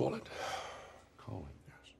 call 0.00 0.14
it. 0.14 0.22
Call 1.18 1.46
it, 1.46 1.68
yes. 1.68 1.92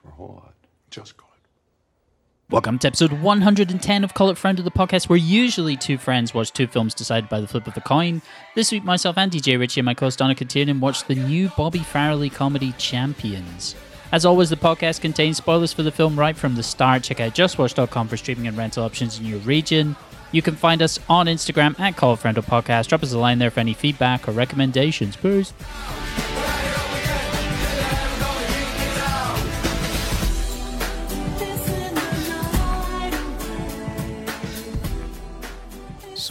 For 0.00 0.08
a 0.08 0.12
whole 0.12 0.40
lot. 0.42 0.54
Just 0.90 1.18
call 1.18 1.28
it. 1.34 2.50
Welcome 2.50 2.78
to 2.78 2.86
episode 2.86 3.12
110 3.12 4.02
of 4.02 4.14
Call 4.14 4.30
It 4.30 4.38
Friendo 4.38 4.64
the 4.64 4.70
podcast, 4.70 5.10
where 5.10 5.18
usually 5.18 5.76
two 5.76 5.98
friends 5.98 6.32
watch 6.32 6.54
two 6.54 6.66
films 6.66 6.94
decided 6.94 7.28
by 7.28 7.40
the 7.40 7.46
flip 7.46 7.66
of 7.66 7.76
a 7.76 7.82
coin. 7.82 8.22
This 8.54 8.72
week, 8.72 8.82
myself 8.82 9.18
Andy 9.18 9.40
Jay 9.40 9.58
Ritchie 9.58 9.80
and 9.80 9.84
my 9.84 9.92
co 9.92 10.06
host 10.06 10.20
Donnchadh 10.20 10.48
Tiernan 10.48 10.80
watched 10.80 11.06
the 11.06 11.16
new 11.16 11.50
Bobby 11.54 11.80
Farrelly 11.80 12.32
comedy 12.32 12.72
Champions. 12.78 13.74
As 14.10 14.24
always, 14.24 14.48
the 14.48 14.56
podcast 14.56 15.02
contains 15.02 15.36
spoilers 15.36 15.74
for 15.74 15.82
the 15.82 15.92
film 15.92 16.18
right 16.18 16.36
from 16.36 16.54
the 16.54 16.62
start. 16.62 17.02
Check 17.02 17.20
out 17.20 17.34
justwatch.com 17.34 18.08
for 18.08 18.16
streaming 18.16 18.46
and 18.46 18.56
rental 18.56 18.84
options 18.84 19.18
in 19.18 19.26
your 19.26 19.40
region. 19.40 19.96
You 20.32 20.40
can 20.40 20.56
find 20.56 20.80
us 20.80 20.98
on 21.10 21.26
Instagram 21.26 21.78
at 21.78 21.96
Call 21.96 22.14
It 22.14 22.20
Friendo 22.20 22.42
Podcast. 22.42 22.86
Drop 22.86 23.02
us 23.02 23.12
a 23.12 23.18
line 23.18 23.38
there 23.38 23.50
for 23.50 23.60
any 23.60 23.74
feedback 23.74 24.26
or 24.26 24.32
recommendations. 24.32 25.14
Peace. 25.14 25.52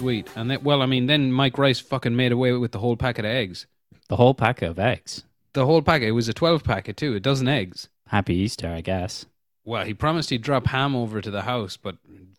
Sweet. 0.06 0.30
And 0.36 0.52
then, 0.52 0.64
well, 0.64 0.82
I 0.82 0.86
mean, 0.86 1.08
then 1.08 1.32
Mike 1.32 1.58
Rice 1.58 1.80
fucking 1.80 2.16
made 2.16 2.32
away 2.32 2.52
with 2.54 2.72
the 2.72 2.80
whole 2.80 2.96
packet 2.96 3.26
of 3.26 3.32
eggs. 3.32 3.66
The 4.08 4.18
whole 4.18 4.34
packet 4.36 4.70
of 4.70 4.80
eggs. 4.80 5.24
The 5.54 5.66
whole 5.66 5.82
packet. 5.82 6.10
It 6.10 6.12
was 6.12 6.28
a 6.28 6.34
12 6.34 6.64
packet, 6.64 6.96
too, 6.96 7.16
a 7.16 7.20
dozen 7.20 7.48
eggs. 7.48 7.90
Happy 8.08 8.36
Easter, 8.36 8.70
I 8.70 8.82
guess. 8.82 9.26
Well, 9.64 9.84
he 9.84 9.94
promised 9.96 10.30
he'd 10.30 10.44
drop 10.44 10.68
ham 10.68 10.96
over 10.96 11.22
to 11.22 11.32
the 11.32 11.42
house, 11.42 11.76
but 11.76 11.98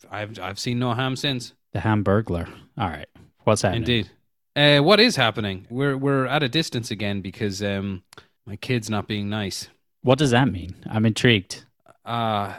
I've 0.09 0.39
I've 0.39 0.61
seen 0.61 0.79
no 0.79 0.95
ham 0.95 1.17
since. 1.17 1.55
The 1.73 1.81
Hamburglar. 1.81 2.49
All 2.79 2.89
right. 2.89 3.09
What's 3.43 3.63
happening? 3.63 3.83
Indeed. 3.83 4.11
Uh, 4.55 4.79
what 4.85 5.01
is 5.01 5.17
happening? 5.17 5.67
We're 5.69 5.97
we're 5.97 6.27
at 6.27 6.45
a 6.45 6.49
distance 6.49 6.93
again 6.93 7.21
because 7.23 7.65
um, 7.65 8.05
my 8.47 8.55
kid's 8.55 8.89
not 8.89 9.09
being 9.09 9.29
nice. 9.29 9.69
What 10.03 10.19
does 10.19 10.31
that 10.31 10.53
mean? 10.53 10.77
I'm 10.89 11.05
intrigued. 11.05 11.65
Uh 12.05 12.55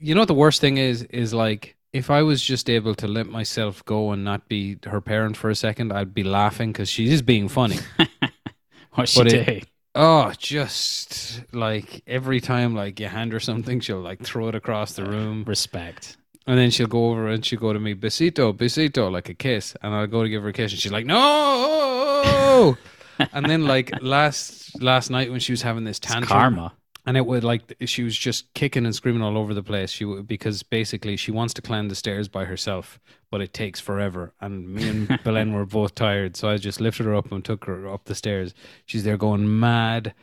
you 0.00 0.14
know 0.14 0.22
what 0.22 0.28
the 0.28 0.34
worst 0.34 0.60
thing 0.60 0.78
is 0.78 1.02
is 1.04 1.32
like 1.32 1.76
if 1.92 2.10
I 2.10 2.22
was 2.22 2.42
just 2.42 2.70
able 2.70 2.94
to 2.96 3.08
let 3.08 3.26
myself 3.26 3.84
go 3.84 4.12
and 4.12 4.24
not 4.24 4.48
be 4.48 4.78
her 4.86 5.00
parent 5.00 5.36
for 5.36 5.50
a 5.50 5.54
second, 5.54 5.92
I'd 5.92 6.14
be 6.14 6.22
laughing 6.22 6.72
because 6.72 6.88
she 6.88 7.10
is 7.10 7.22
being 7.22 7.48
funny. 7.48 7.78
What's 8.94 9.12
she 9.12 9.24
doing? 9.24 9.64
Oh, 9.94 10.32
just 10.38 11.42
like 11.52 12.02
every 12.06 12.40
time 12.40 12.76
like 12.76 13.00
you 13.00 13.08
hand 13.08 13.32
her 13.32 13.40
something, 13.40 13.80
she'll 13.80 14.00
like 14.00 14.22
throw 14.22 14.48
it 14.48 14.54
across 14.54 14.92
the 14.94 15.04
ah, 15.04 15.10
room. 15.10 15.44
Respect. 15.44 16.16
And 16.46 16.58
then 16.58 16.70
she'll 16.70 16.86
go 16.86 17.10
over 17.10 17.28
and 17.28 17.44
she'll 17.44 17.60
go 17.60 17.72
to 17.72 17.80
me, 17.80 17.94
besito, 17.94 18.52
besito, 18.52 19.10
like 19.10 19.28
a 19.28 19.34
kiss. 19.34 19.76
And 19.82 19.94
I'll 19.94 20.06
go 20.06 20.22
to 20.22 20.28
give 20.28 20.42
her 20.42 20.48
a 20.48 20.52
kiss 20.52 20.72
and 20.72 20.80
she's 20.80 20.92
like, 20.92 21.06
no. 21.06 22.76
and 23.32 23.46
then 23.46 23.66
like 23.66 23.90
last 24.00 24.80
last 24.80 25.10
night 25.10 25.30
when 25.30 25.40
she 25.40 25.52
was 25.52 25.62
having 25.62 25.84
this 25.84 25.98
It's 25.98 26.06
tantrum, 26.06 26.28
karma. 26.28 26.72
And 27.10 27.16
it 27.16 27.26
would 27.26 27.42
like 27.42 27.74
she 27.86 28.04
was 28.04 28.16
just 28.16 28.54
kicking 28.54 28.86
and 28.86 28.94
screaming 28.94 29.20
all 29.20 29.36
over 29.36 29.52
the 29.52 29.64
place. 29.64 29.90
She 29.90 30.04
because 30.04 30.62
basically 30.62 31.16
she 31.16 31.32
wants 31.32 31.52
to 31.54 31.60
climb 31.60 31.88
the 31.88 31.96
stairs 31.96 32.28
by 32.28 32.44
herself, 32.44 33.00
but 33.32 33.40
it 33.40 33.52
takes 33.52 33.80
forever. 33.80 34.32
And 34.40 34.68
me 34.68 34.88
and 34.88 35.20
Belen 35.24 35.52
were 35.52 35.66
both 35.66 35.96
tired, 35.96 36.36
so 36.36 36.48
I 36.48 36.56
just 36.56 36.80
lifted 36.80 37.06
her 37.06 37.16
up 37.16 37.32
and 37.32 37.44
took 37.44 37.64
her 37.64 37.88
up 37.88 38.04
the 38.04 38.14
stairs. 38.14 38.54
She's 38.86 39.02
there 39.02 39.16
going 39.16 39.58
mad. 39.58 40.14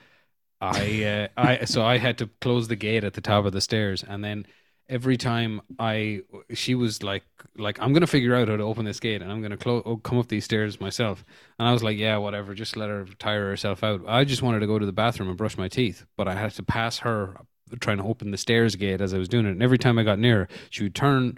I 0.62 1.04
uh, 1.04 1.28
I 1.36 1.66
so 1.66 1.84
I 1.84 1.98
had 1.98 2.18
to 2.20 2.30
close 2.40 2.70
the 2.70 2.78
gate 2.78 3.04
at 3.04 3.16
the 3.16 3.22
top 3.22 3.44
of 3.44 3.52
the 3.52 3.60
stairs, 3.60 4.02
and 4.02 4.24
then 4.24 4.46
every 4.90 5.18
time 5.18 5.62
I 5.80 6.22
she 6.54 6.76
was 6.76 7.04
like 7.04 7.24
like 7.58 7.80
I'm 7.82 7.94
gonna 7.94 8.08
figure 8.08 8.36
out 8.36 8.48
how 8.48 8.58
to 8.58 8.64
open 8.64 8.86
this 8.86 9.00
gate, 9.00 9.22
and 9.22 9.32
I'm 9.32 9.42
gonna 9.42 9.58
clo- 9.58 9.84
oh, 9.86 9.98
come 9.98 10.18
up 10.18 10.28
these 10.28 10.46
stairs 10.46 10.80
myself. 10.80 11.24
And 11.60 11.68
I 11.68 11.74
was 11.74 11.84
like, 11.84 11.98
yeah, 11.98 12.18
whatever, 12.18 12.54
just 12.54 12.78
let 12.78 12.90
her 12.90 13.06
tire 13.20 13.50
herself 13.50 13.84
out. 13.84 14.02
I 14.08 14.24
just 14.24 14.42
wanted 14.42 14.60
to 14.60 14.68
go 14.68 14.80
to 14.80 14.86
the 14.86 14.92
bathroom 14.92 15.30
and 15.30 15.38
brush 15.38 15.58
my 15.58 15.68
teeth, 15.68 16.06
but 16.16 16.28
I 16.28 16.36
had 16.36 16.52
to 16.52 16.64
pass 16.64 17.00
her 17.00 17.38
trying 17.80 17.98
to 17.98 18.04
open 18.04 18.32
the 18.32 18.38
stairs 18.38 18.76
gate 18.76 19.02
as 19.02 19.14
I 19.14 19.18
was 19.18 19.28
doing 19.28 19.46
it. 19.46 19.52
And 19.52 19.64
every 19.64 19.78
time 19.78 20.00
I 20.00 20.04
got 20.04 20.20
near 20.20 20.40
her, 20.40 20.48
she 20.70 20.84
would 20.84 20.96
turn 20.96 21.38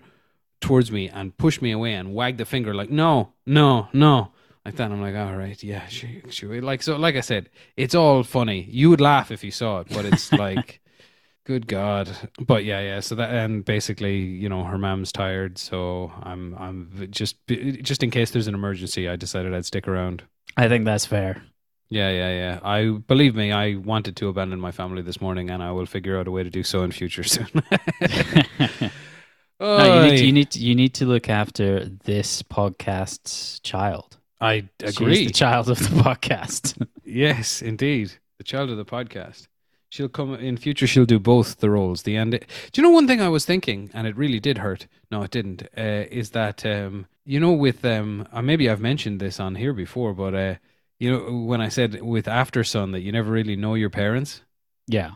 towards 0.62 0.92
me 0.92 1.10
and 1.10 1.36
push 1.38 1.62
me 1.62 1.72
away 1.72 1.94
and 1.94 2.14
wag 2.14 2.38
the 2.38 2.46
finger 2.46 2.74
like, 2.74 2.90
no, 2.90 3.34
no, 3.46 3.88
no. 3.94 4.32
Like 4.66 4.76
that, 4.76 4.92
I'm 4.92 5.02
like, 5.02 5.16
all 5.16 5.36
right, 5.36 5.62
yeah, 5.64 5.88
she, 5.88 6.22
she, 6.30 6.46
like 6.46 6.84
so. 6.84 6.98
Like 6.98 7.16
I 7.16 7.22
said, 7.22 7.50
it's 7.78 7.96
all 7.96 8.24
funny. 8.24 8.68
You 8.70 8.90
would 8.90 9.02
laugh 9.02 9.32
if 9.32 9.44
you 9.44 9.52
saw 9.52 9.80
it, 9.80 9.88
but 9.90 10.06
it's 10.06 10.32
like, 10.46 10.82
good 11.50 11.66
God. 11.66 12.16
But 12.40 12.64
yeah, 12.64 12.80
yeah. 12.80 13.00
So 13.00 13.16
that, 13.16 13.34
and 13.34 13.66
basically, 13.66 14.18
you 14.18 14.48
know, 14.48 14.64
her 14.66 14.78
mom's 14.78 15.12
tired, 15.12 15.58
so 15.58 16.12
I'm, 16.22 16.54
I'm 16.60 17.08
just, 17.10 17.38
just 17.48 18.04
in 18.04 18.12
case 18.12 18.30
there's 18.30 18.46
an 18.46 18.54
emergency, 18.54 19.10
I 19.10 19.16
decided 19.16 19.56
I'd 19.56 19.66
stick 19.66 19.88
around. 19.88 20.22
I 20.58 20.68
think 20.68 20.86
that's 20.86 21.08
fair. 21.08 21.42
Yeah, 21.90 22.12
yeah, 22.12 22.30
yeah. 22.30 22.60
I 22.62 23.00
believe 23.08 23.34
me, 23.34 23.52
I 23.52 23.78
wanted 23.78 24.16
to 24.18 24.28
abandon 24.28 24.60
my 24.60 24.72
family 24.72 25.02
this 25.02 25.20
morning, 25.20 25.50
and 25.50 25.64
I 25.64 25.72
will 25.72 25.88
figure 25.88 26.20
out 26.20 26.28
a 26.28 26.32
way 26.32 26.44
to 26.44 26.52
do 26.52 26.62
so 26.62 26.84
in 26.84 26.92
future 26.92 27.24
soon. 27.24 27.48
No, 29.62 30.06
you 30.06 30.12
need, 30.12 30.18
to, 30.18 30.26
you 30.26 30.32
need 30.32 30.52
to 30.52 30.60
you 30.60 30.76
need 30.76 30.94
to 30.94 31.06
look 31.06 31.28
after 31.28 31.84
this 32.06 32.42
podcast's 32.44 33.60
child. 33.60 34.18
I 34.40 34.70
She's 34.80 34.96
agree. 34.96 35.26
the 35.26 35.34
child 35.34 35.70
of 35.70 35.80
the 35.80 35.86
podcast. 36.02 36.82
Yes, 37.04 37.62
indeed. 37.62 38.14
The 38.38 38.46
child 38.46 38.70
of 38.70 38.78
the 38.78 38.86
podcast. 38.86 39.50
She'll 39.92 40.08
come 40.10 40.36
in 40.36 40.58
future. 40.58 40.86
She'll 40.88 41.06
do 41.06 41.20
both 41.20 41.58
the 41.58 41.70
roles. 41.70 42.04
The 42.04 42.16
end. 42.16 42.32
Do 42.32 42.40
you 42.76 42.84
know 42.84 42.92
one 42.92 43.08
thing 43.08 43.22
I 43.22 43.30
was 43.30 43.46
thinking, 43.46 43.90
and 43.94 44.06
it 44.06 44.16
really 44.16 44.40
did 44.40 44.60
hurt? 44.60 44.86
No, 45.12 45.24
it 45.24 45.32
didn't. 45.32 45.64
Uh, 45.78 46.06
is 46.12 46.30
that 46.32 46.64
um, 46.66 47.08
you 47.26 47.40
know 47.40 47.52
with 47.54 47.84
um, 47.84 48.28
uh, 48.32 48.42
maybe 48.42 48.70
I've 48.70 48.82
mentioned 48.82 49.20
this 49.20 49.40
on 49.40 49.56
here 49.56 49.74
before, 49.74 50.14
but 50.14 50.36
uh, 50.36 50.56
you 51.00 51.12
know 51.12 51.40
when 51.46 51.60
I 51.60 51.70
said 51.70 52.02
with 52.04 52.26
Aftersun 52.28 52.92
that 52.92 53.02
you 53.02 53.12
never 53.12 53.32
really 53.32 53.56
know 53.56 53.74
your 53.74 53.90
parents. 53.90 54.42
yeah, 54.88 55.12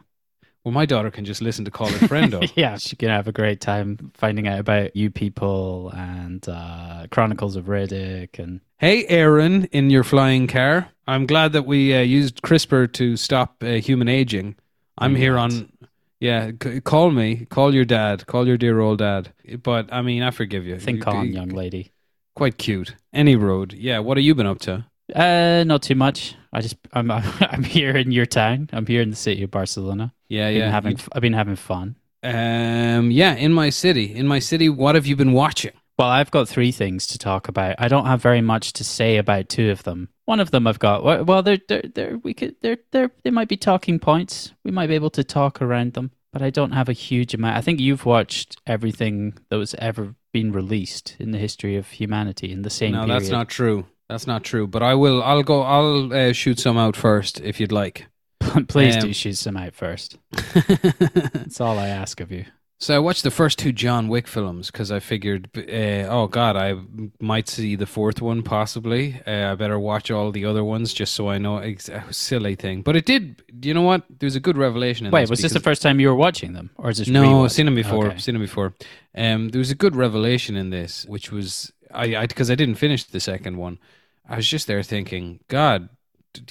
Well, 0.64 0.72
my 0.74 0.86
daughter 0.88 1.12
can 1.12 1.26
just 1.26 1.42
listen 1.42 1.66
to 1.66 1.72
Call 1.72 1.88
It 1.90 1.94
Friendo. 2.10 2.52
yeah. 2.56 2.78
She 2.78 2.96
can 2.96 3.10
have 3.10 3.28
a 3.28 3.32
great 3.32 3.62
time 3.62 4.12
finding 4.16 4.48
out 4.48 4.60
about 4.60 4.96
you 4.96 5.12
people 5.12 5.92
and 5.96 6.44
uh, 6.50 7.06
Chronicles 7.12 7.56
of 7.56 7.66
Riddick 7.66 8.40
and 8.40 8.60
Hey, 8.80 9.06
Aaron, 9.08 9.66
in 9.66 9.90
your 9.92 10.04
flying 10.04 10.48
car. 10.48 10.90
I'm 11.06 11.26
glad 11.28 11.54
that 11.54 11.66
we 11.68 11.94
uh, 11.96 12.00
used 12.02 12.42
CRISPR 12.42 12.92
to 12.94 13.16
stop 13.18 13.62
uh, 13.62 13.68
human 13.74 14.08
aging. 14.10 14.56
I'm 14.98 15.16
here 15.16 15.38
on. 15.38 15.72
Yeah, 16.20 16.52
c- 16.62 16.80
call 16.82 17.12
me. 17.12 17.46
Call 17.50 17.74
your 17.74 17.86
dad. 17.86 18.26
Call 18.28 18.48
your 18.48 18.58
dear 18.58 18.80
old 18.80 19.00
dad. 19.00 19.34
But 19.62 19.92
I 19.92 20.02
mean, 20.02 20.24
I 20.24 20.32
forgive 20.32 20.66
you. 20.66 20.80
think 20.80 21.06
You- 21.06 21.12
on, 21.12 21.28
you- 21.28 21.34
young 21.34 21.50
lady. 21.50 21.92
Quite 22.36 22.58
cute. 22.58 22.96
Any 23.14 23.36
road. 23.36 23.74
Yeah. 23.74 24.00
What 24.00 24.18
have 24.18 24.24
you 24.26 24.34
been 24.34 24.48
up 24.48 24.60
to? 24.62 24.86
Uh, 25.14 25.64
not 25.68 25.84
too 25.84 25.96
much. 25.96 26.36
I 26.52 26.62
just 26.62 26.78
I'm 26.94 27.12
I'm 27.12 27.64
here 27.64 27.96
in 27.98 28.12
your 28.12 28.26
town. 28.26 28.70
I'm 28.74 28.86
here 28.88 29.02
in 29.02 29.10
the 29.10 29.16
city 29.16 29.44
of 29.44 29.52
Barcelona. 29.52 30.14
Yeah, 30.30 30.50
Been 30.50 30.58
yeah. 30.60 30.72
having 30.72 31.00
I've 31.12 31.22
been 31.22 31.34
having 31.34 31.56
fun. 31.58 31.96
um, 32.24 33.12
yeah. 33.12 33.36
In 33.36 33.54
my 33.54 33.70
city. 33.70 34.16
In 34.16 34.28
my 34.28 34.40
city. 34.40 34.70
What 34.70 34.96
have 34.96 35.06
you 35.06 35.16
been 35.16 35.34
watching? 35.34 35.72
Well, 36.00 36.08
I've 36.08 36.32
got 36.32 36.48
three 36.50 36.72
things 36.72 37.06
to 37.08 37.18
talk 37.20 37.48
about. 37.48 37.76
I 37.78 37.88
don't 37.88 38.06
have 38.08 38.22
very 38.22 38.42
much 38.42 38.74
to 38.74 38.84
say 38.84 39.18
about 39.18 39.50
two 39.50 39.70
of 39.70 39.84
them. 39.84 40.10
One 40.26 40.40
of 40.40 40.52
them 40.52 40.68
I've 40.68 40.80
got. 40.80 41.04
Well, 41.04 41.44
they're 41.44 41.60
they're, 41.68 41.84
they're 41.94 42.18
we 42.20 42.34
could 42.34 42.56
they're 42.62 42.78
they're 42.92 43.12
they 43.24 43.30
might 43.32 43.50
be 43.50 43.58
talking 43.58 44.00
points. 44.00 44.54
We 44.64 44.72
might 44.72 44.88
be 44.88 44.96
able 44.96 45.10
to 45.12 45.24
talk 45.24 45.62
around 45.62 45.94
them, 45.94 46.12
but 46.32 46.42
I 46.42 46.50
don't 46.50 46.72
have 46.72 46.88
a 46.90 46.94
huge 46.94 47.34
amount. 47.34 47.58
I 47.58 47.62
think 47.62 47.80
you've 47.80 48.06
watched 48.06 48.56
everything 48.66 49.38
that 49.50 49.58
was 49.58 49.76
ever 49.76 50.16
been 50.32 50.52
released 50.52 51.16
in 51.20 51.32
the 51.32 51.38
history 51.38 51.76
of 51.76 51.88
humanity 51.90 52.52
in 52.52 52.62
the 52.62 52.70
same 52.70 52.94
no, 52.94 53.02
period. 53.06 53.22
that's 53.22 53.30
not 53.30 53.50
true. 53.50 53.86
That's 54.10 54.26
not 54.28 54.44
true. 54.44 54.66
But 54.68 54.82
I 54.84 54.94
will. 54.96 55.22
I'll 55.24 55.44
go. 55.44 55.62
I'll 55.62 56.14
uh, 56.14 56.34
shoot 56.34 56.60
some 56.60 56.78
out 56.78 56.96
first 56.96 57.42
if 57.42 57.60
you'd 57.60 57.72
like. 57.72 58.08
Please 58.68 58.96
Um, 58.96 59.02
do 59.02 59.14
shoot 59.14 59.38
some 59.38 59.58
out 59.58 59.74
first. 59.76 60.18
That's 60.32 61.60
all 61.62 61.80
I 61.80 61.88
ask 61.88 62.20
of 62.20 62.32
you. 62.32 62.46
So 62.84 62.94
I 62.94 63.00
watched 63.00 63.24
the 63.24 63.32
first 63.32 63.60
two 63.60 63.72
John 63.72 64.10
Wick 64.10 64.28
films 64.28 64.70
because 64.70 64.92
I 64.92 65.00
figured, 65.00 65.50
uh, 65.56 66.12
oh 66.12 66.28
God, 66.28 66.58
I 66.58 66.76
might 67.22 67.48
see 67.48 67.78
the 67.78 67.86
fourth 67.86 68.22
one 68.22 68.44
possibly. 68.44 69.22
Uh, 69.26 69.54
I 69.54 69.56
better 69.56 69.80
watch 69.80 70.12
all 70.12 70.34
the 70.34 70.44
other 70.44 70.66
ones 70.66 70.94
just 70.94 71.14
so 71.14 71.30
I 71.30 71.38
know. 71.38 71.60
Ex- 71.60 71.88
a 71.88 72.04
silly 72.12 72.56
thing, 72.56 72.82
but 72.82 72.98
it 72.98 73.06
did. 73.06 73.42
You 73.62 73.74
know 73.74 73.84
what? 73.84 74.04
There 74.10 74.28
was 74.28 74.36
a 74.36 74.42
good 74.42 74.58
revelation. 74.58 75.06
In 75.06 75.14
Wait, 75.14 75.30
was 75.30 75.40
this 75.40 75.54
the 75.54 75.62
first 75.62 75.82
time 75.82 76.02
you 76.02 76.10
were 76.10 76.16
watching 76.16 76.52
them, 76.52 76.72
or 76.76 76.90
is 76.90 76.98
this 76.98 77.08
No. 77.08 77.46
I've 77.46 77.54
seen 77.54 77.68
them 77.68 77.76
before. 77.76 78.08
Okay. 78.08 78.18
Seen 78.18 78.36
them 78.36 78.42
before. 78.42 78.74
Um, 79.16 79.48
there 79.48 79.60
was 79.60 79.72
a 79.72 79.76
good 79.76 79.96
revelation 79.96 80.58
in 80.58 80.70
this, 80.70 81.06
which 81.06 81.32
was 81.32 81.72
I 81.90 82.28
because 82.28 82.52
I, 82.52 82.56
didn't 82.56 82.76
finish 82.76 83.06
the 83.06 83.22
second 83.22 83.56
one. 83.56 83.80
I 84.28 84.36
was 84.36 84.48
just 84.48 84.68
there 84.68 84.84
thinking, 84.84 85.40
God, 85.48 85.88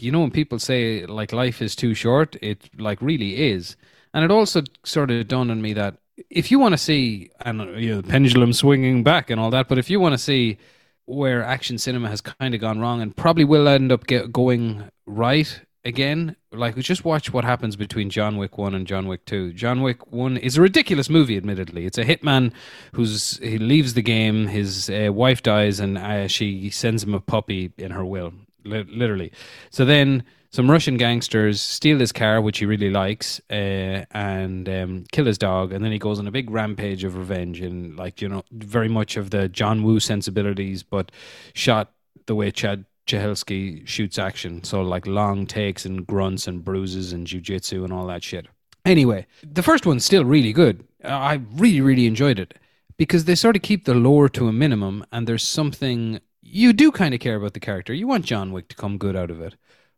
you 0.01 0.11
know 0.11 0.21
when 0.21 0.31
people 0.31 0.59
say 0.59 1.05
like 1.05 1.31
life 1.31 1.61
is 1.61 1.77
too 1.77 1.93
short, 1.93 2.37
it 2.41 2.71
like 2.79 3.03
really 3.03 3.51
is, 3.51 3.77
and 4.15 4.25
it 4.25 4.31
also 4.31 4.63
sort 4.83 5.11
of 5.11 5.29
dawned 5.29 5.51
on 5.51 5.61
me 5.61 5.75
that 5.75 5.99
if 6.31 6.51
you 6.51 6.59
want 6.59 6.73
to 6.73 6.79
see 6.79 7.31
and 7.41 7.61
you 7.81 7.95
know 7.95 8.01
the 8.01 8.09
pendulum 8.09 8.53
swinging 8.53 9.03
back 9.03 9.31
and 9.31 9.41
all 9.41 9.51
that, 9.51 9.69
but 9.69 9.79
if 9.79 9.91
you 9.91 10.01
want 10.01 10.13
to 10.13 10.19
see 10.19 10.59
where 11.07 11.43
action 11.43 11.79
cinema 11.79 12.09
has 12.09 12.21
kind 12.21 12.55
of 12.55 12.61
gone 12.61 12.79
wrong 12.79 13.01
and 13.01 13.17
probably 13.17 13.45
will 13.45 13.69
end 13.69 13.91
up 13.91 14.07
get 14.07 14.33
going 14.33 14.85
right 15.07 15.61
again. 15.85 16.37
Like, 16.53 16.77
just 16.77 17.05
watch 17.05 17.33
what 17.33 17.45
happens 17.45 17.77
between 17.77 18.11
John 18.11 18.37
Wick 18.37 18.57
1 18.57 18.75
and 18.75 18.87
John 18.87 19.09
Wick 19.09 19.25
2. 19.25 19.53
John 19.53 19.83
Wick 19.83 20.13
1 20.13 20.37
is 20.37 20.57
a 20.57 20.63
ridiculous 20.63 21.11
movie, 21.11 21.37
admittedly. 21.37 21.87
It's 21.87 21.99
a 21.99 22.05
hitman 22.05 22.53
who's 22.95 23.39
he 23.39 23.59
leaves 23.59 23.95
the 23.95 24.03
game, 24.03 24.47
his 24.47 24.89
uh, 24.91 25.13
wife 25.13 25.43
dies, 25.43 25.81
and 25.81 25.99
uh, 25.99 26.29
she 26.29 26.71
sends 26.71 27.03
him 27.03 27.15
a 27.15 27.21
puppy 27.21 27.73
in 27.79 27.91
her 27.91 28.05
will. 28.05 28.33
li- 28.65 28.87
literally. 28.89 29.33
So 29.71 29.85
then 29.85 30.23
some 30.53 30.71
Russian 30.71 30.99
gangsters 30.99 31.63
steal 31.63 31.99
his 31.99 32.13
car, 32.13 32.41
which 32.41 32.59
he 32.59 32.67
really 32.67 32.91
likes, 32.91 33.41
uh, 33.51 34.05
and 34.11 34.69
um, 34.69 35.05
kill 35.11 35.25
his 35.25 35.39
dog. 35.39 35.73
And 35.73 35.83
then 35.83 35.93
he 35.93 35.99
goes 35.99 36.19
on 36.19 36.27
a 36.27 36.31
big 36.31 36.51
rampage 36.51 37.05
of 37.05 37.17
revenge 37.17 37.61
and, 37.61 37.97
like, 37.97 38.21
you 38.21 38.29
know, 38.29 38.43
very 38.53 38.89
much 38.89 39.17
of 39.17 39.31
the 39.31 39.49
John 39.49 39.83
Woo 39.83 39.99
sensibilities, 39.99 40.83
but 40.83 41.11
shot 41.55 41.93
the 42.27 42.35
way 42.35 42.51
Chad 42.51 42.85
Stahelski 43.07 43.87
shoots 43.89 44.19
action. 44.19 44.63
So, 44.63 44.83
like, 44.83 45.07
long 45.07 45.47
takes 45.47 45.87
and 45.87 46.07
grunts 46.07 46.47
and 46.47 46.63
bruises 46.63 47.13
and 47.13 47.27
jujitsu 47.27 47.83
and 47.83 47.93
all 47.93 48.07
that 48.09 48.23
shit. 48.23 48.47
Anyway, 48.85 49.27
the 49.43 49.63
first 49.63 49.87
one's 49.87 50.05
still 50.05 50.25
really 50.25 50.53
good. 50.53 50.85
I 51.03 51.41
really, 51.55 51.81
really 51.81 52.07
enjoyed 52.07 52.39
it 52.39 52.59
because 52.99 53.25
they 53.25 53.35
sort 53.35 53.57
of 53.57 53.63
keep 53.63 53.85
the 53.87 53.95
lore 53.95 54.29
to 54.29 54.49
a 54.49 54.53
minimum 54.53 55.05
and 55.11 55.27
there's 55.27 55.47
something 55.47 56.21
you 56.43 56.73
do 56.73 56.93
kind 56.93 57.15
of 57.15 57.21
care 57.21 57.37
about 57.37 57.55
the 57.55 57.61
character. 57.61 57.95
You 57.95 58.07
want 58.07 58.27
John 58.27 58.53
Wick 58.53 58.69
to 58.69 58.77
come 58.77 58.99
good 58.99 59.17
out 59.17 59.31
of 59.31 59.41
it. 59.41 59.57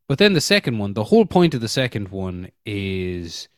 But 0.09 0.19
then 0.19 0.35
the 0.35 0.41
second 0.41 0.79
one, 0.79 0.95
the 0.95 1.05
whole 1.05 1.25
point 1.25 1.55
of 1.55 1.61
the 1.61 1.69
second 1.69 2.09
one 2.09 2.51
is 2.67 3.49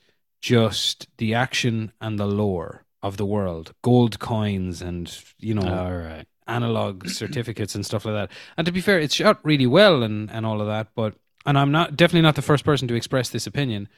just 0.40 1.08
the 1.18 1.34
action 1.34 1.92
and 2.00 2.18
the 2.18 2.26
lore 2.26 2.84
of 3.02 3.16
the 3.16 3.26
world, 3.26 3.72
gold 3.82 4.18
coins 4.18 4.80
and, 4.80 5.12
you 5.38 5.54
know, 5.54 5.68
All 5.68 5.92
right. 5.92 6.26
analog 6.46 7.08
certificates 7.08 7.74
and 7.74 7.84
stuff 7.84 8.04
like 8.04 8.14
that. 8.14 8.30
And 8.56 8.64
to 8.64 8.72
be 8.72 8.80
fair, 8.80 9.00
it's 9.00 9.14
shot 9.14 9.40
really 9.42 9.66
well 9.66 10.02
and, 10.02 10.30
and 10.30 10.46
all 10.46 10.60
of 10.60 10.68
that. 10.68 10.88
But 10.94 11.14
and 11.44 11.58
I'm 11.58 11.72
not 11.72 11.96
definitely 11.96 12.22
not 12.22 12.34
the 12.34 12.42
first 12.42 12.64
person 12.64 12.88
to 12.88 12.94
express 12.94 13.28
this 13.28 13.46
opinion, 13.46 13.88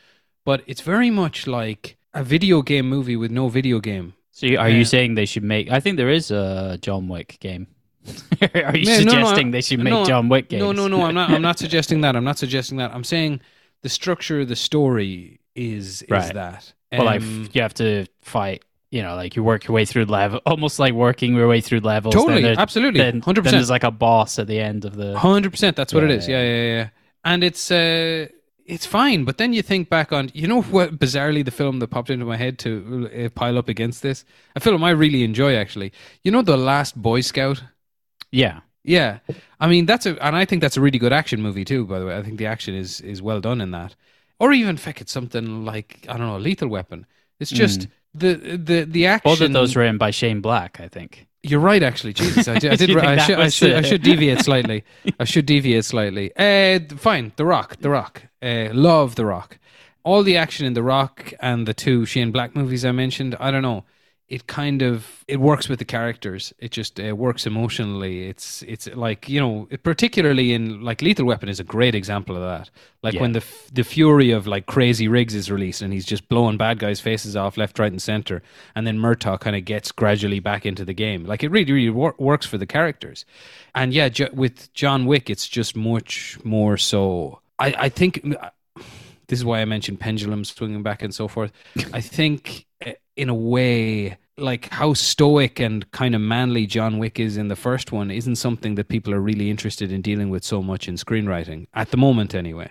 but 0.44 0.62
it's 0.66 0.82
very 0.82 1.10
much 1.10 1.46
like 1.46 1.96
a 2.14 2.22
video 2.22 2.62
game 2.62 2.88
movie 2.88 3.16
with 3.16 3.30
no 3.30 3.48
video 3.48 3.80
game. 3.80 4.14
So 4.30 4.46
you, 4.46 4.58
are 4.58 4.68
you 4.68 4.84
saying 4.84 5.14
they 5.14 5.26
should 5.26 5.42
make? 5.42 5.70
I 5.70 5.80
think 5.80 5.96
there 5.96 6.10
is 6.10 6.30
a 6.30 6.78
John 6.80 7.08
Wick 7.08 7.38
game. 7.40 7.66
are 8.54 8.76
you 8.76 8.84
Yeah, 8.90 8.98
no, 9.00 9.04
no, 9.04 9.10
suggesting 9.10 9.50
they 9.50 9.60
should 9.60 9.80
make 9.80 9.92
no, 9.92 10.04
John 10.04 10.28
Wick 10.28 10.48
games? 10.48 10.60
No, 10.62 10.72
no, 10.72 10.88
no. 10.88 11.04
I'm 11.04 11.14
not. 11.14 11.30
I'm 11.30 11.42
not 11.42 11.58
suggesting 11.64 12.00
that. 12.02 12.16
I'm 12.16 12.24
not 12.24 12.38
suggesting 12.38 12.78
that. 12.78 12.92
I'm 12.94 13.04
saying 13.04 13.40
the 13.82 13.88
structure 13.88 14.40
of 14.40 14.48
the 14.48 14.56
story 14.56 15.40
is 15.54 16.02
is 16.02 16.10
Right. 16.10 16.34
that. 16.34 16.72
Well, 16.92 17.04
like 17.04 17.20
Um, 17.22 17.48
you 17.52 17.62
have 17.62 17.74
to 17.74 18.06
fight. 18.22 18.62
You 18.90 19.02
know, 19.02 19.14
like 19.16 19.36
you 19.36 19.42
work 19.44 19.66
your 19.68 19.74
way 19.74 19.84
through 19.84 20.06
level, 20.06 20.40
almost 20.46 20.78
like 20.78 20.94
working 20.94 21.34
your 21.34 21.46
way 21.46 21.60
through 21.60 21.80
levels. 21.80 22.14
totally, 22.14 22.40
there- 22.40 22.54
absolutely, 22.58 23.00
Then, 23.00 23.20
hundred 23.20 23.42
then 23.44 23.50
percent. 23.50 23.58
there's 23.58 23.68
like 23.70 23.84
a 23.84 23.90
boss 23.90 24.38
at 24.38 24.46
the 24.46 24.58
end 24.60 24.86
of 24.86 24.96
the. 24.96 25.18
Hundred 25.18 25.50
percent. 25.50 25.76
That's 25.76 25.92
what 25.92 26.04
it 26.04 26.10
Yeah, 26.10 26.16
is. 26.16 26.28
Yeah, 26.28 26.42
yeah, 26.42 26.64
yeah. 26.76 26.88
And 27.22 27.44
it's 27.44 27.70
uh, 27.70 28.28
it's 28.64 28.86
fine. 28.86 29.24
But 29.24 29.36
then 29.36 29.52
you 29.52 29.60
think 29.60 29.90
back 29.90 30.10
on, 30.10 30.30
you 30.32 30.46
know, 30.48 30.62
what 30.62 30.98
bizarrely 30.98 31.44
the 31.44 31.50
film 31.50 31.80
that 31.80 31.88
popped 31.88 32.08
into 32.08 32.24
my 32.24 32.38
head 32.38 32.58
to 32.60 33.10
uh, 33.14 33.28
pile 33.28 33.58
up 33.58 33.68
against 33.68 34.02
this, 34.02 34.24
a 34.56 34.60
film 34.60 34.82
I 34.82 34.90
really 34.92 35.22
enjoy 35.22 35.54
actually. 35.54 35.92
You 36.22 36.30
know, 36.32 36.40
the 36.40 36.56
Last 36.56 36.96
Boy 36.96 37.20
Scout. 37.20 37.62
Yeah, 38.30 38.60
Yeah, 38.84 39.18
I 39.60 39.68
mean 39.68 39.86
that's 39.86 40.06
a, 40.06 40.22
and 40.24 40.36
I 40.36 40.44
think 40.44 40.62
that's 40.62 40.76
a 40.76 40.80
really 40.80 40.98
good 40.98 41.12
action 41.12 41.42
movie 41.42 41.64
too. 41.64 41.84
By 41.84 41.98
the 41.98 42.06
way, 42.06 42.16
I 42.16 42.22
think 42.22 42.38
the 42.38 42.46
action 42.46 42.74
is 42.74 43.00
is 43.00 43.22
well 43.22 43.40
done 43.40 43.60
in 43.60 43.70
that. 43.72 43.94
Or 44.40 44.52
even 44.52 44.76
feck 44.76 45.00
it's 45.00 45.12
something 45.12 45.64
like 45.64 46.06
I 46.08 46.16
don't 46.16 46.26
know, 46.26 46.38
Lethal 46.38 46.68
Weapon. 46.68 47.06
It's 47.40 47.50
just 47.50 47.88
the 48.14 48.34
the 48.34 48.84
the 48.84 49.06
action. 49.06 49.30
both 49.30 49.40
of 49.40 49.52
those 49.52 49.76
written 49.76 49.98
by 49.98 50.10
Shane 50.10 50.40
Black, 50.40 50.80
I 50.80 50.88
think. 50.88 51.26
You're 51.42 51.60
right, 51.60 51.82
actually. 51.82 52.12
Jesus, 52.14 52.48
I 52.48 52.58
did. 52.58 52.72
I, 52.72 52.76
did 52.76 52.96
I, 52.96 53.18
should, 53.18 53.38
I, 53.38 53.48
should, 53.48 53.72
I 53.74 53.82
should 53.82 54.02
deviate 54.02 54.40
slightly. 54.40 54.84
I 55.20 55.24
should 55.24 55.46
deviate 55.46 55.84
slightly. 55.84 56.34
Uh, 56.36 56.80
fine, 56.96 57.32
The 57.36 57.44
Rock. 57.44 57.76
The 57.80 57.90
Rock. 57.90 58.22
Uh, 58.42 58.68
love 58.72 59.14
The 59.14 59.24
Rock. 59.24 59.58
All 60.02 60.22
the 60.22 60.36
action 60.36 60.66
in 60.66 60.74
The 60.74 60.82
Rock 60.82 61.32
and 61.40 61.66
the 61.66 61.74
two 61.74 62.06
Shane 62.06 62.32
Black 62.32 62.56
movies 62.56 62.84
I 62.84 62.92
mentioned. 62.92 63.36
I 63.38 63.50
don't 63.50 63.62
know. 63.62 63.84
It 64.28 64.46
kind 64.46 64.82
of 64.82 65.24
it 65.26 65.40
works 65.40 65.70
with 65.70 65.78
the 65.78 65.86
characters. 65.86 66.52
It 66.58 66.70
just 66.70 67.00
uh, 67.00 67.16
works 67.16 67.46
emotionally. 67.46 68.28
It's 68.28 68.62
it's 68.64 68.86
like 68.94 69.26
you 69.26 69.40
know, 69.40 69.66
particularly 69.82 70.52
in 70.52 70.82
like 70.82 71.00
Lethal 71.00 71.24
Weapon 71.24 71.48
is 71.48 71.60
a 71.60 71.64
great 71.64 71.94
example 71.94 72.36
of 72.36 72.42
that. 72.42 72.68
Like 73.02 73.14
Yeah. 73.14 73.22
when 73.22 73.32
the 73.32 73.38
f- 73.40 73.70
the 73.72 73.84
fury 73.84 74.30
of 74.30 74.46
like 74.46 74.66
Crazy 74.66 75.08
Riggs 75.08 75.34
is 75.34 75.50
released 75.50 75.80
and 75.80 75.94
he's 75.94 76.04
just 76.04 76.28
blowing 76.28 76.58
bad 76.58 76.78
guys' 76.78 77.00
faces 77.00 77.36
off 77.36 77.56
left, 77.56 77.78
right, 77.78 77.90
and 77.90 78.02
center, 78.02 78.42
and 78.74 78.86
then 78.86 78.98
Murtaugh 78.98 79.40
kind 79.40 79.56
of 79.56 79.64
gets 79.64 79.92
gradually 79.92 80.40
back 80.40 80.66
into 80.66 80.84
the 80.84 80.92
game. 80.94 81.24
Like 81.24 81.42
it 81.42 81.50
really, 81.50 81.72
really 81.72 81.88
wor- 81.90 82.14
works 82.18 82.44
for 82.44 82.58
the 82.58 82.66
characters. 82.66 83.24
And 83.74 83.94
yeah, 83.94 84.10
ju- 84.10 84.28
with 84.34 84.70
John 84.74 85.06
Wick, 85.06 85.30
it's 85.30 85.48
just 85.48 85.74
much 85.74 86.38
more 86.44 86.76
so. 86.76 87.40
I 87.58 87.74
I 87.86 87.88
think 87.88 88.20
this 89.28 89.38
is 89.38 89.44
why 89.44 89.60
I 89.62 89.64
mentioned 89.64 90.00
pendulum 90.00 90.44
swinging 90.44 90.82
back 90.82 91.02
and 91.02 91.14
so 91.14 91.28
forth. 91.28 91.50
I 91.94 92.02
think 92.02 92.66
in 93.18 93.28
a 93.28 93.34
way. 93.34 94.16
Like 94.38 94.68
how 94.70 94.94
stoic 94.94 95.58
and 95.58 95.90
kind 95.90 96.14
of 96.14 96.20
manly 96.20 96.64
John 96.66 96.98
Wick 96.98 97.18
is 97.18 97.36
in 97.36 97.48
the 97.48 97.56
first 97.56 97.90
one 97.90 98.08
isn't 98.12 98.36
something 98.36 98.76
that 98.76 98.86
people 98.86 99.12
are 99.12 99.20
really 99.20 99.50
interested 99.50 99.90
in 99.90 100.00
dealing 100.00 100.30
with 100.30 100.44
so 100.44 100.62
much 100.62 100.86
in 100.86 100.94
screenwriting 100.94 101.66
at 101.74 101.90
the 101.90 101.96
moment, 101.96 102.36
anyway. 102.36 102.70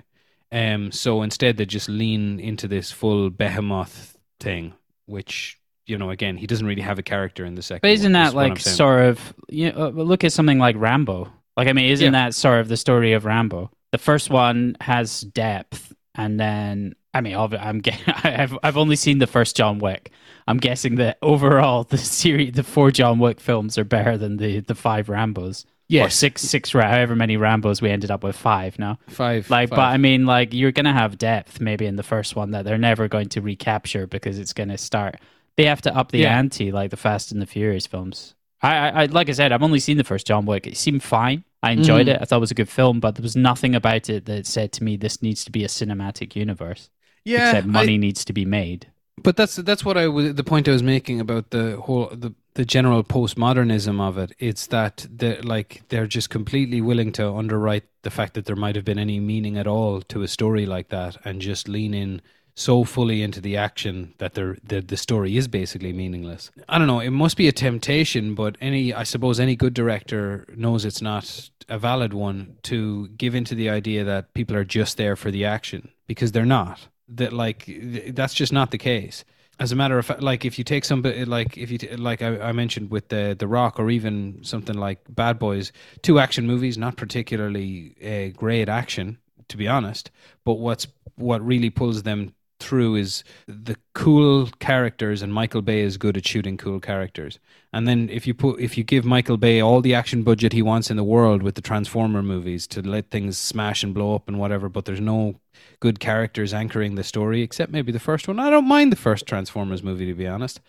Um, 0.49 0.93
so 0.93 1.21
instead, 1.23 1.57
they 1.57 1.65
just 1.65 1.89
lean 1.89 2.39
into 2.39 2.69
this 2.69 2.89
full 2.89 3.29
behemoth 3.29 4.17
thing, 4.39 4.73
which 5.07 5.59
you 5.87 5.97
know, 5.97 6.09
again, 6.09 6.37
he 6.37 6.47
doesn't 6.47 6.67
really 6.67 6.81
have 6.81 6.99
a 6.99 7.03
character 7.03 7.45
in 7.45 7.55
the 7.55 7.61
second. 7.61 7.81
But 7.81 7.91
isn't 7.91 8.13
one, 8.13 8.21
that 8.23 8.27
is 8.29 8.33
like 8.35 8.59
sort 8.59 9.03
of 9.03 9.33
you 9.49 9.71
know, 9.71 9.87
uh, 9.87 9.89
look 9.89 10.23
at 10.23 10.31
something 10.31 10.59
like 10.59 10.75
Rambo? 10.77 11.29
Like 11.57 11.67
I 11.67 11.73
mean, 11.73 11.89
isn't 11.91 12.13
Yeah. 12.13 12.27
that 12.27 12.33
sort 12.33 12.61
of 12.61 12.69
the 12.69 12.77
story 12.77 13.11
of 13.11 13.25
Rambo? 13.25 13.71
The 13.91 13.97
first 13.97 14.29
one 14.29 14.77
has 14.79 15.19
depth, 15.21 15.93
and 16.15 16.39
then 16.39 16.95
I 17.17 17.21
mean, 17.21 17.35
I'm 17.35 17.81
I've 18.23 18.57
I've 18.63 18.77
only 18.77 18.95
seen 18.95 19.17
the 19.19 19.27
first 19.27 19.55
John 19.57 19.79
Wick. 19.79 20.11
I'm 20.47 20.57
guessing 20.57 20.95
that 20.95 21.17
overall 21.21 21.83
the 21.83 21.97
series, 21.97 22.53
the 22.53 22.63
four 22.63 22.91
John 22.91 23.19
Wick 23.19 23.39
films 23.39 23.77
are 23.77 23.83
better 23.83 24.17
than 24.17 24.37
the 24.37 24.59
the 24.61 24.75
five 24.75 25.07
Rambos. 25.07 25.65
or 25.93 26.09
six 26.09 26.41
six 26.41 26.71
however 26.71 27.15
many 27.15 27.37
Rambos 27.37 27.81
we 27.81 27.89
ended 27.89 28.11
up 28.11 28.23
with 28.23 28.35
five 28.35 28.77
now. 28.79 28.97
five? 29.07 29.49
Like, 29.49 29.69
five. 29.69 29.75
but 29.75 29.85
I 29.85 29.97
mean, 29.97 30.25
like 30.25 30.53
you're 30.53 30.71
gonna 30.71 30.93
have 30.93 31.17
depth 31.17 31.59
maybe 31.59 31.85
in 31.85 31.95
the 31.95 32.03
first 32.03 32.35
one 32.35 32.51
that 32.51 32.65
they're 32.65 32.77
never 32.77 33.07
going 33.07 33.29
to 33.29 33.41
recapture 33.41 34.07
because 34.07 34.37
it's 34.39 34.53
gonna 34.53 34.77
start. 34.77 35.19
They 35.57 35.65
have 35.65 35.81
to 35.83 35.95
up 35.95 36.11
the 36.11 36.19
Yeah. 36.19 36.37
ante, 36.37 36.71
like 36.71 36.91
the 36.91 36.97
Fast 36.97 37.31
and 37.31 37.41
the 37.41 37.45
Furious 37.47 37.87
films. 37.87 38.35
I, 38.61 38.75
I, 38.75 38.89
I, 39.03 39.05
like 39.05 39.29
I 39.29 39.33
said, 39.33 39.51
I've 39.51 39.63
only 39.63 39.79
seen 39.79 39.97
the 39.97 40.03
first 40.03 40.25
John 40.27 40.45
Wick. 40.45 40.65
It 40.67 40.77
seemed 40.77 41.03
fine. 41.03 41.43
I 41.63 41.71
enjoyed 41.71 42.07
Mhm. 42.07 42.15
it. 42.15 42.19
I 42.21 42.25
thought 42.25 42.37
it 42.37 42.39
was 42.47 42.51
a 42.51 42.55
good 42.55 42.69
film, 42.69 42.99
but 42.99 43.15
there 43.15 43.23
was 43.23 43.35
nothing 43.35 43.73
about 43.75 44.09
it 44.09 44.25
that 44.25 44.45
said 44.45 44.71
to 44.73 44.83
me 44.83 44.97
this 44.97 45.21
needs 45.23 45.43
to 45.45 45.51
be 45.51 45.63
a 45.63 45.67
cinematic 45.67 46.35
universe. 46.35 46.89
Yeah, 47.27 47.49
except 47.49 47.67
I- 47.67 47.79
money 47.79 47.97
needs 47.97 48.23
to 48.25 48.33
be 48.33 48.45
made. 48.45 48.87
But 49.23 49.35
that's 49.35 49.55
that's 49.55 49.83
what 49.83 49.97
I 49.97 50.07
was 50.07 50.35
the 50.35 50.43
point 50.43 50.67
I 50.67 50.71
was 50.71 50.83
making 50.83 51.19
about 51.19 51.49
the 51.49 51.77
whole 51.85 52.07
the 52.13 52.33
the 52.53 52.65
general 52.65 53.03
postmodernism 53.03 53.99
of 53.99 54.17
it. 54.17 54.31
It's 54.39 54.67
that 54.67 55.07
they 55.13 55.41
like 55.41 55.81
they're 55.89 56.07
just 56.07 56.29
completely 56.29 56.81
willing 56.81 57.11
to 57.13 57.33
underwrite 57.33 57.85
the 58.03 58.11
fact 58.11 58.35
that 58.35 58.45
there 58.45 58.55
might 58.55 58.75
have 58.75 58.85
been 58.85 58.99
any 58.99 59.19
meaning 59.19 59.57
at 59.57 59.67
all 59.67 60.01
to 60.03 60.21
a 60.21 60.27
story 60.27 60.65
like 60.65 60.89
that, 60.89 61.17
and 61.25 61.41
just 61.41 61.67
lean 61.67 61.93
in 61.93 62.21
so 62.53 62.83
fully 62.83 63.21
into 63.21 63.39
the 63.41 63.55
action 63.55 64.13
that 64.17 64.33
they're, 64.33 64.57
the 64.63 64.81
the 64.81 64.97
story 64.97 65.35
is 65.35 65.47
basically 65.47 65.93
meaningless. 65.93 66.51
I 66.69 66.77
don't 66.77 66.87
know. 66.87 66.99
It 66.99 67.11
must 67.11 67.37
be 67.37 67.47
a 67.47 67.51
temptation, 67.51 68.35
but 68.35 68.55
any 68.61 68.93
I 68.93 69.03
suppose 69.03 69.39
any 69.39 69.55
good 69.55 69.73
director 69.73 70.45
knows 70.55 70.85
it's 70.85 71.01
not 71.01 71.49
a 71.69 71.79
valid 71.79 72.13
one 72.13 72.57
to 72.63 73.07
give 73.09 73.33
into 73.35 73.55
the 73.55 73.69
idea 73.69 74.03
that 74.03 74.33
people 74.35 74.55
are 74.55 74.63
just 74.63 74.97
there 74.97 75.15
for 75.15 75.31
the 75.31 75.43
action 75.43 75.89
because 76.07 76.31
they're 76.31 76.45
not 76.45 76.87
that 77.09 77.33
like 77.33 77.65
th- 77.65 78.15
that's 78.15 78.33
just 78.33 78.53
not 78.53 78.71
the 78.71 78.77
case. 78.77 79.23
As 79.59 79.71
a 79.71 79.75
matter 79.75 79.97
of 79.97 80.05
fact 80.05 80.21
like 80.21 80.45
if 80.45 80.57
you 80.59 80.63
take 80.63 80.85
somebody 80.85 81.25
like 81.25 81.57
if 81.57 81.71
you 81.71 81.79
t- 81.79 81.95
like 81.95 82.21
I, 82.21 82.39
I 82.39 82.51
mentioned 82.51 82.91
with 82.91 83.09
the 83.09 83.35
the 83.37 83.47
rock 83.47 83.79
or 83.79 83.89
even 83.89 84.43
something 84.43 84.77
like 84.77 84.99
bad 85.09 85.39
boys 85.39 85.71
two 86.03 86.19
action 86.19 86.45
movies 86.45 86.77
not 86.77 86.95
particularly 86.95 87.95
uh, 88.05 88.37
great 88.37 88.69
action 88.69 89.17
to 89.47 89.57
be 89.57 89.67
honest 89.67 90.11
but 90.45 90.59
what's 90.59 90.85
what 91.15 91.43
really 91.43 91.71
pulls 91.71 92.03
them 92.03 92.35
through 92.59 92.95
is 92.95 93.23
the 93.47 93.75
cool 93.93 94.47
characters 94.59 95.21
and 95.21 95.33
Michael 95.33 95.61
Bay 95.61 95.81
is 95.81 95.97
good 95.97 96.17
at 96.17 96.27
shooting 96.27 96.57
cool 96.57 96.79
characters. 96.79 97.39
And 97.73 97.87
then 97.87 98.09
if 98.09 98.25
you 98.25 98.33
put 98.33 98.59
if 98.59 98.77
you 98.77 98.83
give 98.83 99.05
Michael 99.05 99.37
Bay 99.37 99.61
all 99.61 99.81
the 99.81 99.93
action 99.93 100.23
budget 100.23 100.53
he 100.53 100.61
wants 100.61 100.89
in 100.89 100.97
the 100.97 101.03
world 101.03 101.43
with 101.43 101.55
the 101.55 101.61
Transformer 101.61 102.23
movies 102.23 102.65
to 102.67 102.81
let 102.81 103.11
things 103.11 103.37
smash 103.37 103.83
and 103.83 103.93
blow 103.93 104.15
up 104.15 104.27
and 104.27 104.39
whatever, 104.39 104.69
but 104.69 104.85
there's 104.85 105.01
no 105.01 105.39
good 105.79 105.99
characters 105.99 106.53
anchoring 106.53 106.95
the 106.95 107.03
story 107.03 107.41
except 107.41 107.71
maybe 107.71 107.91
the 107.91 107.99
first 107.99 108.27
one. 108.27 108.39
I 108.39 108.49
don't 108.49 108.67
mind 108.67 108.91
the 108.91 108.95
first 108.97 109.25
Transformers 109.27 109.83
movie 109.83 110.05
to 110.07 110.13
be 110.13 110.27
honest. 110.27 110.59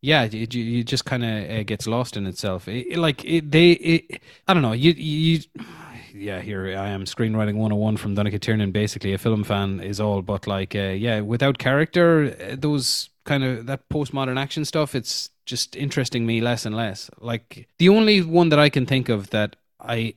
Yeah, 0.00 0.24
it, 0.30 0.46
just 0.84 1.04
kind 1.04 1.24
of 1.24 1.50
uh, 1.50 1.62
gets 1.64 1.86
lost 1.86 2.16
in 2.16 2.26
itself. 2.26 2.68
It, 2.68 2.86
it- 2.92 2.98
like 2.98 3.22
they, 3.22 4.06
I 4.46 4.52
don't 4.54 4.62
know. 4.62 4.72
You, 4.72 4.92
you, 4.92 5.40
yeah, 6.18 6.40
here 6.40 6.66
I 6.66 6.88
am, 6.88 7.04
screenwriting 7.04 7.56
101 7.56 7.96
from 7.96 8.14
Donnchadh 8.16 8.40
Tiernan, 8.40 8.72
basically 8.72 9.12
a 9.12 9.18
film 9.18 9.44
fan 9.44 9.80
is 9.80 10.00
all, 10.00 10.22
but 10.22 10.46
like, 10.46 10.74
uh, 10.74 10.94
yeah, 10.96 11.20
without 11.20 11.58
character, 11.58 12.36
uh, 12.40 12.56
those 12.58 13.10
kind 13.24 13.44
of 13.44 13.66
that 13.66 13.88
postmodern 13.88 14.38
action 14.38 14.64
stuff, 14.64 14.94
it's 14.94 15.30
just 15.44 15.76
interesting 15.76 16.26
me 16.26 16.40
less 16.40 16.64
and 16.64 16.76
less. 16.76 17.10
Like 17.20 17.68
the 17.78 17.88
only 17.88 18.22
one 18.22 18.48
that 18.50 18.58
I 18.58 18.68
can 18.68 18.86
think 18.86 19.08
of 19.08 19.30
that 19.30 19.56
I, 19.80 20.14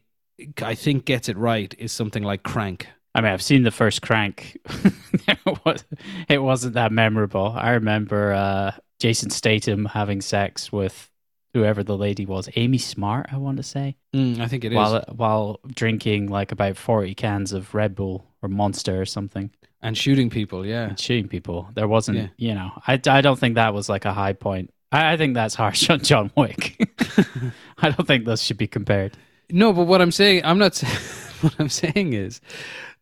I 0.61 0.75
think 0.75 1.05
gets 1.05 1.29
it 1.29 1.37
right 1.37 1.73
is 1.77 1.91
something 1.91 2.23
like 2.23 2.43
Crank. 2.43 2.87
I 3.15 3.21
mean, 3.21 3.31
I've 3.31 3.41
seen 3.41 3.63
the 3.63 3.71
first 3.71 4.01
Crank. 4.01 4.57
it, 5.27 5.65
was, 5.65 5.83
it 6.29 6.41
wasn't 6.41 6.75
that 6.75 6.91
memorable. 6.91 7.53
I 7.55 7.71
remember 7.71 8.33
uh, 8.33 8.71
Jason 8.99 9.29
Statham 9.29 9.85
having 9.85 10.21
sex 10.21 10.71
with 10.71 11.08
whoever 11.53 11.83
the 11.83 11.97
lady 11.97 12.25
was, 12.25 12.49
Amy 12.55 12.77
Smart, 12.77 13.27
I 13.31 13.37
want 13.37 13.57
to 13.57 13.63
say, 13.63 13.95
Mm, 14.13 14.39
I 14.39 14.47
think 14.47 14.63
it 14.65 14.71
is. 14.71 14.75
while 14.75 15.03
while 15.15 15.59
drinking 15.75 16.27
like 16.27 16.51
about 16.51 16.77
forty 16.77 17.13
cans 17.15 17.53
of 17.53 17.73
Red 17.75 17.95
Bull 17.95 18.25
or 18.41 18.49
Monster 18.49 19.01
or 19.01 19.05
something 19.05 19.51
and 19.81 19.97
shooting 19.97 20.29
people, 20.29 20.65
yeah. 20.65 20.89
and 20.89 20.99
shooting 20.99 21.27
people. 21.29 21.69
There 21.73 21.87
wasn't, 21.87 22.17
Yeah. 22.17 22.27
you 22.37 22.53
know, 22.55 22.71
I, 22.87 22.99
I 23.07 23.21
don't 23.21 23.39
think 23.39 23.55
that 23.55 23.73
was 23.73 23.87
like 23.89 24.05
a 24.05 24.13
high 24.13 24.33
point. 24.33 24.73
I, 24.91 25.13
I 25.13 25.17
think 25.17 25.35
that's 25.35 25.55
harsh 25.55 25.89
on 25.89 25.99
John 26.01 26.31
Wick. 26.35 26.75
I 27.77 27.89
don't 27.91 28.05
think 28.07 28.25
those 28.25 28.41
should 28.43 28.57
be 28.57 28.67
compared. 28.67 29.15
No, 29.51 29.71
but 29.73 29.85
what 29.85 30.01
I'm 30.01 30.11
saying, 30.11 30.41
I'm 30.45 30.57
not. 30.57 30.75
saying- 30.75 30.97
what 31.41 31.55
I'm 31.57 31.69
saying 31.69 32.11
is 32.13 32.41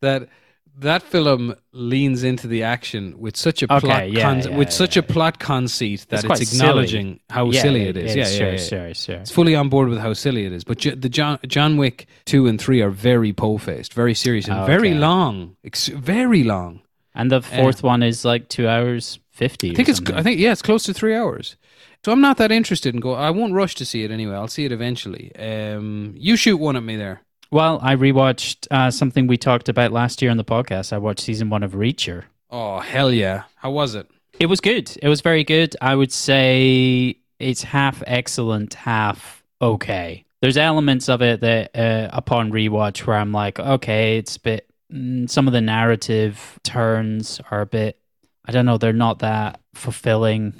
that 0.01 0.29
that 0.79 1.03
film 1.03 1.55
leans 1.71 2.23
into 2.23 2.47
the 2.47 2.63
action 2.63 3.15
with 3.19 3.35
such 3.35 3.63
a 3.63 3.65
Okay, 3.73 3.79
plot, 3.87 4.11
yeah, 4.11 4.21
con- 4.21 4.41
yeah, 4.51 4.57
with 4.57 4.71
such 4.71 4.95
yeah. 4.95 4.99
a 5.01 5.03
plot 5.03 5.39
conceit 5.39 6.05
that 6.09 6.23
it's 6.23 6.49
silly. 6.49 6.61
acknowledging 6.61 7.19
how 7.29 7.49
Yeah, 7.49 7.61
silly 7.61 7.81
it 7.83 7.97
is. 7.97 8.15
Yeah, 8.15 8.23
yeah, 8.27 8.37
sure, 8.37 8.51
yeah. 8.51 8.57
sure, 8.57 8.93
sure. 8.93 9.15
It's 9.15 9.31
fully 9.31 9.55
on 9.55 9.69
board 9.69 9.89
with 9.89 9.99
how 9.99 10.13
silly 10.13 10.45
it 10.45 10.51
is. 10.53 10.63
But 10.63 10.77
J- 10.79 10.95
the 10.95 11.09
John 11.09 11.39
John 11.47 11.77
Wick 11.77 12.05
two 12.25 12.47
and 12.47 12.59
three 12.61 12.81
are 12.81 12.89
very 12.91 13.33
po 13.33 13.57
faced, 13.57 13.93
very 13.93 14.13
serious, 14.13 14.47
and 14.47 14.59
Oh, 14.59 14.65
very 14.65 14.93
long. 14.93 15.55
Ex- 15.63 15.87
very 15.87 16.43
long. 16.43 16.81
And 17.15 17.31
the 17.31 17.41
fourth 17.41 17.81
one 17.81 18.03
is 18.03 18.23
like 18.23 18.47
two 18.47 18.67
hours 18.67 19.19
fifty. 19.31 19.71
I 19.71 19.73
think 19.73 19.89
it's. 19.89 20.01
I 20.11 20.21
think 20.21 20.39
yeah, 20.39 20.51
it's 20.51 20.61
close 20.61 20.83
to 20.83 20.93
three 20.93 21.15
hours. 21.15 21.55
So 22.05 22.11
I'm 22.11 22.21
not 22.21 22.37
that 22.37 22.51
interested 22.51 22.93
in 22.93 23.01
go. 23.01 23.13
I 23.13 23.31
won't 23.31 23.53
rush 23.53 23.73
to 23.75 23.85
see 23.85 24.03
it 24.03 24.11
anyway. 24.11 24.35
I'll 24.35 24.47
see 24.47 24.65
it 24.65 24.71
eventually. 24.71 25.35
Um, 25.35 26.13
you 26.15 26.35
shoot 26.37 26.57
one 26.57 26.75
at 26.75 26.83
me 26.83 26.95
there. 26.95 27.21
Well, 27.51 27.79
I 27.81 27.95
rewatched 27.95 28.67
uh, 28.71 28.91
something 28.91 29.27
we 29.27 29.37
talked 29.37 29.69
about 29.69 29.91
last 29.91 30.21
year 30.21 30.31
on 30.31 30.37
the 30.37 30.43
podcast. 30.43 30.91
I 30.91 30.97
watched 30.97 31.21
season 31.21 31.49
one 31.49 31.63
of 31.63 31.73
Reacher. 31.73 32.23
Oh 32.49 32.79
hell 32.79 33.11
yeah! 33.11 33.43
How 33.55 33.71
was 33.71 33.95
it? 33.95 34.09
It 34.39 34.47
was 34.47 34.59
good. 34.61 34.95
It 35.01 35.07
was 35.07 35.21
very 35.21 35.43
good. 35.43 35.75
I 35.81 35.95
would 35.95 36.11
say 36.11 37.17
it's 37.39 37.63
half 37.63 38.03
excellent, 38.05 38.73
half 38.73 39.43
okay. 39.61 40.25
There's 40.41 40.57
elements 40.57 41.09
of 41.09 41.21
it 41.23 41.39
that, 41.41 41.75
uh, 41.75 42.09
upon 42.13 42.51
rewatch, 42.51 43.07
where 43.07 43.17
I'm 43.17 43.31
like, 43.31 43.59
okay, 43.59 44.17
it's 44.17 44.35
a 44.35 44.39
bit. 44.39 44.69
Mm, 44.93 45.29
some 45.29 45.47
of 45.47 45.53
the 45.53 45.61
narrative 45.61 46.59
turns 46.63 47.41
are 47.49 47.61
a 47.61 47.65
bit. 47.65 47.99
I 48.45 48.51
don't 48.51 48.65
know. 48.65 48.77
They're 48.77 48.93
not 48.93 49.19
that 49.19 49.59
fulfilling, 49.73 50.53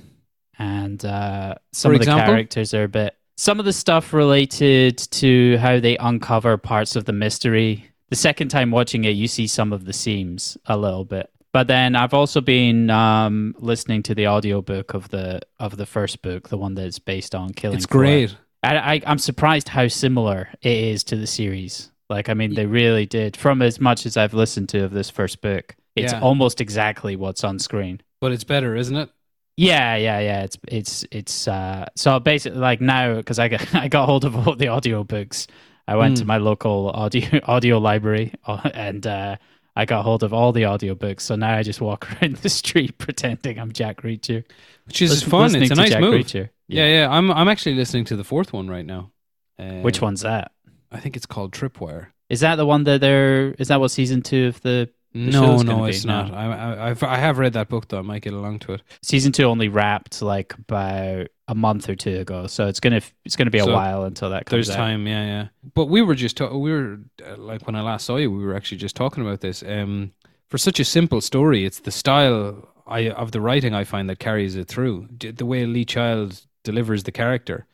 and 0.58 1.04
uh, 1.06 1.56
some 1.74 1.92
For 1.92 1.94
of 1.94 2.00
the 2.00 2.04
example? 2.04 2.26
characters 2.34 2.74
are 2.74 2.84
a 2.84 2.90
bit. 2.90 3.16
Some 3.40 3.60
of 3.60 3.66
the 3.66 3.74
stuff 3.74 4.14
related 4.14 4.98
to 4.98 5.58
how 5.58 5.80
they 5.80 5.96
uncover 5.98 6.58
parts 6.58 6.96
of 6.96 7.06
the 7.06 7.14
mystery. 7.14 7.86
The 8.10 8.16
second 8.16 8.50
time 8.50 8.72
watching 8.72 9.04
it, 9.06 9.12
you 9.12 9.28
see 9.28 9.46
some 9.48 9.72
of 9.72 9.86
the 9.86 9.94
seams 9.94 10.58
a 10.66 10.76
little 10.76 11.06
bit. 11.06 11.30
But 11.54 11.68
then 11.68 11.96
I've 11.96 12.14
also 12.14 12.42
been 12.42 12.90
um, 12.90 13.56
listening 13.60 14.04
to 14.04 14.16
the 14.16 14.28
audiobook 14.28 14.94
of 14.94 15.10
the 15.10 15.42
of 15.60 15.78
the 15.78 15.86
first 15.86 16.22
book, 16.22 16.50
the 16.50 16.58
one 16.58 16.74
that's 16.76 17.00
based 17.00 17.34
on 17.36 17.54
Killing. 17.54 17.78
It's 17.78 17.86
Floor. 17.86 18.04
great. 18.04 18.36
I, 18.64 18.78
I, 18.96 19.02
I'm 19.06 19.20
surprised 19.20 19.70
how 19.70 19.88
similar 19.88 20.50
it 20.62 20.72
is 20.78 21.04
to 21.06 21.16
the 21.16 21.28
series. 21.28 21.92
Like, 22.10 22.30
I 22.30 22.34
mean, 22.34 22.54
they 22.56 22.66
really 22.66 23.06
did. 23.06 23.38
From 23.38 23.62
as 23.62 23.80
much 23.80 24.06
as 24.06 24.18
I've 24.18 24.34
listened 24.34 24.70
to 24.70 24.84
of 24.84 24.92
this 24.92 25.10
first 25.10 25.42
book, 25.42 25.76
it's 25.96 26.12
Yeah. 26.14 26.22
almost 26.22 26.60
exactly 26.62 27.16
what's 27.16 27.44
on 27.44 27.60
screen. 27.60 28.02
But 28.20 28.32
it's 28.32 28.44
better, 28.44 28.76
isn't 28.76 28.96
it? 28.96 29.10
Yeah, 29.58 29.96
yeah, 29.96 30.20
yeah. 30.20 30.44
It's 30.44 30.58
it's 30.68 31.06
it's 31.12 31.48
uh 31.48 31.86
so 31.96 32.20
basically 32.20 32.60
like 32.60 32.80
now 32.80 33.16
because 33.16 33.40
I 33.40 33.48
got 33.48 33.74
I 33.76 33.88
got 33.88 34.06
hold 34.06 34.24
of 34.26 34.36
all 34.48 34.56
the 34.56 34.68
audiobooks. 34.68 35.48
I 35.88 35.96
went 35.96 36.18
to 36.18 36.24
Mm. 36.24 36.28
my 36.28 36.38
local 36.38 36.90
audio 36.92 37.40
audio 37.44 37.78
library 37.80 38.34
and 38.74 39.06
uh 39.08 39.38
I 39.76 39.86
got 39.86 40.04
hold 40.04 40.24
of 40.24 40.34
all 40.34 40.52
the 40.52 40.64
audiobooks. 40.64 41.22
So 41.22 41.36
now 41.36 41.56
I 41.56 41.64
just 41.64 41.82
walk 41.82 42.08
around 42.22 42.38
the 42.38 42.50
street 42.50 42.98
pretending 42.98 43.60
I'm 43.60 43.72
Jack 43.72 44.02
Reacher. 44.04 44.44
Which 44.86 45.02
is 45.02 45.10
Listen- 45.12 45.30
fun. 45.30 45.56
It's 45.56 45.72
a 45.72 45.76
nice 45.76 45.90
Jack 45.92 46.02
move. 46.02 46.14
Reacher. 46.14 46.50
Yeah. 46.68 46.86
yeah, 46.86 47.10
I'm 47.10 47.32
I'm 47.32 47.48
actually 47.48 47.76
listening 47.76 48.06
to 48.06 48.16
the 48.16 48.24
fourth 48.24 48.54
one 48.54 48.68
right 48.68 48.86
now. 48.86 49.12
Uh, 49.58 49.82
Which 49.82 50.02
one's 50.02 50.22
that? 50.22 50.52
I 50.92 51.00
think 51.00 51.16
it's 51.16 51.26
called 51.26 51.52
Tripwire. 51.52 52.08
Is 52.30 52.42
that 52.42 52.56
the 52.58 52.66
one 52.66 52.84
that 52.84 53.02
they're 53.02 53.52
is 53.54 53.70
that 53.70 53.80
what 53.80 53.90
season 53.90 54.22
2 54.22 54.48
of 54.48 54.62
the 54.62 54.90
No, 55.18 55.58
no, 55.58 55.64
gonna 55.64 55.84
be? 55.86 55.90
it's 55.90 56.06
No. 56.06 56.24
not. 56.24 56.34
I, 56.34 56.46
I, 56.54 56.90
I've, 56.90 57.04
I 57.04 57.18
have 57.18 57.38
read 57.38 57.54
that 57.54 57.70
book 57.70 57.88
though. 57.88 58.00
I 58.00 58.02
might 58.04 58.22
get 58.22 58.34
along 58.34 58.60
to 58.60 58.74
it. 58.74 58.82
season 59.02 59.32
2 59.32 59.44
only 59.44 59.68
wrapped 59.70 60.22
like 60.22 60.54
about 60.54 61.28
a 61.48 61.56
month 61.56 61.88
or 61.90 61.96
two 61.96 62.20
ago. 62.20 62.48
So 62.48 62.68
it's 62.68 62.80
going 62.80 63.00
to 63.00 63.08
it's 63.26 63.36
going 63.36 63.46
to 63.48 63.52
be 63.52 63.60
a 63.60 63.64
So 63.64 63.74
while 63.74 64.04
until 64.04 64.30
that 64.32 64.46
comes 64.46 64.68
There's 64.68 64.70
out. 64.76 64.82
time, 64.82 65.08
yeah, 65.08 65.26
yeah. 65.26 65.48
But 65.74 65.86
we 65.86 66.02
were 66.02 66.16
just 66.16 66.38
ta- 66.38 66.56
we 66.56 66.72
were 66.72 67.00
uh, 67.26 67.38
like 67.38 67.66
when 67.66 67.76
I 67.76 67.82
last 67.82 68.06
saw 68.06 68.18
you, 68.18 68.30
we 68.32 68.44
were 68.44 68.56
actually 68.56 68.78
just 68.80 68.96
talking 68.96 69.24
about 69.26 69.42
this. 69.42 69.64
Um, 69.64 70.12
for 70.50 70.58
such 70.58 70.80
a 70.80 70.86
simple 70.86 71.22
story, 71.22 71.66
it's 71.66 71.80
the 71.80 71.92
style 71.92 72.68
I 72.86 73.10
of 73.10 73.32
the 73.32 73.42
writing 73.42 73.74
I 73.74 73.84
find 73.84 74.10
that 74.10 74.20
carries 74.20 74.56
it 74.56 74.68
through. 74.68 75.08
The 75.20 75.46
way 75.46 75.66
Lee 75.66 75.86
Child 75.86 76.42
delivers 76.64 77.04
the 77.04 77.12
character, 77.12 77.66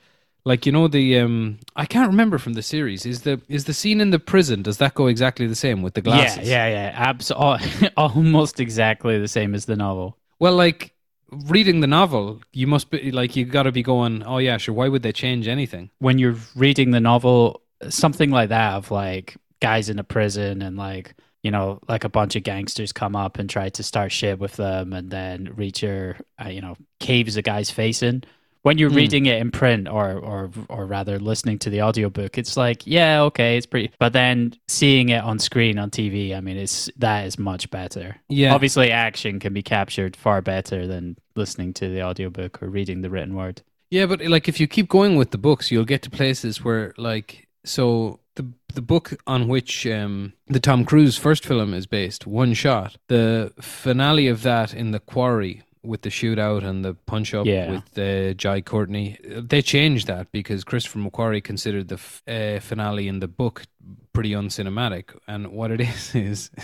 like 0.46 0.66
you 0.66 0.72
know 0.72 0.88
the 0.88 1.20
um, 1.20 1.60
I 1.76 1.86
can't 1.86 2.10
remember 2.10 2.38
from 2.38 2.54
the 2.54 2.62
series. 2.62 3.06
Is 3.06 3.22
the 3.22 3.42
is 3.48 3.66
the 3.66 3.74
scene 3.74 4.02
in 4.02 4.12
the 4.12 4.20
prison? 4.20 4.62
Does 4.62 4.78
that 4.78 4.94
go 4.94 5.08
exactly 5.08 5.48
the 5.48 5.56
same 5.56 5.82
with 5.82 5.94
the 5.94 6.02
glasses? 6.02 6.50
Yeah, 6.50 6.68
yeah, 6.68 6.92
yeah. 6.92 7.10
Abs- 7.10 7.32
al- 7.32 7.60
almost 7.96 8.60
exactly 8.60 9.20
the 9.20 9.28
same 9.28 9.56
as 9.56 9.66
the 9.66 9.76
novel. 9.76 10.18
Well, 10.40 10.56
like 10.56 10.94
reading 11.32 11.80
the 11.80 11.88
novel, 11.88 12.42
you 12.52 12.68
must 12.68 12.90
be 12.90 13.12
like 13.12 13.36
you 13.36 13.46
got 13.46 13.64
to 13.64 13.72
be 13.72 13.84
going. 13.84 14.24
Oh 14.24 14.38
yeah, 14.38 14.58
sure. 14.58 14.76
Why 14.76 14.90
would 14.90 15.04
they 15.04 15.14
change 15.14 15.48
anything? 15.48 15.90
When 16.00 16.20
you're 16.20 16.36
reading 16.56 16.92
the 16.92 17.00
novel, 17.00 17.62
something 17.90 18.30
like 18.30 18.50
that 18.50 18.74
of 18.74 18.92
like 18.92 19.38
guys 19.62 19.90
in 19.90 19.98
a 19.98 20.04
prison 20.04 20.62
and 20.62 20.76
like 20.76 21.16
you 21.42 21.52
know 21.52 21.80
like 21.88 22.04
a 22.04 22.10
bunch 22.10 22.36
of 22.36 22.44
gangsters 22.44 22.92
come 22.92 23.16
up 23.16 23.40
and 23.40 23.50
try 23.50 23.70
to 23.70 23.84
start 23.84 24.12
shit 24.12 24.40
with 24.40 24.58
them, 24.58 24.92
and 24.92 25.10
then 25.10 25.48
Reacher, 25.56 26.20
uh, 26.44 26.50
you 26.50 26.60
know, 26.60 26.76
caves 27.00 27.38
a 27.38 27.42
guy's 27.42 27.72
face 27.72 28.04
in. 28.04 28.26
When 28.64 28.78
you're 28.78 28.90
Hmm. 28.90 28.96
reading 28.96 29.26
it 29.28 29.40
in 29.42 29.52
print, 29.52 29.88
or 29.88 30.14
or 30.14 30.50
or 30.70 30.86
rather 30.86 31.20
listening 31.20 31.60
to 31.60 31.70
the 31.70 31.82
audiobook, 31.82 32.38
it's 32.38 32.58
like 32.58 32.88
yeah, 32.88 33.22
okay, 33.24 33.58
it's 33.58 33.66
pretty. 33.66 33.92
But 34.00 34.14
then 34.14 34.54
seeing 34.68 35.10
it 35.10 35.22
on 35.24 35.38
screen 35.40 35.78
on 35.78 35.90
TV, 35.92 36.34
I 36.36 36.40
mean, 36.42 36.58
it's 36.58 36.90
that 36.98 37.26
is 37.28 37.38
much 37.38 37.70
better. 37.70 38.16
Yeah, 38.30 38.54
Obviously, 38.56 38.90
action 38.92 39.40
can 39.40 39.54
be 39.54 39.62
captured 39.62 40.16
far 40.16 40.42
better 40.42 40.88
than 40.88 41.18
listening 41.36 41.74
to 41.76 41.90
the 41.90 42.02
audiobook 42.04 42.64
or 42.64 42.70
reading 42.70 43.02
the 43.02 43.10
written 43.10 43.36
word. 43.36 43.62
Yeah, 43.92 44.06
but 44.08 44.22
like 44.26 44.48
if 44.48 44.60
you 44.60 44.68
keep 44.68 44.88
going 44.90 45.18
with 45.18 45.32
the 45.32 45.38
books, 45.38 45.70
you'll 45.70 45.86
get 45.86 46.02
to 46.04 46.10
places 46.10 46.64
where 46.64 46.94
like 46.98 47.48
so 47.66 48.20
the 48.36 48.46
the 48.74 48.82
book 48.82 49.14
on 49.28 49.48
which 49.48 49.86
um, 49.86 50.34
the 50.48 50.60
Tom 50.60 50.86
Cruise 50.86 51.18
first 51.18 51.46
film 51.46 51.74
is 51.74 51.86
based, 51.86 52.26
One 52.26 52.54
Shot, 52.54 52.98
the 53.08 53.52
finale 53.62 54.28
of 54.30 54.42
that 54.44 54.74
in 54.74 54.92
the 54.92 55.00
quarry 55.00 55.62
with 55.84 56.02
the 56.02 56.10
shootout 56.10 56.64
and 56.64 56.84
the 56.86 56.94
punch 56.94 57.34
up 57.34 57.46
Yeah. 57.46 57.72
with 57.72 57.98
uh, 57.98 58.34
Jai 58.34 58.62
Courtney, 58.62 59.18
they 59.24 59.62
changed 59.62 60.08
that 60.08 60.32
because 60.32 60.64
Christopher 60.64 61.00
McQuarrie 61.00 61.44
considered 61.44 61.88
the 61.90 61.96
f- 61.96 62.24
uh, 62.28 62.60
finale 62.60 63.08
in 63.08 63.20
the 63.20 63.28
book 63.28 63.64
pretty 64.14 64.32
uncinematic, 64.32 65.16
and 65.28 65.48
what 65.52 65.72
it 65.72 65.82
is 65.90 66.16
is. 66.16 66.52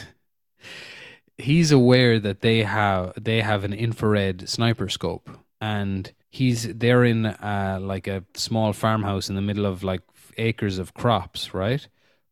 He's 1.37 1.71
aware 1.71 2.19
that 2.19 2.41
they 2.41 2.63
have 2.63 3.13
they 3.21 3.39
have 3.41 3.63
an 3.63 3.71
infrared 3.73 4.49
sniper 4.49 4.89
scope, 4.89 5.29
and 5.61 6.11
he's 6.29 6.63
they're 6.75 7.05
in 7.05 7.25
uh, 7.27 7.79
like 7.81 8.07
a 8.07 8.25
small 8.33 8.73
farmhouse 8.73 9.29
in 9.29 9.35
the 9.35 9.41
middle 9.41 9.65
of 9.65 9.81
like 9.81 10.01
acres 10.37 10.79
of 10.79 10.93
crops, 10.93 11.53
right? 11.53 11.87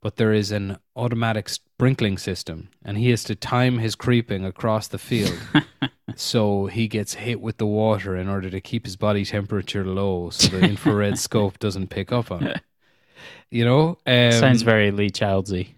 But 0.07 0.15
there 0.15 0.31
is 0.31 0.53
an 0.53 0.77
automatic 0.95 1.49
sprinkling 1.49 2.17
system, 2.17 2.69
and 2.81 2.97
he 2.97 3.09
has 3.09 3.25
to 3.25 3.35
time 3.35 3.79
his 3.79 3.93
creeping 3.93 4.45
across 4.45 4.87
the 4.87 4.97
field, 4.97 5.37
so 6.15 6.67
he 6.67 6.87
gets 6.87 7.15
hit 7.15 7.41
with 7.41 7.57
the 7.57 7.65
water 7.65 8.15
in 8.15 8.29
order 8.29 8.49
to 8.49 8.61
keep 8.61 8.85
his 8.85 8.95
body 8.95 9.25
temperature 9.25 9.83
low, 9.83 10.29
so 10.29 10.47
the 10.47 10.61
infrared 10.61 11.19
scope 11.19 11.59
doesn't 11.59 11.89
pick 11.89 12.13
up 12.13 12.31
on 12.31 12.47
it. 12.47 12.61
You 13.51 13.65
know, 13.65 13.97
um, 14.05 14.31
Sounds 14.31 14.61
very 14.61 14.91
Lee 14.91 15.09
Childsy. 15.09 15.73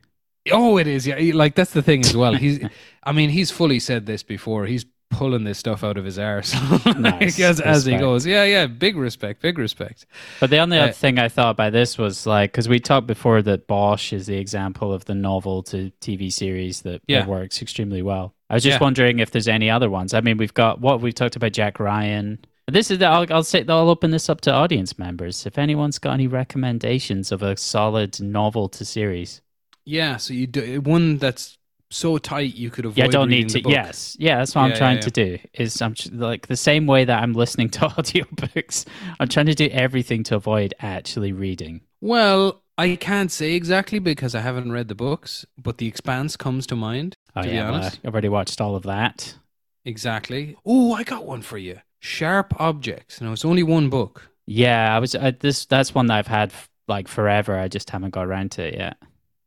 Oh, 0.52 0.78
it 0.78 0.86
is. 0.86 1.08
Yeah, 1.08 1.32
like 1.34 1.56
that's 1.56 1.74
the 1.74 1.82
thing 1.82 2.02
as 2.02 2.16
well. 2.16 2.36
He's, 2.36 2.64
I 3.04 3.14
mean, 3.14 3.32
he's 3.32 3.50
fully 3.50 3.80
said 3.80 4.06
this 4.06 4.22
before. 4.22 4.68
He's 4.68 4.86
pulling 5.10 5.44
this 5.44 5.58
stuff 5.58 5.84
out 5.84 5.98
of 5.98 6.06
his 6.06 6.18
arse 6.20 6.54
Nice. 6.98 7.40
as, 7.40 7.60
as 7.60 7.86
he 7.86 7.98
goes. 7.98 8.26
Yeah, 8.26 8.44
yeah. 8.44 8.68
Big 8.68 8.96
respect. 8.96 9.42
Big 9.42 9.58
respect. 9.58 10.06
But 10.40 10.50
the 10.50 10.60
only 10.60 10.78
Uh, 10.78 10.84
other 10.84 10.92
thing 10.94 11.20
I 11.20 11.28
thought 11.30 11.58
by 11.58 11.70
this 11.70 11.98
was 11.98 12.26
like, 12.26 12.52
because 12.52 12.70
we 12.70 12.80
talked 12.80 13.08
before 13.08 13.42
that 13.42 13.68
Bosch 13.68 14.14
is 14.14 14.28
the 14.28 14.38
example 14.38 14.94
of 14.94 15.06
the 15.06 15.16
novel 15.16 15.64
to 15.64 15.92
TV 16.02 16.32
series 16.32 16.82
that, 16.84 17.02
that 17.08 17.28
works 17.28 17.62
extremely 17.62 18.02
well. 18.02 18.34
I 18.50 18.56
was 18.56 18.64
just 18.64 18.80
Yeah. 18.80 18.84
wondering 18.84 19.20
if 19.20 19.32
there's 19.32 19.48
any 19.48 19.70
other 19.70 19.90
ones. 19.90 20.14
I 20.14 20.22
mean, 20.22 20.38
we've 20.38 20.54
got 20.54 20.82
what 20.82 21.02
we've 21.02 21.14
talked 21.14 21.36
about 21.36 21.52
Jack 21.54 21.80
Ryan. 21.80 22.40
This 22.68 22.90
is 22.92 23.02
I'll, 23.02 23.26
I'll 23.32 23.44
say 23.44 23.64
I'll 23.68 23.90
open 23.90 24.12
this 24.12 24.30
up 24.30 24.42
to 24.42 24.52
audience 24.54 24.98
members. 24.98 25.46
If 25.46 25.58
anyone's 25.58 26.00
got 26.00 26.14
any 26.14 26.28
recommendations 26.28 27.32
of 27.32 27.42
a 27.44 27.56
solid 27.58 28.20
novel 28.22 28.70
to 28.70 28.86
series, 28.86 29.42
Yeah. 29.86 30.18
So 30.18 30.34
you 30.34 30.48
do 30.48 30.82
one 30.82 31.18
that's 31.18 31.58
so 31.92 32.18
tight 32.18 32.56
you 32.56 32.70
could 32.70 32.86
avoid. 32.86 32.98
yeah, 32.98 33.06
I 33.06 33.08
don't 33.08 33.30
need 33.30 33.50
to. 33.50 33.62
Yes, 33.62 34.16
yeah, 34.20 34.38
that's 34.38 34.54
what 34.56 34.62
I'm 34.64 34.74
trying 34.74 34.98
yeah, 34.98 35.02
to 35.02 35.12
do. 35.12 35.40
Is 35.54 35.82
I'm 35.82 35.96
like 36.12 36.48
the 36.48 36.56
same 36.58 36.86
way 36.88 37.06
that 37.06 37.22
I'm 37.22 37.34
listening 37.34 37.70
to 37.72 37.80
audiobooks. 37.90 38.86
I'm 39.20 39.28
trying 39.28 39.48
to 39.48 39.56
do 39.56 39.68
everything 39.72 40.24
to 40.26 40.36
avoid 40.36 40.74
actually 40.80 41.32
reading. 41.34 41.82
Well, 42.02 42.62
I 42.78 42.96
can't 42.96 43.32
say 43.32 43.54
exactly 43.56 44.00
because 44.00 44.36
I 44.36 44.40
haven't 44.42 44.72
read 44.72 44.88
the 44.88 44.96
books, 44.96 45.46
but 45.58 45.78
The 45.80 45.88
Expanse 45.88 46.38
comes 46.38 46.66
to 46.68 46.76
mind. 46.76 47.16
Oh 47.36 47.42
to 47.42 47.50
be 47.50 47.56
yeah, 47.56 47.66
well, 47.66 47.76
honest, 47.76 48.00
I've 48.06 48.14
already 48.14 48.30
watched 48.30 48.62
all 48.62 48.76
of 48.76 48.84
that. 48.84 49.36
exactly. 49.86 50.56
Oh, 50.66 50.94
I 50.94 51.04
got 51.04 51.26
one 51.26 51.42
for 51.42 51.58
you. 51.58 51.80
Sharp 52.00 52.54
Objects. 52.60 53.20
Now 53.22 53.34
it's 53.34 53.46
only 53.46 53.64
one 53.64 53.90
book. 53.90 54.30
Yeah, 54.46 54.96
I 54.96 55.00
was. 55.00 55.16
I, 55.16 55.32
this 55.32 55.66
that's 55.66 55.94
one 55.94 56.08
that 56.08 56.16
I've 56.18 56.28
had 56.28 56.54
like 56.88 57.08
forever. 57.08 57.56
I 57.58 57.68
just 57.68 57.90
haven't 57.90 58.12
got 58.12 58.26
around 58.28 58.52
to 58.54 58.64
it 58.64 58.76
yet. 58.76 58.98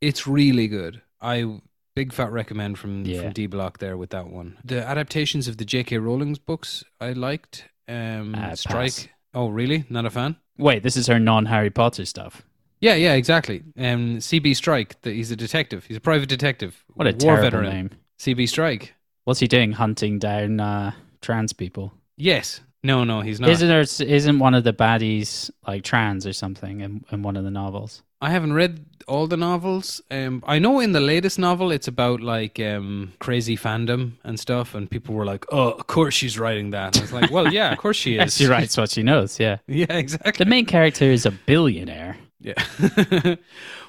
It's 0.00 0.26
really 0.26 0.68
good. 0.68 1.00
I 1.20 1.60
big 1.94 2.12
fat 2.12 2.32
recommend 2.32 2.78
from 2.78 3.04
Yeah. 3.04 3.22
from 3.22 3.32
D 3.32 3.46
Block 3.46 3.78
there 3.78 3.96
with 3.96 4.10
that 4.10 4.28
one. 4.28 4.58
The 4.64 4.86
adaptations 4.86 5.48
of 5.48 5.56
the 5.58 5.64
J.K. 5.64 5.98
Rowling's 5.98 6.38
books 6.38 6.84
I 7.00 7.12
liked. 7.12 7.68
Um, 7.88 8.34
Uh, 8.34 8.54
Strike. 8.54 8.76
pass. 8.92 9.08
Oh, 9.34 9.48
really? 9.48 9.84
Not 9.88 10.04
a 10.06 10.10
fan? 10.10 10.36
Wait, 10.58 10.82
this 10.82 10.96
is 10.96 11.06
her 11.06 11.18
non 11.18 11.46
Harry 11.46 11.70
Potter 11.70 12.04
stuff. 12.04 12.42
Yeah, 12.80 12.94
yeah, 12.94 13.14
exactly. 13.14 13.62
Um, 13.78 14.18
CB 14.18 14.54
Strike. 14.56 15.00
The, 15.02 15.12
he's 15.12 15.30
a 15.30 15.36
detective. 15.36 15.84
He's 15.86 15.96
a 15.96 16.00
private 16.00 16.28
detective. 16.28 16.84
What 16.94 17.06
a 17.06 17.10
war 17.10 17.18
terrible 17.36 17.42
veteran. 17.60 17.70
name. 17.70 17.90
CB 18.18 18.48
Strike. 18.48 18.94
What's 19.24 19.40
he 19.40 19.46
doing? 19.46 19.72
Hunting 19.72 20.18
down 20.18 20.58
uh, 20.60 20.92
trans 21.20 21.52
people? 21.52 21.92
Yes. 22.16 22.60
No, 22.82 23.04
no, 23.04 23.20
he's 23.20 23.38
not. 23.38 23.50
Isn't 23.50 23.68
there? 23.68 23.80
Isn't 23.80 24.38
one 24.40 24.54
of 24.54 24.64
the 24.64 24.72
baddies 24.72 25.50
like 25.66 25.84
trans 25.84 26.26
or 26.26 26.32
something 26.32 26.80
in, 26.80 27.04
in 27.12 27.22
one 27.22 27.36
of 27.36 27.44
the 27.44 27.50
novels? 27.50 28.02
I 28.22 28.30
haven't 28.30 28.52
read 28.52 28.86
all 29.08 29.26
the 29.26 29.36
novels. 29.36 30.00
Um, 30.08 30.44
I 30.46 30.60
know 30.60 30.78
in 30.78 30.92
the 30.92 31.00
latest 31.00 31.38
novel 31.40 31.72
it's 31.72 31.88
about 31.88 32.20
like 32.20 32.60
um, 32.60 33.12
crazy 33.18 33.56
fandom 33.56 34.12
and 34.22 34.38
stuff, 34.38 34.74
and 34.76 34.88
people 34.88 35.14
were 35.14 35.24
like, 35.24 35.44
"Oh, 35.50 35.70
of 35.72 35.88
course 35.88 36.14
she's 36.14 36.38
writing 36.38 36.70
that." 36.70 36.96
And 36.96 37.02
it's 37.02 37.12
like, 37.12 37.30
"Well, 37.32 37.52
yeah, 37.52 37.72
of 37.72 37.78
course 37.78 37.96
she 37.96 38.16
is." 38.18 38.36
she 38.36 38.46
writes 38.46 38.76
what 38.76 38.90
she 38.90 39.02
knows. 39.02 39.40
Yeah, 39.40 39.58
Yeah, 39.66 39.92
exactly. 39.92 40.44
the 40.44 40.48
main 40.48 40.66
character 40.66 41.04
is 41.06 41.26
a 41.26 41.32
billionaire. 41.32 42.16
Yeah. 42.40 42.54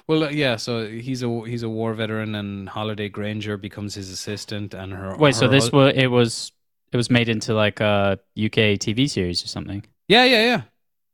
well, 0.08 0.24
uh, 0.24 0.30
yeah. 0.30 0.56
So 0.58 0.88
he's 0.88 1.22
a 1.24 1.30
he's 1.46 1.64
a 1.64 1.70
war 1.70 1.94
veteran, 1.94 2.34
and 2.36 2.68
Holliday 2.68 3.10
Grainger 3.10 3.58
becomes 3.58 3.94
his 3.94 4.10
assistant, 4.10 4.74
and 4.74 4.94
her. 4.94 5.16
Wait, 5.16 5.36
so 5.36 5.48
this 5.48 5.72
was 5.72 5.94
it 5.96 6.08
was 6.08 6.52
it 6.92 6.98
was 6.98 7.10
made 7.12 7.30
into 7.30 7.54
like 7.54 7.80
a 7.82 8.20
UK 8.36 8.80
TV 8.82 9.08
series 9.10 9.44
or 9.44 9.48
something. 9.48 9.84
Yeah, 10.08 10.26
yeah, 10.26 10.44
yeah. 10.44 10.62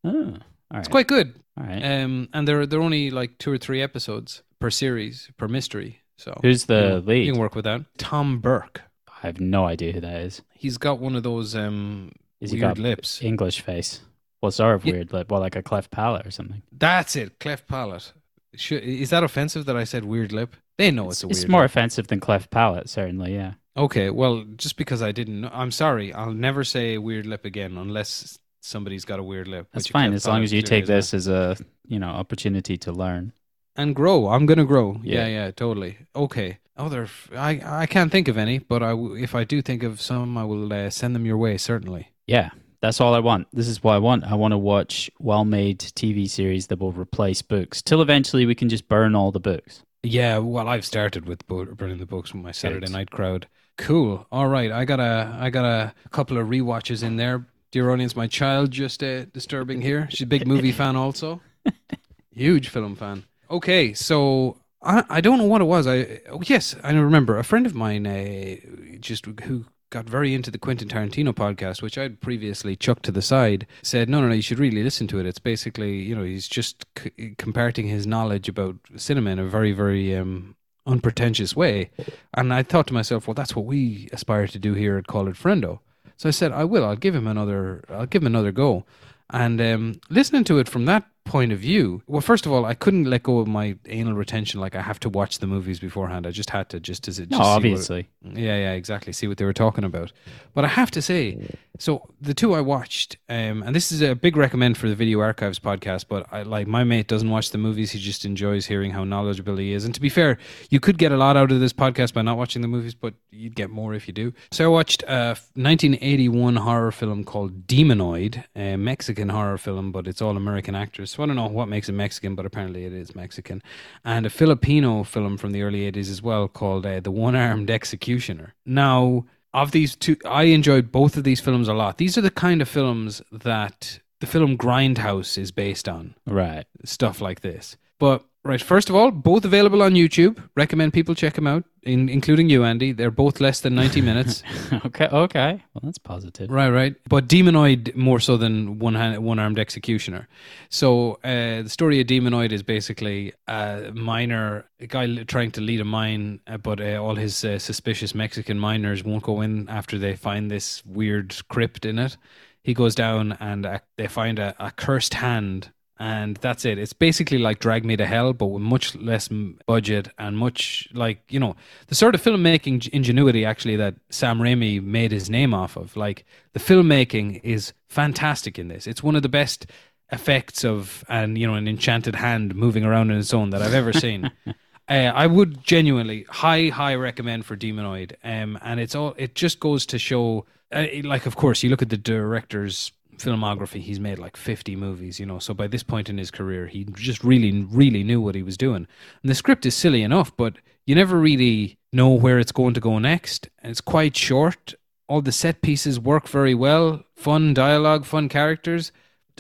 Oh, 0.05 0.09
all 0.09 0.31
right, 0.71 0.79
It's 0.79 0.87
quite 0.87 1.07
good. 1.07 1.35
All 1.59 1.65
right. 1.65 1.83
Um, 1.83 2.29
and 2.33 2.47
they're 2.47 2.65
they're 2.65 2.81
only 2.81 3.11
like 3.11 3.37
two 3.37 3.51
or 3.51 3.57
three 3.57 3.81
episodes 3.81 4.43
per 4.59 4.69
series 4.69 5.29
per 5.37 5.47
mystery. 5.47 6.01
So 6.17 6.37
Who's 6.41 6.65
the 6.65 6.75
you 6.81 6.89
know, 6.89 6.97
lead? 6.99 7.25
You 7.25 7.31
can 7.33 7.41
work 7.41 7.55
with 7.55 7.65
that. 7.65 7.81
Tom 7.97 8.39
Burke. 8.39 8.81
I 9.07 9.27
have 9.27 9.39
no 9.39 9.65
idea 9.65 9.91
who 9.93 10.01
that 10.01 10.21
is. 10.21 10.41
He's 10.53 10.77
got 10.77 10.99
one 10.99 11.15
of 11.15 11.23
those 11.23 11.55
um 11.55 12.11
Is 12.41 12.51
he 12.51 12.57
weird 12.59 12.75
got 12.75 12.83
lips. 12.83 13.21
English 13.21 13.61
face? 13.61 14.01
What 14.41 14.51
sort 14.53 14.75
of 14.75 14.85
Yeah. 14.85 14.93
weird 14.93 15.13
lip? 15.13 15.29
Well, 15.31 15.41
like 15.41 15.55
a 15.57 15.63
cleft 15.63 15.91
palate 15.91 16.25
or 16.25 16.31
something. 16.31 16.61
That's 16.71 17.15
it. 17.15 17.39
Cleft 17.39 17.67
palate. 17.67 18.13
Should, 18.55 18.83
is 18.83 19.09
that 19.11 19.23
offensive 19.23 19.65
that 19.65 19.75
I 19.77 19.83
said 19.83 20.05
weird 20.05 20.31
lip? 20.31 20.55
They 20.77 20.91
know 20.91 21.09
it's, 21.09 21.23
a 21.23 21.27
weird. 21.27 21.37
It's 21.37 21.47
more 21.47 21.61
lip. 21.61 21.71
offensive 21.71 22.07
than 22.07 22.19
cleft 22.21 22.49
palate, 22.49 22.89
certainly. 22.89 23.33
Yeah. 23.35 23.53
Okay, 23.77 24.09
well, 24.09 24.43
just 24.55 24.75
because 24.77 25.01
I 25.01 25.11
didn't 25.11 25.41
know, 25.41 25.49
I'm 25.53 25.71
sorry. 25.71 26.13
I'll 26.13 26.33
never 26.33 26.63
say 26.63 26.97
weird 26.97 27.25
lip 27.25 27.45
again 27.45 27.77
unless 27.77 28.39
somebody's 28.61 29.05
got 29.05 29.19
a 29.19 29.23
weird 29.23 29.47
lip. 29.47 29.67
That's 29.73 29.87
fine 29.87 30.13
as 30.13 30.27
long 30.27 30.43
as 30.43 30.51
you 30.53 30.61
take 30.61 30.85
this 30.85 31.13
as 31.13 31.27
a 31.27 31.57
you 31.87 31.99
know 31.99 32.09
opportunity 32.09 32.77
to 32.77 32.91
learn. 32.91 33.33
and 33.75 33.95
grow. 33.95 34.27
I'm 34.27 34.45
gonna 34.45 34.65
grow. 34.65 34.99
Yeah, 35.03 35.27
Yeah. 35.27 35.27
yeah, 35.45 35.51
totally. 35.51 35.97
Okay. 36.15 36.57
Other, 36.77 37.03
f- 37.03 37.29
I 37.35 37.61
I 37.83 37.85
can't 37.85 38.11
think 38.11 38.27
of 38.29 38.37
any, 38.37 38.59
but 38.59 38.81
I 38.81 38.89
w- 38.91 39.15
if 39.21 39.35
I 39.35 39.43
do 39.43 39.61
think 39.61 39.83
of 39.83 39.99
some, 40.01 40.37
I 40.37 40.43
will 40.45 40.71
uh, 40.71 40.89
send 40.89 41.13
them 41.15 41.25
your 41.25 41.37
way. 41.37 41.57
Certainly. 41.57 42.07
Yeah, 42.27 42.49
that's 42.81 43.01
all 43.01 43.13
I 43.13 43.19
want. 43.19 43.47
This 43.51 43.67
is 43.67 43.83
what 43.83 43.93
I 43.95 43.99
want. 43.99 44.23
I 44.23 44.35
want 44.35 44.53
to 44.53 44.57
watch 44.57 45.09
well-made 45.19 45.79
TV 45.79 46.29
series 46.29 46.67
that 46.67 46.79
will 46.79 46.93
replace 46.93 47.41
books 47.41 47.81
till 47.81 48.01
eventually 48.01 48.45
we 48.45 48.55
can 48.55 48.69
just 48.69 48.87
burn 48.87 49.13
all 49.15 49.31
the 49.31 49.39
books. 49.41 49.83
Yeah. 50.03 50.37
Well, 50.37 50.69
I've 50.69 50.85
started 50.85 51.25
with 51.25 51.45
burning 51.47 51.97
the 51.99 52.05
books 52.05 52.33
with 52.33 52.41
my 52.43 52.51
Saturday 52.53 52.89
night 52.91 53.11
crowd. 53.11 53.47
Cool. 53.77 54.25
All 54.31 54.47
right. 54.47 54.71
I 54.71 54.85
got 54.85 54.99
a 55.01 55.37
I 55.39 55.49
got 55.49 55.65
a, 55.65 55.93
couple 56.11 56.37
of 56.37 56.47
rewatches 56.47 57.03
in 57.03 57.17
there. 57.17 57.45
Dear 57.71 57.91
audience, 57.91 58.15
my 58.15 58.25
child 58.25 58.71
just 58.71 59.03
uh, 59.03 59.25
disturbing 59.25 59.81
here. 59.81 60.07
She's 60.09 60.21
a 60.21 60.25
big 60.25 60.47
movie 60.47 60.71
fan 60.71 60.95
also. 60.95 61.39
Huge 62.31 62.69
film 62.69 62.95
fan. 62.95 63.25
Okay, 63.51 63.93
so 63.93 64.57
I 64.81 65.03
I 65.07 65.21
don't 65.21 65.37
know 65.37 65.45
what 65.45 65.61
it 65.61 65.65
was. 65.65 65.85
I 65.85 66.21
oh, 66.31 66.41
yes, 66.45 66.75
I 66.83 66.91
remember 66.93 67.37
a 67.37 67.43
friend 67.43 67.67
of 67.67 67.75
mine 67.75 68.07
uh, 68.07 68.55
just 68.99 69.27
who 69.43 69.65
got 69.91 70.09
very 70.09 70.33
into 70.33 70.49
the 70.49 70.57
Quentin 70.57 70.87
Tarantino 70.87 71.31
podcast, 71.33 71.81
which 71.83 71.97
I'd 71.97 72.21
previously 72.21 72.75
chucked 72.75 73.03
to 73.03 73.11
the 73.11 73.21
side, 73.21 73.67
said, 73.83 74.09
"No, 74.09 74.19
no, 74.19 74.29
no, 74.29 74.33
you 74.33 74.41
should 74.41 74.59
really 74.59 74.83
listen 74.83 75.07
to 75.07 75.19
it. 75.19 75.27
It's 75.27 75.39
basically, 75.39 75.97
you 75.97 76.15
know, 76.15 76.23
he's 76.23 76.47
just 76.47 76.87
c- 76.97 77.35
comparting 77.37 77.87
his 77.87 78.07
knowledge 78.07 78.49
about 78.49 78.77
cinema 78.95 79.29
in 79.31 79.39
a 79.39 79.45
very, 79.45 79.73
very 79.73 80.15
um, 80.15 80.55
unpretentious 80.87 81.55
way." 81.55 81.91
And 82.33 82.51
I 82.51 82.63
thought 82.63 82.87
to 82.87 82.95
myself, 82.95 83.27
"Well, 83.27 83.35
that's 83.35 83.55
what 83.55 83.65
we 83.65 84.09
aspire 84.11 84.47
to 84.47 84.57
do 84.57 84.73
here 84.73 84.97
at 84.97 85.05
Call 85.05 85.27
It 85.27 85.35
Friendo." 85.35 85.81
So 86.19 86.27
I 86.27 86.31
said, 86.31 86.51
"I 86.51 86.65
will. 86.65 86.83
I'll 86.85 86.95
give 87.05 87.15
him 87.15 87.27
another. 87.27 87.83
I'll 87.89 88.05
give 88.05 88.21
him 88.23 88.27
another 88.27 88.51
go." 88.51 88.85
And 89.31 89.61
um, 89.61 90.01
listening 90.09 90.43
to 90.45 90.57
it 90.59 90.67
from 90.67 90.85
that 90.85 91.05
point 91.23 91.51
of 91.51 91.59
view, 91.59 92.01
well, 92.07 92.19
first 92.21 92.45
of 92.47 92.51
all, 92.51 92.65
I 92.65 92.73
couldn't 92.73 93.05
let 93.05 93.21
go 93.23 93.37
of 93.39 93.47
my 93.47 93.77
anal 93.85 94.13
retention. 94.15 94.59
Like 94.59 94.75
I 94.75 94.81
have 94.81 94.99
to 95.01 95.09
watch 95.09 95.37
the 95.39 95.47
movies 95.47 95.79
beforehand. 95.79 96.25
I 96.27 96.31
just 96.31 96.49
had 96.49 96.67
to, 96.69 96.79
just 96.79 97.07
as 97.07 97.19
it. 97.19 97.29
No, 97.29 97.37
just 97.37 97.47
what- 97.47 97.55
obviously. 97.55 98.09
yeah, 98.23 98.57
yeah, 98.57 98.73
exactly. 98.73 99.13
See 99.13 99.27
what 99.27 99.37
they 99.37 99.45
were 99.45 99.53
talking 99.53 99.83
about. 99.85 100.11
But 100.53 100.65
I 100.65 100.67
have 100.69 100.91
to 100.91 101.01
say, 101.01 101.37
so 101.79 102.09
the 102.19 102.33
two 102.33 102.53
I 102.53 102.61
watched, 102.61 103.17
um, 103.29 103.63
and 103.63 103.73
this 103.73 103.91
is 103.91 104.01
a 104.01 104.13
big 104.13 104.35
recommend 104.35 104.77
for 104.77 104.89
the 104.89 104.95
Video 104.95 105.21
Archives 105.21 105.59
podcast. 105.59 106.05
But 106.09 106.27
I 106.31 106.43
like 106.43 106.67
my 106.67 106.83
mate 106.83 107.07
doesn't 107.07 107.29
watch 107.29 107.51
the 107.51 107.57
movies; 107.57 107.91
he 107.91 107.99
just 107.99 108.25
enjoys 108.25 108.65
hearing 108.65 108.91
how 108.91 109.05
knowledgeable 109.05 109.55
he 109.55 109.71
is. 109.71 109.85
And 109.85 109.95
to 109.95 110.01
be 110.01 110.09
fair, 110.09 110.37
you 110.69 110.81
could 110.81 110.97
get 110.97 111.13
a 111.13 111.17
lot 111.17 111.37
out 111.37 111.51
of 111.51 111.61
this 111.61 111.71
podcast 111.71 112.13
by 112.13 112.21
not 112.21 112.37
watching 112.37 112.61
the 112.61 112.67
movies, 112.67 112.93
but 112.93 113.13
you'd 113.31 113.55
get 113.55 113.69
more 113.69 113.93
if 113.93 114.07
you 114.07 114.13
do. 114.13 114.33
So 114.51 114.65
I 114.65 114.67
watched 114.67 115.03
a 115.03 115.37
1981 115.55 116.57
horror 116.57 116.91
film 116.91 117.23
called 117.23 117.65
Demonoid, 117.65 118.43
a 118.55 118.75
Mexican 118.75 119.29
horror 119.29 119.57
film, 119.57 119.93
but 119.93 120.05
it's 120.05 120.21
all 120.21 120.35
American 120.35 120.75
actors. 120.75 121.11
So 121.11 121.23
I 121.23 121.27
don't 121.27 121.37
know 121.37 121.47
what 121.47 121.69
makes 121.69 121.87
it 121.87 121.93
Mexican, 121.93 122.35
but 122.35 122.45
apparently 122.45 122.83
it 122.83 122.93
is 122.93 123.15
Mexican. 123.15 123.63
And 124.03 124.25
a 124.25 124.29
Filipino 124.29 125.03
film 125.03 125.37
from 125.37 125.53
the 125.53 125.61
early 125.61 125.89
80s 125.89 126.09
as 126.09 126.21
well 126.21 126.49
called 126.49 126.85
uh, 126.85 126.99
The 126.99 127.11
One 127.11 127.37
Armed 127.37 127.71
Executioner. 127.71 128.53
Now, 128.65 129.25
of 129.53 129.71
these 129.71 129.95
two, 129.95 130.17
I 130.25 130.43
enjoyed 130.43 130.91
both 130.91 131.17
of 131.17 131.23
these 131.23 131.39
films 131.39 131.67
a 131.67 131.73
lot. 131.73 131.97
These 131.97 132.17
are 132.17 132.21
the 132.21 132.31
kind 132.31 132.61
of 132.61 132.69
films 132.69 133.21
that 133.31 133.99
the 134.19 134.27
film 134.27 134.57
Grindhouse 134.57 135.37
is 135.37 135.51
based 135.51 135.87
on 135.87 136.15
Right. 136.25 136.65
stuff 136.83 137.21
like 137.21 137.41
this. 137.41 137.77
But 137.99 138.25
right, 138.43 138.61
first 138.61 138.89
of 138.89 138.95
all, 138.95 139.11
both 139.11 139.45
available 139.45 139.81
on 139.81 139.93
YouTube. 139.93 140.41
Recommend 140.55 140.93
people 140.93 141.15
check 141.15 141.33
them 141.33 141.47
out, 141.47 141.63
in, 141.83 142.09
including 142.09 142.49
you, 142.49 142.63
Andy. 142.63 142.91
They're 142.91 143.11
both 143.11 143.39
less 143.39 143.61
than 143.61 143.75
ninety 143.75 144.01
minutes. 144.01 144.43
okay. 144.85 145.07
Okay. 145.07 145.63
Well, 145.73 145.81
that's 145.83 145.97
positive. 145.97 146.49
right, 146.49 146.69
right. 146.69 146.95
But 147.07 147.27
Demonoid 147.27 147.95
more 147.95 148.19
so 148.19 148.37
than 148.37 148.79
one 148.79 148.95
hand, 148.95 149.23
one 149.23 149.39
armed 149.39 149.59
executioner. 149.59 150.27
So 150.69 151.13
uh, 151.23 151.63
the 151.63 151.69
story 151.69 151.99
of 152.01 152.07
Demonoid 152.07 152.51
is 152.51 152.63
basically 152.63 153.33
a 153.47 153.91
miner, 153.93 154.65
a 154.79 154.87
guy 154.87 155.23
trying 155.23 155.51
to 155.51 155.61
lead 155.61 155.81
a 155.81 155.85
mine, 155.85 156.39
uh, 156.47 156.57
but 156.57 156.79
uh, 156.79 156.97
all 157.03 157.15
his 157.15 157.43
uh, 157.43 157.59
suspicious 157.59 158.15
Mexican 158.15 158.59
miners 158.59 159.03
won't 159.03 159.23
go 159.23 159.41
in 159.41 159.67
after 159.69 159.97
they 159.97 160.15
find 160.15 160.49
this 160.49 160.85
weird 160.85 161.35
crypt 161.49 161.85
in 161.85 161.99
it. 161.99 162.17
He 162.63 162.73
goes 162.73 162.93
down 162.93 163.37
and 163.39 163.65
uh, 163.65 163.79
they 163.97 164.07
find 164.07 164.37
a, 164.37 164.55
a 164.59 164.71
cursed 164.71 165.15
hand 165.15 165.71
and 165.99 166.37
that's 166.37 166.63
it. 166.63 166.77
It's 166.77 166.93
basically 166.93 167.37
like 167.37 167.59
Drag 167.59 167.83
Me 167.83 167.97
to 167.97 168.05
Hell, 168.05 168.31
but 168.31 168.47
with 168.47 168.61
much 168.61 168.95
less 168.95 169.27
budget 169.27 170.07
and 170.17 170.37
much 170.37 170.87
like 170.93 171.21
you 171.29 171.39
know 171.39 171.55
the 171.87 171.95
sort 171.95 172.15
of 172.15 172.23
filmmaking 172.23 172.87
ingenuity 172.89 173.43
actually 173.43 173.75
that 173.75 173.95
Sam 174.09 174.39
Raimi 174.39 174.81
made 174.81 175.11
his 175.11 175.29
name 175.29 175.53
off 175.53 175.75
of. 175.75 175.97
Like 175.97 176.25
the 176.53 176.59
filmmaking 176.59 177.41
is 177.43 177.73
fantastic 177.89 178.57
in 178.57 178.69
this. 178.69 178.87
It's 178.87 179.03
one 179.03 179.15
of 179.15 179.23
the 179.23 179.29
best 179.29 179.65
effects 180.11 180.63
of 180.63 181.03
and 181.09 181.37
you 181.37 181.45
know 181.45 181.55
an 181.55 181.67
enchanted 181.67 182.15
hand 182.15 182.55
moving 182.55 182.85
around 182.85 183.11
in 183.11 183.17
its 183.19 183.33
own 183.33 183.49
that 183.49 183.61
I've 183.61 183.73
ever 183.73 183.93
seen. 183.93 184.31
Uh, 184.89 185.11
I 185.13 185.27
would 185.27 185.63
genuinely 185.63 186.25
high 186.29 186.69
high 186.69 186.95
recommend 186.95 187.45
for 187.45 187.55
Demonoid, 187.55 188.15
um, 188.23 188.57
and 188.63 188.79
it's 188.79 188.95
all 188.95 189.13
it 189.19 189.35
just 189.35 189.59
goes 189.59 189.85
to 189.85 189.99
show, 189.99 190.47
uh, 190.71 190.87
like 191.03 191.27
of 191.27 191.35
course 191.35 191.61
you 191.61 191.69
look 191.69 191.83
at 191.83 191.89
the 191.89 191.97
director's 191.97 192.91
filmography, 193.19 193.81
he's 193.81 193.99
made 193.99 194.19
like 194.19 194.35
fifty 194.35 194.75
movies, 194.75 195.19
you 195.19 195.25
know. 195.25 195.39
So 195.39 195.53
by 195.53 195.67
this 195.67 195.83
point 195.83 196.09
in 196.09 196.17
his 196.17 196.31
career, 196.31 196.67
he 196.67 196.85
just 196.93 197.23
really 197.23 197.63
really 197.63 198.03
knew 198.03 198.21
what 198.21 198.35
he 198.35 198.43
was 198.43 198.57
doing. 198.57 198.87
And 199.21 199.29
the 199.29 199.35
script 199.35 199.65
is 199.65 199.75
silly 199.75 200.03
enough, 200.03 200.35
but 200.35 200.57
you 200.85 200.95
never 200.95 201.17
really 201.17 201.77
know 201.93 202.09
where 202.09 202.39
it's 202.39 202.51
going 202.51 202.73
to 202.73 202.79
go 202.79 202.99
next. 202.99 203.49
And 203.59 203.71
it's 203.71 203.81
quite 203.81 204.15
short. 204.15 204.73
All 205.07 205.21
the 205.21 205.31
set 205.31 205.61
pieces 205.61 205.99
work 205.99 206.27
very 206.27 206.53
well. 206.53 207.03
Fun 207.15 207.53
dialogue, 207.53 208.05
fun 208.05 208.29
characters 208.29 208.91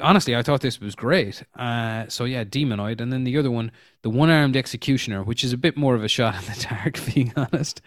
honestly, 0.01 0.35
I 0.35 0.41
thought 0.41 0.61
this 0.61 0.79
was 0.79 0.95
great. 0.95 1.43
Uh, 1.55 2.07
so 2.07 2.25
yeah, 2.25 2.43
Demonoid, 2.43 3.01
and 3.01 3.11
then 3.11 3.23
the 3.23 3.37
other 3.37 3.51
one, 3.51 3.71
the 4.01 4.09
one-armed 4.09 4.55
executioner, 4.55 5.23
which 5.23 5.43
is 5.43 5.53
a 5.53 5.57
bit 5.57 5.77
more 5.77 5.95
of 5.95 6.03
a 6.03 6.07
shot 6.07 6.35
in 6.35 6.53
the 6.53 6.67
dark, 6.69 6.99
being 7.13 7.33
honest. 7.35 7.81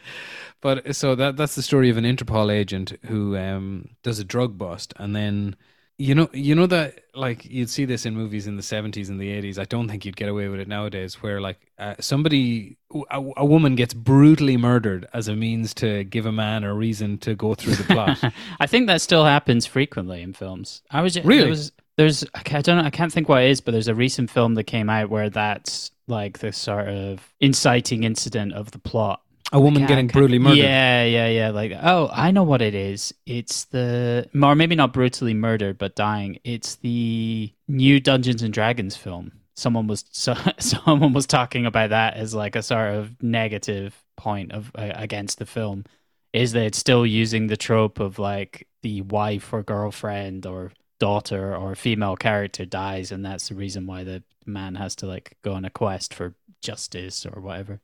But 0.61 0.95
so 0.95 1.15
that 1.15 1.37
that's 1.37 1.55
the 1.55 1.63
story 1.63 1.91
of 1.91 1.97
an 1.97 2.05
Interpol 2.05 2.53
agent 2.53 2.93
who 3.07 3.37
um, 3.37 3.91
does 4.03 4.19
a 4.19 4.25
drug 4.25 4.57
bust, 4.59 4.95
and 4.97 5.15
then 5.15 5.57
you 6.03 6.17
know 6.17 6.29
you 6.33 6.53
know 6.53 6.67
that 6.67 6.99
like 7.15 7.45
you'd 7.45 7.71
see 7.71 7.85
this 7.85 8.05
in 8.05 8.17
movies 8.17 8.49
in 8.49 8.57
the 8.57 8.63
70s 8.63 9.09
and 9.09 9.21
the 9.21 9.29
80s 9.29 9.57
i 9.57 9.65
don't 9.65 9.89
think 9.89 10.05
you'd 10.05 10.17
get 10.17 10.29
away 10.29 10.49
with 10.49 10.59
it 10.59 10.67
nowadays 10.67 11.23
where 11.23 11.41
like 11.41 11.59
uh, 11.79 11.95
somebody 12.01 12.77
a, 13.11 13.23
a 13.37 13.45
woman 13.45 13.77
gets 13.77 13.95
brutally 13.95 14.57
murdered 14.57 15.07
as 15.15 15.29
a 15.29 15.37
means 15.37 15.73
to 15.75 16.03
give 16.05 16.27
a 16.27 16.33
man 16.33 16.65
a 16.65 16.75
reason 16.75 17.19
to 17.19 17.37
go 17.37 17.55
through 17.55 17.77
the 17.77 17.85
plot 17.85 18.19
I 18.61 18.67
think 18.67 18.89
that 18.89 19.01
still 19.01 19.25
happens 19.25 19.65
frequently 19.65 20.23
in 20.23 20.33
films. 20.33 20.83
I 20.91 21.03
was 21.03 21.17
Really? 21.23 21.41
there 21.43 21.49
was 21.49 21.73
There's 21.97 22.25
I 22.35 22.61
don't 22.61 22.79
know 22.79 22.85
I 22.85 22.91
can't 22.91 23.13
think 23.13 23.29
what 23.29 23.43
it 23.43 23.51
is, 23.51 23.61
but 23.61 23.71
there's 23.73 23.89
a 23.89 23.95
recent 23.95 24.31
film 24.31 24.55
that 24.55 24.65
came 24.65 24.91
out 24.91 25.09
where 25.09 25.31
that's 25.31 25.93
like 26.09 26.39
the 26.39 26.53
sort 26.53 26.89
of 26.89 27.33
inciting 27.41 28.03
incident 28.05 28.53
of 28.55 28.73
the 28.73 28.79
plot. 28.79 29.22
A 29.53 29.61
woman 29.61 29.83
getting 29.83 30.09
can't- 30.09 30.13
brutally 30.13 30.39
murdered. 30.39 30.59
Yeah, 30.59 31.05
yeah, 31.05 31.29
yeah. 31.29 31.51
Like, 31.51 31.73
oh, 31.83 32.11
I 32.13 32.31
know 32.31 32.43
what 32.43 32.63
it 32.63 32.75
is. 32.75 33.15
It's 33.27 33.65
the, 33.67 34.29
or 34.41 34.55
maybe 34.55 34.75
not 34.75 34.93
brutally 34.93 35.35
murdered, 35.35 35.79
but 35.79 35.95
dying. 35.95 36.39
It's 36.45 36.77
the 36.77 37.53
new 37.69 38.01
Dungeons 38.01 38.43
and 38.43 38.53
Dragons 38.53 38.97
film. 38.97 39.33
Someone 39.55 39.87
was, 39.87 40.05
so, 40.11 40.35
someone 40.59 41.13
was 41.13 41.27
talking 41.27 41.67
about 41.67 41.91
that 41.91 42.15
as 42.15 42.35
like 42.35 42.57
a 42.57 42.63
sort 42.63 42.95
of 42.95 43.23
negative 43.23 44.03
point 44.17 44.53
of 44.53 44.73
uh, 44.75 44.93
against 44.95 45.39
the 45.39 45.47
film. 45.47 45.85
Is 46.33 46.53
that 46.53 46.65
it's 46.65 46.79
still 46.79 47.05
using 47.05 47.49
the 47.49 47.59
trope 47.59 48.01
of 48.01 48.19
like 48.19 48.67
the 48.81 49.03
wife 49.03 49.53
or 49.53 49.63
girlfriend 49.63 50.47
or 50.47 50.73
daughter 50.99 51.55
or 51.55 51.75
female 51.75 52.17
character 52.17 52.65
dies, 52.65 53.13
and 53.13 53.23
that's 53.23 53.49
the 53.51 53.55
reason 53.55 53.87
why 53.87 54.03
the 54.03 54.23
man 54.47 54.77
has 54.77 54.97
to 54.97 55.07
like 55.07 55.37
go 55.43 55.53
on 55.53 55.67
a 55.67 55.71
quest 55.71 56.15
for 56.15 56.35
justice 56.63 57.27
or 57.27 57.41
whatever. 57.43 57.81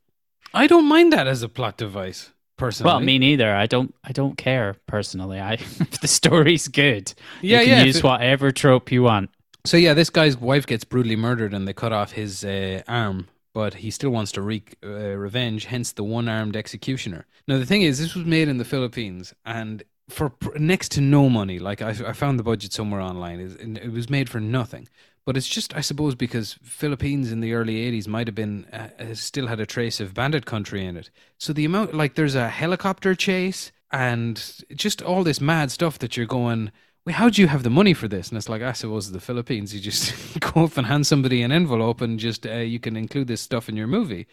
I 0.53 0.67
don't 0.67 0.85
mind 0.87 1.13
that 1.13 1.27
as 1.27 1.43
a 1.43 1.49
plot 1.49 1.77
device, 1.77 2.31
personally. 2.57 2.89
Well, 2.91 2.99
me 2.99 3.19
neither. 3.19 3.53
I 3.53 3.65
don't. 3.67 3.93
I 4.03 4.11
don't 4.11 4.37
care 4.37 4.75
personally. 4.87 5.39
I 5.39 5.53
if 5.79 6.01
the 6.01 6.07
story's 6.07 6.67
good, 6.67 7.13
Yeah, 7.41 7.59
you 7.61 7.65
can 7.67 7.77
yeah, 7.79 7.83
use 7.85 7.97
it- 7.97 8.03
whatever 8.03 8.51
trope 8.51 8.91
you 8.91 9.03
want. 9.03 9.29
So 9.65 9.75
yeah, 9.77 9.93
this 9.93 10.09
guy's 10.09 10.37
wife 10.37 10.65
gets 10.65 10.83
brutally 10.85 11.17
murdered, 11.17 11.53
and 11.53 11.67
they 11.67 11.73
cut 11.73 11.91
off 11.91 12.13
his 12.13 12.43
uh, 12.45 12.81
arm, 12.87 13.27
but 13.53 13.73
he 13.75 13.91
still 13.91 14.09
wants 14.09 14.31
to 14.33 14.41
wreak 14.41 14.77
uh, 14.83 14.87
revenge. 14.87 15.65
Hence, 15.65 15.91
the 15.91 16.03
one-armed 16.03 16.55
executioner. 16.55 17.25
Now, 17.47 17.57
the 17.57 17.65
thing 17.65 17.81
is, 17.81 17.99
this 17.99 18.15
was 18.15 18.25
made 18.25 18.47
in 18.47 18.57
the 18.57 18.65
Philippines, 18.65 19.33
and 19.45 19.83
for 20.09 20.33
next 20.55 20.91
to 20.93 21.01
no 21.01 21.29
money. 21.29 21.59
Like 21.59 21.81
I, 21.81 21.89
I 21.89 22.13
found 22.13 22.39
the 22.39 22.43
budget 22.43 22.73
somewhere 22.73 23.01
online. 23.01 23.39
It, 23.39 23.83
it 23.85 23.91
was 23.91 24.09
made 24.09 24.29
for 24.29 24.39
nothing. 24.39 24.87
But 25.25 25.37
it's 25.37 25.47
just, 25.47 25.75
I 25.75 25.81
suppose, 25.81 26.15
because 26.15 26.57
Philippines 26.63 27.31
in 27.31 27.39
the 27.39 27.53
early 27.53 27.75
'80s 27.91 28.07
might 28.07 28.27
have 28.27 28.35
been 28.35 28.65
uh, 28.73 29.13
still 29.13 29.47
had 29.47 29.59
a 29.59 29.65
trace 29.65 29.99
of 29.99 30.13
bandit 30.13 30.45
country 30.45 30.83
in 30.83 30.97
it. 30.97 31.11
So 31.37 31.53
the 31.53 31.65
amount, 31.65 31.93
like, 31.93 32.15
there's 32.15 32.35
a 32.35 32.49
helicopter 32.49 33.13
chase 33.13 33.71
and 33.91 34.63
just 34.75 35.01
all 35.01 35.23
this 35.23 35.39
mad 35.39 35.71
stuff 35.71 35.99
that 35.99 36.17
you're 36.17 36.25
going 36.25 36.71
wait, 37.05 37.15
how 37.15 37.29
do 37.29 37.41
you 37.41 37.47
have 37.47 37.63
the 37.63 37.69
money 37.69 37.93
for 37.93 38.07
this? 38.07 38.29
And 38.29 38.37
it's 38.37 38.49
like, 38.49 38.61
I 38.61 38.73
suppose 38.73 39.11
the 39.11 39.19
Philippines, 39.19 39.73
you 39.73 39.79
just 39.79 40.39
go 40.53 40.65
up 40.65 40.77
and 40.77 40.87
hand 40.87 41.07
somebody 41.07 41.41
an 41.41 41.51
envelope 41.51 42.01
and 42.01 42.19
just, 42.19 42.45
uh, 42.45 42.57
you 42.57 42.79
can 42.79 42.95
include 42.95 43.27
this 43.27 43.41
stuff 43.41 43.69
in 43.69 43.75
your 43.75 43.87
movie. 43.87 44.27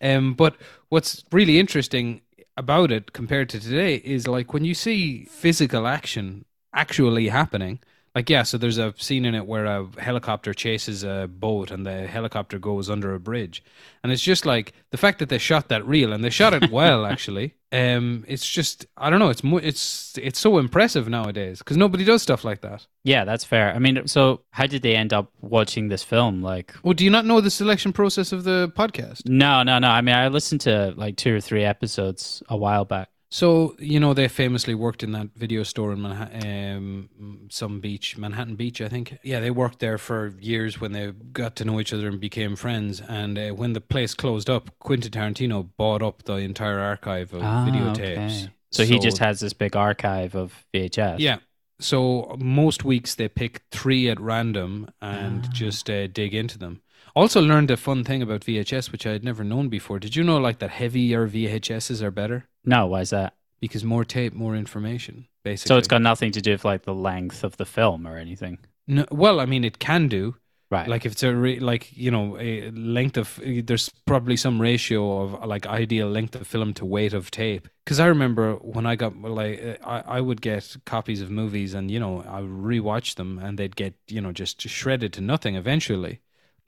Um, 0.00 0.34
but 0.34 0.56
what's 0.88 1.24
really 1.30 1.58
interesting 1.58 2.22
about 2.56 2.92
it 2.92 3.12
compared 3.12 3.48
to 3.50 3.60
today 3.60 3.96
is 3.96 4.26
like 4.26 4.52
when 4.52 4.64
you 4.64 4.74
see 4.74 5.24
physical 5.24 5.86
action 5.86 6.44
actually 6.74 7.28
happening, 7.28 7.80
like, 8.14 8.28
yeah, 8.28 8.42
so 8.42 8.58
there's 8.58 8.78
a 8.78 8.92
scene 8.98 9.24
in 9.24 9.34
it 9.34 9.46
where 9.46 9.64
a 9.64 9.86
helicopter 9.98 10.52
chases 10.52 11.02
a 11.02 11.28
boat 11.32 11.70
and 11.70 11.86
the 11.86 12.06
helicopter 12.06 12.58
goes 12.58 12.90
under 12.90 13.14
a 13.14 13.20
bridge. 13.20 13.62
And 14.02 14.12
it's 14.12 14.22
just 14.22 14.44
like 14.44 14.72
the 14.90 14.96
fact 14.98 15.18
that 15.20 15.28
they 15.30 15.38
shot 15.38 15.68
that 15.68 15.86
reel 15.86 16.12
and 16.12 16.22
they 16.22 16.30
shot 16.30 16.52
it 16.54 16.70
well, 16.70 17.06
actually. 17.12 17.54
Um, 17.72 18.24
it's 18.28 18.46
just, 18.46 18.84
I 18.98 19.08
don't 19.08 19.18
know, 19.18 19.30
it's 19.30 19.42
mo- 19.42 19.56
it's 19.56 20.18
it's 20.20 20.38
so 20.38 20.58
impressive 20.58 21.08
nowadays 21.08 21.60
because 21.60 21.78
nobody 21.78 22.04
does 22.04 22.20
stuff 22.20 22.44
like 22.44 22.60
that. 22.60 22.86
Yeah, 23.02 23.24
that's 23.24 23.44
fair. 23.44 23.72
I 23.74 23.78
mean, 23.78 24.06
so 24.08 24.42
how 24.50 24.66
did 24.66 24.82
they 24.82 24.94
end 24.94 25.14
up 25.14 25.32
watching 25.40 25.88
this 25.88 26.02
film? 26.02 26.42
Like, 26.42 26.74
Oh, 26.84 26.92
do 26.92 27.02
you 27.04 27.10
not 27.10 27.24
know 27.24 27.40
the 27.40 27.50
selection 27.50 27.94
process 27.94 28.30
of 28.30 28.44
the 28.44 28.70
podcast? 28.76 29.26
no, 29.26 29.62
no, 29.62 29.78
no. 29.78 29.88
I 29.88 30.02
mean, 30.02 30.14
I 30.14 30.28
listened 30.28 30.60
to 30.62 30.92
like 30.98 31.16
two 31.16 31.34
or 31.34 31.40
three 31.40 31.64
episodes 31.64 32.42
a 32.50 32.58
while 32.58 32.84
back. 32.84 33.08
So 33.32 33.74
you 33.78 33.98
know 33.98 34.12
they 34.12 34.28
famously 34.28 34.74
worked 34.74 35.02
in 35.02 35.12
that 35.12 35.28
video 35.34 35.62
store 35.62 35.92
in 35.92 36.02
Manhattan, 36.02 37.08
um, 37.16 37.46
some 37.50 37.80
beach, 37.80 38.18
Manhattan 38.18 38.56
Beach, 38.56 38.82
I 38.82 38.88
think. 38.88 39.16
Yeah, 39.22 39.40
they 39.40 39.50
worked 39.50 39.78
there 39.78 39.96
for 39.96 40.34
years 40.38 40.82
when 40.82 40.92
they 40.92 41.12
got 41.32 41.56
to 41.56 41.64
know 41.64 41.80
each 41.80 41.94
other 41.94 42.08
and 42.08 42.20
became 42.20 42.56
friends. 42.56 43.00
And 43.00 43.38
uh, 43.38 43.48
when 43.52 43.72
the 43.72 43.80
place 43.80 44.12
closed 44.12 44.50
up, 44.50 44.70
Quentin 44.80 45.10
Tarantino 45.10 45.66
bought 45.78 46.02
up 46.02 46.24
the 46.24 46.34
entire 46.34 46.78
archive 46.78 47.32
of 47.32 47.42
Ah, 47.42 47.66
videotapes. 47.66 48.42
okay. 48.44 48.48
So, 48.70 48.84
he 48.84 48.98
just 48.98 49.16
has 49.16 49.40
this 49.40 49.54
big 49.54 49.76
archive 49.76 50.34
of 50.34 50.66
VHS. 50.74 51.16
Yeah. 51.18 51.38
So 51.80 52.36
most 52.38 52.84
weeks 52.84 53.14
they 53.14 53.28
pick 53.28 53.62
three 53.70 54.10
at 54.10 54.20
random 54.20 54.90
and 55.00 55.46
Ah. 55.46 55.52
just 55.54 55.88
uh, 55.88 56.06
dig 56.06 56.34
into 56.34 56.58
them. 56.58 56.82
Also 57.16 57.40
learned 57.40 57.70
a 57.70 57.78
fun 57.78 58.04
thing 58.04 58.20
about 58.20 58.42
VHS, 58.44 58.92
which 58.92 59.06
I 59.06 59.12
had 59.12 59.24
never 59.24 59.42
known 59.42 59.70
before. 59.70 59.98
Did 59.98 60.16
you 60.16 60.22
know 60.22 60.36
like 60.36 60.58
that 60.58 60.70
heavier 60.70 61.26
VHSs 61.26 62.02
are 62.02 62.10
better 62.10 62.44
No, 62.64 62.86
why 62.86 63.00
is 63.00 63.10
that? 63.10 63.34
because 63.62 63.84
more 63.84 64.04
tape, 64.04 64.34
more 64.34 64.56
information, 64.56 65.28
basically. 65.44 65.68
So 65.68 65.78
it's 65.78 65.88
got 65.88 66.02
nothing 66.02 66.32
to 66.32 66.42
do 66.42 66.50
with 66.50 66.64
like 66.66 66.82
the 66.82 66.92
length 66.92 67.44
of 67.44 67.56
the 67.56 67.64
film 67.64 68.06
or 68.06 68.18
anything. 68.18 68.58
no, 68.88 69.06
well, 69.10 69.40
I 69.40 69.46
mean, 69.46 69.64
it 69.64 69.78
can 69.78 70.08
do. 70.08 70.34
Right. 70.68 70.88
Like 70.88 71.04
if 71.06 71.12
it's 71.12 71.22
a 71.22 71.34
re- 71.34 71.60
like 71.60 71.94
you 71.96 72.10
know 72.10 72.38
a 72.40 72.70
length 72.70 73.18
of 73.18 73.38
eh, 73.44 73.60
there's 73.62 73.90
probably 74.06 74.36
some 74.36 74.60
ratio 74.60 75.22
of 75.22 75.46
like 75.46 75.66
ideal 75.66 76.08
length 76.08 76.34
of 76.34 76.46
film 76.46 76.72
to 76.74 76.86
weight 76.86 77.12
of 77.12 77.30
tape. 77.30 77.68
Because 77.84 78.00
I 78.00 78.06
remember 78.06 78.54
when 78.54 78.86
I 78.86 78.96
got 78.96 79.14
like 79.16 79.60
eh, 79.62 79.76
I 79.84 80.00
I 80.16 80.20
would 80.22 80.40
get 80.40 80.74
copies 80.86 81.20
of 81.20 81.30
movies 81.30 81.74
and 81.74 81.90
you 81.90 82.00
know 82.00 82.24
I 82.26 82.40
would 82.40 82.50
rewatch 82.50 83.16
them 83.16 83.38
and 83.38 83.58
they'd 83.58 83.76
get 83.76 83.94
you 84.08 84.22
know 84.22 84.32
just 84.32 84.62
shredded 84.62 85.12
to 85.12 85.20
nothing 85.20 85.56
eventually. 85.56 86.20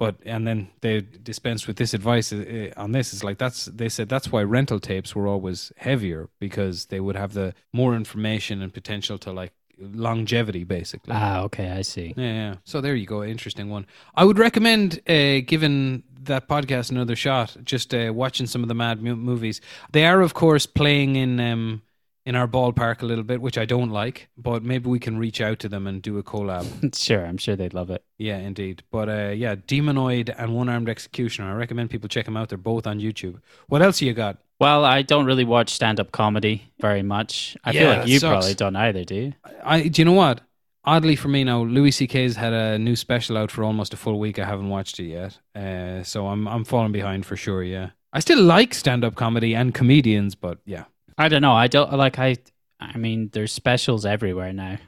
But 0.05 0.17
and 0.35 0.47
then 0.47 0.69
they 0.81 1.01
dispensed 1.01 1.67
with 1.67 1.77
this 1.77 1.95
advice 1.95 2.33
uh, 2.33 2.73
on 2.77 2.93
this. 2.93 3.13
It's 3.15 3.25
like 3.25 3.39
that's 3.39 3.65
they 3.81 3.89
said 3.89 4.09
that's 4.09 4.29
why 4.33 4.43
rental 4.43 4.81
tapes 4.81 5.15
were 5.17 5.27
always 5.35 5.73
heavier 5.77 6.29
because 6.39 6.77
they 6.87 7.01
would 7.01 7.17
have 7.17 7.33
the 7.33 7.55
more 7.73 7.97
information 7.97 8.63
and 8.63 8.71
potential 8.73 9.17
to 9.19 9.33
like 9.33 9.53
longevity 9.79 10.65
basically. 10.65 11.15
ah, 11.17 11.41
okay, 11.47 11.71
I 11.71 11.83
see. 11.83 12.15
Yeah, 12.17 12.33
yeah. 12.43 12.55
So 12.65 12.81
there 12.81 12.95
you 12.95 13.07
go. 13.07 13.25
Interesting 13.25 13.71
one. 13.71 13.87
I 14.15 14.25
would 14.25 14.39
recommend 14.39 15.01
uh, 15.09 15.41
giving 15.47 16.03
that 16.25 16.49
podcast 16.49 16.91
another 16.91 17.17
shot. 17.17 17.57
Just 17.65 17.95
uh, 17.95 18.13
watching 18.15 18.47
some 18.47 18.63
of 18.63 18.69
the 18.69 18.75
mad 18.75 19.03
movies. 19.03 19.61
They 19.93 20.05
are, 20.07 20.21
of 20.21 20.35
course, 20.35 20.67
playing 20.67 21.17
in 21.17 21.41
um, 21.41 21.83
in 22.27 22.35
our 22.37 22.49
ballpark 22.49 23.03
a 23.03 23.07
little 23.07 23.25
bit, 23.25 23.41
which 23.41 23.59
I 23.59 23.65
don't 23.65 23.91
like. 23.91 24.29
But 24.37 24.63
maybe 24.63 24.89
we 24.89 24.99
can 24.99 25.19
reach 25.19 25.41
out 25.41 25.59
to 25.61 25.69
them 25.69 25.87
and 25.87 26.01
do 26.01 26.19
a 26.19 26.23
collab. 26.23 26.95
sure, 26.97 27.25
I'm 27.25 27.37
sure 27.37 27.57
they'd 27.57 27.75
love 27.75 27.91
it. 27.91 28.05
yeah, 28.19 28.39
indeed. 28.39 28.83
But 28.91 29.09
uh, 29.09 29.31
yeah, 29.31 29.57
Demonoid 29.57 30.35
and 30.37 30.55
One 30.55 30.69
Armed 30.69 30.89
Executioner. 30.89 31.51
I 31.51 31.55
recommend 31.55 31.91
people 31.91 32.09
check 32.09 32.25
them 32.25 32.37
out. 32.37 32.49
They're 32.49 32.59
both 32.59 32.87
on 32.87 33.01
YouTube. 33.01 33.41
What 33.69 33.83
else 33.83 34.01
you 34.01 34.13
got? 34.15 34.39
Well, 34.61 34.85
I 34.85 35.03
don't 35.03 35.27
really 35.27 35.45
watch 35.45 35.71
stand 35.71 35.99
up 36.01 36.13
comedy 36.13 36.73
very 36.81 37.03
much. 37.03 37.57
I 37.65 37.73
feel 37.73 37.89
like 37.89 38.09
you 38.09 38.21
probably 38.21 38.55
don't 38.55 38.77
either, 38.77 39.05
do 39.05 39.15
you? 39.15 39.33
I 39.63 39.89
do 39.89 40.01
you 40.01 40.05
know 40.07 40.13
what? 40.13 40.41
Oddly 40.87 41.17
for 41.17 41.29
me 41.29 41.45
now, 41.45 41.63
Louis 41.63 41.91
C.K.'s 41.91 42.37
had 42.37 42.53
a 42.53 42.79
new 42.79 42.95
special 42.95 43.39
out 43.39 43.51
for 43.51 43.65
almost 43.65 43.95
a 43.95 43.97
full 43.97 44.19
week. 44.19 44.39
I 44.39 44.45
haven't 44.45 44.69
watched 44.69 45.01
it 45.01 45.05
yet, 45.07 45.39
uh, 45.55 46.03
so 46.03 46.29
I'm 46.29 46.47
I'm 46.47 46.65
falling 46.65 46.93
behind 46.93 47.27
for 47.27 47.37
sure. 47.37 47.63
Yeah, 47.63 47.91
I 48.13 48.21
still 48.21 48.43
like 48.43 48.75
stand 48.75 49.03
up 49.03 49.15
comedy 49.15 49.55
and 49.55 49.75
comedians, 49.75 50.35
but 50.35 50.59
yeah, 50.67 50.85
I 51.19 51.29
don't 51.29 51.43
know. 51.43 51.53
I 51.55 51.67
don't 51.69 51.93
like 51.95 52.19
I 52.19 52.37
I 52.81 52.97
mean 52.99 53.31
there's 53.33 53.53
specials 53.53 54.05
everywhere 54.07 54.53
now. 54.53 54.79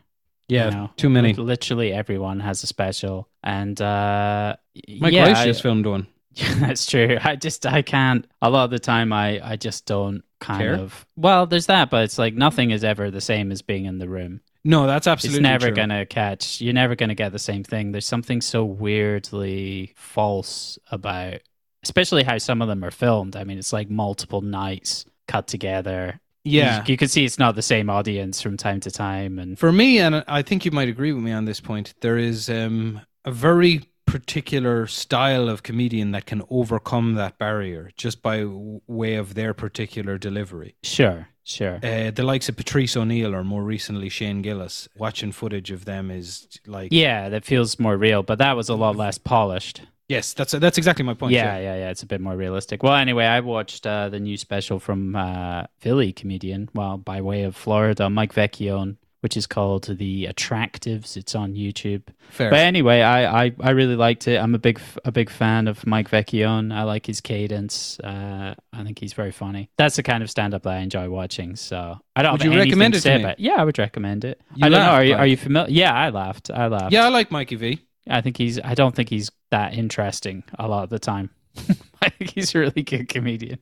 yeah, 0.49 0.67
you 0.67 0.71
know? 0.71 0.91
too 0.97 1.11
many. 1.11 1.29
Like, 1.29 1.39
literally 1.39 1.93
everyone 1.93 2.41
has 2.41 2.63
a 2.63 2.67
special 2.67 3.29
and 3.43 3.81
uh 3.81 4.57
Mike 5.01 5.13
yeah, 5.13 5.27
Rice 5.29 5.39
I- 5.39 5.47
just 5.47 5.63
filmed 5.63 5.87
one. 5.87 6.07
that's 6.59 6.85
true. 6.85 7.17
I 7.23 7.35
just 7.37 7.65
I 7.65 7.81
can't 7.81 8.27
a 8.43 8.51
lot 8.51 8.65
of 8.65 8.71
the 8.71 8.79
time 8.79 9.13
I 9.13 9.41
I 9.43 9.57
just 9.57 9.87
don't 9.87 10.23
kind 10.39 10.61
Care? 10.61 10.75
of 10.75 11.07
Well, 11.17 11.47
there's 11.47 11.67
that, 11.67 11.89
but 11.89 12.05
it's 12.05 12.19
like 12.19 12.35
nothing 12.35 12.73
is 12.73 12.85
ever 12.85 13.11
the 13.11 13.23
same 13.23 13.51
as 13.51 13.63
being 13.63 13.87
in 13.87 13.97
the 13.99 14.09
room. 14.09 14.43
No, 14.63 14.87
that's 14.87 15.07
absolutely 15.07 15.39
it's 15.39 15.43
never 15.43 15.67
true. 15.69 15.77
gonna 15.77 16.05
catch 16.05 16.61
you're 16.61 16.75
never 16.75 16.95
gonna 16.97 17.15
get 17.15 17.33
the 17.33 17.39
same 17.39 17.63
thing 17.65 17.93
there's 17.93 18.05
something 18.07 18.41
so 18.43 18.65
weirdly 18.65 19.93
false 19.97 20.79
about 20.91 21.41
especially 21.85 22.25
how 22.25 22.37
some 22.39 22.61
of 22.61 22.67
them 22.69 22.83
are 22.85 22.91
filmed 22.91 23.37
i 23.37 23.45
mean 23.45 23.59
it's 23.59 23.73
like 23.73 23.89
multiple 23.89 24.41
nights 24.41 25.05
cut 25.27 25.47
together 25.47 26.21
Yeah, 26.45 26.79
you, 26.87 26.93
you 26.93 26.97
can 26.97 27.09
see 27.09 27.25
it's 27.25 27.39
not 27.39 27.55
the 27.55 27.63
same 27.63 27.91
audience 27.91 28.41
from 28.41 28.57
time 28.57 28.81
to 28.81 28.91
time 28.91 29.39
and 29.39 29.59
for 29.59 29.73
me, 29.73 29.99
and 29.99 30.25
I 30.29 30.43
think 30.43 30.65
you 30.65 30.71
might 30.71 30.89
agree 30.89 31.13
with 31.13 31.23
me 31.25 31.33
on 31.33 31.45
this 31.45 31.61
point. 31.61 31.95
There 32.01 32.19
is 32.19 32.49
um, 32.49 33.01
a 33.25 33.33
very 33.33 33.83
particular 34.07 34.87
style 34.87 35.49
of 35.49 35.63
comedian 35.65 36.13
that 36.13 36.27
can 36.27 36.43
overcome 36.49 37.15
that 37.15 37.39
barrier 37.39 37.91
just 37.97 38.23
by 38.23 38.45
way 38.87 39.17
of 39.17 39.35
their 39.35 39.53
particular 39.53 40.17
delivery. 40.19 40.77
sure 40.85 41.29
sure 41.43 41.77
Uh, 41.83 42.11
the 42.13 42.23
likes 42.23 42.49
of 42.49 42.57
Patrice 42.57 42.97
O'Neal 42.97 43.35
or 43.35 43.43
more 43.45 43.65
recently 43.65 44.09
Shane 44.09 44.43
Gillis, 44.43 44.89
watching 44.97 45.33
footage 45.33 45.73
of 45.73 45.85
them 45.85 46.11
is 46.11 46.47
like 46.67 46.89
yeah 46.93 47.29
that 47.29 47.45
feels 47.45 47.79
more 47.81 47.97
real 47.97 48.23
but 48.23 48.39
that 48.39 48.57
was 48.57 48.69
a 48.69 48.75
lot 48.77 48.95
less 48.97 49.19
polished 49.19 49.83
yes, 50.09 50.33
that's 50.35 50.53
that's 50.53 50.79
exactly 50.79 51.05
my 51.05 51.15
point. 51.15 51.33
yeah, 51.33 51.59
yeah, 51.59 51.77
yeah. 51.77 51.91
It's 51.91 52.03
a 52.03 52.07
bit 52.07 52.21
more 52.21 52.37
realistic. 52.37 52.83
Well, 52.83 52.95
anyway, 52.95 53.25
I 53.25 53.41
watched 53.41 53.87
uh, 53.87 54.09
the 54.09 54.21
new 54.21 54.37
special 54.37 54.79
from 54.79 55.15
uh, 55.17 55.65
Philly 55.79 56.13
comedian, 56.13 56.69
well, 56.75 56.97
by 56.97 57.21
way 57.21 57.43
of 57.45 57.57
Florida, 57.57 58.09
Mike 58.11 58.33
Vecchione, 58.35 58.97
which 59.21 59.37
is 59.37 59.47
called 59.47 59.85
The 59.99 60.27
Attractives. 60.27 61.17
It's 61.17 61.35
on 61.35 61.55
YouTube. 61.55 62.03
Fair. 62.31 62.51
But 62.51 62.61
anyway, 62.61 63.01
I, 63.01 63.47
I, 63.47 63.53
I 63.61 63.71
really 63.71 63.97
liked 63.97 64.29
it. 64.29 64.37
I'm 64.37 64.55
a 64.55 64.59
big 64.59 64.81
a 65.05 65.11
big 65.11 65.31
fan 65.31 65.67
of 65.69 65.87
Mike 65.87 66.11
Vecchione. 66.11 66.73
I 66.73 66.83
like 66.85 67.07
his 67.07 67.21
cadence. 67.21 67.99
Uh, 68.01 68.55
I 68.73 68.85
think 68.85 68.99
he's 68.99 69.13
very 69.15 69.33
funny. 69.33 69.71
That's 69.79 69.97
the 69.97 70.03
kind 70.03 70.23
of 70.23 70.31
stand 70.31 70.55
up 70.55 70.63
that 70.63 70.71
I 70.75 70.79
enjoy 70.79 71.09
watching. 71.09 71.57
So 71.57 71.99
I 72.15 72.23
don't 72.23 72.33
Would 72.33 72.45
you 72.45 72.55
recommend 72.57 72.95
it 72.95 73.01
to 73.01 73.17
me? 73.17 73.23
about. 73.25 73.41
Yeah, 73.41 73.55
I 73.55 73.65
would 73.65 73.79
recommend 73.79 74.25
it. 74.25 74.41
You 74.55 74.67
I 74.67 74.69
don't 74.69 74.81
know. 74.81 74.91
Are 74.91 75.05
you 75.05 75.15
are 75.15 75.27
you 75.27 75.37
familiar? 75.37 75.71
Yeah, 75.73 75.93
I 75.93 76.11
laughed. 76.11 76.51
I 76.51 76.67
laughed. 76.69 76.93
yeah, 76.93 77.05
I 77.05 77.09
like 77.09 77.31
Mikey 77.31 77.57
V. 77.57 77.81
I 78.09 78.21
think 78.21 78.37
he's. 78.37 78.59
I 78.61 78.75
don't 78.75 78.95
think 78.95 79.09
he's 79.11 79.31
that 79.51 79.75
interesting 79.75 80.45
a 80.59 80.69
lot 80.69 80.85
of 80.85 80.91
the 80.91 80.99
time. 80.99 81.31
I 82.03 82.09
think 82.11 82.31
he's 82.35 82.55
a 82.55 82.59
really 82.61 82.83
good 82.83 83.09
comedian. 83.09 83.59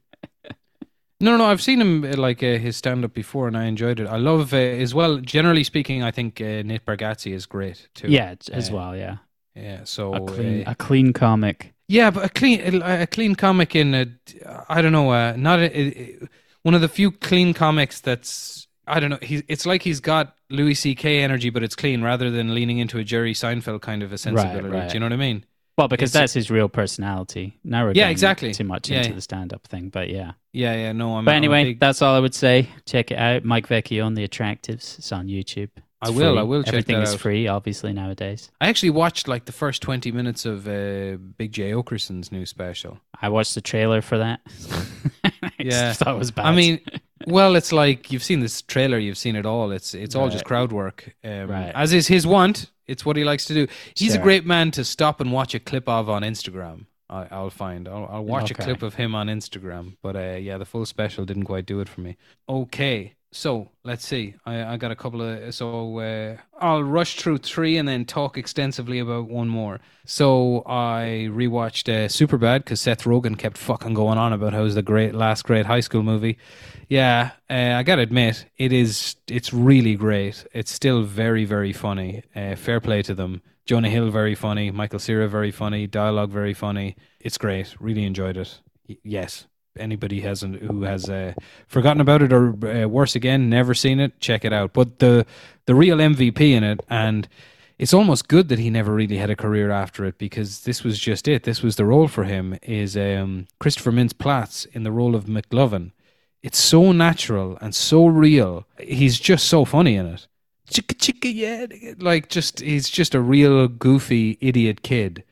No, 1.20 1.30
no, 1.30 1.36
no. 1.38 1.44
I've 1.46 1.62
seen 1.62 1.80
him 1.80 2.04
uh, 2.04 2.16
like 2.16 2.42
uh, 2.42 2.58
his 2.58 2.76
stand 2.76 3.04
up 3.04 3.14
before, 3.14 3.46
and 3.48 3.56
I 3.56 3.64
enjoyed 3.64 4.00
it. 4.00 4.06
I 4.06 4.16
love 4.16 4.52
uh, 4.52 4.56
as 4.56 4.94
well. 4.94 5.18
Generally 5.18 5.64
speaking, 5.64 6.02
I 6.02 6.10
think 6.10 6.40
uh, 6.40 6.62
Nate 6.64 6.84
Bargatze 6.84 7.32
is 7.32 7.46
great 7.46 7.88
too. 7.94 8.08
Yeah, 8.08 8.34
as 8.52 8.70
Uh, 8.70 8.74
well. 8.74 8.96
Yeah, 8.96 9.18
yeah. 9.54 9.84
So 9.84 10.14
a 10.14 10.20
clean 10.20 10.66
uh, 10.66 10.72
a 10.72 10.74
clean 10.74 11.12
comic. 11.12 11.72
yeah, 11.88 12.10
but 12.10 12.24
a 12.24 12.28
clean 12.28 12.82
a, 12.82 13.06
clean 13.06 13.34
comic 13.36 13.74
in 13.76 13.94
a 13.94 14.06
I 14.68 14.82
don't 14.82 14.92
know, 14.92 15.10
uh, 15.10 15.34
not 15.36 15.60
a, 15.60 15.70
a- 15.78 16.18
one 16.62 16.74
of 16.74 16.80
the 16.80 16.88
few 16.88 17.10
clean 17.10 17.54
comics 17.54 18.00
that's 18.00 18.63
I 18.86 19.00
don't 19.00 19.10
know. 19.10 19.18
He's 19.22 19.42
it's 19.48 19.66
like 19.66 19.82
he's 19.82 20.00
got 20.00 20.34
Louis 20.50 20.74
C.K. 20.74 21.22
energy, 21.22 21.50
but 21.50 21.62
it's 21.62 21.74
clean 21.76 22.02
rather 22.02 22.30
than 22.30 22.54
leaning 22.54 22.78
into 22.78 22.98
a 22.98 23.04
Jerry 23.04 23.32
Seinfeld 23.34 23.80
kind 23.82 24.02
of 24.02 24.12
a 24.12 24.18
sensibility. 24.18 24.68
right. 24.68 24.88
Do 24.88 24.94
you 24.94 25.00
know 25.00 25.06
what 25.06 25.12
I 25.12 25.16
mean? 25.16 25.44
Well, 25.76 25.88
because 25.88 26.10
it's- 26.14 26.22
that's 26.22 26.32
his 26.34 26.50
real 26.50 26.68
personality. 26.68 27.58
Now 27.64 27.84
we're 27.86 27.92
Yeah, 27.94 28.08
exactly. 28.08 28.52
too 28.54 28.62
much 28.64 28.88
Yeah. 28.90 28.98
into 28.98 29.12
the 29.14 29.20
stand-up 29.20 29.66
thing, 29.66 29.88
but 29.88 30.08
yeah. 30.08 30.32
Yeah, 30.52 30.74
yeah. 30.74 30.92
No, 30.92 31.16
I'm. 31.16 31.24
But 31.24 31.32
I'm 31.32 31.36
anyway, 31.38 31.64
big- 31.64 31.80
that's 31.80 32.00
all 32.02 32.14
I 32.14 32.20
would 32.20 32.34
say. 32.34 32.68
Check 32.86 33.10
it 33.10 33.18
out. 33.18 33.44
Mike 33.44 33.66
Vecchione 33.68 34.14
the 34.14 34.26
Attractives. 34.28 34.98
It's 34.98 35.10
on 35.10 35.26
YouTube. 35.26 35.70
I 36.00 36.10
will, 36.10 36.32
free. 36.34 36.38
I 36.38 36.42
will 36.42 36.62
check 36.62 36.66
it 36.66 36.68
out. 36.68 36.74
Everything 36.74 36.96
that 36.98 37.02
is 37.08 37.14
out. 37.14 37.20
free, 37.20 37.48
obviously 37.48 37.92
nowadays. 37.94 38.50
I 38.60 38.68
actually 38.68 38.90
watched 38.90 39.26
like 39.26 39.46
the 39.46 39.52
first 39.52 39.80
twenty 39.80 40.12
minutes 40.12 40.44
of 40.44 40.68
uh, 40.68 41.16
Big 41.38 41.50
Jay 41.50 41.72
Oakerson's 41.72 42.30
new 42.30 42.44
special. 42.44 43.00
I 43.22 43.30
watched 43.30 43.54
the 43.54 43.62
trailer 43.62 44.02
for 44.02 44.18
that. 44.18 44.40
I 45.24 45.50
Yeah. 45.58 45.70
just 45.88 46.00
thought 46.00 46.14
it 46.14 46.18
was 46.18 46.30
bad. 46.30 46.46
I 46.46 46.54
mean, 46.54 46.80
well, 47.26 47.56
it's 47.56 47.72
like 47.72 48.10
you've 48.12 48.24
seen 48.24 48.40
this 48.40 48.62
trailer, 48.62 48.98
you've 48.98 49.18
seen 49.18 49.36
it 49.36 49.46
all. 49.46 49.70
It's 49.72 49.94
it's 49.94 50.14
all 50.14 50.28
just 50.28 50.44
crowd 50.44 50.72
work, 50.72 51.14
um, 51.24 51.48
Right. 51.48 51.72
as 51.74 51.92
is 51.92 52.08
his 52.08 52.26
want. 52.26 52.70
It's 52.86 53.04
what 53.06 53.16
he 53.16 53.24
likes 53.24 53.46
to 53.46 53.54
do. 53.54 53.66
He's 53.94 54.14
a 54.14 54.18
great 54.18 54.44
man 54.44 54.70
to 54.72 54.84
stop 54.84 55.20
and 55.20 55.32
watch 55.32 55.54
a 55.54 55.60
clip 55.60 55.88
of 55.88 56.10
on 56.10 56.22
Instagram. 56.22 56.86
I, 57.08 57.26
I'll 57.30 57.50
find. 57.50 57.88
I'll, 57.88 58.08
I'll 58.10 58.24
watch 58.24 58.50
a 58.50 58.54
clip 58.54 58.82
of 58.82 58.94
him 58.96 59.14
on 59.14 59.28
Instagram. 59.28 59.96
But 60.02 60.16
uh, 60.16 60.36
yeah, 60.40 60.58
the 60.58 60.64
full 60.66 60.84
special 60.86 61.24
didn't 61.24 61.44
quite 61.44 61.64
do 61.66 61.80
it 61.80 61.88
for 61.88 62.00
me. 62.02 62.16
Okay, 62.48 63.14
so 63.34 63.68
let's 63.82 64.06
see. 64.06 64.34
I, 64.46 64.64
I 64.64 64.76
got 64.76 64.92
a 64.92 64.96
couple 64.96 65.20
of. 65.20 65.52
So 65.52 65.98
uh, 65.98 66.36
I'll 66.60 66.84
rush 66.84 67.16
through 67.16 67.38
three 67.38 67.76
and 67.76 67.88
then 67.88 68.04
talk 68.04 68.38
extensively 68.38 69.00
about 69.00 69.28
one 69.28 69.48
more. 69.48 69.80
So 70.04 70.62
I 70.66 71.28
rewatched 71.30 71.88
uh, 71.88 72.06
Superbad 72.08 72.58
because 72.58 72.80
Seth 72.80 73.02
Rogen 73.02 73.36
kept 73.36 73.58
fucking 73.58 73.94
going 73.94 74.18
on 74.18 74.32
about 74.32 74.52
how 74.52 74.60
it 74.60 74.64
was 74.64 74.76
the 74.76 74.82
great 74.82 75.16
last 75.16 75.42
great 75.42 75.66
high 75.66 75.80
school 75.80 76.04
movie. 76.04 76.38
Yeah, 76.88 77.32
uh, 77.50 77.74
I 77.76 77.82
gotta 77.82 78.02
admit, 78.02 78.46
it 78.56 78.72
is. 78.72 79.16
It's 79.26 79.52
really 79.52 79.96
great. 79.96 80.46
It's 80.52 80.70
still 80.70 81.02
very, 81.02 81.44
very 81.44 81.72
funny. 81.72 82.22
Uh, 82.36 82.54
fair 82.54 82.80
play 82.80 83.02
to 83.02 83.14
them. 83.14 83.42
Jonah 83.66 83.90
Hill 83.90 84.10
very 84.10 84.36
funny. 84.36 84.70
Michael 84.70 85.00
Cera 85.00 85.26
very 85.26 85.50
funny. 85.50 85.88
Dialogue 85.88 86.30
very 86.30 86.54
funny. 86.54 86.94
It's 87.18 87.38
great. 87.38 87.74
Really 87.80 88.04
enjoyed 88.04 88.36
it. 88.36 88.60
Y- 88.88 88.98
yes. 89.02 89.46
Anybody 89.78 90.20
hasn't 90.20 90.62
who 90.62 90.82
has 90.82 91.08
uh, 91.08 91.34
forgotten 91.66 92.00
about 92.00 92.22
it 92.22 92.32
or 92.32 92.54
uh, 92.66 92.86
worse 92.86 93.14
again, 93.16 93.50
never 93.50 93.74
seen 93.74 94.00
it, 94.00 94.20
check 94.20 94.44
it 94.44 94.52
out. 94.52 94.72
But 94.72 94.98
the 94.98 95.26
the 95.66 95.74
real 95.74 95.98
MVP 95.98 96.40
in 96.40 96.62
it, 96.62 96.80
and 96.88 97.28
it's 97.78 97.94
almost 97.94 98.28
good 98.28 98.48
that 98.48 98.58
he 98.58 98.70
never 98.70 98.94
really 98.94 99.16
had 99.16 99.30
a 99.30 99.36
career 99.36 99.70
after 99.70 100.04
it 100.04 100.18
because 100.18 100.60
this 100.60 100.84
was 100.84 100.98
just 100.98 101.26
it. 101.26 101.42
This 101.42 101.62
was 101.62 101.76
the 101.76 101.84
role 101.84 102.08
for 102.08 102.24
him. 102.24 102.58
Is 102.62 102.96
um, 102.96 103.46
Christopher 103.58 103.92
Mintz-Plasse 103.92 104.66
in 104.72 104.84
the 104.84 104.92
role 104.92 105.14
of 105.14 105.24
McLovin. 105.24 105.92
It's 106.42 106.58
so 106.58 106.92
natural 106.92 107.58
and 107.60 107.74
so 107.74 108.06
real. 108.06 108.66
He's 108.78 109.18
just 109.18 109.46
so 109.46 109.64
funny 109.64 109.96
in 109.96 110.06
it. 110.06 110.28
Chicka 110.70 110.94
chicka 110.94 111.34
yeah, 111.34 111.94
like 111.98 112.28
just 112.28 112.60
he's 112.60 112.88
just 112.88 113.14
a 113.14 113.20
real 113.20 113.68
goofy 113.68 114.38
idiot 114.40 114.82
kid. 114.82 115.24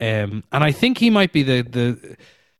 Um, 0.00 0.42
and 0.50 0.64
I 0.64 0.72
think 0.72 0.98
he 0.98 1.10
might 1.10 1.32
be 1.32 1.42
the 1.42 1.62
the 1.62 2.16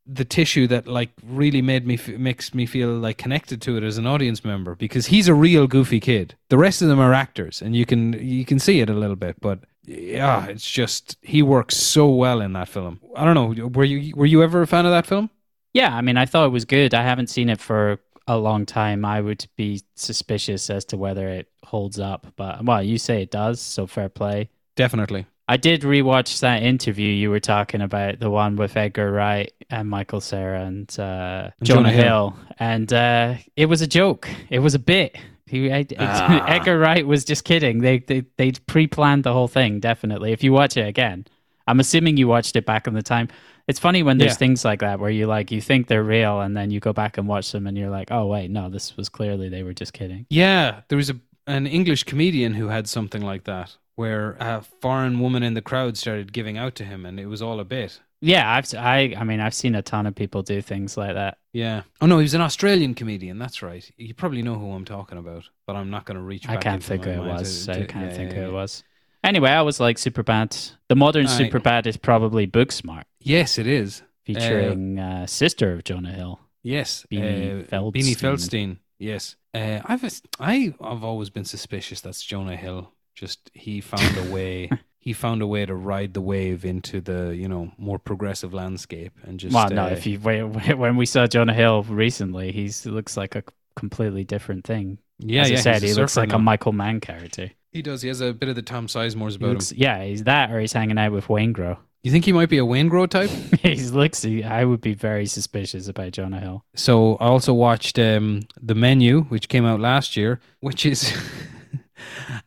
the 0.06 0.24
tissue 0.24 0.66
that 0.66 0.86
like 0.86 1.10
really 1.24 1.62
made 1.62 1.86
me 1.86 1.94
f- 1.94 2.08
makes 2.08 2.54
me 2.54 2.66
feel 2.66 2.88
like 2.90 3.18
connected 3.18 3.62
to 3.62 3.76
it 3.76 3.82
as 3.84 3.98
an 3.98 4.06
audience 4.06 4.44
member 4.44 4.74
because 4.74 5.06
he's 5.06 5.28
a 5.28 5.34
real 5.34 5.66
goofy 5.66 6.00
kid. 6.00 6.34
The 6.48 6.58
rest 6.58 6.82
of 6.82 6.88
them 6.88 6.98
are 6.98 7.12
actors, 7.14 7.62
and 7.62 7.76
you 7.76 7.86
can 7.86 8.12
you 8.14 8.44
can 8.44 8.58
see 8.58 8.80
it 8.80 8.90
a 8.90 8.94
little 8.94 9.16
bit, 9.16 9.40
but 9.40 9.60
yeah, 9.84 10.46
it's 10.46 10.68
just 10.70 11.16
he 11.22 11.42
works 11.42 11.76
so 11.76 12.08
well 12.08 12.40
in 12.40 12.52
that 12.54 12.68
film. 12.68 13.00
I 13.16 13.24
don't 13.24 13.34
know. 13.34 13.68
Were 13.68 13.84
you 13.84 14.14
were 14.16 14.26
you 14.26 14.42
ever 14.42 14.62
a 14.62 14.66
fan 14.66 14.86
of 14.86 14.92
that 14.92 15.06
film? 15.06 15.30
yeah, 15.74 15.94
I 15.96 16.00
mean, 16.02 16.16
I 16.16 16.26
thought 16.26 16.46
it 16.46 16.50
was 16.50 16.64
good. 16.64 16.94
I 16.94 17.02
haven't 17.02 17.28
seen 17.30 17.48
it 17.48 17.60
for 17.60 17.98
a 18.26 18.36
long 18.38 18.66
time. 18.66 19.04
I 19.04 19.20
would 19.20 19.46
be 19.56 19.82
suspicious 19.96 20.68
as 20.70 20.84
to 20.86 20.96
whether 20.96 21.28
it 21.28 21.48
holds 21.64 21.98
up, 21.98 22.26
but 22.36 22.64
well, 22.64 22.82
you 22.82 22.98
say 22.98 23.22
it 23.22 23.30
does, 23.30 23.60
so 23.60 23.86
fair 23.86 24.08
play. 24.08 24.50
Definitely. 24.76 25.26
I 25.52 25.56
did 25.58 25.82
rewatch 25.82 26.40
that 26.40 26.62
interview 26.62 27.08
you 27.08 27.28
were 27.30 27.40
talking 27.40 27.82
about, 27.82 28.20
the 28.20 28.30
one 28.30 28.56
with 28.56 28.76
Edgar 28.76 29.12
Wright 29.12 29.52
and 29.68 29.88
Michael 29.88 30.20
Cera 30.20 30.62
and 30.64 30.88
uh, 30.98 31.50
And 31.58 31.68
Jonah, 31.68 31.90
Jonah 31.90 31.92
Hill. 31.92 32.02
Hill, 32.30 32.36
and 32.58 32.92
uh, 32.92 33.34
it 33.56 33.66
was 33.66 33.82
a 33.82 33.86
joke. 33.86 34.28
It 34.48 34.60
was 34.60 34.74
a 34.74 34.78
bit. 34.78 35.16
He, 35.46 35.70
Ed- 35.70 35.94
Ah. 35.98 36.44
Edgar 36.48 36.78
Wright 36.78 37.06
was 37.06 37.24
just 37.24 37.44
kidding. 37.44 37.80
They 37.80 37.98
they 37.98 38.24
they 38.38 38.52
pre-planned 38.52 39.24
the 39.24 39.32
whole 39.34 39.48
thing. 39.48 39.80
Definitely, 39.80 40.32
if 40.32 40.42
you 40.42 40.52
watch 40.52 40.76
it 40.78 40.86
again, 40.88 41.26
I'm 41.66 41.80
assuming 41.80 42.16
you 42.16 42.26
watched 42.28 42.56
it 42.56 42.64
back 42.64 42.86
in 42.86 42.94
the 42.94 43.02
time. 43.02 43.28
It's 43.68 43.78
funny 43.78 44.02
when 44.02 44.16
there's 44.18 44.32
Yeah. 44.32 44.36
things 44.44 44.64
like 44.64 44.80
that 44.80 44.98
where 45.00 45.10
you 45.10 45.26
like 45.26 45.50
you 45.52 45.60
think 45.60 45.86
they're 45.88 46.02
real, 46.18 46.40
and 46.40 46.56
then 46.56 46.70
you 46.70 46.80
go 46.80 46.92
back 46.94 47.18
and 47.18 47.28
watch 47.28 47.52
them, 47.52 47.66
and 47.66 47.76
you're 47.76 47.90
like, 47.98 48.10
oh 48.10 48.26
wait, 48.26 48.50
no, 48.50 48.70
this 48.70 48.96
was 48.96 49.08
clearly 49.10 49.48
they 49.50 49.62
were 49.62 49.74
just 49.74 49.92
kidding. 49.92 50.24
Yeah, 50.30 50.80
there 50.88 50.96
was 50.96 51.10
a 51.10 51.16
an 51.46 51.66
English 51.66 52.04
comedian 52.04 52.54
who 52.54 52.68
had 52.68 52.88
something 52.88 53.20
like 53.22 53.44
that, 53.44 53.76
where 53.96 54.36
a 54.40 54.62
foreign 54.80 55.20
woman 55.20 55.42
in 55.42 55.54
the 55.54 55.62
crowd 55.62 55.96
started 55.96 56.32
giving 56.32 56.58
out 56.58 56.74
to 56.76 56.84
him, 56.84 57.04
and 57.06 57.18
it 57.20 57.26
was 57.26 57.42
all 57.42 57.60
a 57.60 57.64
bit. 57.64 58.00
Yeah, 58.20 58.48
I've 58.50 58.72
I 58.74 59.14
I 59.18 59.24
mean 59.24 59.40
I've 59.40 59.54
seen 59.54 59.74
a 59.74 59.82
ton 59.82 60.06
of 60.06 60.14
people 60.14 60.42
do 60.42 60.62
things 60.62 60.96
like 60.96 61.14
that. 61.14 61.38
Yeah. 61.52 61.82
Oh 62.00 62.06
no, 62.06 62.18
he 62.18 62.22
was 62.22 62.34
an 62.34 62.40
Australian 62.40 62.94
comedian. 62.94 63.38
That's 63.38 63.62
right. 63.62 63.90
You 63.96 64.14
probably 64.14 64.42
know 64.42 64.54
who 64.54 64.72
I'm 64.72 64.84
talking 64.84 65.18
about, 65.18 65.48
but 65.66 65.74
I'm 65.76 65.90
not 65.90 66.06
going 66.06 66.16
to 66.16 66.22
reach. 66.22 66.48
Out. 66.48 66.56
I 66.56 66.60
can't 66.60 66.82
think 66.82 67.04
who 67.04 67.10
it 67.10 67.18
was. 67.18 67.66
to- 67.66 67.72
I 67.72 67.84
can't 67.84 68.10
yeah, 68.10 68.16
think 68.16 68.30
yeah, 68.30 68.36
who 68.36 68.42
yeah. 68.42 68.48
it 68.48 68.52
was. 68.52 68.84
Anyway, 69.24 69.50
I 69.50 69.62
was 69.62 69.80
like 69.80 69.96
Superbad. 69.98 70.72
The 70.88 70.96
modern 70.96 71.26
Aye. 71.26 71.38
Superbad 71.38 71.86
is 71.86 71.96
probably 71.96 72.46
Booksmart, 72.46 73.04
Yes, 73.20 73.58
it 73.58 73.66
is. 73.66 74.02
featuring 74.24 74.98
uh, 74.98 75.26
sister 75.26 75.72
of 75.72 75.84
Jonah 75.84 76.12
Hill. 76.12 76.40
Yes, 76.62 77.04
Beanie 77.10 77.64
uh, 77.72 77.78
Beanie 77.78 78.16
Feldstein. 78.16 78.16
Feldstein. 78.16 78.76
Yes, 78.98 79.34
uh, 79.52 79.80
I've 79.84 80.04
I 80.38 80.74
I've 80.80 81.02
always 81.04 81.28
been 81.30 81.44
suspicious 81.44 82.00
that's 82.00 82.22
Jonah 82.22 82.56
Hill. 82.56 82.92
Just 83.14 83.50
he 83.54 83.80
found 83.80 84.16
a 84.18 84.32
way. 84.32 84.70
he 84.98 85.12
found 85.12 85.42
a 85.42 85.46
way 85.46 85.66
to 85.66 85.74
ride 85.74 86.14
the 86.14 86.20
wave 86.20 86.64
into 86.64 87.00
the 87.00 87.34
you 87.36 87.48
know 87.48 87.72
more 87.78 87.98
progressive 87.98 88.54
landscape 88.54 89.12
and 89.24 89.38
just. 89.40 89.54
well, 89.54 89.68
no, 89.70 89.84
uh, 89.84 89.88
if 89.88 90.06
you 90.06 90.18
when 90.18 90.96
we 90.96 91.06
saw 91.06 91.26
Jonah 91.26 91.54
Hill 91.54 91.82
recently, 91.84 92.52
he 92.52 92.70
looks 92.88 93.16
like 93.16 93.34
a 93.34 93.42
completely 93.76 94.24
different 94.24 94.64
thing. 94.64 94.98
yeah, 95.18 95.42
As 95.42 95.50
yeah, 95.50 95.58
I 95.58 95.60
said, 95.60 95.82
he 95.82 95.94
looks 95.94 96.16
like 96.16 96.32
a. 96.32 96.38
Michael 96.38 96.72
Mann 96.72 97.00
character. 97.00 97.50
He 97.72 97.80
does. 97.82 98.02
He 98.02 98.08
has 98.08 98.20
a 98.20 98.32
bit 98.34 98.48
of 98.50 98.54
the 98.54 98.62
Tom 98.62 98.86
Sizemores 98.86 99.30
He 99.30 99.36
about 99.36 99.48
looks, 99.50 99.72
him. 99.72 99.78
yeah, 99.80 100.04
he's 100.04 100.24
that, 100.24 100.50
or 100.50 100.60
he's 100.60 100.72
hanging 100.74 100.98
out 100.98 101.12
with 101.12 101.28
Wayne 101.28 101.52
Grow. 101.52 101.78
You 102.02 102.10
think 102.10 102.24
he 102.24 102.32
might 102.32 102.48
be 102.50 102.58
a 102.58 102.64
Wayne 102.66 102.88
Grow 102.88 103.06
type? 103.06 103.30
he 103.60 103.76
looks. 103.76 104.22
He, 104.22 104.42
I 104.44 104.64
would 104.64 104.80
be 104.80 104.92
very 104.92 105.24
suspicious 105.26 105.88
about 105.88 106.12
Jonah 106.12 106.40
Hill. 106.40 106.64
So 106.74 107.14
I 107.16 107.26
also 107.26 107.54
watched 107.54 107.98
um, 107.98 108.42
the 108.60 108.74
menu, 108.74 109.22
which 109.22 109.48
came 109.48 109.64
out 109.64 109.80
last 109.80 110.16
year, 110.16 110.40
which 110.60 110.84
is 110.84 111.12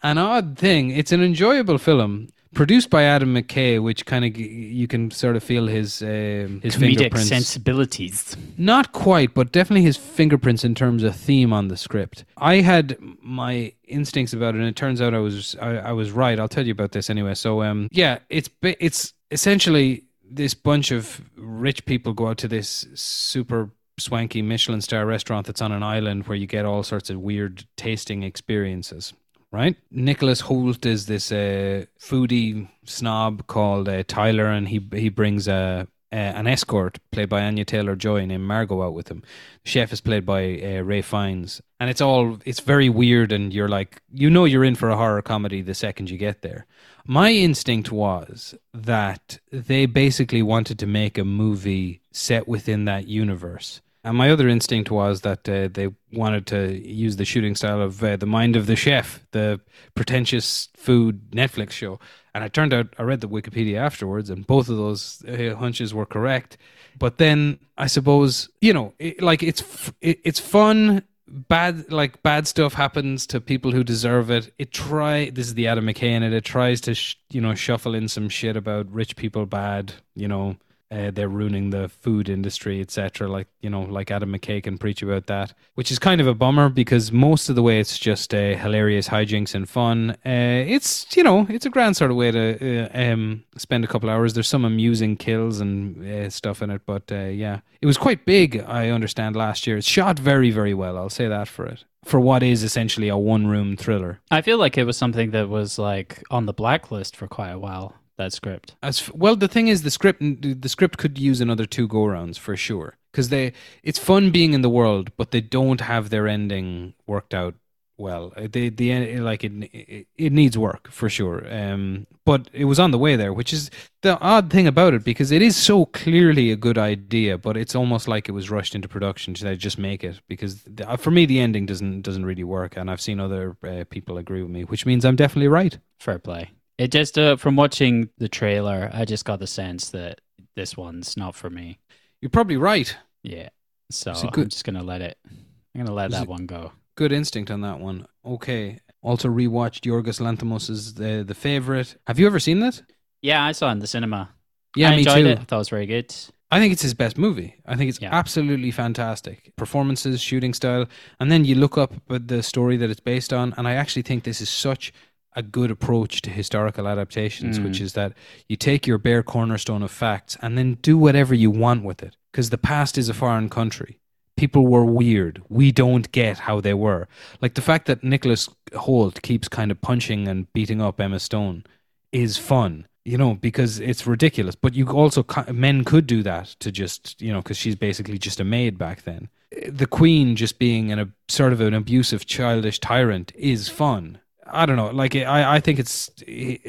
an 0.03 0.17
odd 0.17 0.57
thing. 0.57 0.91
It's 0.91 1.11
an 1.11 1.21
enjoyable 1.23 1.77
film 1.77 2.29
produced 2.55 2.89
by 2.89 3.03
Adam 3.03 3.35
McKay, 3.35 3.81
which 3.83 4.05
kind 4.05 4.25
of 4.25 4.35
you 4.35 4.87
can 4.87 5.11
sort 5.11 5.35
of 5.35 5.43
feel 5.43 5.67
his 5.67 6.01
um, 6.01 6.61
his 6.63 6.75
Comedic 6.75 6.79
fingerprints. 6.79 7.27
sensibilities. 7.29 8.35
Not 8.57 8.91
quite, 8.93 9.35
but 9.35 9.51
definitely 9.51 9.83
his 9.83 9.97
fingerprints 9.97 10.63
in 10.63 10.73
terms 10.73 11.03
of 11.03 11.15
theme 11.15 11.53
on 11.53 11.67
the 11.67 11.77
script. 11.77 12.25
I 12.37 12.61
had 12.61 12.97
my 13.21 13.73
instincts 13.87 14.33
about 14.33 14.55
it, 14.55 14.59
and 14.59 14.67
it 14.67 14.75
turns 14.75 15.01
out 15.01 15.13
I 15.13 15.19
was 15.19 15.55
I, 15.61 15.77
I 15.77 15.91
was 15.91 16.11
right. 16.11 16.39
I'll 16.39 16.47
tell 16.47 16.65
you 16.65 16.71
about 16.71 16.93
this 16.93 17.09
anyway. 17.11 17.35
So, 17.35 17.61
um, 17.61 17.89
yeah, 17.91 18.19
it's 18.29 18.49
it's 18.63 19.13
essentially 19.29 20.03
this 20.27 20.55
bunch 20.55 20.89
of 20.89 21.21
rich 21.37 21.85
people 21.85 22.13
go 22.13 22.29
out 22.29 22.37
to 22.39 22.47
this 22.47 22.87
super 22.95 23.69
swanky 23.97 24.41
Michelin 24.41 24.81
star 24.81 25.05
restaurant 25.05 25.45
that's 25.47 25.61
on 25.61 25.71
an 25.71 25.83
island 25.83 26.27
where 26.27 26.37
you 26.37 26.47
get 26.47 26.65
all 26.65 26.83
sorts 26.83 27.09
of 27.09 27.19
weird 27.19 27.65
tasting 27.77 28.23
experiences. 28.23 29.13
Right, 29.55 29.77
Nicholas 29.89 30.41
Hoult 30.41 30.85
is 30.85 31.05
this 31.05 31.31
uh, 31.31 31.85
foodie 31.97 32.67
snob 32.83 33.47
called 33.47 33.87
uh, 33.87 34.03
Tyler, 34.05 34.47
and 34.47 34.67
he 34.67 34.85
he 34.91 35.07
brings 35.07 35.47
a 35.47 35.87
uh, 36.11 36.15
an 36.15 36.45
escort 36.45 36.99
played 37.11 37.29
by 37.29 37.41
Anya 37.41 37.63
Taylor 37.63 37.95
Joy 37.95 38.25
named 38.25 38.43
Margot 38.43 38.83
out 38.83 38.93
with 38.93 39.07
him. 39.07 39.23
Chef 39.63 39.93
is 39.93 40.01
played 40.01 40.25
by 40.25 40.59
uh, 40.61 40.81
Ralph 40.81 41.05
Fiennes, 41.05 41.61
and 41.79 41.89
it's 41.89 42.01
all 42.01 42.37
it's 42.43 42.59
very 42.59 42.89
weird, 42.89 43.31
and 43.31 43.53
you're 43.53 43.69
like, 43.69 44.01
you 44.11 44.29
know, 44.29 44.43
you're 44.43 44.65
in 44.65 44.75
for 44.75 44.89
a 44.89 44.97
horror 44.97 45.21
comedy 45.21 45.61
the 45.61 45.73
second 45.73 46.09
you 46.09 46.17
get 46.17 46.41
there. 46.41 46.65
My 47.05 47.31
instinct 47.31 47.93
was 47.93 48.55
that 48.73 49.39
they 49.53 49.85
basically 49.85 50.41
wanted 50.41 50.79
to 50.79 50.85
make 50.85 51.17
a 51.17 51.23
movie 51.23 52.01
set 52.11 52.45
within 52.45 52.83
that 52.85 53.07
universe. 53.07 53.79
And 54.05 54.15
my 54.15 54.29
other 54.29 54.47
instinct 54.47 54.91
was 54.91 55.21
that 55.21 55.49
uh, 55.49 55.67
they 55.73 55.89
wanted 56.13 56.45
to 56.47 56.79
use 56.87 57.15
the 57.15 57.25
shooting 57.25 57.55
style 57.55 57.81
of 57.81 58.03
uh, 58.03 58.15
The 58.17 58.27
Mind 58.27 58.55
of 58.55 58.67
the 58.67 58.75
Chef, 58.75 59.25
the 59.31 59.59
pretentious 59.95 60.69
food 60.77 61.31
Netflix 61.31 61.71
show. 61.71 61.99
And 62.35 62.43
it 62.43 62.53
turned 62.53 62.71
out 62.71 62.93
I 62.99 63.01
read 63.01 63.21
the 63.21 63.27
Wikipedia 63.27 63.77
afterwards, 63.77 64.29
and 64.29 64.45
both 64.45 64.69
of 64.69 64.77
those 64.77 65.25
uh, 65.25 65.55
hunches 65.55 65.91
were 65.91 66.05
correct. 66.05 66.55
But 66.99 67.17
then 67.17 67.57
I 67.79 67.87
suppose 67.87 68.47
you 68.61 68.73
know, 68.73 68.93
it, 68.99 69.23
like 69.23 69.41
it's 69.41 69.61
f- 69.61 69.93
it, 70.01 70.19
it's 70.23 70.39
fun. 70.39 71.01
Bad 71.27 71.91
like 71.91 72.21
bad 72.21 72.47
stuff 72.47 72.75
happens 72.75 73.25
to 73.27 73.41
people 73.41 73.71
who 73.71 73.83
deserve 73.83 74.29
it. 74.29 74.53
It 74.59 74.71
try 74.71 75.31
this 75.31 75.47
is 75.47 75.55
the 75.55 75.65
Adam 75.65 75.87
McKay 75.87 76.11
in 76.11 76.21
it. 76.21 76.31
It 76.31 76.45
tries 76.45 76.79
to 76.81 76.93
sh- 76.93 77.15
you 77.31 77.41
know 77.41 77.55
shuffle 77.55 77.95
in 77.95 78.07
some 78.07 78.29
shit 78.29 78.55
about 78.55 78.91
rich 78.91 79.15
people 79.15 79.47
bad. 79.47 79.93
You 80.13 80.27
know 80.27 80.57
uh, 80.95 81.11
they're 81.11 81.29
ruining 81.29 81.71
the 81.71 81.89
food 81.89 82.29
industry, 82.29 82.79
etc. 82.79 83.27
Like 83.27 83.47
you 83.61 83.69
know, 83.69 83.81
like 83.81 84.11
Adam 84.11 84.31
McKay 84.31 84.63
can 84.63 84.77
preach 84.77 85.01
about 85.01 85.27
that, 85.27 85.53
which 85.75 85.91
is 85.91 85.99
kind 85.99 86.21
of 86.21 86.27
a 86.27 86.33
bummer 86.33 86.69
because 86.69 87.11
most 87.11 87.49
of 87.49 87.55
the 87.55 87.63
way 87.63 87.79
it's 87.79 87.97
just 87.97 88.33
uh, 88.33 88.55
hilarious 88.55 89.09
hijinks 89.09 89.53
and 89.53 89.67
fun. 89.67 90.11
Uh, 90.25 90.63
it's 90.67 91.05
you 91.15 91.23
know, 91.23 91.45
it's 91.49 91.65
a 91.65 91.69
grand 91.69 91.97
sort 91.97 92.11
of 92.11 92.17
way 92.17 92.31
to 92.31 92.85
uh, 92.85 92.89
um, 92.93 93.43
spend 93.57 93.83
a 93.83 93.87
couple 93.87 94.09
hours. 94.09 94.33
There's 94.33 94.47
some 94.47 94.65
amusing 94.65 95.17
kills 95.17 95.59
and 95.59 96.05
uh, 96.05 96.29
stuff 96.29 96.61
in 96.61 96.69
it, 96.69 96.81
but 96.85 97.11
uh, 97.11 97.25
yeah, 97.25 97.59
it 97.81 97.85
was 97.85 97.97
quite 97.97 98.25
big. 98.25 98.63
I 98.65 98.89
understand 98.89 99.35
last 99.35 99.67
year. 99.67 99.77
It's 99.77 99.87
shot 99.87 100.17
very 100.17 100.51
very 100.51 100.73
well. 100.73 100.97
I'll 100.97 101.09
say 101.09 101.27
that 101.27 101.47
for 101.47 101.65
it. 101.65 101.83
For 102.05 102.19
what 102.19 102.43
is 102.43 102.61
essentially 102.61 103.09
a 103.09 103.17
one 103.17 103.47
room 103.47 103.75
thriller. 103.75 104.19
I 104.29 104.41
feel 104.43 104.59
like 104.59 104.77
it 104.77 104.83
was 104.83 104.95
something 104.95 105.31
that 105.31 105.49
was 105.49 105.79
like 105.79 106.23
on 106.29 106.45
the 106.45 106.53
blacklist 106.53 107.15
for 107.15 107.27
quite 107.27 107.49
a 107.49 107.59
while. 107.59 107.95
That 108.17 108.31
script. 108.31 108.75
As 108.81 109.01
f- 109.01 109.13
well, 109.13 109.35
the 109.35 109.47
thing 109.49 109.67
is, 109.67 109.83
the 109.83 109.91
script 109.91 110.21
the 110.21 110.69
script 110.69 110.97
could 110.97 111.17
use 111.17 111.41
another 111.41 111.65
two 111.65 111.87
go 111.87 112.05
rounds 112.05 112.37
for 112.37 112.55
sure 112.55 112.97
because 113.11 113.29
they 113.29 113.51
it's 113.83 113.99
fun 113.99 114.31
being 114.31 114.53
in 114.53 114.61
the 114.61 114.69
world, 114.69 115.11
but 115.17 115.31
they 115.31 115.41
don't 115.41 115.81
have 115.81 116.09
their 116.09 116.27
ending 116.27 116.93
worked 117.05 117.33
out 117.33 117.55
well. 117.97 118.31
Uh, 118.37 118.47
They 118.49 118.69
the 118.69 118.91
en- 118.91 119.23
like 119.25 119.43
it 119.43 119.51
it, 119.73 120.07
it 120.17 120.31
needs 120.31 120.57
work 120.57 120.89
for 120.91 121.09
sure. 121.09 121.45
Um, 121.53 122.07
but 122.25 122.49
it 122.53 122.65
was 122.65 122.79
on 122.79 122.91
the 122.91 122.97
way 122.97 123.17
there, 123.17 123.33
which 123.33 123.51
is 123.51 123.69
the 124.01 124.17
odd 124.19 124.49
thing 124.49 124.65
about 124.65 124.93
it 124.93 125.03
because 125.03 125.31
it 125.31 125.41
is 125.41 125.57
so 125.57 125.85
clearly 125.85 126.51
a 126.51 126.55
good 126.55 126.77
idea, 126.77 127.37
but 127.37 127.57
it's 127.57 127.75
almost 127.75 128.07
like 128.07 128.29
it 128.29 128.31
was 128.31 128.49
rushed 128.49 128.75
into 128.75 128.87
production 128.87 129.33
to 129.35 129.55
just 129.57 129.77
make 129.77 130.05
it 130.05 130.21
because 130.29 130.63
the, 130.63 130.89
uh, 130.89 130.95
for 130.97 131.11
me 131.11 131.25
the 131.25 131.39
ending 131.41 131.65
doesn't 131.65 132.01
doesn't 132.01 132.25
really 132.25 132.45
work, 132.45 132.77
and 132.77 132.89
I've 132.89 133.01
seen 133.01 133.19
other 133.19 133.57
uh, 133.61 133.83
people 133.89 134.17
agree 134.17 134.41
with 134.41 134.51
me, 134.51 134.63
which 134.63 134.85
means 134.85 135.03
I'm 135.03 135.17
definitely 135.17 135.49
right. 135.49 135.77
Fair 135.99 136.17
play. 136.19 136.51
It 136.77 136.91
just 136.91 137.17
uh, 137.17 137.37
from 137.37 137.55
watching 137.55 138.09
the 138.17 138.27
trailer, 138.29 138.89
I 138.93 139.05
just 139.05 139.25
got 139.25 139.39
the 139.39 139.47
sense 139.47 139.89
that 139.91 140.21
this 140.55 140.75
one's 140.75 141.15
not 141.15 141.35
for 141.35 141.49
me. 141.49 141.79
You're 142.21 142.29
probably 142.29 142.57
right. 142.57 142.95
Yeah. 143.23 143.49
So 143.91 144.11
a 144.11 144.17
I'm 144.19 144.29
good- 144.29 144.51
just 144.51 144.65
gonna 144.65 144.83
let 144.83 145.01
it. 145.01 145.17
I'm 145.25 145.81
gonna 145.81 145.93
let 145.93 146.11
that 146.11 146.27
one 146.27 146.45
go. 146.45 146.71
good 146.95 147.11
instinct 147.11 147.51
on 147.51 147.61
that 147.61 147.79
one. 147.79 148.07
Okay. 148.25 148.79
Also 149.01 149.29
rewatched 149.29 149.81
Yorgos 149.85 150.19
Lanthimos' 150.19 150.95
the 150.95 151.23
the 151.23 151.35
favorite. 151.35 151.95
Have 152.07 152.19
you 152.19 152.25
ever 152.27 152.39
seen 152.39 152.59
that? 152.61 152.81
Yeah, 153.21 153.43
I 153.43 153.51
saw 153.53 153.69
it 153.69 153.73
in 153.73 153.79
the 153.79 153.87
cinema. 153.87 154.29
Yeah, 154.75 154.89
I 154.89 154.91
me 154.91 154.97
enjoyed 154.99 155.23
too. 155.23 155.29
it. 155.29 155.39
I 155.39 155.43
thought 155.43 155.55
it 155.57 155.59
was 155.59 155.69
very 155.69 155.85
good. 155.85 156.13
I 156.51 156.59
think 156.59 156.73
it's 156.73 156.81
his 156.81 156.93
best 156.93 157.17
movie. 157.17 157.55
I 157.65 157.75
think 157.75 157.89
it's 157.89 158.01
Yeah. 158.01 158.09
absolutely 158.13 158.71
fantastic. 158.71 159.51
Performances, 159.55 160.21
shooting 160.21 160.53
style, 160.53 160.85
and 161.19 161.31
then 161.31 161.45
you 161.45 161.55
look 161.55 161.77
up 161.77 161.93
the 162.07 162.43
story 162.43 162.77
that 162.77 162.89
it's 162.89 162.99
based 162.99 163.31
on, 163.33 163.53
and 163.57 163.67
I 163.67 163.73
actually 163.73 164.03
think 164.03 164.23
this 164.23 164.41
is 164.41 164.49
such 164.49 164.91
a 165.35 165.43
good 165.43 165.71
approach 165.71 166.21
to 166.23 166.29
historical 166.29 166.87
adaptations, 166.87 167.59
Mm. 167.59 167.65
which 167.65 167.81
is 167.81 167.93
that 167.93 168.13
you 168.47 168.55
take 168.55 168.87
your 168.87 168.97
bare 168.97 169.23
cornerstone 169.23 169.83
of 169.83 169.91
facts 169.91 170.37
and 170.41 170.57
then 170.57 170.77
do 170.81 170.97
whatever 170.97 171.33
you 171.35 171.51
want 171.51 171.83
with 171.83 172.01
it. 172.01 172.15
Because 172.31 172.49
the 172.49 172.57
past 172.57 172.97
is 172.97 173.09
a 173.09 173.13
foreign 173.13 173.49
country. 173.49 173.99
People 174.37 174.67
were 174.67 174.83
weird. 174.85 175.41
We 175.47 175.71
don't 175.71 176.11
get 176.11 176.39
how 176.39 176.59
they 176.59 176.73
were. 176.73 177.07
Like 177.41 177.53
the 177.53 177.61
fact 177.61 177.85
that 177.87 178.03
Nicholas 178.03 178.49
Hoult 178.73 179.21
keeps 179.21 179.47
kind 179.47 179.71
of 179.71 179.79
punching 179.81 180.27
and 180.27 180.51
beating 180.53 180.81
up 180.81 180.99
Emma 180.99 181.19
Stone 181.19 181.63
is 182.11 182.37
fun, 182.37 182.87
you 183.05 183.17
know, 183.17 183.35
because 183.35 183.79
it's 183.79 184.05
ridiculous. 184.05 184.55
But 184.55 184.73
you 184.73 184.87
also 184.89 185.25
men 185.51 185.83
could 185.85 186.05
do 186.07 186.21
that 186.23 186.47
to 186.59 186.71
just, 186.71 187.21
you 187.21 187.31
know, 187.31 187.41
because 187.41 187.57
she's 187.57 187.75
basically 187.75 188.17
just 188.17 188.39
a 188.41 188.43
maid 188.43 188.77
back 188.77 189.03
then. 189.03 189.29
The 189.69 189.85
Queen 189.87 190.35
just 190.35 190.59
being 190.59 190.91
an, 190.91 190.99
a 190.99 191.07
sort 191.29 191.53
of 191.53 191.61
an 191.61 191.73
abusive, 191.73 192.25
childish 192.25 192.79
tyrant 192.79 193.31
is 193.35 193.69
fun. 193.69 194.19
I 194.45 194.65
don't 194.65 194.75
know. 194.75 194.89
Like 194.91 195.15
I, 195.15 195.55
I 195.55 195.59
think 195.59 195.79
it's 195.79 196.09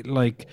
like 0.05 0.47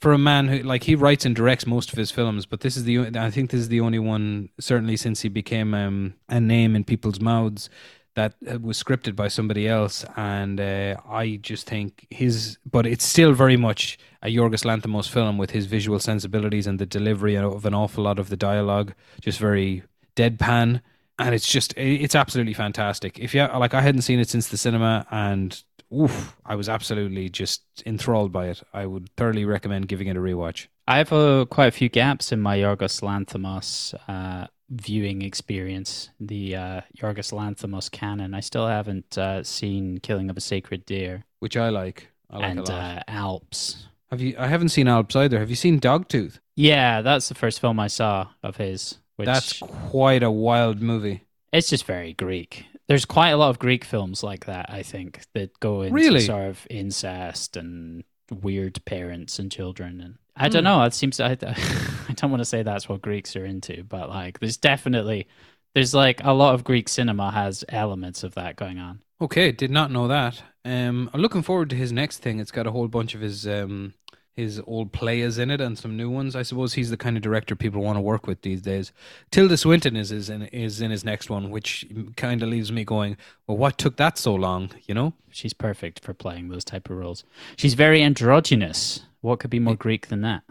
for 0.00 0.12
a 0.12 0.18
man 0.18 0.48
who 0.48 0.58
like 0.60 0.84
he 0.84 0.94
writes 0.94 1.26
and 1.26 1.36
directs 1.36 1.66
most 1.66 1.92
of 1.92 1.98
his 1.98 2.10
films, 2.10 2.46
but 2.46 2.60
this 2.60 2.76
is 2.76 2.84
the 2.84 2.98
I 3.16 3.30
think 3.30 3.50
this 3.50 3.60
is 3.60 3.68
the 3.68 3.80
only 3.80 3.98
one 3.98 4.48
certainly 4.58 4.96
since 4.96 5.20
he 5.22 5.28
became 5.28 5.74
um, 5.74 6.14
a 6.28 6.40
name 6.40 6.74
in 6.74 6.84
people's 6.84 7.20
mouths 7.20 7.68
that 8.14 8.34
uh, 8.50 8.58
was 8.58 8.82
scripted 8.82 9.14
by 9.14 9.28
somebody 9.28 9.68
else, 9.68 10.04
and 10.16 10.60
uh, 10.60 10.96
I 11.08 11.38
just 11.42 11.66
think 11.66 12.06
his. 12.10 12.58
But 12.68 12.86
it's 12.86 13.04
still 13.04 13.32
very 13.32 13.56
much 13.56 13.98
a 14.22 14.28
Yorgos 14.28 14.64
Lanthimos 14.64 15.08
film 15.08 15.38
with 15.38 15.50
his 15.50 15.66
visual 15.66 15.98
sensibilities 15.98 16.66
and 16.66 16.78
the 16.78 16.86
delivery 16.86 17.36
of 17.36 17.64
an 17.64 17.74
awful 17.74 18.04
lot 18.04 18.18
of 18.18 18.28
the 18.28 18.36
dialogue, 18.36 18.94
just 19.20 19.38
very 19.38 19.82
deadpan, 20.16 20.80
and 21.18 21.34
it's 21.34 21.46
just 21.46 21.74
it's 21.76 22.14
absolutely 22.14 22.54
fantastic. 22.54 23.18
If 23.18 23.34
you 23.34 23.42
like, 23.42 23.74
I 23.74 23.80
hadn't 23.80 24.02
seen 24.02 24.18
it 24.18 24.28
since 24.28 24.48
the 24.48 24.56
cinema, 24.56 25.06
and 25.10 25.62
oof, 25.94 26.36
I 26.44 26.54
was 26.54 26.68
absolutely 26.68 27.28
just 27.28 27.62
enthralled 27.86 28.32
by 28.32 28.48
it. 28.48 28.62
I 28.72 28.86
would 28.86 29.10
thoroughly 29.16 29.44
recommend 29.44 29.88
giving 29.88 30.08
it 30.08 30.16
a 30.16 30.20
rewatch. 30.20 30.66
I 30.88 30.98
have 30.98 31.12
uh, 31.12 31.46
quite 31.48 31.68
a 31.68 31.72
few 31.72 31.88
gaps 31.88 32.32
in 32.32 32.40
my 32.40 32.56
Yorgos 32.58 33.00
Lanthimos 33.02 33.94
uh, 34.08 34.46
viewing 34.70 35.22
experience. 35.22 36.10
The 36.18 36.56
uh, 36.56 36.80
Yorgos 36.96 37.32
Lanthimos 37.32 37.90
canon. 37.90 38.34
I 38.34 38.40
still 38.40 38.66
haven't 38.66 39.16
uh, 39.18 39.42
seen 39.44 39.98
Killing 39.98 40.30
of 40.30 40.36
a 40.36 40.40
Sacred 40.40 40.84
Deer 40.86 41.24
which 41.40 41.56
I 41.56 41.70
like. 41.70 42.08
I 42.30 42.36
like 42.36 42.50
and 42.50 42.58
a 42.60 42.62
lot. 42.62 42.70
uh, 42.70 43.02
Alps. 43.08 43.86
Have 44.10 44.20
you? 44.20 44.34
I 44.38 44.46
haven't 44.46 44.68
seen 44.70 44.88
Alps 44.88 45.16
either. 45.16 45.38
Have 45.38 45.50
you 45.50 45.56
seen 45.56 45.80
Dogtooth? 45.80 46.38
Yeah, 46.56 47.00
that's 47.02 47.28
the 47.28 47.34
first 47.34 47.60
film 47.60 47.80
I 47.80 47.86
saw 47.88 48.28
of 48.42 48.56
his. 48.56 48.98
Which 49.16 49.26
That's 49.26 49.58
quite 49.58 50.22
a 50.22 50.30
wild 50.30 50.80
movie. 50.80 51.24
it's 51.52 51.68
just 51.70 51.84
very 51.84 52.12
Greek. 52.14 52.64
There's 52.90 53.04
quite 53.04 53.30
a 53.30 53.36
lot 53.36 53.50
of 53.50 53.60
Greek 53.60 53.84
films 53.84 54.24
like 54.24 54.46
that. 54.46 54.66
I 54.68 54.82
think 54.82 55.20
that 55.34 55.58
go 55.60 55.82
into 55.82 55.94
Really? 55.94 56.20
sort 56.22 56.48
of 56.48 56.66
incest 56.68 57.56
and 57.56 58.02
weird 58.42 58.84
parents 58.84 59.38
and 59.38 59.48
children 59.50 60.00
and 60.00 60.16
I 60.34 60.48
don't 60.48 60.64
Hmm. 60.64 60.70
know. 60.70 60.82
It 60.82 60.92
seems 60.94 61.20
I, 61.20 61.32
I 62.08 62.12
don't 62.14 62.32
want 62.32 62.40
to 62.40 62.44
say 62.44 62.64
that's 62.64 62.88
what 62.88 63.00
Greeks 63.00 63.36
are 63.36 63.44
into, 63.44 63.84
but 63.84 64.08
like 64.08 64.40
there's 64.40 64.56
definitely 64.56 65.28
there's 65.76 65.94
like 65.94 66.24
a 66.24 66.32
lot 66.32 66.54
of 66.54 66.64
Greek 66.64 66.88
cinema 66.88 67.30
has 67.30 67.64
elements 67.68 68.24
of 68.24 68.34
that 68.34 68.56
going 68.56 68.80
on. 68.80 69.02
Okay, 69.20 69.52
did 69.52 69.70
not 69.70 69.92
know 69.92 70.08
that. 70.08 70.42
Um, 70.64 71.10
I'm 71.14 71.20
looking 71.20 71.42
forward 71.42 71.70
to 71.70 71.76
his 71.76 71.92
next 71.92 72.18
thing. 72.18 72.40
It's 72.40 72.50
got 72.50 72.66
a 72.66 72.72
whole 72.72 72.88
bunch 72.88 73.14
of 73.14 73.20
his 73.20 73.46
um, 73.46 73.94
his 74.40 74.60
old 74.66 74.92
players 74.92 75.38
in 75.38 75.50
it 75.50 75.60
and 75.60 75.78
some 75.78 75.96
new 75.96 76.10
ones. 76.10 76.34
I 76.34 76.42
suppose 76.42 76.74
he's 76.74 76.90
the 76.90 76.96
kind 76.96 77.16
of 77.16 77.22
director 77.22 77.54
people 77.54 77.82
want 77.82 77.96
to 77.96 78.00
work 78.00 78.26
with 78.26 78.42
these 78.42 78.62
days. 78.62 78.92
Tilda 79.30 79.56
Swinton 79.56 79.96
is 79.96 80.10
is 80.10 80.28
in, 80.30 80.42
is 80.44 80.80
in 80.80 80.90
his 80.90 81.04
next 81.04 81.30
one, 81.30 81.50
which 81.50 81.86
kind 82.16 82.42
of 82.42 82.48
leaves 82.48 82.70
me 82.72 82.84
going, 82.84 83.16
well, 83.46 83.56
what 83.56 83.78
took 83.78 83.96
that 83.96 84.18
so 84.18 84.34
long? 84.34 84.70
You 84.86 84.94
know? 84.94 85.12
She's 85.30 85.52
perfect 85.52 86.00
for 86.04 86.12
playing 86.14 86.48
those 86.48 86.64
type 86.64 86.90
of 86.90 86.96
roles. 86.96 87.24
She's 87.56 87.74
very 87.74 88.02
androgynous. 88.02 89.00
What 89.20 89.38
could 89.40 89.50
be 89.50 89.58
more 89.60 89.76
Greek 89.76 90.08
than 90.08 90.22
that? 90.22 90.42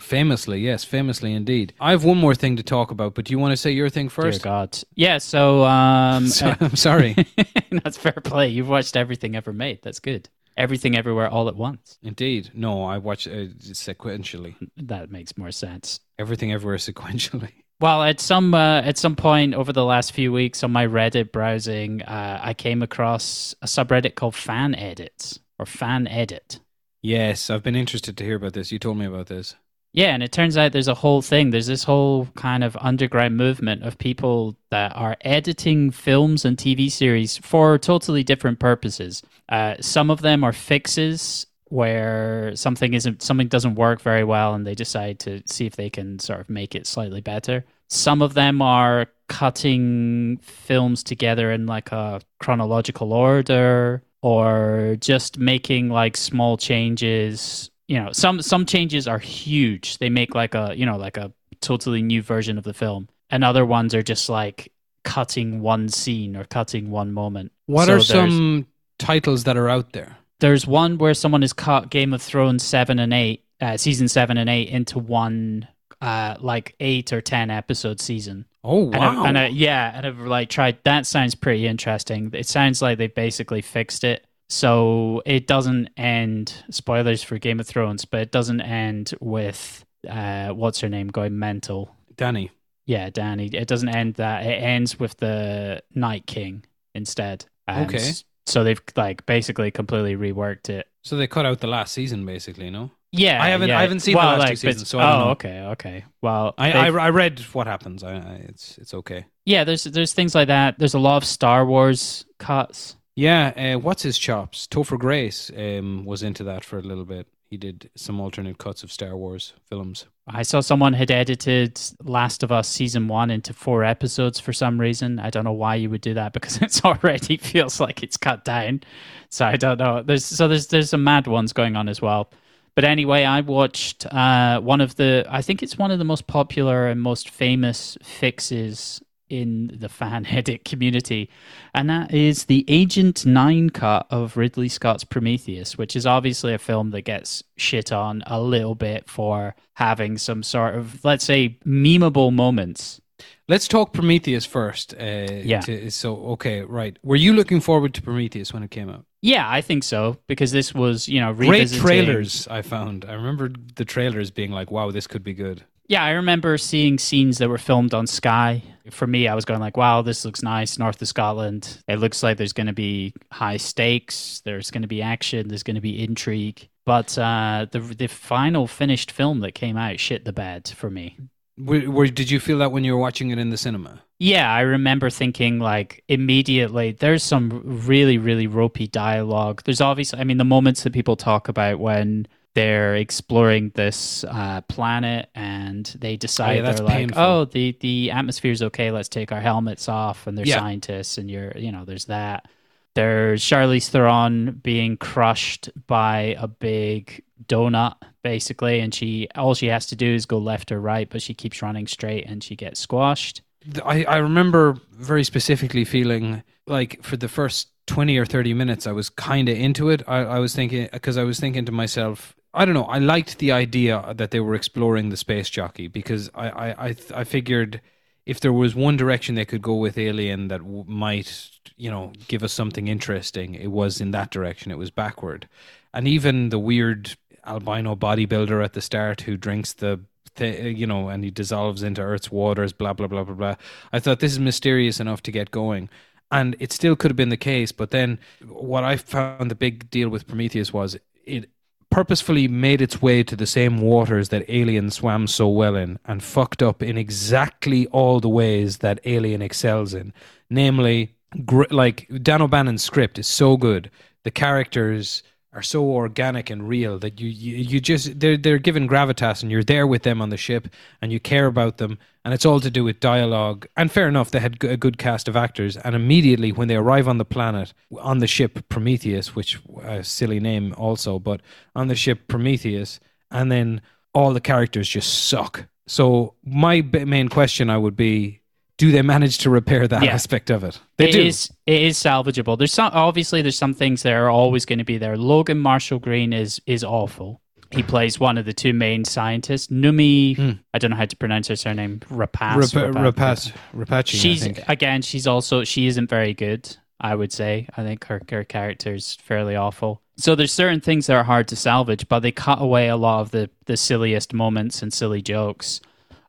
Famously, 0.00 0.60
yes, 0.60 0.84
famously 0.84 1.32
indeed. 1.32 1.72
I 1.80 1.90
have 1.90 2.04
one 2.04 2.18
more 2.18 2.34
thing 2.36 2.54
to 2.56 2.62
talk 2.62 2.92
about, 2.92 3.14
but 3.14 3.24
do 3.24 3.32
you 3.32 3.38
want 3.38 3.50
to 3.52 3.56
say 3.56 3.72
your 3.72 3.88
thing 3.90 4.08
first? 4.08 4.42
Dear 4.42 4.50
God. 4.52 4.78
Yeah, 4.94 5.18
so 5.18 5.64
um 5.64 6.26
So- 6.38 6.54
I'm 6.60 6.76
sorry. 6.76 7.16
that's 7.82 7.96
fair 7.96 8.12
play. 8.12 8.48
You've 8.48 8.68
watched 8.68 8.96
everything 8.96 9.34
ever 9.34 9.52
made. 9.52 9.80
That's 9.82 9.98
good. 9.98 10.28
Everything 10.58 10.96
everywhere 10.96 11.28
all 11.28 11.48
at 11.48 11.56
once. 11.56 11.98
Indeed. 12.02 12.50
No, 12.52 12.84
I 12.84 12.98
watch 12.98 13.26
uh, 13.28 13.46
sequentially. 13.60 14.56
That 14.76 15.10
makes 15.10 15.38
more 15.38 15.52
sense. 15.52 16.00
Everything 16.18 16.52
everywhere 16.52 16.76
sequentially. 16.78 17.52
Well, 17.80 18.02
at 18.02 18.18
some 18.18 18.54
uh, 18.54 18.80
at 18.80 18.98
some 18.98 19.14
point 19.14 19.54
over 19.54 19.72
the 19.72 19.84
last 19.84 20.10
few 20.10 20.32
weeks 20.32 20.64
on 20.64 20.72
my 20.72 20.84
Reddit 20.84 21.30
browsing, 21.30 22.02
uh, 22.02 22.40
I 22.42 22.52
came 22.52 22.82
across 22.82 23.54
a 23.62 23.66
subreddit 23.66 24.16
called 24.16 24.34
Fan 24.34 24.74
Edits 24.74 25.38
or 25.60 25.64
Fan 25.64 26.08
Edit. 26.08 26.58
Yes, 27.02 27.50
I've 27.50 27.62
been 27.62 27.76
interested 27.76 28.16
to 28.16 28.24
hear 28.24 28.34
about 28.34 28.54
this. 28.54 28.72
You 28.72 28.80
told 28.80 28.98
me 28.98 29.06
about 29.06 29.28
this. 29.28 29.54
Yeah, 29.98 30.14
and 30.14 30.22
it 30.22 30.30
turns 30.30 30.56
out 30.56 30.70
there's 30.70 30.86
a 30.86 30.94
whole 30.94 31.22
thing. 31.22 31.50
There's 31.50 31.66
this 31.66 31.82
whole 31.82 32.26
kind 32.36 32.62
of 32.62 32.76
underground 32.80 33.36
movement 33.36 33.82
of 33.82 33.98
people 33.98 34.56
that 34.70 34.92
are 34.94 35.16
editing 35.22 35.90
films 35.90 36.44
and 36.44 36.56
TV 36.56 36.88
series 36.88 37.38
for 37.38 37.78
totally 37.78 38.22
different 38.22 38.60
purposes. 38.60 39.24
Uh, 39.48 39.74
some 39.80 40.08
of 40.08 40.22
them 40.22 40.44
are 40.44 40.52
fixes 40.52 41.48
where 41.64 42.54
something 42.54 42.94
isn't 42.94 43.22
something 43.22 43.48
doesn't 43.48 43.74
work 43.74 44.00
very 44.00 44.22
well 44.22 44.54
and 44.54 44.64
they 44.64 44.76
decide 44.76 45.18
to 45.18 45.42
see 45.46 45.66
if 45.66 45.74
they 45.74 45.90
can 45.90 46.20
sort 46.20 46.38
of 46.38 46.48
make 46.48 46.76
it 46.76 46.86
slightly 46.86 47.20
better. 47.20 47.64
Some 47.88 48.22
of 48.22 48.34
them 48.34 48.62
are 48.62 49.06
cutting 49.26 50.36
films 50.42 51.02
together 51.02 51.50
in 51.50 51.66
like 51.66 51.90
a 51.90 52.20
chronological 52.38 53.12
order 53.12 54.04
or 54.22 54.96
just 55.00 55.38
making 55.38 55.88
like 55.88 56.16
small 56.16 56.56
changes. 56.56 57.72
You 57.88 58.02
know, 58.02 58.12
some 58.12 58.42
some 58.42 58.66
changes 58.66 59.08
are 59.08 59.18
huge. 59.18 59.98
They 59.98 60.10
make 60.10 60.34
like 60.34 60.54
a, 60.54 60.74
you 60.76 60.86
know, 60.86 60.96
like 60.96 61.16
a 61.16 61.32
totally 61.60 62.02
new 62.02 62.22
version 62.22 62.58
of 62.58 62.64
the 62.64 62.74
film. 62.74 63.08
And 63.30 63.42
other 63.42 63.66
ones 63.66 63.94
are 63.94 64.02
just 64.02 64.28
like 64.28 64.72
cutting 65.04 65.60
one 65.60 65.88
scene 65.88 66.36
or 66.36 66.44
cutting 66.44 66.90
one 66.90 67.12
moment. 67.12 67.52
What 67.66 67.86
So 67.86 67.94
are 67.94 68.00
some 68.00 68.66
titles 68.98 69.44
that 69.44 69.56
are 69.56 69.68
out 69.68 69.92
there? 69.92 70.16
there's 70.40 70.66
one 70.68 70.98
where 70.98 71.14
someone 71.14 71.42
has 71.42 71.52
cut 71.52 71.90
Game 71.90 72.12
of 72.14 72.22
Thrones 72.22 72.62
seven 72.62 73.00
and 73.00 73.12
eight, 73.12 73.44
uh, 73.60 73.76
season 73.76 74.06
seven 74.06 74.36
and 74.38 74.48
eight 74.48 74.68
into 74.68 74.98
one, 75.00 75.66
uh, 76.00 76.36
like 76.38 76.76
eight 76.78 77.12
or 77.12 77.20
ten 77.20 77.50
episode 77.50 78.00
season. 78.00 78.44
Oh 78.62 78.84
And, 78.92 78.98
wow! 78.98 79.24
I, 79.24 79.28
and 79.28 79.38
I, 79.38 79.46
yeah, 79.48 79.92
and 79.96 80.06
I've 80.06 80.20
like 80.20 80.48
tried. 80.48 80.78
That 80.84 81.06
sounds 81.06 81.34
pretty 81.34 81.66
interesting. 81.66 82.30
It 82.34 82.46
sounds 82.46 82.80
like 82.80 82.98
they 82.98 83.08
basically 83.08 83.62
fixed 83.62 84.04
it, 84.04 84.26
so 84.48 85.22
it 85.26 85.46
doesn't 85.46 85.90
end. 85.96 86.52
Spoilers 86.70 87.22
for 87.22 87.38
Game 87.38 87.60
of 87.60 87.66
Thrones, 87.66 88.04
but 88.04 88.20
it 88.20 88.32
doesn't 88.32 88.60
end 88.60 89.12
with 89.20 89.84
uh, 90.08 90.48
what's 90.50 90.80
her 90.80 90.88
name 90.88 91.08
going 91.08 91.38
mental. 91.38 91.94
Danny. 92.16 92.50
Yeah, 92.86 93.10
Danny. 93.10 93.46
It 93.48 93.68
doesn't 93.68 93.90
end 93.90 94.14
that. 94.14 94.46
It 94.46 94.62
ends 94.62 94.98
with 94.98 95.16
the 95.18 95.82
Night 95.94 96.26
King 96.26 96.64
instead. 96.94 97.44
And 97.66 97.86
Okay. 97.86 98.12
So 98.46 98.64
they've 98.64 98.80
like 98.96 99.26
basically 99.26 99.70
completely 99.70 100.16
reworked 100.16 100.70
it. 100.70 100.88
So 101.04 101.16
they 101.16 101.26
cut 101.26 101.44
out 101.44 101.60
the 101.60 101.66
last 101.66 101.92
season, 101.92 102.24
basically. 102.24 102.70
No, 102.70 102.90
Yeah, 103.12 103.42
I 103.42 103.50
haven't- 103.50 103.68
yeah. 103.68 103.78
I 103.78 103.82
haven't 103.82 104.00
seen 104.00 104.14
the 104.14 104.18
well, 104.18 104.38
last 104.38 104.48
two 104.48 104.56
seasons, 104.56 104.82
but- 104.84 104.88
so 104.88 104.98
I 104.98 105.02
don't 105.02 105.20
oh, 105.20 105.24
know. 105.26 105.30
okay, 105.32 105.60
okay. 105.72 106.04
Well, 106.22 106.54
I, 106.56 106.72
I 106.72 106.86
I 106.86 107.10
read 107.10 107.40
what 107.52 107.66
happens. 107.66 108.02
I, 108.02 108.14
I 108.14 108.44
it's 108.48 108.78
it's 108.78 108.94
okay. 108.94 109.26
yeah, 109.44 109.64
there's 109.64 109.84
there's 109.84 110.14
things 110.14 110.34
like 110.34 110.48
that. 110.48 110.78
There's 110.78 110.94
a 110.94 110.98
lot 110.98 111.18
of 111.18 111.24
Star 111.26 111.66
Wars 111.66 112.24
cuts. 112.38 112.96
Yeah, 113.18 113.74
uh, 113.74 113.80
what's 113.80 114.04
his 114.04 114.16
chops? 114.16 114.68
Topher 114.68 114.96
Grace 114.96 115.50
um, 115.56 116.04
was 116.04 116.22
into 116.22 116.44
that 116.44 116.64
for 116.64 116.78
a 116.78 116.82
little 116.82 117.04
bit. 117.04 117.26
He 117.50 117.56
did 117.56 117.90
some 117.96 118.20
alternate 118.20 118.58
cuts 118.58 118.84
of 118.84 118.92
Star 118.92 119.16
Wars 119.16 119.54
films. 119.68 120.06
I 120.28 120.42
saw 120.42 120.60
someone 120.60 120.92
had 120.92 121.10
edited 121.10 121.80
Last 122.04 122.44
of 122.44 122.52
Us 122.52 122.68
season 122.68 123.08
one 123.08 123.32
into 123.32 123.52
four 123.52 123.82
episodes 123.82 124.38
for 124.38 124.52
some 124.52 124.80
reason. 124.80 125.18
I 125.18 125.30
don't 125.30 125.42
know 125.42 125.50
why 125.50 125.74
you 125.74 125.90
would 125.90 126.00
do 126.00 126.14
that 126.14 126.32
because 126.32 126.62
it's 126.62 126.84
already 126.84 127.38
feels 127.38 127.80
like 127.80 128.04
it's 128.04 128.16
cut 128.16 128.44
down. 128.44 128.82
So 129.30 129.44
I 129.44 129.56
don't 129.56 129.80
know. 129.80 130.00
There's 130.00 130.24
so 130.24 130.46
there's 130.46 130.68
there's 130.68 130.90
some 130.90 131.02
mad 131.02 131.26
ones 131.26 131.52
going 131.52 131.74
on 131.74 131.88
as 131.88 132.00
well. 132.00 132.30
But 132.76 132.84
anyway, 132.84 133.24
I 133.24 133.40
watched 133.40 134.06
uh, 134.06 134.60
one 134.60 134.80
of 134.80 134.94
the 134.94 135.26
I 135.28 135.42
think 135.42 135.64
it's 135.64 135.76
one 135.76 135.90
of 135.90 135.98
the 135.98 136.04
most 136.04 136.28
popular 136.28 136.86
and 136.86 137.02
most 137.02 137.30
famous 137.30 137.98
fixes 138.00 139.02
in 139.30 139.70
the 139.78 139.88
fan 139.88 140.26
edit 140.30 140.64
community, 140.64 141.28
and 141.74 141.88
that 141.90 142.12
is 142.14 142.44
the 142.46 142.64
Agent 142.68 143.24
Nine 143.26 143.70
cut 143.70 144.06
of 144.10 144.36
Ridley 144.36 144.68
Scott's 144.68 145.04
Prometheus, 145.04 145.76
which 145.78 145.94
is 145.96 146.06
obviously 146.06 146.54
a 146.54 146.58
film 146.58 146.90
that 146.90 147.02
gets 147.02 147.42
shit 147.56 147.92
on 147.92 148.22
a 148.26 148.40
little 148.40 148.74
bit 148.74 149.08
for 149.08 149.54
having 149.74 150.18
some 150.18 150.42
sort 150.42 150.74
of 150.74 151.04
let's 151.04 151.24
say 151.24 151.58
memeable 151.66 152.32
moments. 152.32 153.00
Let's 153.48 153.66
talk 153.66 153.92
Prometheus 153.94 154.44
first. 154.44 154.94
Uh, 154.94 155.26
Yeah. 155.42 155.60
to- 155.60 155.90
so 155.90 156.16
okay, 156.34 156.60
right. 156.62 156.98
Were 157.02 157.16
you 157.16 157.32
looking 157.32 157.60
forward 157.60 157.94
to 157.94 158.02
Prometheus 158.02 158.52
when 158.52 158.62
it 158.62 158.70
came 158.70 158.90
out? 158.90 159.04
Yeah, 159.22 159.50
I 159.50 159.62
think 159.62 159.82
so 159.84 160.18
because 160.28 160.52
this 160.52 160.72
was 160.74 161.08
you 161.08 161.20
know 161.20 161.32
Great 161.34 161.70
trailers. 161.72 162.46
I 162.48 162.62
found. 162.62 163.04
I 163.08 163.14
remember 163.14 163.50
the 163.76 163.84
trailers 163.84 164.30
being 164.30 164.52
like, 164.52 164.70
"Wow, 164.70 164.90
this 164.92 165.06
could 165.06 165.24
be 165.24 165.34
good." 165.34 165.64
Yeah, 165.88 166.04
I 166.04 166.10
remember 166.10 166.58
seeing 166.58 166.98
scenes 166.98 167.38
that 167.38 167.48
were 167.48 167.58
filmed 167.58 167.94
on 167.94 168.06
Skye. 168.06 168.62
For 168.90 169.06
me, 169.06 169.26
I 169.26 169.34
was 169.34 169.44
going 169.44 169.60
like, 169.60 169.76
"Wow, 169.76 170.02
this 170.02 170.24
looks 170.24 170.42
nice, 170.42 170.78
north 170.78 171.00
of 171.00 171.08
Scotland. 171.08 171.82
It 171.88 171.98
looks 171.98 172.22
like 172.22 172.36
there's 172.36 172.52
going 172.52 172.66
to 172.66 172.72
be 172.74 173.14
high 173.32 173.56
stakes. 173.56 174.40
There's 174.44 174.70
going 174.70 174.82
to 174.82 174.88
be 174.88 175.02
action. 175.02 175.48
There's 175.48 175.62
going 175.62 175.76
to 175.76 175.80
be 175.80 176.02
intrigue." 176.02 176.68
But 176.84 177.18
uh, 177.18 177.66
the 177.70 177.80
the 177.80 178.06
final 178.06 178.66
finished 178.66 179.10
film 179.10 179.40
that 179.40 179.52
came 179.52 179.76
out 179.76 179.98
shit 179.98 180.24
the 180.24 180.32
bed 180.32 180.68
for 180.68 180.90
me. 180.90 181.16
Were, 181.58 181.90
were, 181.90 182.06
did 182.06 182.30
you 182.30 182.38
feel 182.38 182.58
that 182.58 182.70
when 182.70 182.84
you 182.84 182.92
were 182.92 183.00
watching 183.00 183.30
it 183.30 183.38
in 183.38 183.50
the 183.50 183.56
cinema? 183.56 184.02
Yeah, 184.20 184.52
I 184.52 184.60
remember 184.60 185.10
thinking 185.10 185.58
like 185.58 186.04
immediately 186.08 186.92
there's 186.92 187.24
some 187.24 187.62
really, 187.64 188.16
really 188.16 188.46
ropey 188.46 188.86
dialogue. 188.86 189.62
There's 189.64 189.80
obviously, 189.80 190.20
I 190.20 190.24
mean, 190.24 190.36
the 190.36 190.44
moments 190.44 190.84
that 190.84 190.92
people 190.92 191.16
talk 191.16 191.48
about 191.48 191.80
when 191.80 192.28
they're 192.54 192.96
exploring 192.96 193.70
this 193.74 194.24
uh, 194.24 194.60
planet 194.62 195.28
and 195.34 195.86
they 196.00 196.16
decide 196.16 196.60
Oh, 196.60 196.62
yeah, 196.64 196.72
they're 196.72 196.84
like, 196.84 196.96
painful. 196.96 197.22
oh, 197.22 197.44
the 197.44 197.76
the 197.80 198.10
atmosphere's 198.10 198.62
okay. 198.62 198.90
Let's 198.90 199.08
take 199.08 199.30
our 199.32 199.40
helmets 199.40 199.88
off, 199.88 200.26
and 200.26 200.36
they're 200.36 200.46
Yeah. 200.46 200.58
scientists, 200.58 201.18
and 201.18 201.30
you're, 201.30 201.52
you 201.56 201.70
know, 201.72 201.84
there's 201.84 202.06
that. 202.06 202.48
There's 202.94 203.42
Charlize 203.42 203.90
Theron 203.90 204.60
being 204.62 204.96
crushed 204.96 205.70
by 205.86 206.34
a 206.38 206.48
big 206.48 207.22
donut, 207.46 207.94
basically, 208.24 208.80
and 208.80 208.92
she 208.92 209.28
all 209.36 209.54
she 209.54 209.66
has 209.66 209.86
to 209.86 209.96
do 209.96 210.12
is 210.12 210.26
go 210.26 210.38
left 210.38 210.72
or 210.72 210.80
right, 210.80 211.08
but 211.08 211.22
she 211.22 211.34
keeps 211.34 211.62
running 211.62 211.86
straight 211.86 212.26
and 212.26 212.42
she 212.42 212.56
gets 212.56 212.80
squashed. 212.80 213.42
I, 213.84 214.04
I 214.04 214.16
remember 214.16 214.78
very 214.92 215.22
specifically 215.22 215.84
feeling 215.84 216.42
like 216.66 217.02
for 217.04 217.16
the 217.16 217.28
first 217.28 217.68
20 217.86 218.16
or 218.18 218.26
30 218.26 218.52
minutes, 218.54 218.86
I 218.86 218.92
was 218.92 219.10
kind 219.10 219.48
of 219.48 219.56
into 219.56 219.90
it. 219.90 220.02
I, 220.08 220.18
I 220.18 220.38
was 220.40 220.54
thinking, 220.54 220.88
because 220.92 221.16
I 221.16 221.24
was 221.24 221.38
thinking 221.38 221.64
to 221.66 221.72
myself, 221.72 222.34
I 222.54 222.64
don't 222.64 222.74
know, 222.74 222.84
I 222.84 222.98
liked 222.98 223.38
the 223.38 223.52
idea 223.52 224.12
that 224.16 224.30
they 224.30 224.40
were 224.40 224.54
exploring 224.54 225.10
the 225.10 225.16
space 225.16 225.50
jockey 225.50 225.86
because 225.86 226.30
I, 226.34 226.48
I, 226.48 226.86
I, 226.88 226.96
I 227.14 227.24
figured 227.24 227.80
if 228.26 228.40
there 228.40 228.52
was 228.52 228.74
one 228.74 228.96
direction 228.96 229.34
they 229.34 229.44
could 229.44 229.62
go 229.62 229.74
with 229.74 229.98
Alien 229.98 230.48
that 230.48 230.58
w- 230.58 230.84
might, 230.86 231.50
you 231.76 231.90
know, 231.90 232.12
give 232.26 232.42
us 232.42 232.52
something 232.52 232.88
interesting, 232.88 233.54
it 233.54 233.68
was 233.68 234.00
in 234.00 234.10
that 234.12 234.30
direction. 234.30 234.70
It 234.70 234.78
was 234.78 234.90
backward. 234.90 235.48
And 235.94 236.08
even 236.08 236.48
the 236.50 236.58
weird 236.58 237.16
albino 237.46 237.96
bodybuilder 237.96 238.62
at 238.64 238.74
the 238.74 238.80
start 238.82 239.22
who 239.22 239.36
drinks 239.36 239.72
the 239.72 240.00
th- 240.36 240.76
you 240.76 240.86
know, 240.86 241.08
and 241.08 241.24
he 241.24 241.30
dissolves 241.30 241.82
into 241.82 242.02
Earth's 242.02 242.30
waters, 242.30 242.72
blah 242.72 242.92
blah 242.92 243.06
blah 243.06 243.24
blah 243.24 243.34
blah. 243.34 243.54
I 243.92 243.98
thought 244.00 244.20
this 244.20 244.32
is 244.32 244.38
mysterious 244.38 245.00
enough 245.00 245.22
to 245.22 245.32
get 245.32 245.50
going, 245.50 245.88
and 246.30 246.56
it 246.60 246.72
still 246.72 246.96
could 246.96 247.10
have 247.10 247.16
been 247.16 247.28
the 247.30 247.36
case. 247.36 247.72
But 247.72 247.90
then, 247.90 248.18
what 248.46 248.84
I 248.84 248.96
found 248.96 249.50
the 249.50 249.54
big 249.54 249.90
deal 249.90 250.08
with 250.08 250.26
Prometheus 250.26 250.72
was 250.72 250.98
it 251.24 251.50
purposefully 251.90 252.48
made 252.48 252.80
its 252.80 253.00
way 253.00 253.22
to 253.22 253.36
the 253.36 253.46
same 253.46 253.80
waters 253.80 254.28
that 254.28 254.48
Alien 254.48 254.90
swam 254.90 255.26
so 255.26 255.48
well 255.48 255.76
in, 255.76 255.98
and 256.04 256.22
fucked 256.22 256.62
up 256.62 256.82
in 256.82 256.98
exactly 256.98 257.86
all 257.88 258.20
the 258.20 258.28
ways 258.28 258.78
that 258.78 259.00
Alien 259.04 259.42
excels 259.42 259.94
in, 259.94 260.12
namely. 260.50 261.14
Gr- 261.44 261.64
like 261.70 262.08
Dan 262.22 262.40
O'Bannon's 262.40 262.82
script 262.82 263.18
is 263.18 263.26
so 263.26 263.58
good, 263.58 263.90
the 264.24 264.30
characters 264.30 265.22
are 265.52 265.62
so 265.62 265.84
organic 265.84 266.50
and 266.50 266.68
real 266.68 266.98
that 266.98 267.20
you, 267.20 267.28
you 267.28 267.56
you 267.56 267.80
just 267.80 268.20
they're 268.20 268.36
they're 268.36 268.58
given 268.58 268.88
gravitas 268.88 269.42
and 269.42 269.50
you're 269.50 269.64
there 269.64 269.86
with 269.86 270.02
them 270.02 270.20
on 270.20 270.28
the 270.28 270.36
ship 270.36 270.68
and 271.00 271.10
you 271.10 271.18
care 271.18 271.46
about 271.46 271.78
them 271.78 271.98
and 272.28 272.34
it's 272.34 272.44
all 272.44 272.60
to 272.60 272.70
do 272.70 272.84
with 272.84 273.00
dialogue 273.00 273.66
and 273.74 273.90
fair 273.90 274.06
enough 274.06 274.30
they 274.30 274.38
had 274.38 274.62
a 274.62 274.76
good 274.76 274.98
cast 274.98 275.28
of 275.28 275.34
actors 275.36 275.78
and 275.78 275.94
immediately 275.96 276.52
when 276.52 276.68
they 276.68 276.76
arrive 276.76 277.08
on 277.08 277.16
the 277.16 277.24
planet 277.24 277.72
on 278.00 278.18
the 278.18 278.26
ship 278.26 278.68
Prometheus 278.68 279.34
which 279.34 279.58
a 279.82 280.04
silly 280.04 280.38
name 280.38 280.74
also 280.76 281.18
but 281.18 281.40
on 281.74 281.88
the 281.88 281.94
ship 281.94 282.28
Prometheus 282.28 283.00
and 283.30 283.50
then 283.50 283.80
all 284.12 284.34
the 284.34 284.42
characters 284.42 284.86
just 284.90 285.24
suck 285.30 285.64
so 285.86 286.34
my 286.44 286.82
b- 286.82 287.06
main 287.06 287.28
question 287.28 287.70
I 287.70 287.78
would 287.78 287.96
be 287.96 288.40
do 288.76 288.92
they 288.92 289.00
manage 289.02 289.38
to 289.38 289.48
repair 289.50 289.88
that 289.88 290.02
Yeah. 290.04 290.12
aspect 290.12 290.50
of 290.50 290.62
it 290.64 290.78
they 290.98 291.08
It 291.08 291.12
do 291.12 291.22
is- 291.22 291.50
it 291.66 291.82
is 291.82 291.96
salvageable. 291.98 292.58
There's 292.58 292.74
some 292.74 292.90
obviously 292.92 293.40
there's 293.42 293.58
some 293.58 293.72
things 293.74 294.02
that 294.02 294.12
are 294.12 294.28
always 294.30 294.64
going 294.66 294.78
to 294.80 294.84
be 294.84 294.98
there. 294.98 295.16
Logan 295.16 295.58
Marshall 295.58 295.98
Green 295.98 296.32
is 296.34 296.60
is 296.66 296.84
awful. 296.84 297.40
He 297.70 297.82
plays 297.82 298.18
one 298.18 298.38
of 298.38 298.46
the 298.46 298.52
two 298.54 298.72
main 298.72 299.04
scientists. 299.04 299.66
Noomi, 299.68 300.36
Hmm. 300.36 300.50
I 300.72 300.78
don't 300.78 300.90
know 300.90 300.96
how 300.96 301.04
to 301.04 301.16
pronounce 301.16 301.48
her 301.48 301.56
surname. 301.56 302.00
Rapace. 302.10 302.54
Rapa- 302.54 302.92
Rapa- 302.92 303.12
Rapace 303.12 303.52
Rapace 303.74 304.14
I 304.14 304.18
She's 304.18 304.46
again. 304.68 305.02
She's 305.02 305.26
also 305.26 305.64
she 305.64 305.86
isn't 305.86 306.08
very 306.08 306.32
good. 306.34 306.76
I 307.00 307.14
would 307.14 307.32
say. 307.32 307.68
I 307.76 307.84
think 307.84 308.04
her 308.06 308.20
her 308.30 308.42
character's 308.42 309.16
fairly 309.22 309.54
awful. 309.54 310.02
So 310.16 310.34
there's 310.34 310.52
certain 310.52 310.80
things 310.80 311.06
that 311.06 311.14
are 311.14 311.22
hard 311.22 311.46
to 311.48 311.56
salvage, 311.56 312.08
but 312.08 312.20
they 312.20 312.32
cut 312.32 312.60
away 312.60 312.88
a 312.88 312.96
lot 312.96 313.20
of 313.20 313.30
the 313.30 313.50
the 313.66 313.76
silliest 313.76 314.32
moments 314.32 314.82
and 314.82 314.92
silly 314.92 315.22
jokes. 315.22 315.80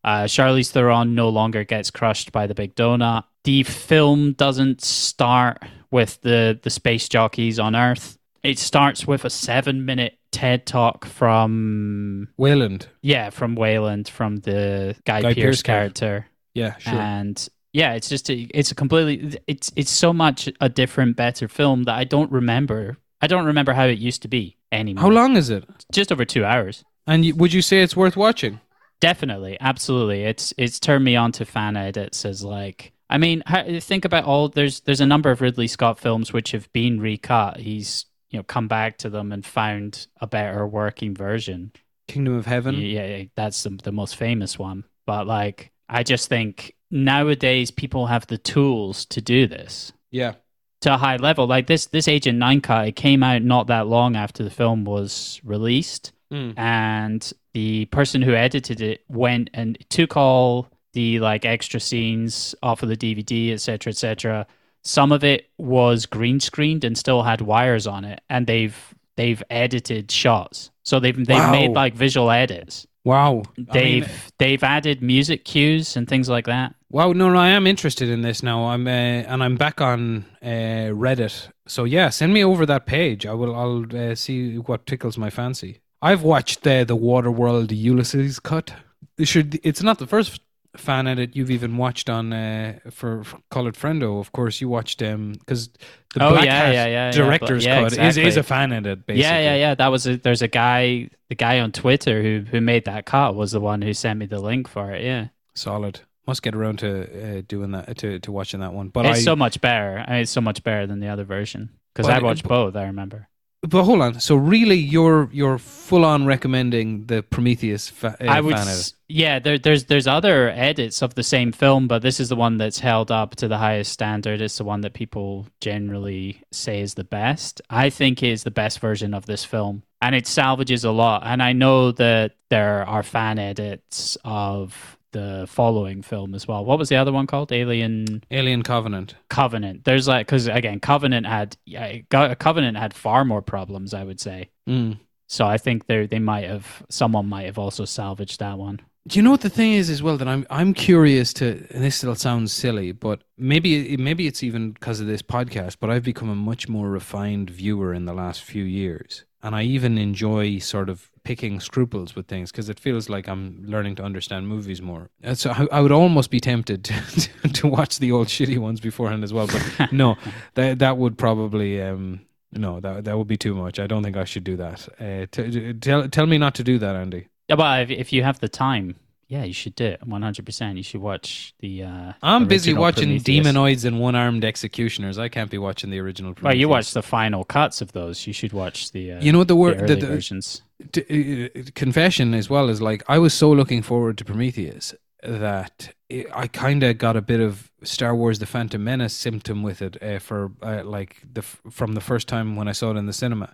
Uh, 0.03 0.25
Charlize 0.25 0.69
Theron 0.71 1.15
no 1.15 1.29
longer 1.29 1.63
gets 1.63 1.89
crushed 1.89 2.31
by 2.31 2.45
the 2.47 2.53
big 2.53 2.75
donut. 2.75 3.23
The 3.45 3.63
film 3.63 4.33
doesn't 4.33 4.81
start 4.81 5.63
with 5.89 6.21
the 6.21 6.59
the 6.61 6.69
space 6.69 7.09
jockeys 7.09 7.57
on 7.59 7.75
Earth. 7.75 8.19
It 8.43 8.59
starts 8.59 9.07
with 9.07 9.25
a 9.25 9.29
seven 9.31 9.85
minute 9.85 10.18
TED 10.31 10.65
talk 10.65 11.05
from 11.05 12.29
Weyland 12.37 12.87
yeah 13.01 13.29
from 13.29 13.55
Weyland 13.55 14.07
from 14.07 14.37
the 14.37 14.95
Guy, 15.05 15.21
Guy 15.21 15.33
character. 15.33 15.63
character 15.63 16.27
yeah 16.53 16.77
sure 16.77 16.93
and 16.93 17.49
yeah 17.73 17.93
it's 17.93 18.09
just 18.09 18.29
a, 18.29 18.47
it's 18.53 18.71
a 18.71 18.75
completely 18.75 19.39
it's 19.47 19.71
it's 19.75 19.91
so 19.91 20.13
much 20.13 20.49
a 20.59 20.69
different 20.69 21.15
better 21.15 21.47
film 21.47 21.83
that 21.83 21.95
i 21.95 22.03
don't 22.03 22.31
remember 22.31 22.97
I 23.21 23.27
don't 23.27 23.45
remember 23.45 23.73
how 23.73 23.85
it 23.85 23.99
used 23.99 24.21
to 24.21 24.27
be 24.27 24.57
anymore. 24.71 25.03
How 25.03 25.09
long 25.09 25.35
is 25.35 25.49
it? 25.49 25.65
Just 25.91 26.11
over 26.11 26.25
two 26.25 26.45
hours. 26.45 26.83
And 27.05 27.25
you, 27.25 27.35
would 27.35 27.53
you 27.53 27.61
say 27.61 27.81
it's 27.81 27.95
worth 27.95 28.15
watching? 28.15 28.61
Definitely, 29.01 29.57
absolutely. 29.59 30.23
It's 30.23 30.53
it's 30.57 30.79
turned 30.79 31.05
me 31.05 31.15
on 31.15 31.31
to 31.33 31.45
fan 31.45 31.77
edits 31.77 32.25
as 32.25 32.43
like. 32.43 32.91
I 33.09 33.17
mean, 33.17 33.41
think 33.79 34.05
about 34.05 34.25
all. 34.25 34.49
There's 34.49 34.81
there's 34.81 35.01
a 35.01 35.05
number 35.05 35.31
of 35.31 35.41
Ridley 35.41 35.67
Scott 35.67 35.99
films 35.99 36.31
which 36.31 36.51
have 36.51 36.71
been 36.73 36.99
recut. 36.99 37.57
He's 37.57 38.05
you 38.29 38.37
know 38.39 38.43
come 38.43 38.67
back 38.67 38.97
to 38.99 39.09
them 39.09 39.31
and 39.31 39.45
found 39.45 40.07
a 40.21 40.27
better 40.27 40.65
working 40.67 41.15
version. 41.15 41.71
Kingdom 42.07 42.35
of 42.35 42.45
Heaven. 42.45 42.75
Yeah, 42.75 43.23
that's 43.35 43.61
the, 43.63 43.69
the 43.83 43.91
most 43.91 44.15
famous 44.15 44.57
one. 44.57 44.83
But 45.05 45.27
like, 45.27 45.71
I 45.87 46.03
just 46.03 46.27
think 46.29 46.75
nowadays 46.91 47.71
people 47.71 48.07
have 48.07 48.25
the 48.27 48.37
tools 48.37 49.05
to 49.07 49.21
do 49.21 49.47
this 49.47 49.91
Yeah. 50.11 50.33
to 50.81 50.93
a 50.93 50.97
high 50.97 51.17
level. 51.17 51.45
Like 51.47 51.67
this 51.67 51.85
this 51.87 52.07
Agent 52.07 52.37
Nine 52.39 52.61
cut, 52.61 52.87
it 52.87 52.95
came 52.95 53.21
out 53.23 53.41
not 53.43 53.67
that 53.67 53.87
long 53.87 54.15
after 54.15 54.43
the 54.43 54.49
film 54.49 54.85
was 54.85 55.39
released, 55.43 56.11
Mm. 56.31 56.53
and 56.59 57.33
the 57.53 57.85
person 57.85 58.21
who 58.21 58.33
edited 58.35 58.81
it 58.81 59.03
went 59.09 59.49
and 59.55 59.77
took 59.89 60.15
all 60.15 60.67
the 60.93 61.19
like 61.19 61.43
extra 61.45 61.79
scenes 61.79 62.53
off 62.61 62.83
of 62.83 62.89
the 62.89 62.95
DVD, 62.97 63.51
etc., 63.51 63.89
etc. 63.91 64.45
Some 64.83 65.11
of 65.11 65.23
it 65.23 65.49
was 65.57 66.05
green 66.05 66.39
screened 66.39 66.83
and 66.83 66.97
still 66.97 67.23
had 67.23 67.41
wires 67.41 67.85
on 67.87 68.05
it, 68.05 68.21
and 68.29 68.47
they've 68.47 68.75
they've 69.17 69.43
edited 69.49 70.11
shots. 70.11 70.71
So 70.83 70.99
they've 70.99 71.15
they've 71.15 71.37
Wow. 71.37 71.51
made 71.51 71.71
like 71.71 71.93
visual 71.93 72.31
edits. 72.31 72.87
Wow. 73.05 73.43
They've 73.57 74.03
mean, 74.07 74.09
they've 74.39 74.63
added 74.63 75.01
music 75.01 75.45
cues 75.45 75.95
and 75.97 76.07
things 76.07 76.27
like 76.29 76.45
that. 76.45 76.75
wow. 76.89 77.11
No, 77.13 77.29
no, 77.29 77.37
I 77.39 77.49
am 77.49 77.65
interested 77.67 78.09
in 78.09 78.21
this 78.21 78.43
now. 78.43 78.65
I'm 78.65 78.87
uh, 78.87 78.91
and 79.31 79.43
I'm 79.43 79.55
back 79.55 79.81
on 79.81 80.25
uh, 80.41 80.91
Reddit. 80.93 81.49
So 81.67 81.83
yeah, 81.85 82.09
send 82.09 82.33
me 82.33 82.43
over 82.43 82.65
that 82.65 82.85
page. 82.85 83.25
I 83.25 83.33
will. 83.33 83.55
I'll 83.55 84.11
uh, 84.11 84.15
see 84.15 84.57
what 84.57 84.85
tickles 84.85 85.17
my 85.17 85.29
fancy. 85.29 85.79
I've 86.01 86.23
watched 86.23 86.63
the 86.63 86.83
the 86.85 86.95
Waterworld 86.97 87.71
Ulysses 87.75 88.39
cut. 88.39 88.73
It 89.17 89.27
should. 89.27 89.59
It's 89.63 89.83
not 89.83 89.97
the 89.99 90.07
first 90.07 90.41
fan 90.77 91.07
edit 91.07 91.35
you've 91.35 91.51
even 91.51 91.77
watched 91.77 92.09
on 92.09 92.31
uh, 92.31 92.79
for, 92.91 93.23
for 93.23 93.39
Call 93.49 93.67
It 93.67 93.75
Friendo. 93.75 94.19
Of 94.19 94.31
course, 94.31 94.61
you 94.61 94.69
watched 94.69 95.01
um 95.01 95.33
because 95.33 95.69
the 96.13 96.23
Oh, 96.23 96.31
Black 96.31 96.45
yeah, 96.45 96.65
Hat 96.65 96.73
yeah, 96.73 96.85
yeah, 96.87 97.11
director's 97.11 97.65
yeah, 97.65 97.79
cut 97.79 97.87
is, 97.87 97.93
exactly. 97.93 98.23
is 98.23 98.37
a 98.37 98.43
fan 98.43 98.71
edit. 98.71 99.05
Basically. 99.05 99.21
Yeah, 99.21 99.39
yeah, 99.39 99.55
yeah. 99.55 99.75
That 99.75 99.87
was 99.87 100.07
a, 100.07 100.17
there's 100.17 100.41
a 100.41 100.47
guy, 100.47 101.09
the 101.29 101.35
guy 101.35 101.59
on 101.59 101.71
Twitter 101.71 102.21
who 102.21 102.45
who 102.49 102.61
made 102.61 102.85
that 102.85 103.05
cut 103.05 103.35
was 103.35 103.51
the 103.51 103.59
one 103.59 103.81
who 103.81 103.93
sent 103.93 104.19
me 104.19 104.25
the 104.25 104.39
link 104.39 104.67
for 104.67 104.91
it. 104.91 105.03
Yeah, 105.03 105.27
Solid. 105.55 106.01
Must 106.27 106.43
get 106.43 106.53
around 106.53 106.79
to 106.79 107.39
uh, 107.39 107.41
doing 107.47 107.71
that 107.71 107.97
to 107.97 108.19
to 108.19 108.31
watching 108.31 108.59
that 108.59 108.73
one. 108.73 108.89
But 108.89 109.07
it's 109.07 109.19
I 109.19 109.21
so 109.21 109.35
much 109.35 109.59
better. 109.61 110.03
I 110.07 110.11
mean, 110.11 110.21
it's 110.21 110.31
so 110.31 110.41
much 110.41 110.63
better 110.63 110.85
than 110.85 110.99
the 110.99 111.07
other 111.07 111.23
version 111.23 111.69
because 111.93 112.07
I 112.07 112.19
watched 112.19 112.47
both. 112.47 112.75
I 112.75 112.83
remember. 112.83 113.27
But 113.61 113.83
hold 113.83 114.01
on. 114.01 114.19
So 114.21 114.35
really, 114.35 114.77
you're 114.77 115.29
you're 115.33 115.57
full 115.57 116.05
on 116.05 116.25
recommending 116.25 117.05
the 117.07 117.21
Prometheus 117.23 117.89
fa- 117.89 118.15
uh, 118.21 118.23
I 118.25 118.39
would, 118.39 118.53
fan 118.55 118.61
edit. 118.67 118.79
s- 118.79 118.93
yeah. 119.09 119.39
There, 119.39 119.59
there's 119.59 119.83
there's 119.85 120.07
other 120.07 120.49
edits 120.49 121.01
of 121.01 121.15
the 121.15 121.23
same 121.23 121.51
film, 121.51 121.87
but 121.89 122.01
this 122.01 122.21
is 122.21 122.29
the 122.29 122.37
one 122.37 122.57
that's 122.57 122.79
held 122.79 123.11
up 123.11 123.35
to 123.35 123.49
the 123.49 123.57
highest 123.57 123.91
standard. 123.91 124.39
It's 124.39 124.57
the 124.59 124.63
one 124.63 124.79
that 124.81 124.93
people 124.93 125.45
generally 125.59 126.41
say 126.53 126.79
is 126.79 126.93
the 126.93 127.03
best. 127.03 127.61
I 127.69 127.89
think 127.89 128.23
is 128.23 128.43
the 128.43 128.51
best 128.51 128.79
version 128.79 129.13
of 129.13 129.25
this 129.25 129.43
film, 129.43 129.83
and 130.01 130.15
it 130.15 130.25
salvages 130.25 130.85
a 130.85 130.91
lot. 130.91 131.23
And 131.25 131.43
I 131.43 131.51
know 131.51 131.91
that 131.91 132.35
there 132.49 132.87
are 132.87 133.03
fan 133.03 133.39
edits 133.39 134.17
of 134.23 134.97
the 135.11 135.45
following 135.47 136.01
film 136.01 136.35
as 136.35 136.47
well. 136.47 136.63
What 136.65 136.79
was 136.79 136.89
the 136.89 136.95
other 136.95 137.11
one 137.11 137.27
called? 137.27 137.51
Alien 137.51 138.23
Alien 138.31 138.63
Covenant. 138.63 139.15
Covenant. 139.29 139.85
There's 139.85 140.07
like 140.07 140.27
because 140.27 140.47
again, 140.47 140.79
Covenant 140.79 141.25
had 141.25 141.57
yeah, 141.65 141.99
Covenant 142.09 142.77
had 142.77 142.93
far 142.93 143.25
more 143.25 143.41
problems. 143.41 143.93
I 143.93 144.03
would 144.03 144.19
say. 144.19 144.49
Mm. 144.67 144.99
So 145.27 145.45
I 145.45 145.57
think 145.57 145.85
they 145.85 146.07
they 146.07 146.19
might 146.19 146.45
have 146.45 146.83
someone 146.89 147.27
might 147.27 147.45
have 147.45 147.59
also 147.59 147.85
salvaged 147.85 148.39
that 148.39 148.57
one. 148.57 148.81
Do 149.07 149.17
you 149.17 149.23
know 149.23 149.31
what 149.31 149.41
the 149.41 149.49
thing 149.49 149.73
is 149.73 149.89
as 149.89 150.03
well 150.03 150.17
that 150.17 150.27
I'm 150.27 150.45
I'm 150.49 150.73
curious 150.73 151.33
to 151.33 151.65
and 151.71 151.83
this 151.83 151.95
still 151.95 152.15
sounds 152.15 152.51
silly, 152.51 152.91
but 152.91 153.23
maybe 153.37 153.95
maybe 153.97 154.27
it's 154.27 154.43
even 154.43 154.71
because 154.71 154.99
of 154.99 155.07
this 155.07 155.21
podcast, 155.21 155.77
but 155.79 155.89
I've 155.89 156.03
become 156.03 156.29
a 156.29 156.35
much 156.35 156.67
more 156.67 156.89
refined 156.89 157.49
viewer 157.49 157.93
in 157.93 158.05
the 158.05 158.13
last 158.13 158.43
few 158.43 158.63
years. 158.63 159.25
And 159.41 159.55
I 159.55 159.63
even 159.63 159.97
enjoy 159.97 160.59
sort 160.59 160.89
of 160.89 161.08
picking 161.23 161.59
scruples 161.59 162.15
with 162.15 162.27
things 162.27 162.51
because 162.51 162.69
it 162.69 162.79
feels 162.79 163.09
like 163.09 163.27
I'm 163.27 163.63
learning 163.65 163.95
to 163.95 164.03
understand 164.03 164.47
movies 164.47 164.81
more. 164.81 165.09
And 165.21 165.37
So 165.37 165.51
I, 165.51 165.67
I 165.71 165.81
would 165.81 165.91
almost 165.91 166.29
be 166.31 166.39
tempted 166.39 166.83
to, 166.85 167.49
to 167.49 167.67
watch 167.67 167.99
the 167.99 168.11
old 168.11 168.27
shitty 168.35 168.57
ones 168.57 168.79
beforehand 168.79 169.23
as 169.23 169.33
well, 169.33 169.47
but 169.47 169.91
no, 169.91 170.17
that 170.55 170.79
that 170.79 170.97
would 170.97 171.17
probably 171.17 171.81
um 171.81 172.21
no 172.51 172.79
that 172.79 173.03
that 173.05 173.17
would 173.17 173.27
be 173.27 173.37
too 173.37 173.55
much. 173.55 173.79
I 173.79 173.87
don't 173.87 174.03
think 174.03 174.17
I 174.17 174.25
should 174.25 174.43
do 174.43 174.57
that. 174.57 174.87
Uh, 174.99 175.25
t- 175.31 175.73
tell 175.73 176.07
tell 176.09 176.25
me 176.25 176.37
not 176.37 176.55
to 176.55 176.63
do 176.63 176.79
that, 176.79 176.95
Andy. 176.95 177.27
Yeah, 177.47 177.55
but 177.55 177.81
if, 177.83 177.89
if 177.89 178.13
you 178.13 178.23
have 178.23 178.39
the 178.39 178.49
time, 178.49 178.95
yeah, 179.29 179.43
you 179.43 179.53
should 179.53 179.75
do 179.75 179.85
it. 179.85 180.05
One 180.05 180.21
hundred 180.23 180.45
percent. 180.45 180.75
You 180.77 180.83
should 180.83 181.01
watch 181.01 181.53
the. 181.59 181.83
Uh, 181.83 182.13
I'm 182.21 182.47
busy 182.47 182.73
watching 182.73 183.09
Prometheus. 183.21 183.45
demonoids 183.47 183.85
and 183.85 183.99
one-armed 184.01 184.43
executioners. 184.43 185.17
I 185.19 185.29
can't 185.29 185.51
be 185.51 185.57
watching 185.59 185.91
the 185.91 185.99
original. 185.99 186.31
Well, 186.41 186.53
you 186.55 186.65
Prometheus. 186.67 186.69
watch 186.69 186.93
the 186.93 187.03
final 187.03 187.43
cuts 187.45 187.79
of 187.81 187.91
those. 187.93 188.25
You 188.27 188.33
should 188.33 188.53
watch 188.53 188.91
the. 188.91 189.13
Uh, 189.13 189.21
You 189.21 189.31
know 189.31 189.37
what 189.37 189.47
the 189.47 189.53
the 189.53 189.59
word 189.61 189.77
early 189.81 189.95
the, 189.95 190.01
the, 190.01 190.07
versions. 190.07 190.63
t- 190.91 191.49
uh, 191.55 191.61
confession 191.75 192.33
as 192.33 192.49
well 192.49 192.69
is 192.69 192.81
like 192.81 193.03
I 193.07 193.17
was 193.19 193.33
so 193.33 193.51
looking 193.51 193.81
forward 193.83 194.17
to 194.17 194.25
Prometheus 194.25 194.93
that 195.21 195.93
it, 196.09 196.25
I 196.33 196.47
kind 196.47 196.81
of 196.81 196.97
got 196.97 197.15
a 197.15 197.21
bit 197.21 197.39
of 197.39 197.69
Star 197.83 198.15
Wars: 198.15 198.39
The 198.39 198.45
Phantom 198.47 198.83
Menace 198.83 199.13
symptom 199.13 199.61
with 199.63 199.81
it 199.83 200.01
uh, 200.01 200.17
for 200.19 200.51
uh, 200.63 200.81
like 200.83 201.21
the 201.33 201.43
from 201.43 201.93
the 201.93 202.01
first 202.01 202.27
time 202.27 202.55
when 202.55 202.67
I 202.67 202.71
saw 202.73 202.91
it 202.91 202.97
in 202.97 203.05
the 203.05 203.13
cinema, 203.13 203.53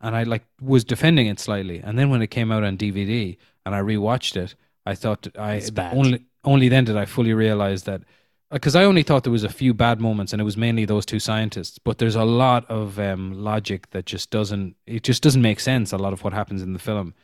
and 0.00 0.14
I 0.14 0.22
like 0.22 0.44
was 0.60 0.84
defending 0.84 1.26
it 1.26 1.40
slightly, 1.40 1.80
and 1.80 1.98
then 1.98 2.10
when 2.10 2.22
it 2.22 2.28
came 2.30 2.52
out 2.52 2.62
on 2.62 2.76
DVD 2.76 3.36
and 3.64 3.74
I 3.74 3.80
rewatched 3.80 4.36
it, 4.36 4.54
I 4.86 4.94
thought 4.94 5.26
I 5.38 5.60
only 5.92 6.24
only 6.44 6.68
then 6.68 6.84
did 6.84 6.96
I 6.96 7.04
fully 7.04 7.34
realize 7.34 7.82
that 7.82 8.02
because 8.50 8.76
I 8.76 8.84
only 8.84 9.02
thought 9.02 9.24
there 9.24 9.32
was 9.32 9.44
a 9.44 9.48
few 9.48 9.74
bad 9.74 10.00
moments, 10.00 10.32
and 10.32 10.40
it 10.40 10.44
was 10.44 10.56
mainly 10.56 10.84
those 10.84 11.04
two 11.04 11.18
scientists. 11.18 11.78
But 11.78 11.98
there's 11.98 12.14
a 12.14 12.24
lot 12.24 12.64
of 12.70 12.98
um, 12.98 13.34
logic 13.34 13.90
that 13.90 14.06
just 14.06 14.30
doesn't. 14.30 14.76
It 14.86 15.02
just 15.02 15.22
doesn't 15.22 15.42
make 15.42 15.60
sense. 15.60 15.92
A 15.92 15.96
lot 15.96 16.12
of 16.12 16.22
what 16.22 16.32
happens 16.32 16.62
in 16.62 16.72
the 16.72 16.78
film, 16.78 17.14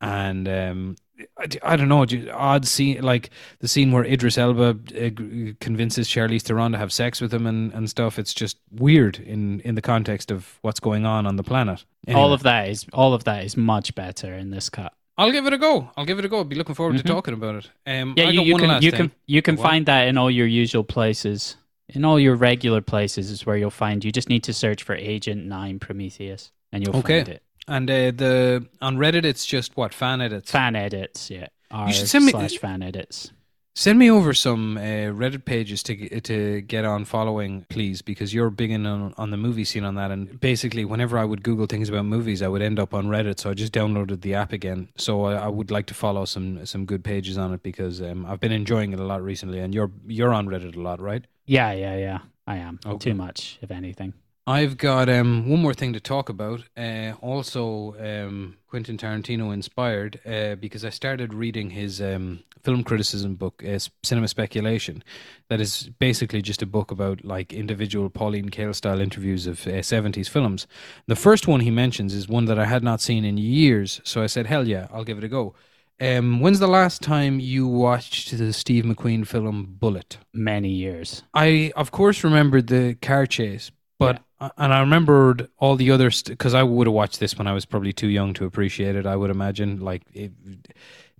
and 0.00 0.48
um, 0.48 0.96
I, 1.38 1.46
I 1.62 1.76
don't 1.76 1.88
know. 1.88 2.04
Odd 2.32 2.66
scene, 2.66 3.00
like 3.00 3.30
the 3.60 3.68
scene 3.68 3.92
where 3.92 4.04
Idris 4.04 4.36
Elba 4.36 4.70
uh, 4.70 5.52
convinces 5.60 6.08
Charlize 6.08 6.42
Theron 6.42 6.72
to 6.72 6.78
have 6.78 6.92
sex 6.92 7.20
with 7.20 7.32
him 7.32 7.46
and, 7.46 7.72
and 7.72 7.88
stuff. 7.88 8.18
It's 8.18 8.34
just 8.34 8.58
weird 8.72 9.18
in 9.20 9.60
in 9.60 9.76
the 9.76 9.82
context 9.82 10.32
of 10.32 10.58
what's 10.62 10.80
going 10.80 11.06
on 11.06 11.26
on 11.26 11.36
the 11.36 11.44
planet. 11.44 11.84
All 12.12 12.32
of 12.32 12.42
that 12.42 12.68
is 12.68 12.86
all 12.92 13.14
of 13.14 13.22
that 13.24 13.44
is 13.44 13.56
much 13.56 13.94
better 13.94 14.34
in 14.34 14.50
this 14.50 14.68
cut. 14.68 14.92
I'll 15.18 15.30
give 15.30 15.46
it 15.46 15.52
a 15.52 15.58
go. 15.58 15.90
I'll 15.96 16.06
give 16.06 16.18
it 16.18 16.24
a 16.24 16.28
go. 16.28 16.38
I'll 16.38 16.44
be 16.44 16.56
looking 16.56 16.74
forward 16.74 16.96
to 16.96 17.02
talking 17.02 17.34
about 17.34 17.56
it. 17.56 17.70
Um, 17.86 18.14
Mm-hmm. 18.14 18.18
Yeah, 18.18 18.30
you, 18.30 18.42
you 18.42 18.56
can 18.56 18.82
you 18.82 18.90
thing. 18.90 18.98
can 18.98 19.12
you 19.26 19.42
can 19.42 19.56
find 19.56 19.86
that 19.86 20.08
in 20.08 20.16
all 20.18 20.30
your 20.30 20.46
usual 20.46 20.84
places. 20.84 21.56
In 21.88 22.04
all 22.06 22.18
your 22.18 22.36
regular 22.36 22.80
places 22.80 23.30
is 23.30 23.44
where 23.44 23.56
you'll 23.56 23.70
find. 23.70 24.02
You 24.04 24.10
just 24.12 24.28
need 24.30 24.44
to 24.44 24.54
search 24.54 24.82
for 24.82 24.94
Agent 24.94 25.44
Nine 25.44 25.78
Prometheus, 25.78 26.50
and 26.72 26.82
you'll 26.86 26.96
Okay. 26.96 27.18
find 27.24 27.28
it. 27.28 27.42
And 27.68 27.90
uh, 27.90 27.94
the 28.12 28.66
on 28.80 28.96
Reddit, 28.96 29.24
it's 29.24 29.44
just 29.44 29.76
what 29.76 29.92
fan 29.92 30.20
edits. 30.22 30.50
Fan 30.50 30.74
edits, 30.74 31.30
yeah. 31.30 31.48
R 31.70 31.92
should 31.92 32.08
send 32.08 32.24
me- 32.24 32.30
slash 32.32 32.56
fan 32.58 32.82
edits. 32.82 33.30
Send 33.74 33.98
me 33.98 34.10
over 34.10 34.34
some 34.34 34.76
uh, 34.76 34.80
Reddit 35.16 35.46
pages 35.46 35.82
to 35.84 36.20
to 36.20 36.60
get 36.60 36.84
on 36.84 37.06
following, 37.06 37.64
please, 37.70 38.02
because 38.02 38.34
you're 38.34 38.50
big 38.50 38.70
in 38.70 38.84
on, 38.86 39.14
on 39.16 39.30
the 39.30 39.38
movie 39.38 39.64
scene 39.64 39.82
on 39.84 39.94
that. 39.94 40.10
And 40.10 40.38
basically, 40.40 40.84
whenever 40.84 41.16
I 41.16 41.24
would 41.24 41.42
Google 41.42 41.64
things 41.66 41.88
about 41.88 42.04
movies, 42.04 42.42
I 42.42 42.48
would 42.48 42.60
end 42.60 42.78
up 42.78 42.92
on 42.92 43.06
Reddit. 43.06 43.40
So 43.40 43.48
I 43.50 43.54
just 43.54 43.72
downloaded 43.72 44.20
the 44.20 44.34
app 44.34 44.52
again. 44.52 44.88
So 44.98 45.24
I, 45.24 45.34
I 45.34 45.48
would 45.48 45.70
like 45.70 45.86
to 45.86 45.94
follow 45.94 46.26
some 46.26 46.66
some 46.66 46.84
good 46.84 47.02
pages 47.02 47.38
on 47.38 47.54
it 47.54 47.62
because 47.62 48.02
um, 48.02 48.26
I've 48.26 48.40
been 48.40 48.52
enjoying 48.52 48.92
it 48.92 49.00
a 49.00 49.04
lot 49.04 49.22
recently. 49.22 49.58
And 49.60 49.74
you're 49.74 49.90
you're 50.06 50.34
on 50.34 50.48
Reddit 50.48 50.76
a 50.76 50.80
lot, 50.80 51.00
right? 51.00 51.24
Yeah, 51.46 51.72
yeah, 51.72 51.96
yeah. 51.96 52.18
I 52.46 52.56
am 52.58 52.78
Okay. 52.84 53.10
too 53.10 53.14
much, 53.14 53.58
if 53.62 53.70
anything. 53.70 54.12
I've 54.46 54.76
got 54.76 55.08
um, 55.08 55.48
one 55.48 55.62
more 55.62 55.74
thing 55.74 55.92
to 55.92 56.00
talk 56.00 56.28
about. 56.28 56.62
Uh, 56.76 57.12
also, 57.20 57.94
um, 58.00 58.56
Quentin 58.66 58.96
Tarantino 58.98 59.54
inspired 59.54 60.18
uh, 60.26 60.56
because 60.56 60.84
I 60.84 60.90
started 60.90 61.32
reading 61.32 61.70
his 61.70 62.00
um, 62.00 62.42
film 62.62 62.82
criticism 62.82 63.36
book, 63.36 63.62
uh, 63.64 63.78
Cinema 64.02 64.26
Speculation. 64.26 65.04
That 65.48 65.60
is 65.60 65.90
basically 66.00 66.42
just 66.42 66.60
a 66.60 66.66
book 66.66 66.90
about 66.90 67.24
like 67.24 67.52
individual 67.52 68.10
Pauline 68.10 68.48
Kael 68.48 68.74
style 68.74 69.00
interviews 69.00 69.46
of 69.46 69.64
uh, 69.66 69.80
70s 69.80 70.28
films. 70.28 70.66
The 71.06 71.16
first 71.16 71.46
one 71.46 71.60
he 71.60 71.70
mentions 71.70 72.12
is 72.12 72.28
one 72.28 72.46
that 72.46 72.58
I 72.58 72.64
had 72.64 72.82
not 72.82 73.00
seen 73.00 73.24
in 73.24 73.36
years, 73.38 74.00
so 74.02 74.22
I 74.22 74.26
said, 74.26 74.46
"Hell 74.46 74.66
yeah, 74.66 74.88
I'll 74.92 75.04
give 75.04 75.18
it 75.18 75.24
a 75.24 75.28
go." 75.28 75.54
Um, 76.00 76.40
when's 76.40 76.58
the 76.58 76.66
last 76.66 77.00
time 77.00 77.38
you 77.38 77.68
watched 77.68 78.36
the 78.36 78.52
Steve 78.52 78.82
McQueen 78.82 79.24
film 79.24 79.76
Bullitt? 79.78 80.18
Many 80.34 80.70
years. 80.70 81.22
I 81.32 81.72
of 81.76 81.92
course 81.92 82.24
remembered 82.24 82.66
the 82.66 82.96
car 82.96 83.24
chase, 83.24 83.70
but 84.00 84.20
Uh, 84.42 84.50
and 84.58 84.74
I 84.74 84.80
remembered 84.80 85.48
all 85.58 85.76
the 85.76 85.92
others 85.92 86.20
because 86.24 86.52
I 86.52 86.64
would 86.64 86.88
have 86.88 86.94
watched 86.94 87.20
this 87.20 87.38
when 87.38 87.46
I 87.46 87.52
was 87.52 87.64
probably 87.64 87.92
too 87.92 88.08
young 88.08 88.34
to 88.34 88.44
appreciate 88.44 88.96
it. 88.96 89.06
I 89.06 89.14
would 89.14 89.30
imagine 89.30 89.78
like 89.78 90.02
it, 90.12 90.32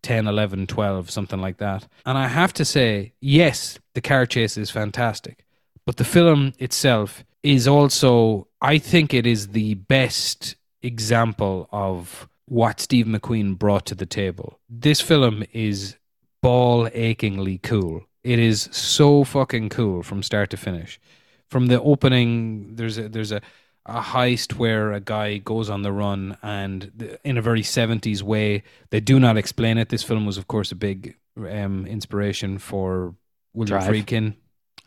10, 0.02 0.26
11, 0.26 0.66
12, 0.66 1.08
something 1.08 1.40
like 1.40 1.58
that. 1.58 1.86
And 2.04 2.18
I 2.18 2.26
have 2.26 2.52
to 2.54 2.64
say, 2.64 3.12
yes, 3.20 3.78
the 3.94 4.00
car 4.00 4.26
chase 4.26 4.56
is 4.56 4.72
fantastic, 4.72 5.44
but 5.86 5.98
the 5.98 6.04
film 6.04 6.52
itself 6.58 7.24
is 7.44 7.68
also, 7.68 8.48
I 8.60 8.78
think 8.78 9.14
it 9.14 9.24
is 9.24 9.48
the 9.48 9.74
best 9.74 10.56
example 10.82 11.68
of 11.70 12.28
what 12.46 12.80
Steve 12.80 13.06
McQueen 13.06 13.56
brought 13.56 13.86
to 13.86 13.94
the 13.94 14.04
table. 14.04 14.58
This 14.68 15.00
film 15.00 15.44
is 15.52 15.96
ball 16.40 16.88
achingly 16.92 17.58
cool. 17.58 18.04
It 18.24 18.40
is 18.40 18.68
so 18.72 19.22
fucking 19.22 19.68
cool 19.68 20.02
from 20.02 20.24
start 20.24 20.50
to 20.50 20.56
finish. 20.56 20.98
From 21.53 21.66
the 21.66 21.78
opening, 21.82 22.76
there's 22.76 22.96
a, 22.96 23.11
there's 23.11 23.30
a, 23.30 23.42
a 23.84 24.00
heist 24.00 24.55
where 24.55 24.92
a 24.92 25.00
guy 25.00 25.36
goes 25.36 25.68
on 25.68 25.82
the 25.82 25.92
run 25.92 26.38
and 26.42 26.90
the, 26.96 27.18
in 27.28 27.36
a 27.36 27.42
very 27.42 27.62
70s 27.62 28.22
way. 28.22 28.62
They 28.88 29.00
do 29.00 29.20
not 29.20 29.36
explain 29.36 29.76
it. 29.76 29.90
This 29.90 30.03
film 30.03 30.24
was, 30.24 30.38
of 30.38 30.46
course, 30.46 30.72
a 30.72 30.74
big 30.74 31.14
um, 31.36 31.86
inspiration 31.86 32.59
for 32.59 33.14
William 33.53 33.80
Drive. 33.80 33.90
Friedkin. 33.90 34.34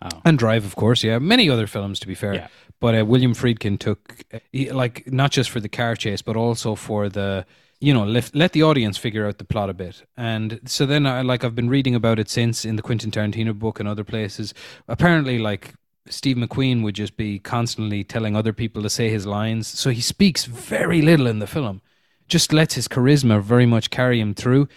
Oh. 0.02 0.10
And 0.26 0.40
Drive, 0.40 0.66
of 0.66 0.76
course, 0.76 1.04
yeah. 1.04 1.20
Many 1.20 1.52
other 1.52 1.68
films, 1.68 2.00
to 2.00 2.08
be 2.08 2.16
fair. 2.16 2.34
Yeah. 2.34 2.48
But 2.80 3.00
uh, 3.00 3.06
William 3.06 3.36
Friedkin 3.36 3.78
took, 3.78 4.26
uh, 4.34 4.40
he- 4.52 4.72
like, 4.72 5.12
not 5.12 5.32
just 5.32 5.52
for 5.52 5.60
the 5.60 5.70
car 5.70 5.96
chase, 5.96 6.24
but 6.24 6.36
also 6.36 6.74
for 6.74 7.08
the, 7.08 7.46
you 7.80 7.94
know, 7.94 8.06
let, 8.06 8.34
let 8.34 8.54
the 8.54 8.64
audience 8.64 8.98
figure 8.98 9.28
out 9.28 9.38
the 9.38 9.46
plot 9.46 9.70
a 9.70 9.74
bit. 9.74 10.04
And 10.18 10.60
so 10.66 10.88
then, 10.88 11.06
I, 11.06 11.22
like, 11.22 11.44
I've 11.44 11.56
been 11.56 11.70
reading 11.70 11.94
about 11.94 12.18
it 12.18 12.30
since 12.30 12.66
in 12.66 12.76
the 12.76 12.82
Quentin 12.82 13.12
Tarantino 13.12 13.54
book 13.54 13.80
and 13.80 13.88
other 13.88 14.04
places. 14.04 14.54
Apparently, 14.88 15.38
like, 15.38 15.76
Steve 16.08 16.38
McQueen 16.38 16.84
would 16.84 16.96
just 16.96 17.18
be 17.18 17.40
constantly 17.40 18.04
telling 18.04 18.36
other 18.36 18.54
people 18.54 18.84
to 18.84 18.90
say 18.90 19.10
his 19.10 19.26
lines. 19.26 19.68
So 19.68 19.90
he 19.90 20.02
speaks 20.02 20.46
very 20.46 21.02
little 21.02 21.28
in 21.28 21.40
the 21.40 21.48
film, 21.48 21.82
just 22.28 22.54
lets 22.54 22.76
his 22.76 22.88
charisma 22.88 23.42
very 23.42 23.66
much 23.66 23.90
carry 23.90 24.20
him 24.20 24.34
through. 24.34 24.68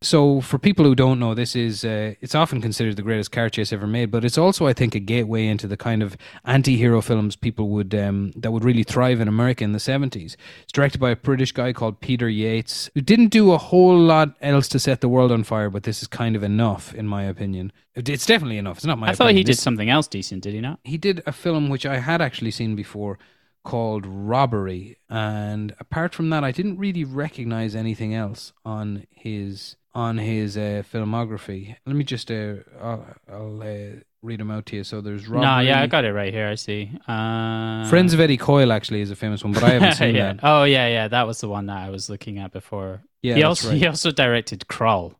So, 0.00 0.40
for 0.40 0.60
people 0.60 0.84
who 0.84 0.94
don't 0.94 1.18
know, 1.18 1.34
this 1.34 1.56
is 1.56 1.84
uh, 1.84 2.14
it's 2.20 2.36
often 2.36 2.60
considered 2.62 2.94
the 2.94 3.02
greatest 3.02 3.32
car 3.32 3.48
chase 3.48 3.72
ever 3.72 3.86
made, 3.88 4.12
but 4.12 4.24
it's 4.24 4.38
also, 4.38 4.68
I 4.68 4.72
think, 4.72 4.94
a 4.94 5.00
gateway 5.00 5.46
into 5.48 5.66
the 5.66 5.76
kind 5.76 6.04
of 6.04 6.16
anti-hero 6.44 7.00
films 7.00 7.34
people 7.34 7.68
would 7.70 7.92
um, 7.96 8.30
that 8.36 8.52
would 8.52 8.62
really 8.62 8.84
thrive 8.84 9.20
in 9.20 9.26
America 9.26 9.64
in 9.64 9.72
the 9.72 9.80
seventies. 9.80 10.36
It's 10.62 10.70
directed 10.70 11.00
by 11.00 11.10
a 11.10 11.16
British 11.16 11.50
guy 11.50 11.72
called 11.72 12.00
Peter 12.00 12.28
Yates, 12.28 12.88
who 12.94 13.00
didn't 13.00 13.28
do 13.28 13.50
a 13.50 13.58
whole 13.58 13.98
lot 13.98 14.36
else 14.40 14.68
to 14.68 14.78
set 14.78 15.00
the 15.00 15.08
world 15.08 15.32
on 15.32 15.42
fire, 15.42 15.68
but 15.68 15.82
this 15.82 16.00
is 16.00 16.06
kind 16.06 16.36
of 16.36 16.44
enough, 16.44 16.94
in 16.94 17.08
my 17.08 17.24
opinion. 17.24 17.72
It's 17.96 18.24
definitely 18.26 18.58
enough. 18.58 18.76
It's 18.76 18.86
not 18.86 18.98
my. 19.00 19.08
I 19.08 19.14
thought 19.16 19.32
he 19.32 19.38
did 19.42 19.48
This- 19.54 19.62
something 19.62 19.90
else 19.90 20.06
decent, 20.06 20.44
did 20.44 20.54
he 20.54 20.60
not? 20.60 20.78
he 20.84 20.96
did 20.96 21.24
a 21.26 21.32
film 21.32 21.68
which 21.68 21.84
I 21.84 21.98
had 21.98 22.22
actually 22.22 22.52
seen 22.52 22.76
before 22.76 23.18
called 23.64 24.06
Robbery, 24.06 24.96
and 25.10 25.74
apart 25.80 26.14
from 26.14 26.30
that, 26.30 26.44
I 26.44 26.52
didn't 26.52 26.78
really 26.78 27.02
recognize 27.02 27.74
anything 27.74 28.14
else 28.14 28.52
on 28.64 29.04
his 29.10 29.74
on 29.94 30.18
his 30.18 30.56
uh, 30.56 30.82
filmography. 30.92 31.76
Let 31.86 31.96
me 31.96 32.04
just 32.04 32.30
uh, 32.30 32.54
I'll, 32.80 33.06
I'll 33.30 33.62
uh, 33.62 34.00
read 34.22 34.40
them 34.40 34.50
out 34.50 34.66
to 34.66 34.76
you. 34.76 34.84
So 34.84 35.00
there's 35.00 35.28
Robbery. 35.28 35.46
No, 35.46 35.58
yeah, 35.60 35.80
I 35.80 35.86
got 35.86 36.04
it 36.04 36.12
right 36.12 36.32
here. 36.32 36.48
I 36.48 36.54
see. 36.54 36.90
Uh, 37.06 37.88
Friends 37.88 38.14
of 38.14 38.20
Eddie 38.20 38.36
Coyle 38.36 38.72
actually 38.72 39.00
is 39.00 39.10
a 39.10 39.16
famous 39.16 39.42
one, 39.42 39.52
but 39.52 39.64
I 39.64 39.70
haven't 39.70 39.94
seen 39.96 40.14
yeah. 40.14 40.34
that. 40.34 40.40
Oh 40.42 40.64
yeah, 40.64 40.88
yeah, 40.88 41.08
that 41.08 41.26
was 41.26 41.40
the 41.40 41.48
one 41.48 41.66
that 41.66 41.78
I 41.78 41.90
was 41.90 42.08
looking 42.10 42.38
at 42.38 42.52
before. 42.52 43.02
Yeah, 43.22 43.34
he 43.34 43.42
also 43.42 43.70
right. 43.70 43.78
he 43.78 43.86
also 43.86 44.10
directed 44.10 44.64
Krull. 44.68 45.14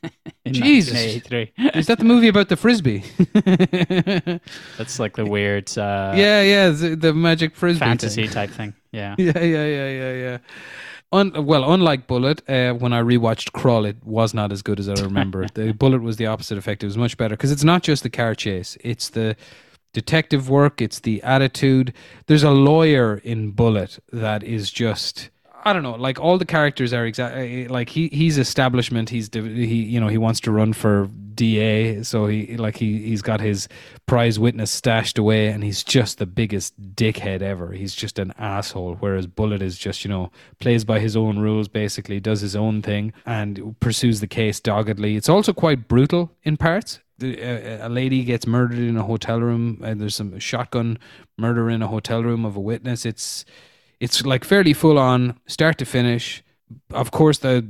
in 0.44 0.54
Jesus. 0.54 0.94
Is 1.74 1.86
that 1.86 1.98
the 1.98 2.04
movie 2.04 2.28
about 2.28 2.48
the 2.48 2.56
frisbee? 2.56 3.04
That's 4.78 4.98
like 4.98 5.16
the 5.16 5.24
weird 5.24 5.76
uh, 5.76 6.12
yeah, 6.16 6.42
yeah, 6.42 6.70
the, 6.70 6.96
the 6.96 7.12
magic 7.12 7.56
frisbee 7.56 7.80
thing. 7.80 7.88
fantasy 7.88 8.28
type 8.28 8.50
thing. 8.50 8.74
Yeah. 8.92 9.14
yeah, 9.18 9.38
yeah, 9.38 9.66
yeah, 9.66 9.88
yeah, 9.88 10.12
yeah. 10.12 10.38
Un- 11.12 11.44
well, 11.44 11.70
unlike 11.72 12.06
Bullitt, 12.06 12.42
uh, 12.48 12.72
when 12.72 12.92
I 12.94 13.02
rewatched 13.02 13.52
Krull, 13.52 13.86
it 13.86 13.98
was 14.02 14.32
not 14.32 14.50
as 14.50 14.62
good 14.62 14.80
as 14.80 14.88
I 14.88 14.94
remember. 15.02 15.46
the 15.54 15.72
Bullitt 15.72 16.02
was 16.02 16.16
the 16.16 16.26
opposite 16.26 16.56
effect. 16.58 16.82
It 16.82 16.86
was 16.86 16.96
much 16.96 17.16
better 17.16 17.36
because 17.36 17.52
it's 17.52 17.64
not 17.64 17.82
just 17.82 18.02
the 18.02 18.10
car 18.10 18.34
chase; 18.34 18.78
it's 18.82 19.10
the 19.10 19.36
detective 19.92 20.48
work, 20.48 20.80
it's 20.80 21.00
the 21.00 21.22
attitude. 21.22 21.92
There's 22.26 22.42
a 22.42 22.50
lawyer 22.50 23.20
in 23.22 23.50
Bullitt 23.50 23.98
that 24.12 24.42
is 24.42 24.70
just. 24.70 25.28
I 25.64 25.72
don't 25.72 25.82
know. 25.82 25.94
Like 25.94 26.18
all 26.18 26.38
the 26.38 26.44
characters 26.44 26.92
are 26.92 27.06
exactly 27.06 27.62
eh, 27.62 27.64
eh, 27.64 27.66
like 27.70 27.88
he 27.88 28.08
he's 28.08 28.36
establishment. 28.36 29.10
He's 29.10 29.30
he 29.32 29.82
you 29.82 30.00
know 30.00 30.08
he 30.08 30.18
wants 30.18 30.40
to 30.40 30.50
run 30.50 30.72
for 30.72 31.08
DA, 31.34 32.02
so 32.02 32.26
he 32.26 32.56
like 32.56 32.76
he 32.76 32.98
he's 33.02 33.22
got 33.22 33.40
his 33.40 33.68
prize 34.06 34.38
witness 34.38 34.70
stashed 34.70 35.18
away, 35.18 35.48
and 35.48 35.62
he's 35.62 35.84
just 35.84 36.18
the 36.18 36.26
biggest 36.26 36.94
dickhead 36.94 37.42
ever. 37.42 37.72
He's 37.72 37.94
just 37.94 38.18
an 38.18 38.32
asshole. 38.38 38.96
Whereas 38.98 39.26
Bullitt 39.26 39.62
is 39.62 39.78
just 39.78 40.04
you 40.04 40.10
know 40.10 40.32
plays 40.58 40.84
by 40.84 40.98
his 40.98 41.16
own 41.16 41.38
rules, 41.38 41.68
basically 41.68 42.18
does 42.18 42.40
his 42.40 42.56
own 42.56 42.82
thing 42.82 43.12
and 43.24 43.78
pursues 43.78 44.20
the 44.20 44.26
case 44.26 44.58
doggedly. 44.58 45.16
It's 45.16 45.28
also 45.28 45.52
quite 45.52 45.86
brutal 45.86 46.32
in 46.42 46.56
parts. 46.56 47.00
A 47.22 47.88
lady 47.88 48.24
gets 48.24 48.48
murdered 48.48 48.78
in 48.78 48.96
a 48.96 49.04
hotel 49.04 49.40
room, 49.40 49.80
and 49.84 50.00
there's 50.00 50.16
some 50.16 50.36
shotgun 50.40 50.98
murder 51.38 51.70
in 51.70 51.80
a 51.80 51.86
hotel 51.86 52.24
room 52.24 52.44
of 52.44 52.56
a 52.56 52.60
witness. 52.60 53.06
It's 53.06 53.44
it's 54.02 54.26
like 54.26 54.44
fairly 54.44 54.72
full 54.72 54.98
on 54.98 55.38
start 55.46 55.78
to 55.78 55.84
finish. 55.84 56.42
Of 56.90 57.12
course, 57.12 57.38
the 57.38 57.64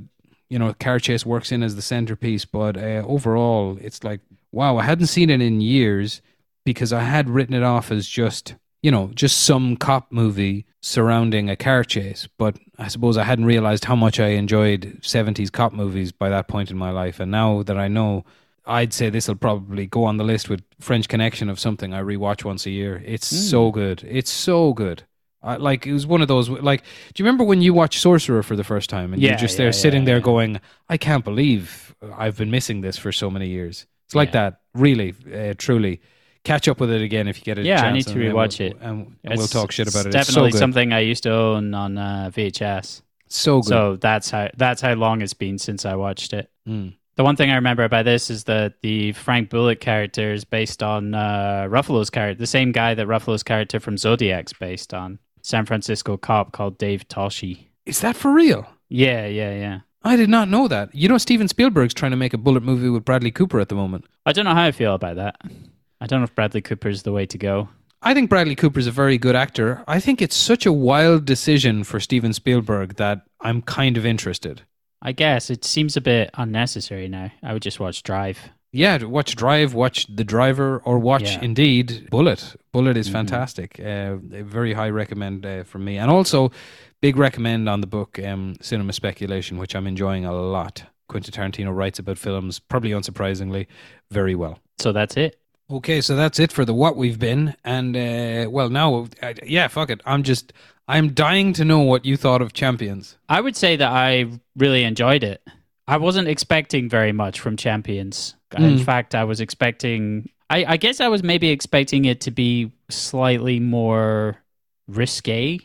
you 0.49 0.59
know 0.59 0.72
car 0.80 0.99
chase 0.99 1.26
works 1.26 1.53
in 1.53 1.62
as 1.62 1.76
the 1.76 1.83
centerpiece, 1.83 2.47
but 2.47 2.74
uh, 2.76 3.05
overall, 3.07 3.78
it's 3.83 4.03
like 4.03 4.20
wow, 4.51 4.78
I 4.78 4.85
hadn't 4.85 5.09
seen 5.09 5.28
it 5.28 5.43
in 5.43 5.61
years 5.61 6.22
because 6.64 6.91
I 6.93 7.01
had 7.01 7.28
written 7.28 7.55
it 7.55 7.62
off 7.62 7.91
as 7.93 8.09
just 8.09 8.55
you 8.83 8.91
know 8.91 9.11
just 9.14 9.43
some 9.43 9.76
cop 9.76 10.11
movie 10.11 10.64
surrounding 10.80 11.51
a 11.51 11.57
car 11.57 11.85
chase. 11.85 12.26
But 12.39 12.57
I 12.78 12.89
suppose 12.89 13.18
I 13.18 13.24
hadn't 13.24 13.45
realized 13.45 13.85
how 13.85 13.97
much 13.97 14.18
I 14.18 14.28
enjoyed 14.28 15.01
'70s 15.03 15.53
cop 15.53 15.74
movies 15.74 16.12
by 16.12 16.30
that 16.30 16.49
point 16.49 16.70
in 16.70 16.78
my 16.78 16.91
life, 16.91 17.20
and 17.20 17.30
now 17.30 17.62
that 17.62 17.76
I 17.76 17.89
know. 17.89 18.24
I'd 18.64 18.93
say 18.93 19.11
this 19.11 19.26
will 19.26 19.35
probably 19.35 19.89
go 19.89 20.05
on 20.05 20.18
the 20.18 20.24
list 20.24 20.49
with 20.49 20.62
French 20.78 21.09
Connection 21.09 21.49
of 21.49 21.59
something 21.59 21.93
I 21.93 22.01
rewatch 22.01 22.45
once 22.45 22.64
a 22.64 22.70
year. 22.70 23.03
It's 23.05 23.26
so 23.26 23.72
good. 23.72 24.05
It's 24.09 24.30
so 24.30 24.72
good. 24.72 25.03
I, 25.43 25.57
like 25.57 25.86
it 25.86 25.93
was 25.93 26.07
one 26.07 26.22
of 26.22 26.28
those. 26.28 26.49
Like, 26.49 26.82
do 26.82 27.22
you 27.22 27.24
remember 27.24 27.45
when 27.45 27.61
you 27.62 27.74
watched 27.74 28.01
Sorcerer 28.01 28.43
for 28.43 28.57
the 28.57 28.64
first 28.64 28.88
time 28.90 29.12
and 29.12 29.20
Yeah, 29.20 29.30
you're 29.30 29.38
just 29.38 29.59
yeah, 29.59 29.64
there 29.64 29.72
sitting 29.72 30.03
yeah, 30.03 30.07
there 30.14 30.20
going, 30.20 30.61
"I 30.88 30.97
can't 30.97 31.24
believe 31.24 31.95
I've 32.16 32.36
been 32.36 32.51
missing 32.51 32.80
this 32.80 32.97
for 32.97 33.11
so 33.12 33.30
many 33.30 33.49
years." 33.49 33.86
It's 34.07 34.14
like 34.14 34.28
Yeah. 34.28 34.51
that, 34.51 34.61
really, 34.74 35.14
uh, 35.34 35.55
truly. 35.59 36.01
Catch 36.45 36.66
up 36.66 36.80
with 36.80 36.90
it 36.90 37.01
again 37.03 37.28
if 37.28 37.38
you 37.38 37.45
get 37.45 37.59
a 37.59 37.62
chance. 37.62 37.82
Yeah, 37.82 37.86
I 37.88 37.93
need 37.93 38.07
to 38.09 38.14
rewatch 38.14 38.59
we'll, 38.59 38.70
it. 38.70 38.76
and, 38.80 39.16
and 39.24 39.38
we'll 39.38 39.47
talk 39.47 39.70
shit 39.70 39.88
about 39.88 40.07
it. 40.07 40.14
It's 40.14 40.26
Definitely 40.26 40.51
good. 40.51 40.59
something 40.59 40.93
I 40.93 40.99
used 40.99 41.22
to 41.22 41.32
own 41.32 41.72
on 41.72 41.97
uh, 41.97 42.30
VHS. 42.34 43.03
so 43.28 43.61
good. 43.61 43.68
So 43.68 43.97
that's 43.97 44.28
how 44.30 44.49
that's 44.57 44.80
how 44.80 44.95
long 44.95 45.22
it's 45.22 45.34
been 45.34 45.59
since 45.59 45.84
I 45.86 45.95
watched 45.95 46.32
it. 46.32 46.51
Mm. 46.68 46.95
The 47.14 47.24
one 47.24 47.36
thing 47.36 47.51
I 47.51 47.55
remember 47.57 47.84
about 47.84 48.07
this 48.07 48.28
is 48.30 48.45
that 48.45 48.80
the 48.82 49.12
Frank 49.12 49.51
Bullock 49.51 49.80
character 49.80 50.32
is 50.32 50.45
based 50.45 50.82
on 50.82 51.14
uh, 51.14 51.66
Ruffalo's 51.70 52.11
character, 52.11 52.38
the 52.40 52.47
same 52.47 52.72
guy 52.72 52.95
that 52.95 53.07
Ruffalo's 53.07 53.43
character 53.43 53.78
from 53.78 53.97
Zodiac's 53.99 54.53
based 54.53 54.93
on. 54.95 55.18
San 55.43 55.66
Francisco 55.66 56.16
cop 56.16 56.53
called 56.53 56.78
Dave 56.78 57.07
Toschi. 57.09 57.66
Is 57.84 58.01
that 58.01 58.16
for 58.16 58.32
real? 58.32 58.66
Yeah, 58.88 59.26
yeah, 59.26 59.55
yeah. 59.55 59.80
I 60.05 60.16
did 60.16 60.28
not 60.28 60.49
know 60.49 60.68
that. 60.68 60.95
You 60.95 61.09
know, 61.09 61.18
Steven 61.18 61.49
Spielberg's 61.49 61.95
trying 61.95 62.11
to 62.11 62.16
make 62.16 62.34
a 62.34 62.38
Bullitt 62.38 62.62
movie 62.62 62.88
with 62.88 63.05
Bradley 63.05 63.30
Cooper 63.30 63.61
at 63.61 63.68
the 63.68 63.74
moment. 63.74 64.05
I 64.26 64.32
don't 64.32 64.45
know 64.45 64.55
how 64.55 64.64
I 64.64 64.72
feel 64.72 64.95
about 64.95 65.16
that. 65.16 65.36
I 66.01 66.07
don't 66.07 66.20
know 66.20 66.24
if 66.24 66.34
Bradley 66.34 66.61
Cooper 66.61 66.88
is 66.88 67.03
the 67.03 67.12
way 67.12 67.26
to 67.26 67.38
go. 67.38 67.68
I 68.05 68.14
think 68.14 68.28
Bradley 68.28 68.57
Cooper's 68.57 68.88
a 68.88 68.93
very 68.93 69.16
good 69.16 69.36
actor. 69.36 69.84
I 69.86 70.01
think 70.01 70.20
it's 70.20 70.34
such 70.34 70.66
a 70.66 70.72
wild 70.72 71.24
decision 71.24 71.84
for 71.84 72.01
Steven 72.01 72.32
Spielberg 72.32 72.97
that 72.97 73.22
I'm 73.40 73.62
kind 73.62 73.97
of 73.97 74.05
interested. 74.05 74.62
I 75.01 75.12
guess 75.12 75.51
it 75.51 75.64
seems 75.64 75.97
a 75.97 76.01
bit 76.01 76.30
unnecessary 76.34 77.07
now. 77.09 77.30
I 77.43 77.53
would 77.53 77.62
just 77.62 77.78
watch 77.78 78.03
Drive. 78.03 78.38
Yeah, 78.72 79.04
watch 79.04 79.36
Drive, 79.36 79.74
watch 79.74 80.06
The 80.08 80.24
Driver, 80.24 80.80
or 80.84 80.98
watch 80.98 81.22
Yeah. 81.34 81.40
indeed 81.42 82.08
Bullitt. 82.10 82.56
Bullitt 82.72 82.96
is 82.96 83.08
Mhm. 83.08 83.12
fantastic. 83.12 83.78
Uh, 83.78 84.16
very 84.16 84.72
high 84.72 84.88
recommend 84.88 85.44
uh, 85.44 85.62
from 85.64 85.84
me, 85.84 85.98
and 85.98 86.10
also 86.10 86.50
big 87.02 87.16
recommend 87.18 87.68
on 87.68 87.82
the 87.82 87.86
book 87.86 88.18
um, 88.24 88.54
Cinema 88.62 88.94
Speculation, 88.94 89.58
which 89.58 89.74
I'm 89.76 89.86
enjoying 89.86 90.24
a 90.24 90.32
lot. 90.32 90.84
Quentin 91.08 91.32
Tarantino 91.34 91.74
writes 91.76 91.98
about 91.98 92.16
films, 92.16 92.58
probably 92.58 92.90
unsurprisingly, 92.90 93.66
very 94.10 94.34
well. 94.34 94.58
So 94.78 94.90
that's 94.92 95.18
it. 95.18 95.38
Okay, 95.70 96.00
so 96.00 96.16
that's 96.16 96.38
it 96.40 96.50
for 96.50 96.64
the 96.64 96.72
what 96.74 96.96
we've 96.96 97.18
been, 97.18 97.54
and 97.64 97.94
uh, 97.94 98.50
well, 98.50 98.70
now, 98.70 99.06
uh, 99.22 99.34
yeah, 99.44 99.68
fuck 99.68 99.90
it. 99.90 100.00
I'm 100.06 100.22
just, 100.22 100.52
I'm 100.88 101.12
dying 101.12 101.52
to 101.54 101.64
know 101.64 101.80
what 101.80 102.06
you 102.06 102.16
thought 102.16 102.40
of 102.40 102.54
Champions. 102.54 103.18
I 103.28 103.42
would 103.42 103.56
say 103.56 103.76
that 103.76 103.90
I 103.92 104.26
really 104.56 104.84
enjoyed 104.84 105.22
it. 105.22 105.42
I 105.86 105.96
wasn't 105.98 106.28
expecting 106.28 106.88
very 106.88 107.12
much 107.12 107.38
from 107.40 107.56
Champions. 107.56 108.34
In 108.55 108.76
Mm. 108.76 108.84
fact, 108.84 109.14
I 109.14 109.24
was 109.24 109.40
expecting. 109.40 110.28
I, 110.50 110.64
I 110.74 110.76
guess 110.76 111.00
I 111.00 111.09
was 111.09 111.22
maybe 111.22 111.48
expecting 111.48 112.05
it 112.05 112.20
to 112.22 112.30
be 112.30 112.70
slightly 112.90 113.59
more 113.61 114.36
risque 114.86 115.59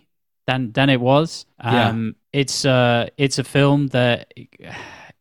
than 0.45 0.71
than 0.71 0.89
it 0.89 1.01
was. 1.01 1.45
Yeah. 1.63 1.89
Um, 1.89 2.15
it's 2.33 2.65
uh, 2.65 3.09
it's 3.17 3.39
a 3.39 3.43
film 3.43 3.87
that 3.87 4.33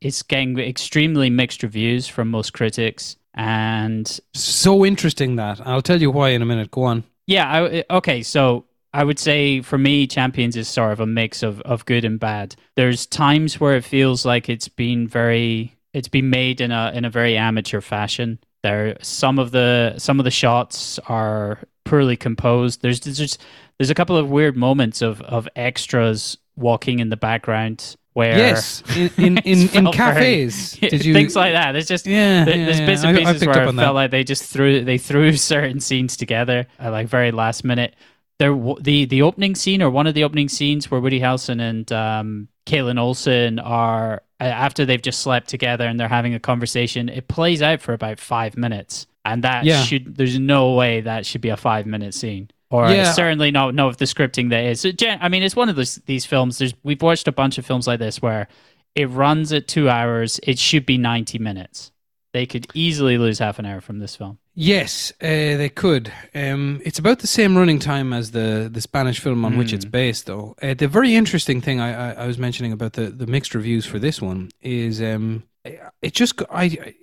it's 0.00 0.22
getting 0.22 0.58
extremely 0.58 1.30
mixed 1.30 1.62
reviews 1.62 2.06
from 2.06 2.28
most 2.30 2.52
critics, 2.52 3.16
and 3.34 4.20
So 4.34 4.84
interesting 4.84 5.36
that 5.36 5.60
I'll 5.66 5.82
tell 5.82 6.00
you 6.00 6.10
why 6.10 6.30
in 6.30 6.42
a 6.42 6.46
minute. 6.46 6.70
Go 6.70 6.82
on. 6.84 7.04
yeah, 7.26 7.46
I, 7.50 7.84
okay, 7.90 8.22
so 8.22 8.66
I 8.92 9.04
would 9.04 9.18
say 9.18 9.62
for 9.62 9.78
me, 9.78 10.06
Champions 10.06 10.56
is 10.56 10.68
sort 10.68 10.92
of 10.92 11.00
a 11.00 11.06
mix 11.06 11.42
of, 11.42 11.60
of 11.62 11.84
good 11.86 12.04
and 12.04 12.20
bad. 12.20 12.54
There's 12.76 13.04
times 13.06 13.60
where 13.60 13.76
it 13.76 13.84
feels 13.84 14.24
like 14.24 14.48
it's 14.48 14.68
been 14.68 15.08
very, 15.08 15.75
it's 15.96 16.08
been 16.08 16.28
made 16.30 16.60
in 16.60 16.70
a 16.72 16.92
in 16.94 17.04
a 17.04 17.10
very 17.10 17.36
amateur 17.36 17.80
fashion. 17.80 18.38
There, 18.62 18.96
some 19.02 19.38
of 19.38 19.50
the 19.50 19.94
some 19.98 20.18
of 20.20 20.24
the 20.24 20.30
shots 20.30 20.98
are 21.08 21.60
poorly 21.84 22.16
composed. 22.16 22.82
There's 22.82 23.00
there's 23.00 23.18
just, 23.18 23.40
there's 23.78 23.90
a 23.90 23.94
couple 23.94 24.16
of 24.16 24.28
weird 24.28 24.56
moments 24.56 25.02
of 25.02 25.20
of 25.22 25.48
extras 25.56 26.36
walking 26.56 26.98
in 26.98 27.08
the 27.10 27.16
background 27.16 27.96
where 28.14 28.36
Yes, 28.38 28.82
in 28.96 29.10
in, 29.18 29.38
in, 29.44 29.58
in 29.60 29.68
felt 29.68 29.94
very- 29.96 30.14
cafes. 30.14 30.72
Did 30.80 31.04
you 31.04 31.12
things 31.12 31.36
like 31.36 31.52
that. 31.52 31.72
There's 31.72 31.86
just 31.86 32.06
Yeah, 32.06 32.44
there- 32.46 32.56
yeah, 32.56 32.64
there's 32.64 32.80
bits 32.80 33.04
I- 33.04 33.08
and 33.10 33.18
I 33.18 33.32
pieces 33.32 33.46
where 33.46 33.60
I 33.60 33.64
felt 33.66 33.76
that. 33.76 33.88
like 33.90 34.10
they 34.10 34.24
just 34.24 34.44
threw 34.44 34.84
they 34.84 34.98
threw 34.98 35.36
certain 35.54 35.80
scenes 35.80 36.16
together 36.16 36.66
at 36.78 36.90
like 36.92 37.08
very 37.08 37.30
last 37.30 37.62
minute. 37.64 37.94
There, 38.38 38.54
the 38.80 39.06
the 39.06 39.22
opening 39.22 39.54
scene 39.54 39.80
or 39.82 39.88
one 39.90 40.06
of 40.06 40.14
the 40.14 40.24
opening 40.24 40.48
scenes 40.48 40.90
where 40.90 41.00
Woody 41.00 41.20
Harrelson 41.20 41.60
and 41.60 41.90
um, 41.92 42.48
Kaitlin 42.66 42.98
Olson 43.00 43.58
are 43.58 44.22
after 44.38 44.84
they've 44.84 45.00
just 45.00 45.20
slept 45.20 45.48
together 45.48 45.86
and 45.86 45.98
they're 45.98 46.08
having 46.08 46.34
a 46.34 46.40
conversation. 46.40 47.08
It 47.08 47.28
plays 47.28 47.62
out 47.62 47.80
for 47.80 47.94
about 47.94 48.18
five 48.20 48.56
minutes, 48.56 49.06
and 49.24 49.42
that 49.44 49.64
Yeah. 49.64 49.82
should 49.82 50.16
there's 50.16 50.38
no 50.38 50.74
way 50.74 51.00
that 51.00 51.24
should 51.24 51.40
be 51.40 51.48
a 51.48 51.56
five 51.56 51.86
minute 51.86 52.12
scene. 52.12 52.50
Or 52.68 52.90
Yeah. 52.90 53.12
certainly 53.12 53.50
not 53.52 53.74
know 53.74 53.88
if 53.88 53.96
the 53.96 54.04
scripting 54.06 54.50
that 54.50 54.64
is. 54.64 54.80
So, 54.80 54.90
I 55.08 55.28
mean, 55.28 55.42
it's 55.44 55.54
one 55.56 55.68
of 55.68 55.76
those, 55.76 55.94
these 56.06 56.26
films. 56.26 56.58
There's 56.58 56.74
we've 56.82 57.00
watched 57.00 57.28
a 57.28 57.32
bunch 57.32 57.56
of 57.58 57.64
films 57.64 57.86
like 57.86 58.00
this 58.00 58.20
where 58.20 58.48
it 58.94 59.08
runs 59.08 59.52
at 59.52 59.66
two 59.68 59.88
hours. 59.88 60.40
It 60.42 60.58
should 60.58 60.84
be 60.84 60.98
ninety 60.98 61.38
minutes. 61.38 61.90
They 62.34 62.44
could 62.44 62.66
easily 62.74 63.16
lose 63.16 63.38
half 63.38 63.58
an 63.58 63.64
hour 63.64 63.80
from 63.80 63.98
this 64.00 64.14
film. 64.14 64.38
Yes, 64.58 65.12
uh, 65.20 65.26
they 65.26 65.68
could. 65.68 66.10
Um, 66.34 66.80
it's 66.82 66.98
about 66.98 67.18
the 67.18 67.26
same 67.26 67.58
running 67.58 67.78
time 67.78 68.14
as 68.14 68.30
the, 68.30 68.70
the 68.72 68.80
Spanish 68.80 69.20
film 69.20 69.44
on 69.44 69.58
which 69.58 69.74
it's 69.74 69.84
based, 69.84 70.24
though. 70.24 70.56
Uh, 70.62 70.72
the 70.72 70.88
very 70.88 71.14
interesting 71.14 71.60
thing 71.60 71.78
I, 71.78 72.12
I, 72.12 72.24
I 72.24 72.26
was 72.26 72.38
mentioning 72.38 72.72
about 72.72 72.94
the, 72.94 73.10
the 73.10 73.26
mixed 73.26 73.54
reviews 73.54 73.84
for 73.84 73.98
this 73.98 74.22
one 74.22 74.48
is 74.62 75.02
um, 75.02 75.42
it 75.64 76.14
just 76.14 76.40
I. 76.50 76.64
I 76.64 76.94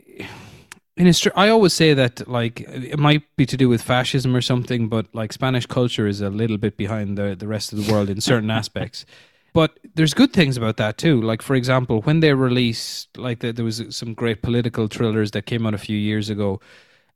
in 0.95 1.08
a, 1.08 1.14
str- 1.14 1.30
I 1.36 1.49
always 1.49 1.74
say 1.74 1.95
that 1.95 2.28
like 2.28 2.62
it 2.62 2.99
might 2.99 3.24
be 3.36 3.47
to 3.47 3.58
do 3.58 3.68
with 3.68 3.82
fascism 3.82 4.36
or 4.36 4.41
something, 4.41 4.89
but 4.89 5.08
like 5.14 5.34
Spanish 5.34 5.66
culture 5.66 6.06
is 6.06 6.22
a 6.22 6.30
little 6.30 6.58
bit 6.58 6.78
behind 6.78 7.18
the 7.18 7.36
the 7.36 7.47
rest 7.47 7.74
of 7.74 7.84
the 7.84 7.91
world 7.91 8.10
in 8.10 8.22
certain 8.22 8.51
aspects. 8.62 9.06
But 9.54 9.80
there's 9.95 10.14
good 10.14 10.34
things 10.34 10.58
about 10.58 10.78
that 10.78 10.97
too. 10.99 11.22
Like 11.22 11.41
for 11.41 11.56
example, 11.56 12.01
when 12.01 12.20
they 12.20 12.34
released, 12.34 13.18
like 13.18 13.39
the, 13.39 13.51
there 13.51 13.66
was 13.66 13.84
some 13.89 14.14
great 14.14 14.41
political 14.43 14.88
thrillers 14.88 15.32
that 15.32 15.47
came 15.47 15.66
out 15.66 15.74
a 15.74 15.80
few 15.80 15.97
years 15.97 16.30
ago, 16.30 16.60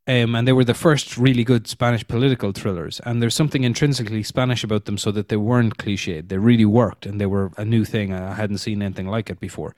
um, 0.08 0.36
and 0.36 0.47
they 0.47 0.53
were 0.53 0.64
the 0.64 0.74
first 0.74 1.18
really 1.18 1.43
good 1.43 1.68
Spanish 1.68 2.08
political 2.08 2.51
thrillers. 2.51 3.01
And 3.05 3.22
there's 3.22 3.36
something 3.36 3.64
intrinsically 3.64 4.24
Spanish 4.24 4.64
about 4.64 4.86
them, 4.86 4.97
so 4.97 5.12
that 5.12 5.28
they 5.30 5.38
weren't 5.38 5.78
cliched. 5.78 6.30
They 6.30 6.38
really 6.38 6.66
worked, 6.66 7.05
and 7.05 7.20
they 7.20 7.26
were 7.26 7.51
a 7.58 7.66
new 7.66 7.86
thing. 7.86 8.14
I 8.14 8.34
hadn't 8.34 8.60
seen 8.60 8.82
anything 8.82 9.08
like 9.08 9.30
it 9.30 9.39
before. 9.39 9.76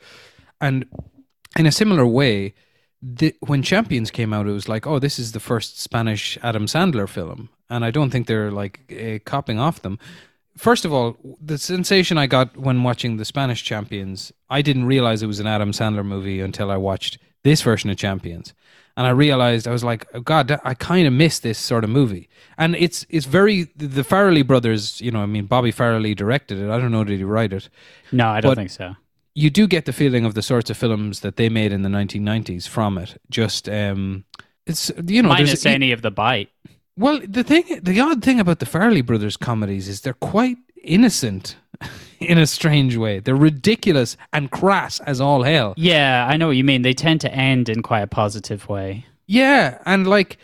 And 0.62 0.86
in 1.58 1.66
a 1.66 1.72
similar 1.72 2.06
way, 2.06 2.54
the, 3.02 3.34
when 3.40 3.64
Champions 3.64 4.12
came 4.12 4.34
out, 4.34 4.48
it 4.48 4.52
was 4.52 4.68
like, 4.68 4.86
oh, 4.86 5.00
this 5.00 5.20
is 5.20 5.32
the 5.32 5.40
first 5.40 5.80
Spanish 5.80 6.38
Adam 6.44 6.66
Sandler 6.66 7.08
film, 7.08 7.50
and 7.70 7.86
I 7.86 7.92
don't 7.92 8.10
think 8.10 8.28
they're 8.28 8.52
like 8.52 8.92
uh, 8.92 9.20
copying 9.24 9.60
off 9.60 9.82
them. 9.82 9.98
First 10.58 10.84
of 10.84 10.92
all, 10.92 11.16
the 11.42 11.58
sensation 11.58 12.18
I 12.18 12.28
got 12.28 12.58
when 12.58 12.84
watching 12.84 13.16
the 13.16 13.24
Spanish 13.24 13.64
Champions, 13.64 14.34
I 14.50 14.62
didn't 14.62 14.86
realize 14.86 15.24
it 15.24 15.28
was 15.28 15.40
an 15.40 15.48
Adam 15.48 15.72
Sandler 15.72 16.06
movie 16.06 16.42
until 16.42 16.70
I 16.70 16.76
watched 16.76 17.18
this 17.44 17.62
version 17.62 17.90
of 17.90 17.96
Champions, 17.96 18.54
and 19.00 19.08
I 19.08 19.12
realized 19.12 19.66
I 19.66 19.72
was 19.72 19.84
like, 19.92 20.06
oh, 20.14 20.20
God, 20.20 20.60
I 20.66 20.74
kind 20.74 21.08
of 21.08 21.14
miss 21.14 21.40
this 21.40 21.58
sort 21.58 21.84
of 21.86 21.90
movie. 21.90 22.28
And 22.58 22.76
it's 22.76 23.06
it's 23.10 23.26
very 23.26 23.64
the 23.78 24.04
Farrelly 24.04 24.46
brothers, 24.46 25.00
you 25.00 25.12
know, 25.12 25.22
I 25.24 25.26
mean, 25.36 25.46
Bobby 25.46 25.72
Farrelly 25.72 26.14
directed 26.16 26.58
it. 26.60 26.70
I 26.70 26.78
don't 26.80 26.92
know 26.92 27.06
did 27.06 27.18
he 27.18 27.24
write 27.24 27.54
it 27.54 27.70
No, 28.12 28.28
I 28.28 28.42
don't 28.42 28.52
But- 28.52 28.58
think 28.58 28.72
so. 28.72 28.96
you 29.36 29.50
do 29.50 29.68
get 29.68 29.86
the 29.86 29.94
feeling 29.94 30.26
of 30.26 30.34
the 30.34 30.42
sorts 30.42 30.70
of 30.70 30.76
films 30.78 31.20
that 31.22 31.36
they 31.38 31.48
made 31.50 31.72
in 31.72 31.82
the 31.84 31.90
1990s 31.90 32.68
from 32.68 32.98
it. 32.98 33.12
Just 33.30 33.70
um, 33.70 34.26
it's 34.68 34.92
you 35.08 35.22
know, 35.24 35.30
Minus 35.30 35.66
any 35.66 35.94
of 35.94 36.02
the 36.02 36.12
bite. 36.12 36.50
well, 36.98 37.22
the 37.38 37.44
thing, 37.44 37.64
the 37.82 38.00
odd 38.02 38.22
thing 38.26 38.40
about 38.42 38.60
the 38.60 38.66
Farrelly 38.66 39.04
brothers 39.06 39.38
comedies 39.38 39.88
is 39.88 40.02
they're 40.02 40.14
quite 40.34 40.58
innocent 40.84 41.56
in 42.20 42.38
a 42.38 42.48
strange 42.48 42.98
way. 42.98 43.20
They're 43.20 43.36
ridiculous 43.36 44.18
and 44.34 44.52
crass 44.52 45.00
as 45.02 45.22
all 45.22 45.44
hell. 45.44 45.74
Yeah, 45.78 46.28
I 46.30 46.38
know 46.38 46.48
what 46.48 46.58
you 46.58 46.64
mean. 46.64 46.82
They 46.82 46.94
tend 46.94 47.22
to 47.22 47.34
end 47.34 47.70
in 47.70 47.82
quite 47.82 48.02
a 48.02 48.08
positive 48.08 48.68
way. 48.68 49.06
Yeah, 49.26 49.78
and 49.86 50.08
like 50.08 50.38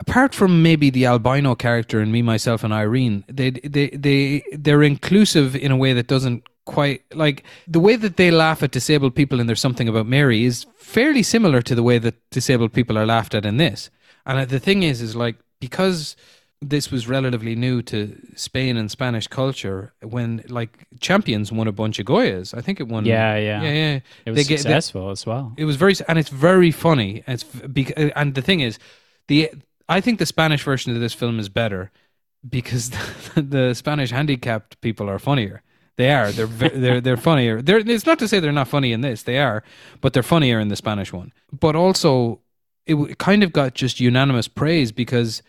apart 0.00 0.34
from 0.34 0.62
maybe 0.62 0.90
the 0.90 1.06
albino 1.06 1.54
character 1.54 2.00
and 2.00 2.12
me, 2.12 2.22
myself, 2.22 2.62
and 2.64 2.72
Irene, 2.72 3.24
they 3.28 3.50
they 3.50 3.88
they 3.90 4.42
they're 4.52 4.82
inclusive 4.82 5.56
in 5.56 5.72
a 5.72 5.76
way 5.76 5.92
that 5.92 6.06
doesn't 6.06 6.44
quite 6.66 7.02
like 7.14 7.44
the 7.66 7.80
way 7.80 7.96
that 7.96 8.16
they 8.16 8.30
laugh 8.30 8.62
at 8.62 8.72
disabled 8.72 9.14
people 9.14 9.38
and 9.38 9.48
there's 9.48 9.60
something 9.60 9.88
about 9.88 10.06
Mary 10.06 10.44
is 10.44 10.66
fairly 10.76 11.22
similar 11.22 11.62
to 11.62 11.74
the 11.74 11.82
way 11.82 11.98
that 11.98 12.14
disabled 12.30 12.72
people 12.72 12.98
are 12.98 13.06
laughed 13.06 13.34
at 13.34 13.46
in 13.46 13.56
this. 13.56 13.88
And 14.26 14.38
uh, 14.40 14.44
the 14.44 14.58
thing 14.58 14.82
is, 14.82 15.00
is 15.00 15.14
like 15.14 15.36
because 15.60 16.16
this 16.62 16.90
was 16.90 17.06
relatively 17.06 17.54
new 17.54 17.82
to 17.82 18.16
Spain 18.34 18.76
and 18.76 18.90
Spanish 18.90 19.26
culture 19.28 19.92
when 20.02 20.42
like 20.48 20.86
champions 21.00 21.52
won 21.52 21.68
a 21.68 21.72
bunch 21.72 21.98
of 21.98 22.06
Goyas. 22.06 22.56
I 22.56 22.60
think 22.62 22.80
it 22.80 22.88
won. 22.88 23.04
Yeah, 23.04 23.36
yeah. 23.36 23.62
yeah, 23.62 23.72
yeah. 23.72 24.00
It 24.24 24.30
was 24.30 24.36
They 24.36 24.42
get- 24.44 24.48
they- 24.48 24.62
successful 24.62 25.10
as 25.10 25.26
well. 25.26 25.52
it 25.56 25.64
was 25.66 25.76
very, 25.76 25.94
and 26.08 26.18
it's 26.18 26.30
very 26.30 26.70
funny. 26.70 27.22
It's 27.26 27.44
and 28.16 28.34
the 28.34 28.42
thing 28.42 28.60
is, 28.60 28.78
the 29.28 29.50
I 29.88 30.00
think 30.00 30.18
the 30.18 30.26
Spanish 30.26 30.62
version 30.64 30.94
of 30.94 31.00
this 31.00 31.12
film 31.12 31.38
is 31.38 31.48
better 31.48 31.90
because 32.48 32.90
the, 33.34 33.42
the 33.42 33.74
Spanish 33.74 34.10
handicapped 34.10 34.80
people 34.80 35.08
are 35.10 35.18
funnier. 35.18 35.62
They 35.96 36.10
are. 36.10 36.32
They're 36.32 36.46
they're 36.70 37.00
they're 37.02 37.16
funnier. 37.16 37.60
They're, 37.62 37.78
it's 37.78 38.06
not 38.06 38.18
to 38.20 38.28
say 38.28 38.40
they're 38.40 38.52
not 38.52 38.68
funny 38.68 38.92
in 38.92 39.02
this. 39.02 39.22
They 39.24 39.38
are, 39.38 39.62
but 40.00 40.14
they're 40.14 40.22
funnier 40.22 40.58
in 40.58 40.68
the 40.68 40.76
Spanish 40.76 41.12
one. 41.12 41.32
But 41.52 41.76
also, 41.76 42.40
it 42.86 43.18
kind 43.18 43.42
of 43.42 43.52
got 43.52 43.74
just 43.74 44.00
unanimous 44.00 44.48
praise 44.48 44.90
because, 44.92 45.42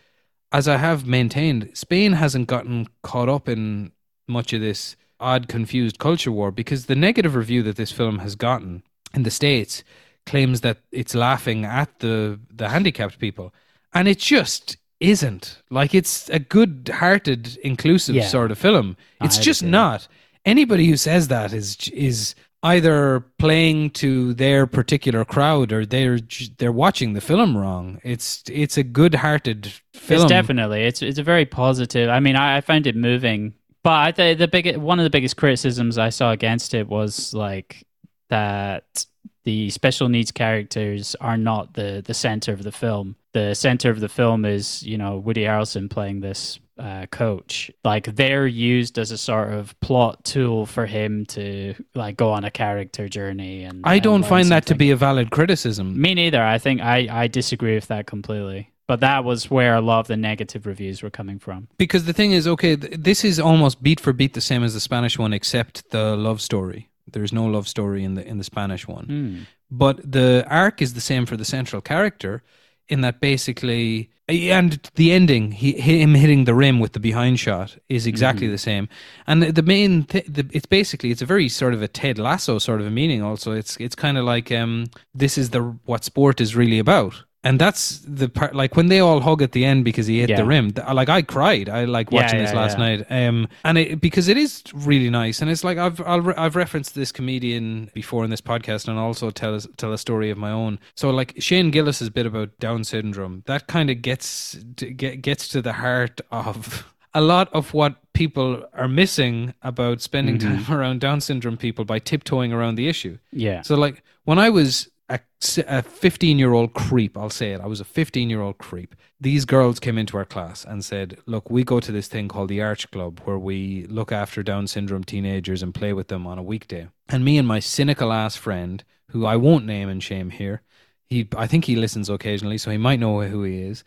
as 0.52 0.66
I 0.68 0.76
have 0.76 1.06
maintained, 1.06 1.70
Spain 1.74 2.12
hasn't 2.12 2.46
gotten 2.48 2.86
caught 3.02 3.28
up 3.28 3.48
in 3.48 3.92
much 4.26 4.52
of 4.52 4.60
this 4.60 4.96
odd, 5.20 5.48
confused 5.48 5.98
culture 5.98 6.30
war 6.32 6.50
because 6.50 6.86
the 6.86 6.94
negative 6.94 7.34
review 7.34 7.62
that 7.64 7.76
this 7.76 7.90
film 7.92 8.20
has 8.20 8.34
gotten 8.36 8.82
in 9.14 9.22
the 9.24 9.30
states 9.30 9.82
claims 10.26 10.60
that 10.60 10.78
it's 10.92 11.14
laughing 11.14 11.64
at 11.64 11.98
the 12.00 12.38
the 12.54 12.68
handicapped 12.68 13.18
people, 13.18 13.52
and 13.94 14.06
it 14.08 14.18
just 14.18 14.76
isn't. 15.00 15.62
Like 15.70 15.94
it's 15.94 16.28
a 16.30 16.38
good-hearted, 16.38 17.56
inclusive 17.62 18.16
Yeah. 18.16 18.26
sort 18.26 18.50
of 18.50 18.58
film. 18.58 18.96
It's 19.22 19.38
I 19.38 19.42
just 19.42 19.62
not. 19.62 20.08
Anybody 20.44 20.86
who 20.86 20.96
says 20.96 21.28
that 21.28 21.52
is 21.52 21.76
is 21.92 22.34
either 22.62 23.20
playing 23.38 23.90
to 23.90 24.34
their 24.34 24.66
particular 24.66 25.24
crowd 25.24 25.72
or 25.72 25.86
they're 25.86 26.18
they're 26.58 26.72
watching 26.72 27.12
the 27.12 27.20
film 27.20 27.56
wrong. 27.56 28.00
It's 28.02 28.42
it's 28.50 28.76
a 28.76 28.82
good-hearted 28.82 29.72
film. 29.94 30.22
It's 30.22 30.28
definitely 30.28 30.84
it's 30.84 31.02
it's 31.02 31.18
a 31.18 31.22
very 31.22 31.46
positive. 31.46 32.08
I 32.08 32.20
mean, 32.20 32.36
I, 32.36 32.58
I 32.58 32.60
found 32.60 32.86
it 32.86 32.96
moving, 32.96 33.54
but 33.82 33.92
I 33.92 34.12
think 34.12 34.38
the 34.38 34.48
big 34.48 34.76
one 34.76 34.98
of 34.98 35.04
the 35.04 35.10
biggest 35.10 35.36
criticisms 35.36 35.98
I 35.98 36.08
saw 36.08 36.32
against 36.32 36.74
it 36.74 36.88
was 36.88 37.32
like 37.32 37.86
that 38.28 39.06
the 39.44 39.70
special 39.70 40.08
needs 40.08 40.32
characters 40.32 41.14
are 41.20 41.36
not 41.36 41.74
the 41.74 42.02
the 42.04 42.14
center 42.14 42.52
of 42.52 42.64
the 42.64 42.72
film. 42.72 43.16
The 43.34 43.54
center 43.54 43.90
of 43.90 44.00
the 44.00 44.08
film 44.08 44.44
is 44.44 44.82
you 44.82 44.98
know 44.98 45.18
Woody 45.18 45.44
Harrelson 45.44 45.88
playing 45.88 46.20
this 46.20 46.58
uh, 46.78 47.06
coach. 47.10 47.70
Like 47.84 48.14
they're 48.16 48.46
used 48.46 48.98
as 48.98 49.10
a 49.10 49.18
sort 49.18 49.52
of 49.52 49.78
plot 49.80 50.24
tool 50.24 50.66
for 50.66 50.86
him 50.86 51.26
to 51.26 51.74
like 51.94 52.16
go 52.16 52.30
on 52.30 52.44
a 52.44 52.50
character 52.50 53.08
journey. 53.08 53.64
And 53.64 53.82
I 53.84 53.98
don't 53.98 54.20
learn 54.22 54.28
find 54.30 54.48
that 54.50 54.66
to 54.66 54.74
be 54.74 54.90
a 54.90 54.96
valid 54.96 55.30
criticism. 55.30 56.00
Me 56.00 56.14
neither. 56.14 56.42
I 56.42 56.58
think 56.58 56.80
I, 56.80 57.08
I 57.10 57.26
disagree 57.28 57.74
with 57.74 57.88
that 57.88 58.06
completely. 58.06 58.72
But 58.86 59.00
that 59.00 59.22
was 59.24 59.50
where 59.50 59.74
a 59.74 59.82
lot 59.82 60.00
of 60.00 60.06
the 60.06 60.16
negative 60.16 60.64
reviews 60.66 61.02
were 61.02 61.10
coming 61.10 61.38
from. 61.38 61.68
Because 61.76 62.06
the 62.06 62.14
thing 62.14 62.32
is, 62.32 62.48
okay, 62.48 62.74
th- 62.74 62.94
this 62.98 63.22
is 63.22 63.38
almost 63.38 63.82
beat 63.82 64.00
for 64.00 64.14
beat 64.14 64.32
the 64.32 64.40
same 64.40 64.64
as 64.64 64.72
the 64.72 64.80
Spanish 64.80 65.18
one, 65.18 65.34
except 65.34 65.90
the 65.90 66.16
love 66.16 66.40
story. 66.40 66.88
There's 67.12 67.32
no 67.32 67.44
love 67.44 67.68
story 67.68 68.02
in 68.02 68.14
the 68.14 68.26
in 68.26 68.38
the 68.38 68.44
Spanish 68.44 68.88
one, 68.88 69.04
Hmm. 69.06 69.36
but 69.70 70.10
the 70.10 70.44
arc 70.48 70.80
is 70.80 70.94
the 70.94 71.00
same 71.02 71.26
for 71.26 71.36
the 71.36 71.44
central 71.44 71.82
character, 71.82 72.42
in 72.88 73.00
that 73.02 73.20
basically, 73.20 74.10
and 74.28 74.78
the 74.94 75.12
ending, 75.12 75.52
he, 75.52 75.72
him 75.72 76.14
hitting 76.14 76.44
the 76.44 76.54
rim 76.54 76.80
with 76.80 76.92
the 76.92 77.00
behind 77.00 77.40
shot 77.40 77.76
is 77.88 78.06
exactly 78.06 78.46
Mm-hmm. 78.46 78.52
the 78.52 78.58
same. 78.58 78.88
And 79.26 79.42
the, 79.42 79.52
the 79.52 79.62
main, 79.62 80.04
th- 80.04 80.26
the, 80.26 80.48
it's 80.52 80.66
basically 80.66 81.10
it's 81.10 81.22
a 81.22 81.26
very 81.26 81.48
sort 81.48 81.72
of 81.74 81.82
a 81.82 81.88
Ted 81.88 82.18
Lasso 82.18 82.58
sort 82.58 82.80
of 82.80 82.86
a 82.86 82.90
meaning. 82.90 83.22
Also, 83.22 83.52
it's 83.52 83.76
it's 83.78 83.94
kind 83.94 84.18
of 84.18 84.24
like 84.24 84.52
um, 84.52 84.86
this 85.14 85.38
is 85.38 85.50
the 85.50 85.60
what 85.86 86.04
sport 86.04 86.40
is 86.40 86.54
really 86.56 86.78
about. 86.78 87.24
And 87.48 87.58
that's 87.58 88.00
the 88.04 88.28
part, 88.28 88.54
like 88.54 88.76
when 88.76 88.88
they 88.88 89.00
all 89.00 89.20
hug 89.20 89.40
at 89.42 89.52
the 89.52 89.64
end 89.64 89.84
because 89.84 90.06
he 90.06 90.20
hit 90.20 90.28
Yeah. 90.30 90.36
the 90.36 90.44
rim. 90.44 90.70
th- 90.70 90.86
Like 91.00 91.08
I 91.08 91.22
cried. 91.22 91.68
I 91.68 91.84
like 91.86 92.10
Yeah, 92.10 92.22
watching 92.22 92.38
this 92.40 92.52
yeah, 92.52 92.60
last 92.60 92.78
yeah. 92.78 92.86
night. 92.86 93.00
Um, 93.10 93.48
and 93.64 93.78
it, 93.78 94.00
because 94.00 94.28
it 94.28 94.36
is 94.36 94.62
really 94.74 95.10
nice, 95.10 95.40
and 95.40 95.50
it's 95.50 95.64
like 95.64 95.78
I've 95.78 96.00
I'll, 96.10 96.20
re- 96.20 96.34
I've 96.36 96.56
referenced 96.56 96.94
this 96.94 97.10
comedian 97.10 97.90
before 97.94 98.22
in 98.24 98.30
this 98.30 98.42
podcast, 98.42 98.86
and 98.88 98.98
also 98.98 99.30
tell 99.30 99.54
us, 99.54 99.66
tell 99.76 99.92
a 99.92 99.98
story 99.98 100.30
of 100.30 100.38
my 100.38 100.50
own. 100.50 100.78
So 100.94 101.10
like 101.10 101.34
Shane 101.38 101.70
Gillis's 101.70 102.10
bit 102.10 102.26
about 102.26 102.50
Down 102.58 102.84
syndrome, 102.84 103.42
that 103.46 103.66
kind 103.66 103.88
of 103.90 104.02
gets 104.02 104.56
to, 104.76 104.90
get, 104.90 105.22
gets 105.22 105.48
to 105.48 105.62
the 105.62 105.72
heart 105.74 106.20
of 106.30 106.86
a 107.14 107.20
lot 107.22 107.48
of 107.54 107.72
what 107.72 107.96
people 108.12 108.62
are 108.74 108.88
missing 108.88 109.54
about 109.62 110.00
spending 110.02 110.36
Mm-hmm. 110.38 110.64
time 110.64 110.76
around 110.78 111.00
Down 111.00 111.20
syndrome 111.22 111.56
people 111.56 111.84
by 111.86 111.98
tiptoeing 111.98 112.52
around 112.52 112.74
the 112.74 112.88
issue. 112.88 113.16
Yeah. 113.32 113.62
So 113.62 113.74
like 113.76 114.02
when 114.24 114.38
I 114.38 114.50
was 114.50 114.90
a 115.08 115.82
15 115.82 116.38
year 116.38 116.52
old 116.52 116.74
creep. 116.74 117.16
I'll 117.16 117.30
say 117.30 117.52
it. 117.52 117.60
I 117.60 117.66
was 117.66 117.80
a 117.80 117.84
15 117.84 118.28
year 118.28 118.40
old 118.40 118.58
creep. 118.58 118.94
These 119.20 119.44
girls 119.44 119.80
came 119.80 119.98
into 119.98 120.16
our 120.16 120.24
class 120.24 120.64
and 120.64 120.84
said, 120.84 121.18
Look, 121.26 121.50
we 121.50 121.64
go 121.64 121.80
to 121.80 121.92
this 121.92 122.08
thing 122.08 122.28
called 122.28 122.48
the 122.48 122.60
Arch 122.60 122.90
Club 122.90 123.20
where 123.24 123.38
we 123.38 123.86
look 123.86 124.12
after 124.12 124.42
Down 124.42 124.66
syndrome 124.66 125.04
teenagers 125.04 125.62
and 125.62 125.74
play 125.74 125.92
with 125.92 126.08
them 126.08 126.26
on 126.26 126.38
a 126.38 126.42
weekday. 126.42 126.88
And 127.08 127.24
me 127.24 127.38
and 127.38 127.48
my 127.48 127.60
cynical 127.60 128.12
ass 128.12 128.36
friend, 128.36 128.84
who 129.10 129.24
I 129.24 129.36
won't 129.36 129.64
name 129.64 129.88
and 129.88 130.02
shame 130.02 130.30
here, 130.30 130.62
he 131.06 131.26
I 131.36 131.46
think 131.46 131.64
he 131.64 131.76
listens 131.76 132.10
occasionally, 132.10 132.58
so 132.58 132.70
he 132.70 132.76
might 132.78 133.00
know 133.00 133.22
who 133.22 133.42
he 133.44 133.62
is. 133.62 133.84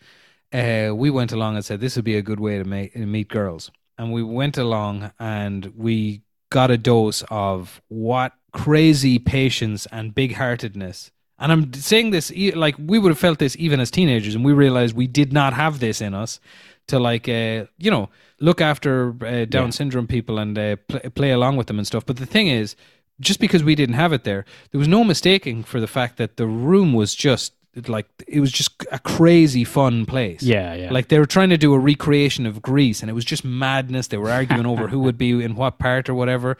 Uh, 0.52 0.94
we 0.94 1.08
went 1.08 1.32
along 1.32 1.56
and 1.56 1.64
said 1.64 1.80
this 1.80 1.96
would 1.96 2.04
be 2.04 2.16
a 2.16 2.22
good 2.22 2.40
way 2.40 2.58
to 2.58 2.64
make, 2.64 2.94
meet 2.96 3.28
girls, 3.28 3.70
and 3.96 4.12
we 4.12 4.22
went 4.22 4.58
along 4.58 5.12
and 5.18 5.72
we 5.76 6.22
got 6.50 6.70
a 6.70 6.76
dose 6.76 7.22
of 7.30 7.80
what 7.88 8.34
crazy 8.52 9.18
patience 9.18 9.86
and 9.86 10.14
big 10.14 10.34
heartedness. 10.34 11.10
And 11.38 11.50
I'm 11.50 11.72
saying 11.72 12.10
this 12.10 12.32
like 12.54 12.76
we 12.78 12.98
would 12.98 13.10
have 13.10 13.18
felt 13.18 13.38
this 13.38 13.56
even 13.58 13.80
as 13.80 13.90
teenagers, 13.90 14.34
and 14.34 14.44
we 14.44 14.52
realized 14.52 14.94
we 14.96 15.08
did 15.08 15.32
not 15.32 15.54
have 15.54 15.80
this 15.80 16.00
in 16.00 16.14
us 16.14 16.38
to 16.86 16.98
like 16.98 17.28
uh, 17.28 17.66
you 17.78 17.90
know 17.90 18.10
look 18.38 18.60
after 18.60 19.10
uh, 19.24 19.44
Down 19.44 19.66
yeah. 19.66 19.70
syndrome 19.70 20.06
people 20.06 20.38
and 20.38 20.56
uh, 20.58 20.76
pl- 20.88 21.10
play 21.10 21.32
along 21.32 21.56
with 21.56 21.66
them 21.66 21.78
and 21.78 21.86
stuff. 21.86 22.06
But 22.06 22.18
the 22.18 22.26
thing 22.26 22.46
is, 22.46 22.76
just 23.20 23.40
because 23.40 23.64
we 23.64 23.74
didn't 23.74 23.94
have 23.94 24.12
it 24.12 24.24
there, 24.24 24.44
there 24.70 24.78
was 24.78 24.88
no 24.88 25.02
mistaking 25.02 25.64
for 25.64 25.80
the 25.80 25.86
fact 25.86 26.16
that 26.18 26.36
the 26.36 26.46
room 26.46 26.92
was 26.92 27.14
just 27.14 27.54
like 27.88 28.06
it 28.28 28.40
was 28.40 28.52
just 28.52 28.84
a 28.92 28.98
crazy 28.98 29.64
fun 29.64 30.04
place. 30.04 30.42
Yeah, 30.42 30.74
yeah. 30.74 30.92
Like 30.92 31.08
they 31.08 31.18
were 31.18 31.26
trying 31.26 31.50
to 31.50 31.58
do 31.58 31.72
a 31.72 31.78
recreation 31.78 32.46
of 32.46 32.60
Greece, 32.60 33.00
and 33.00 33.10
it 33.10 33.14
was 33.14 33.24
just 33.24 33.44
madness. 33.44 34.08
They 34.08 34.18
were 34.18 34.30
arguing 34.30 34.66
over 34.66 34.88
who 34.88 35.00
would 35.00 35.16
be 35.16 35.42
in 35.42 35.54
what 35.54 35.78
part 35.78 36.08
or 36.08 36.14
whatever. 36.14 36.58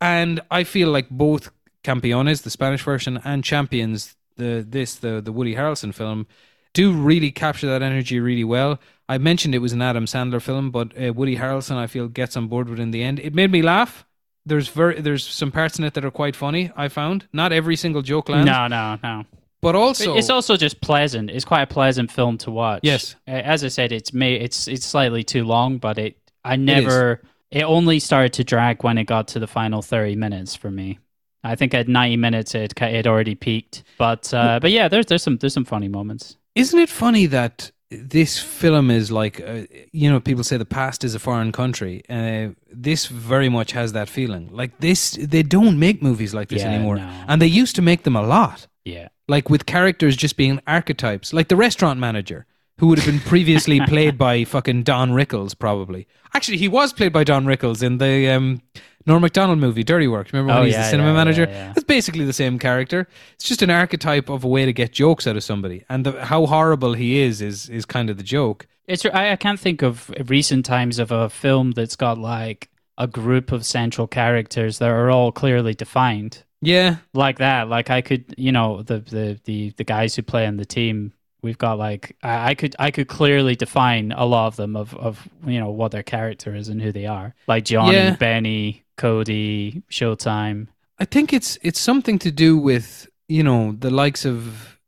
And 0.00 0.40
I 0.50 0.64
feel 0.64 0.90
like 0.90 1.08
both 1.10 1.50
Campeones, 1.84 2.42
the 2.42 2.50
Spanish 2.50 2.82
version, 2.82 3.20
and 3.24 3.42
Champions, 3.44 4.16
the 4.36 4.64
this 4.68 4.96
the 4.96 5.20
the 5.20 5.32
Woody 5.32 5.54
Harrelson 5.54 5.94
film, 5.94 6.26
do 6.74 6.92
really 6.92 7.30
capture 7.30 7.66
that 7.66 7.82
energy 7.82 8.20
really 8.20 8.44
well. 8.44 8.78
I 9.08 9.18
mentioned 9.18 9.54
it 9.54 9.58
was 9.58 9.72
an 9.72 9.82
Adam 9.82 10.04
Sandler 10.04 10.42
film, 10.42 10.70
but 10.70 10.92
uh, 11.00 11.12
Woody 11.12 11.36
Harrelson, 11.36 11.76
I 11.76 11.86
feel, 11.86 12.08
gets 12.08 12.36
on 12.36 12.48
board 12.48 12.68
with 12.68 12.80
it 12.80 12.82
in 12.82 12.90
the 12.90 13.02
end. 13.02 13.20
It 13.20 13.34
made 13.34 13.50
me 13.50 13.62
laugh. 13.62 14.04
There's 14.44 14.68
very 14.68 15.00
there's 15.00 15.26
some 15.26 15.50
parts 15.50 15.78
in 15.78 15.84
it 15.84 15.94
that 15.94 16.04
are 16.04 16.10
quite 16.10 16.36
funny. 16.36 16.70
I 16.76 16.88
found 16.88 17.26
not 17.32 17.52
every 17.52 17.76
single 17.76 18.02
joke 18.02 18.28
lands. 18.28 18.46
No, 18.46 18.66
no, 18.66 18.98
no. 19.02 19.24
But 19.62 19.74
also, 19.74 20.16
it's 20.16 20.30
also 20.30 20.56
just 20.56 20.80
pleasant. 20.80 21.30
It's 21.30 21.44
quite 21.44 21.62
a 21.62 21.66
pleasant 21.66 22.12
film 22.12 22.38
to 22.38 22.50
watch. 22.50 22.80
Yes, 22.82 23.16
as 23.26 23.64
I 23.64 23.68
said, 23.68 23.90
it's 23.90 24.12
may 24.12 24.34
it's 24.34 24.68
it's 24.68 24.86
slightly 24.86 25.24
too 25.24 25.44
long, 25.44 25.78
but 25.78 25.98
it 25.98 26.16
I 26.44 26.56
never. 26.56 27.12
It, 27.12 27.24
it 27.56 27.64
only 27.64 27.98
started 27.98 28.34
to 28.34 28.44
drag 28.44 28.84
when 28.84 28.98
it 28.98 29.04
got 29.04 29.28
to 29.28 29.38
the 29.38 29.46
final 29.46 29.80
thirty 29.80 30.14
minutes 30.14 30.54
for 30.54 30.70
me. 30.70 30.98
I 31.42 31.54
think 31.54 31.74
at 31.74 31.88
90 31.88 32.16
minutes 32.16 32.54
it 32.54 32.72
it 32.82 33.06
already 33.06 33.34
peaked. 33.34 33.84
But 33.98 34.34
uh, 34.34 34.58
but 34.60 34.70
yeah, 34.70 34.88
there's 34.88 35.06
there's 35.06 35.22
some 35.22 35.38
there's 35.38 35.54
some 35.54 35.64
funny 35.64 35.88
moments. 35.88 36.36
Isn't 36.54 36.78
it 36.78 36.90
funny 36.90 37.26
that 37.26 37.70
this 37.90 38.38
film 38.38 38.90
is 38.90 39.10
like 39.10 39.40
uh, 39.40 39.62
you 39.92 40.10
know 40.10 40.20
people 40.20 40.44
say 40.44 40.56
the 40.58 40.64
past 40.80 41.04
is 41.04 41.14
a 41.14 41.18
foreign 41.18 41.52
country. 41.52 42.02
Uh, 42.10 42.48
this 42.70 43.06
very 43.06 43.48
much 43.48 43.72
has 43.72 43.92
that 43.92 44.08
feeling. 44.08 44.48
Like 44.52 44.78
this, 44.80 45.12
they 45.12 45.42
don't 45.42 45.78
make 45.78 46.02
movies 46.02 46.34
like 46.34 46.48
this 46.48 46.62
yeah, 46.62 46.72
anymore, 46.72 46.96
no. 46.96 47.24
and 47.28 47.40
they 47.40 47.46
used 47.46 47.76
to 47.76 47.82
make 47.82 48.02
them 48.02 48.16
a 48.16 48.22
lot. 48.22 48.66
Yeah, 48.84 49.08
like 49.28 49.48
with 49.48 49.64
characters 49.64 50.14
just 50.16 50.36
being 50.36 50.60
archetypes, 50.66 51.32
like 51.32 51.48
the 51.48 51.56
restaurant 51.56 52.00
manager 52.00 52.44
who 52.78 52.88
would 52.88 52.98
have 52.98 53.06
been 53.06 53.20
previously 53.20 53.80
played 53.80 54.18
by 54.18 54.44
fucking 54.44 54.82
Don 54.82 55.10
Rickles, 55.10 55.58
probably. 55.58 56.06
Actually, 56.34 56.58
he 56.58 56.68
was 56.68 56.92
played 56.92 57.12
by 57.12 57.24
Don 57.24 57.46
Rickles 57.46 57.82
in 57.82 57.98
the 57.98 58.28
um, 58.28 58.60
Norm 59.06 59.22
Macdonald 59.22 59.58
movie, 59.58 59.82
Dirty 59.82 60.08
Work. 60.08 60.30
Remember 60.32 60.52
when 60.52 60.62
oh, 60.62 60.64
he's 60.64 60.74
yeah, 60.74 60.82
the 60.82 60.90
cinema 60.90 61.08
yeah, 61.10 61.14
manager? 61.14 61.46
Yeah, 61.48 61.72
It's 61.74 61.84
basically 61.84 62.24
the 62.24 62.32
same 62.32 62.58
character. 62.58 63.08
It's 63.34 63.48
just 63.48 63.62
an 63.62 63.70
archetype 63.70 64.28
of 64.28 64.44
a 64.44 64.48
way 64.48 64.66
to 64.66 64.72
get 64.72 64.92
jokes 64.92 65.26
out 65.26 65.36
of 65.36 65.44
somebody, 65.44 65.84
and 65.88 66.04
the, 66.04 66.24
how 66.24 66.46
horrible 66.46 66.94
he 66.94 67.20
is 67.20 67.40
is 67.40 67.68
is 67.70 67.86
kind 67.86 68.10
of 68.10 68.18
the 68.18 68.22
joke. 68.22 68.66
It's 68.86 69.06
I, 69.06 69.32
I 69.32 69.36
can't 69.36 69.58
think 69.58 69.82
of 69.82 70.10
recent 70.26 70.66
times 70.66 70.98
of 70.98 71.10
a 71.10 71.30
film 71.30 71.70
that's 71.70 71.96
got 71.96 72.18
like 72.18 72.68
a 72.98 73.06
group 73.06 73.52
of 73.52 73.64
central 73.64 74.06
characters 74.06 74.78
that 74.78 74.90
are 74.90 75.10
all 75.10 75.32
clearly 75.32 75.74
defined. 75.74 76.42
Yeah, 76.60 76.96
like 77.14 77.38
that. 77.38 77.68
Like 77.68 77.90
I 77.90 78.00
could, 78.00 78.34
you 78.36 78.52
know, 78.52 78.82
the 78.82 78.98
the 78.98 79.40
the, 79.44 79.70
the 79.70 79.84
guys 79.84 80.14
who 80.14 80.22
play 80.22 80.46
on 80.46 80.56
the 80.56 80.64
team 80.66 81.12
we've 81.42 81.58
got 81.58 81.78
like 81.78 82.16
I, 82.22 82.50
I, 82.50 82.54
could 82.54 82.76
I 82.78 82.90
could 82.90 83.08
clearly 83.08 83.56
define 83.56 84.12
a 84.12 84.24
lot 84.24 84.48
of 84.48 84.56
them 84.56 84.76
of 84.76 84.94
of 84.94 85.28
you 85.46 85.60
know 85.60 85.70
what 85.70 85.92
their 85.92 86.02
character 86.02 86.54
is 86.54 86.68
and 86.68 86.80
who 86.80 86.92
they 86.92 87.06
are. 87.06 87.34
Like 87.46 87.64
Johnny, 87.64 87.96
yeah. 87.96 88.16
Benny, 88.16 88.84
Cody, 88.96 89.82
Showtime. 89.90 90.68
I 90.98 91.04
think 91.04 91.32
it's 91.32 91.58
it's 91.62 91.80
something 91.80 92.18
to 92.20 92.30
do 92.30 92.56
with 92.56 93.08
you 93.28 93.42
know 93.42 93.74
the 93.78 93.90
likes 93.90 94.24
of 94.24 94.78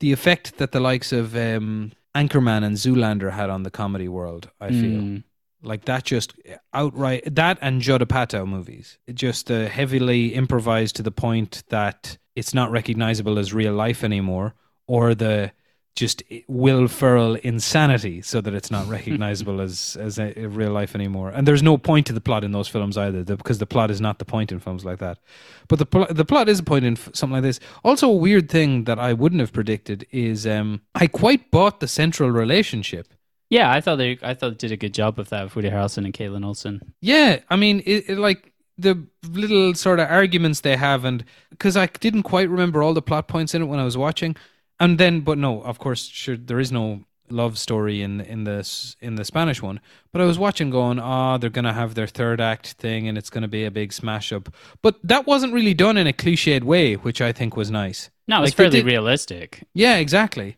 the 0.00 0.12
effect 0.12 0.58
that 0.58 0.72
the 0.72 0.80
likes 0.80 1.12
of 1.12 1.34
um, 1.36 1.92
Anchorman 2.14 2.64
and 2.64 2.76
Zoolander 2.76 3.32
had 3.32 3.50
on 3.50 3.62
the 3.62 3.70
comedy 3.70 4.08
world. 4.08 4.50
I 4.60 4.68
feel 4.68 5.00
mm. 5.00 5.24
like 5.62 5.86
that 5.86 6.04
just 6.04 6.34
outright 6.72 7.34
that 7.34 7.58
and 7.60 7.80
Judd 7.80 8.02
Apatow 8.02 8.46
movies. 8.46 8.98
Just 9.12 9.50
uh, 9.50 9.66
heavily 9.66 10.34
improvised 10.34 10.96
to 10.96 11.02
the 11.02 11.10
point 11.10 11.64
that 11.68 12.18
it's 12.36 12.52
not 12.52 12.70
recognizable 12.70 13.38
as 13.38 13.54
real 13.54 13.72
life 13.72 14.04
anymore, 14.04 14.54
or 14.86 15.14
the 15.14 15.52
just 15.94 16.22
Will 16.48 16.88
Ferrell 16.88 17.36
insanity 17.36 18.20
so 18.20 18.40
that 18.40 18.52
it's 18.52 18.70
not 18.70 18.88
recognizable 18.88 19.60
as 19.60 19.96
as 20.00 20.18
a, 20.18 20.38
a, 20.38 20.46
real 20.48 20.72
life 20.72 20.94
anymore. 20.94 21.30
And 21.30 21.46
there's 21.46 21.62
no 21.62 21.78
point 21.78 22.06
to 22.06 22.12
the 22.12 22.20
plot 22.20 22.44
in 22.44 22.52
those 22.52 22.68
films 22.68 22.98
either, 22.98 23.22
because 23.22 23.58
the 23.58 23.66
plot 23.66 23.90
is 23.90 24.00
not 24.00 24.18
the 24.18 24.24
point 24.24 24.50
in 24.50 24.58
films 24.58 24.84
like 24.84 24.98
that. 24.98 25.18
But 25.68 25.78
the 25.78 25.86
pl- 25.86 26.06
the 26.10 26.24
plot 26.24 26.48
is 26.48 26.58
a 26.58 26.64
point 26.64 26.84
in 26.84 26.94
f- 26.94 27.10
something 27.14 27.34
like 27.34 27.42
this. 27.42 27.60
Also, 27.84 28.08
a 28.08 28.14
weird 28.14 28.50
thing 28.50 28.84
that 28.84 28.98
I 28.98 29.12
wouldn't 29.12 29.40
have 29.40 29.52
predicted 29.52 30.06
is 30.10 30.46
um, 30.46 30.82
I 30.94 31.06
quite 31.06 31.50
bought 31.50 31.80
the 31.80 31.88
central 31.88 32.30
relationship. 32.30 33.08
Yeah, 33.50 33.70
I 33.70 33.80
thought 33.80 33.96
they 33.96 34.18
I 34.22 34.34
thought 34.34 34.50
they 34.50 34.68
did 34.68 34.72
a 34.72 34.76
good 34.76 34.94
job 34.94 35.18
of 35.18 35.28
that 35.28 35.44
with 35.44 35.56
Woody 35.56 35.70
Harrelson 35.70 36.04
and 36.04 36.12
Kaitlin 36.12 36.44
Olson. 36.44 36.80
Yeah, 37.00 37.40
I 37.48 37.56
mean, 37.56 37.82
it, 37.86 38.10
it 38.10 38.18
like 38.18 38.52
the 38.76 39.06
little 39.30 39.74
sort 39.74 40.00
of 40.00 40.10
arguments 40.10 40.62
they 40.62 40.76
have, 40.76 41.04
and 41.04 41.24
because 41.50 41.76
I 41.76 41.86
didn't 41.86 42.24
quite 42.24 42.48
remember 42.48 42.82
all 42.82 42.94
the 42.94 43.02
plot 43.02 43.28
points 43.28 43.54
in 43.54 43.62
it 43.62 43.66
when 43.66 43.78
I 43.78 43.84
was 43.84 43.96
watching 43.96 44.34
and 44.80 44.98
then 44.98 45.20
but 45.20 45.38
no 45.38 45.62
of 45.62 45.78
course 45.78 46.06
sure 46.06 46.36
there 46.36 46.60
is 46.60 46.72
no 46.72 47.04
love 47.30 47.58
story 47.58 48.02
in 48.02 48.20
in 48.20 48.44
this 48.44 48.96
in 49.00 49.16
the 49.16 49.24
Spanish 49.24 49.62
one. 49.62 49.80
But 50.12 50.20
I 50.20 50.24
was 50.24 50.38
watching 50.38 50.70
going, 50.70 50.98
ah, 50.98 51.34
oh, 51.34 51.38
they're 51.38 51.50
gonna 51.50 51.72
have 51.72 51.94
their 51.94 52.06
third 52.06 52.40
act 52.40 52.72
thing 52.72 53.08
and 53.08 53.16
it's 53.18 53.30
gonna 53.30 53.48
be 53.48 53.64
a 53.64 53.70
big 53.70 53.92
smash 53.92 54.32
up. 54.32 54.54
But 54.82 54.96
that 55.04 55.26
wasn't 55.26 55.52
really 55.52 55.74
done 55.74 55.96
in 55.96 56.06
a 56.06 56.12
cliched 56.12 56.62
way, 56.62 56.94
which 56.94 57.20
I 57.20 57.32
think 57.32 57.56
was 57.56 57.70
nice. 57.70 58.10
No, 58.26 58.42
it's 58.42 58.50
like 58.50 58.56
fairly 58.56 58.78
did, 58.78 58.86
realistic. 58.86 59.66
Yeah, 59.74 59.96
exactly. 59.96 60.56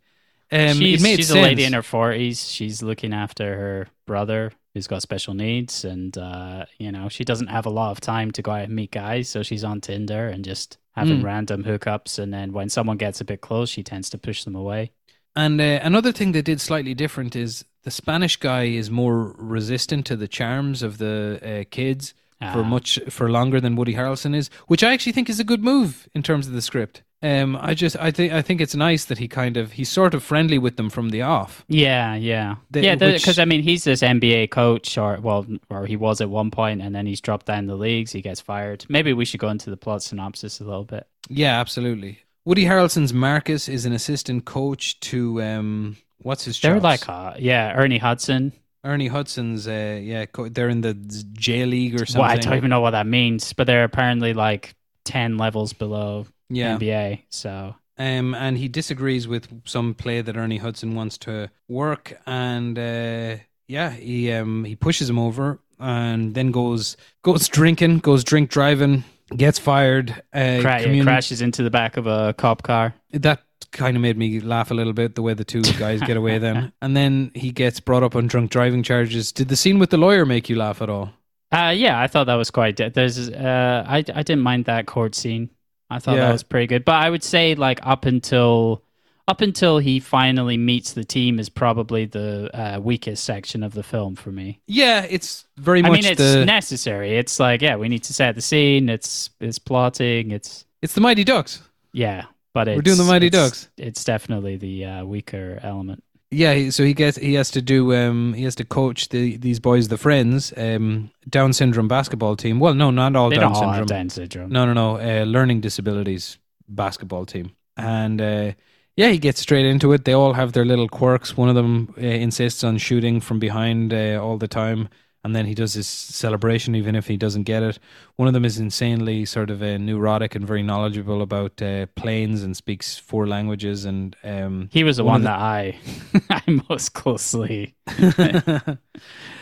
Um, 0.53 0.77
she's 0.77 1.05
she's 1.05 1.31
a 1.31 1.41
lady 1.41 1.65
in 1.65 1.73
her 1.73 1.83
forties. 1.83 2.49
She's 2.49 2.83
looking 2.83 3.13
after 3.13 3.57
her 3.57 3.89
brother 4.07 4.53
who's 4.75 4.87
got 4.87 5.03
special 5.03 5.35
needs, 5.35 5.85
and 5.85 6.17
uh, 6.17 6.67
you 6.79 6.93
know 6.93 7.09
she 7.09 7.25
doesn't 7.25 7.49
have 7.49 7.67
a 7.67 7.71
lot 7.71 7.91
of 7.91 8.01
time 8.01 8.31
to 8.33 8.43
go 8.43 8.53
out 8.53 8.65
and 8.65 8.75
meet 8.77 8.93
guys, 8.93 9.29
so 9.29 9.43
she's 9.43 9.65
on 9.65 9.81
Tinder 9.81 10.29
and 10.29 10.45
just 10.45 10.79
having 10.97 11.21
mm. 11.21 11.25
random 11.25 11.63
hookups, 11.65 12.19
and 12.19 12.33
then 12.33 12.53
when 12.53 12.69
someone 12.69 12.97
gets 12.97 13.21
a 13.21 13.25
bit 13.25 13.41
close, 13.41 13.69
she 13.69 13.83
tends 13.83 14.11
to 14.11 14.19
push 14.19 14.45
them 14.45 14.55
away. 14.55 14.91
And 15.37 15.61
uh, 15.61 15.81
another 15.83 16.13
thing 16.13 16.33
they 16.33 16.43
did 16.43 16.61
slightly 16.61 16.95
different 16.95 17.37
is 17.37 17.65
the 17.83 17.91
Spanish 17.91 18.37
guy 18.37 18.65
is 18.65 18.91
more 18.91 19.35
resistant 19.37 20.07
to 20.07 20.17
the 20.17 20.27
charms 20.27 20.83
of 20.83 20.97
the 20.97 21.39
uh, 21.43 21.65
kids 21.71 22.15
ah. 22.41 22.53
for 22.53 22.65
much 22.65 22.99
for 23.11 23.31
longer 23.31 23.61
than 23.61 23.77
Woody 23.77 23.95
Harrelson 23.95 24.35
is, 24.35 24.49
which 24.67 24.83
I 24.83 24.93
actually 24.93 25.13
think 25.13 25.29
is 25.29 25.39
a 25.39 25.45
good 25.45 25.63
move 25.63 26.09
in 26.15 26.23
terms 26.23 26.47
of 26.47 26.55
the 26.55 26.63
script. 26.63 27.03
Um, 27.23 27.57
I 27.61 27.73
just 27.75 27.97
I 27.97 28.11
think 28.11 28.33
I 28.33 28.43
think 28.43 28.61
it's 28.61 28.75
nice 28.75 29.07
that 29.07 29.19
he 29.19 29.27
kind 29.27 29.57
of 29.57 29.73
he's 29.73 29.89
sort 29.89 30.13
of 30.13 30.23
friendly 30.23 30.59
with 30.59 30.77
them 30.77 30.91
from 30.91 31.09
the 31.09 31.23
off. 31.23 31.65
Yeah, 31.67 32.15
yeah, 32.15 32.57
the, 32.71 32.83
yeah. 32.83 32.95
Because 32.95 33.39
I 33.39 33.47
mean, 33.47 33.63
he's 33.63 33.85
this 33.85 34.03
NBA 34.03 34.51
coach, 34.51 34.99
or 34.99 35.19
well, 35.23 35.47
or 35.71 35.87
he 35.87 35.97
was 35.97 36.21
at 36.21 36.29
one 36.29 36.51
point, 36.51 36.83
and 36.83 36.95
then 36.95 37.07
he's 37.07 37.23
dropped 37.23 37.47
down 37.47 37.67
the 37.67 37.75
leagues. 37.75 38.13
He 38.13 38.21
gets 38.21 38.41
fired. 38.41 38.85
Maybe 38.91 39.15
we 39.15 39.25
should 39.25 39.41
go 39.41 39.49
into 39.49 39.71
the 39.71 39.79
plot 39.79 40.03
synopsis 40.03 40.61
a 40.61 40.65
little 40.65 40.85
bit. 40.85 41.07
Yeah, 41.29 41.59
absolutely. 41.59 42.21
Woody 42.45 42.65
Harrelson's 42.65 43.15
Marcus 43.15 43.69
is 43.69 43.87
an 43.87 43.93
assistant 43.93 44.45
coach 44.45 45.01
to 45.01 45.43
um, 45.43 45.97
what's 46.19 46.45
his? 46.45 46.61
They're 46.61 46.81
like 46.81 47.09
uh, 47.09 47.35
yeah, 47.39 47.73
Ernie 47.75 47.99
Hudson. 47.99 48.53
Ernie 48.85 49.09
Hudson's 49.09 49.67
uh, 49.67 49.99
yeah, 50.03 50.27
they're 50.51 50.69
in 50.69 50.83
the 50.83 50.95
G 51.33 51.65
League 51.65 51.95
or 51.95 52.05
something. 52.05 52.21
Well, 52.21 52.31
I 52.31 52.37
don't 52.37 52.55
even 52.55 52.69
know 52.71 52.83
what 52.83 52.91
that 52.91 53.07
means, 53.07 53.55
but 53.55 53.67
they're 53.67 53.85
apparently 53.85 54.35
like 54.35 54.75
ten 55.05 55.39
levels 55.39 55.73
below 55.73 56.27
yeah. 56.49 56.77
NBA. 56.77 57.23
So 57.31 57.75
um, 57.99 58.35
and 58.35 58.59
he 58.59 58.69
disagrees 58.69 59.27
with 59.27 59.49
some 59.65 59.95
play 59.95 60.21
that 60.21 60.37
Ernie 60.37 60.59
Hudson 60.59 60.95
wants 60.95 61.17
to 61.19 61.51
work, 61.69 62.19
and 62.27 62.79
uh, 62.79 63.37
yeah, 63.69 63.91
he 63.91 64.31
um, 64.33 64.65
he 64.65 64.77
pushes 64.77 65.09
him 65.09 65.19
over, 65.19 65.61
and 65.79 66.35
then 66.35 66.51
goes 66.51 66.97
goes 67.23 67.49
drinking, 67.49 67.99
goes 68.01 68.23
drink 68.23 68.51
driving, 68.51 69.05
gets 69.35 69.59
fired, 69.59 70.11
uh, 70.35 70.59
Cra- 70.61 70.83
communi- 70.83 71.05
crashes 71.05 71.41
into 71.41 71.63
the 71.63 71.71
back 71.71 71.97
of 71.97 72.07
a 72.07 72.35
cop 72.35 72.63
car. 72.63 72.95
That 73.13 73.43
kind 73.73 73.97
of 73.97 74.03
made 74.03 74.19
me 74.19 74.41
laugh 74.41 74.71
a 74.71 74.75
little 74.75 74.93
bit 74.93 75.15
the 75.15 75.23
way 75.23 75.33
the 75.33 75.45
two 75.45 75.63
guys 75.63 76.03
get 76.03 76.19
away 76.19 76.37
then, 76.39 76.73
and 76.83 76.95
then 76.95 77.31
he 77.35 77.51
gets 77.51 77.81
brought 77.81 78.03
up 78.03 78.15
on 78.15 78.27
drunk 78.27 78.51
driving 78.51 78.83
charges. 78.83 79.33
Did 79.33 79.49
the 79.49 79.57
scene 79.57 79.79
with 79.79 79.89
the 79.89 79.99
lawyer 79.99 80.27
make 80.27 80.51
you 80.51 80.57
laugh 80.57 80.83
at 80.83 80.91
all? 80.91 81.13
Uh, 81.51 81.73
yeah, 81.75 81.99
I 81.99 82.09
thought 82.09 82.25
that 82.25 82.35
was 82.35 82.51
quite. 82.51 82.77
There's, 82.77 83.31
uh, 83.31 83.85
I, 83.87 83.99
I 83.99 84.03
didn't 84.03 84.41
mind 84.41 84.65
that 84.65 84.87
court 84.87 85.15
scene. 85.15 85.49
I 85.91 85.99
thought 85.99 86.17
Yeah. 86.17 86.27
that 86.27 86.33
was 86.33 86.43
pretty 86.43 86.67
good. 86.67 86.85
But 86.85 86.97
I 86.97 87.11
would 87.11 87.23
say 87.23 87.55
like 87.55 87.81
up 87.83 88.05
until 88.07 88.83
up 89.29 89.41
until 89.41 89.79
he 89.79 89.99
finally 89.99 90.57
meets 90.57 90.93
the 90.93 91.03
team 91.05 91.41
is 91.41 91.49
probably 91.49 92.05
the 92.05 92.49
uh, 92.57 92.79
weakest 92.81 93.25
section 93.25 93.63
of 93.65 93.75
the 93.75 93.83
film 93.83 94.15
for 94.15 94.31
me. 94.31 94.61
Yeah, 94.69 95.05
it's 95.09 95.47
very 95.57 95.81
I 95.81 95.89
much 95.89 96.03
mean, 96.03 96.13
it's 96.13 96.21
the 96.21 96.45
necessary. 96.45 97.17
It's 97.19 97.41
like 97.41 97.61
yeah, 97.63 97.77
we 97.77 97.89
need 97.89 98.05
to 98.05 98.15
set 98.15 98.35
the 98.37 98.41
scene. 98.43 98.89
It's 98.89 99.31
it's 99.41 99.59
plotting. 99.59 100.31
It's 100.31 100.65
it's 100.83 100.95
the 100.95 101.01
Mighty 101.01 101.25
Ducks. 101.25 101.63
yeah, 101.93 102.27
but 102.55 102.69
it's, 102.69 102.77
We're 102.77 102.83
doing 102.83 102.99
the 102.99 103.05
Mighty 103.05 103.27
it's- 103.27 103.43
Ducks. 103.51 103.69
It's 103.77 104.05
definitely 104.05 104.57
the 104.57 104.85
uh, 104.85 105.05
weaker 105.05 105.59
element. 105.63 106.05
Yeah, 106.31 106.71
so 106.71 106.83
he 106.85 106.93
gets 106.93 107.17
he 107.19 107.35
has 107.35 107.51
to 107.53 107.63
do 107.63 107.95
um 107.95 108.35
he 108.35 108.43
has 108.45 108.55
to 108.57 108.65
coach 108.65 109.09
the 109.11 109.37
these 109.37 109.61
boys, 109.61 109.89
the 109.89 109.97
friends, 109.97 110.53
um 110.57 111.11
Down 111.29 111.53
syndrome 111.53 111.89
basketball 111.89 112.37
team. 112.37 112.59
Well, 112.59 112.75
no, 112.75 112.91
not 112.91 113.15
all 113.15 113.31
They 113.31 113.37
Down 113.37 113.45
don't 113.45 113.53
all 113.53 113.61
syndrome. 113.61 113.79
have 113.79 113.87
Down 113.87 114.09
syndrome. 114.11 114.51
No, 114.51 114.65
no, 114.67 114.73
no. 114.73 114.97
Uh, 114.99 115.25
learning 115.25 115.61
disabilities 115.61 116.39
basketball 116.69 117.27
team, 117.27 117.53
and 117.77 118.21
uh, 118.21 118.53
yeah, 118.97 119.09
he 119.11 119.19
gets 119.19 119.41
straight 119.41 119.67
into 119.67 119.93
it. 119.93 120.05
They 120.05 120.15
all 120.15 120.33
have 120.33 120.53
their 120.53 120.65
little 120.65 120.89
quirks. 120.89 121.37
One 121.37 121.49
of 121.49 121.55
them 121.55 121.95
uh, 121.97 122.01
insists 122.01 122.65
on 122.65 122.79
shooting 122.79 123.21
from 123.21 123.39
behind 123.39 123.93
uh, 123.93 124.19
all 124.21 124.37
the 124.37 124.49
time, 124.49 124.89
and 125.27 125.35
then 125.35 125.45
he 125.45 125.55
does 125.55 125.75
his 125.75 125.89
celebration 125.89 126.77
even 126.77 126.95
if 126.95 127.09
he 127.09 127.17
doesn't 127.17 127.43
get 127.43 127.63
it. 127.65 127.81
One 128.15 128.29
of 128.29 128.33
them 128.35 128.45
is 128.45 128.59
insanely 128.59 129.25
sort 129.25 129.51
of 129.51 129.61
uh, 129.61 129.77
neurotic 129.77 130.37
and 130.37 130.47
very 130.47 130.63
knowledgeable 130.63 131.21
about 131.21 131.61
uh, 131.61 131.87
planes 131.97 132.45
and 132.45 132.57
speaks 132.57 132.97
four 132.97 133.27
languages. 133.27 133.85
And 133.85 134.15
um, 134.23 134.69
He 134.73 134.85
was 134.85 134.99
the 134.99 135.05
One 135.05 135.15
one, 135.15 135.23
that 135.25 135.41
I 135.41 135.79
I 136.31 136.43
most 136.71 136.95
closely. 136.95 137.75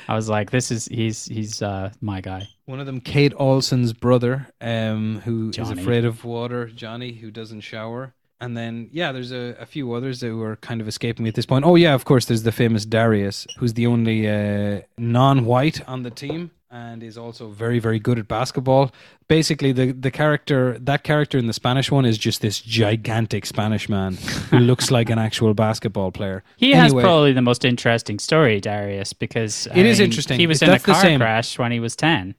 I 0.08 0.14
was 0.14 0.30
like, 0.30 0.50
this 0.50 0.70
is 0.70 0.86
he's 0.86 1.26
he's 1.26 1.60
uh, 1.60 1.90
my 2.00 2.22
guy. 2.22 2.48
One 2.64 2.80
of 2.80 2.86
them, 2.86 3.02
Kate 3.02 3.34
Olson's 3.36 3.92
brother, 3.92 4.48
um, 4.62 5.20
who 5.22 5.50
is 5.50 5.56
Johnny. 5.56 5.82
afraid 5.82 6.06
of 6.06 6.24
water. 6.24 6.66
Johnny, 6.68 7.12
who 7.12 7.30
doesn't 7.30 7.60
shower. 7.60 8.14
And 8.40 8.56
then, 8.56 8.88
yeah, 8.92 9.12
there's 9.12 9.32
a, 9.32 9.56
a 9.60 9.66
few 9.66 9.92
others 9.92 10.20
that 10.20 10.34
were 10.34 10.56
kind 10.56 10.80
of 10.80 10.88
escaping 10.88 11.24
me 11.24 11.28
at 11.28 11.34
this 11.34 11.46
point. 11.46 11.64
Oh, 11.64 11.76
yeah, 11.76 11.94
of 11.94 12.04
course, 12.04 12.26
there's 12.26 12.42
the 12.42 12.52
famous 12.52 12.84
Darius, 12.84 13.46
who's 13.58 13.74
the 13.74 13.86
only 13.86 14.28
uh, 14.28 14.82
non 14.98 15.44
white 15.44 15.86
on 15.88 16.02
the 16.02 16.10
team 16.10 16.50
and 16.74 17.04
is 17.04 17.16
also 17.16 17.50
very, 17.50 17.78
very 17.78 18.00
good 18.00 18.18
at 18.18 18.26
basketball. 18.26 18.90
Basically, 19.28 19.70
the, 19.70 19.92
the 19.92 20.10
character, 20.10 20.76
that 20.80 21.04
character 21.04 21.38
in 21.38 21.46
the 21.46 21.52
Spanish 21.52 21.90
one 21.90 22.04
is 22.04 22.18
just 22.18 22.42
this 22.42 22.60
gigantic 22.60 23.46
Spanish 23.46 23.88
man 23.88 24.16
who 24.50 24.58
looks 24.70 24.90
like 24.90 25.08
an 25.08 25.18
actual 25.18 25.54
basketball 25.54 26.10
player. 26.10 26.42
He 26.56 26.72
has 26.72 26.92
probably 26.92 27.32
the 27.32 27.42
most 27.42 27.64
interesting 27.64 28.18
story, 28.18 28.60
Darius, 28.60 29.12
because 29.12 29.68
I 29.68 29.78
It 29.78 29.86
is 29.86 30.00
mean, 30.00 30.06
interesting. 30.06 30.40
He 30.40 30.48
was 30.48 30.60
in 30.62 30.68
a 30.68 30.72
that's 30.72 30.84
car 30.84 31.16
crash 31.16 31.58
when 31.58 31.70
he 31.70 31.78
was 31.78 31.94
ten. 31.94 32.34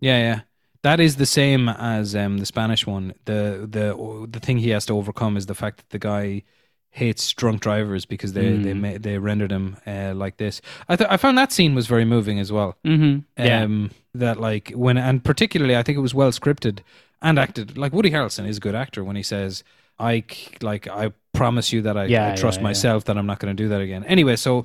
Yeah, 0.00 0.18
yeah. 0.18 0.40
That 0.82 1.00
is 1.00 1.16
the 1.16 1.26
same 1.26 1.68
as 1.68 2.14
um, 2.14 2.38
the 2.38 2.46
Spanish 2.46 2.86
one. 2.86 3.14
The 3.24 3.66
the 3.68 4.26
the 4.30 4.40
thing 4.40 4.58
he 4.58 4.70
has 4.70 4.86
to 4.86 4.94
overcome 4.96 5.36
is 5.36 5.46
the 5.46 5.54
fact 5.54 5.78
that 5.78 5.90
the 5.90 5.98
guy 5.98 6.42
hates 6.90 7.32
drunk 7.32 7.60
drivers 7.60 8.04
because 8.06 8.32
they 8.32 8.56
they 8.56 8.72
Mm. 8.72 8.80
ma- 8.80 8.98
they 8.98 9.18
rendered 9.18 9.50
him 9.50 9.76
uh, 9.86 10.12
like 10.14 10.36
this. 10.36 10.60
I 10.88 10.96
th- 10.96 11.10
I 11.10 11.16
found 11.16 11.36
that 11.36 11.52
scene 11.52 11.74
was 11.74 11.86
very 11.86 12.04
moving 12.04 12.38
as 12.38 12.50
well. 12.52 12.76
Mm-hmm. 12.84 13.44
Yeah, 13.44 13.62
Um, 13.64 13.90
that 14.14 14.38
like 14.40 14.70
when 14.74 14.96
and 14.96 15.22
particularly 15.22 15.76
I 15.76 15.82
think 15.82 15.98
it 15.98 16.00
was 16.02 16.14
well 16.14 16.30
scripted 16.32 16.78
and 17.20 17.38
acted. 17.38 17.76
Like 17.76 17.92
Woody 17.92 18.10
Harrelson 18.10 18.46
is 18.48 18.56
a 18.58 18.60
good 18.60 18.74
actor 18.74 19.02
when 19.04 19.16
he 19.16 19.22
says, 19.22 19.64
"I 19.98 20.24
like 20.62 20.86
I 20.88 21.12
promise 21.32 21.72
you 21.72 21.82
that 21.82 21.96
I, 21.96 22.04
Yeah, 22.06 22.32
I 22.32 22.36
trust 22.36 22.58
yeah. 22.58 22.64
myself 22.64 23.04
that 23.04 23.18
I'm 23.18 23.26
not 23.26 23.38
going 23.40 23.54
to 23.56 23.62
do 23.62 23.68
that 23.68 23.80
again." 23.80 24.04
Anyway, 24.04 24.36
so 24.36 24.64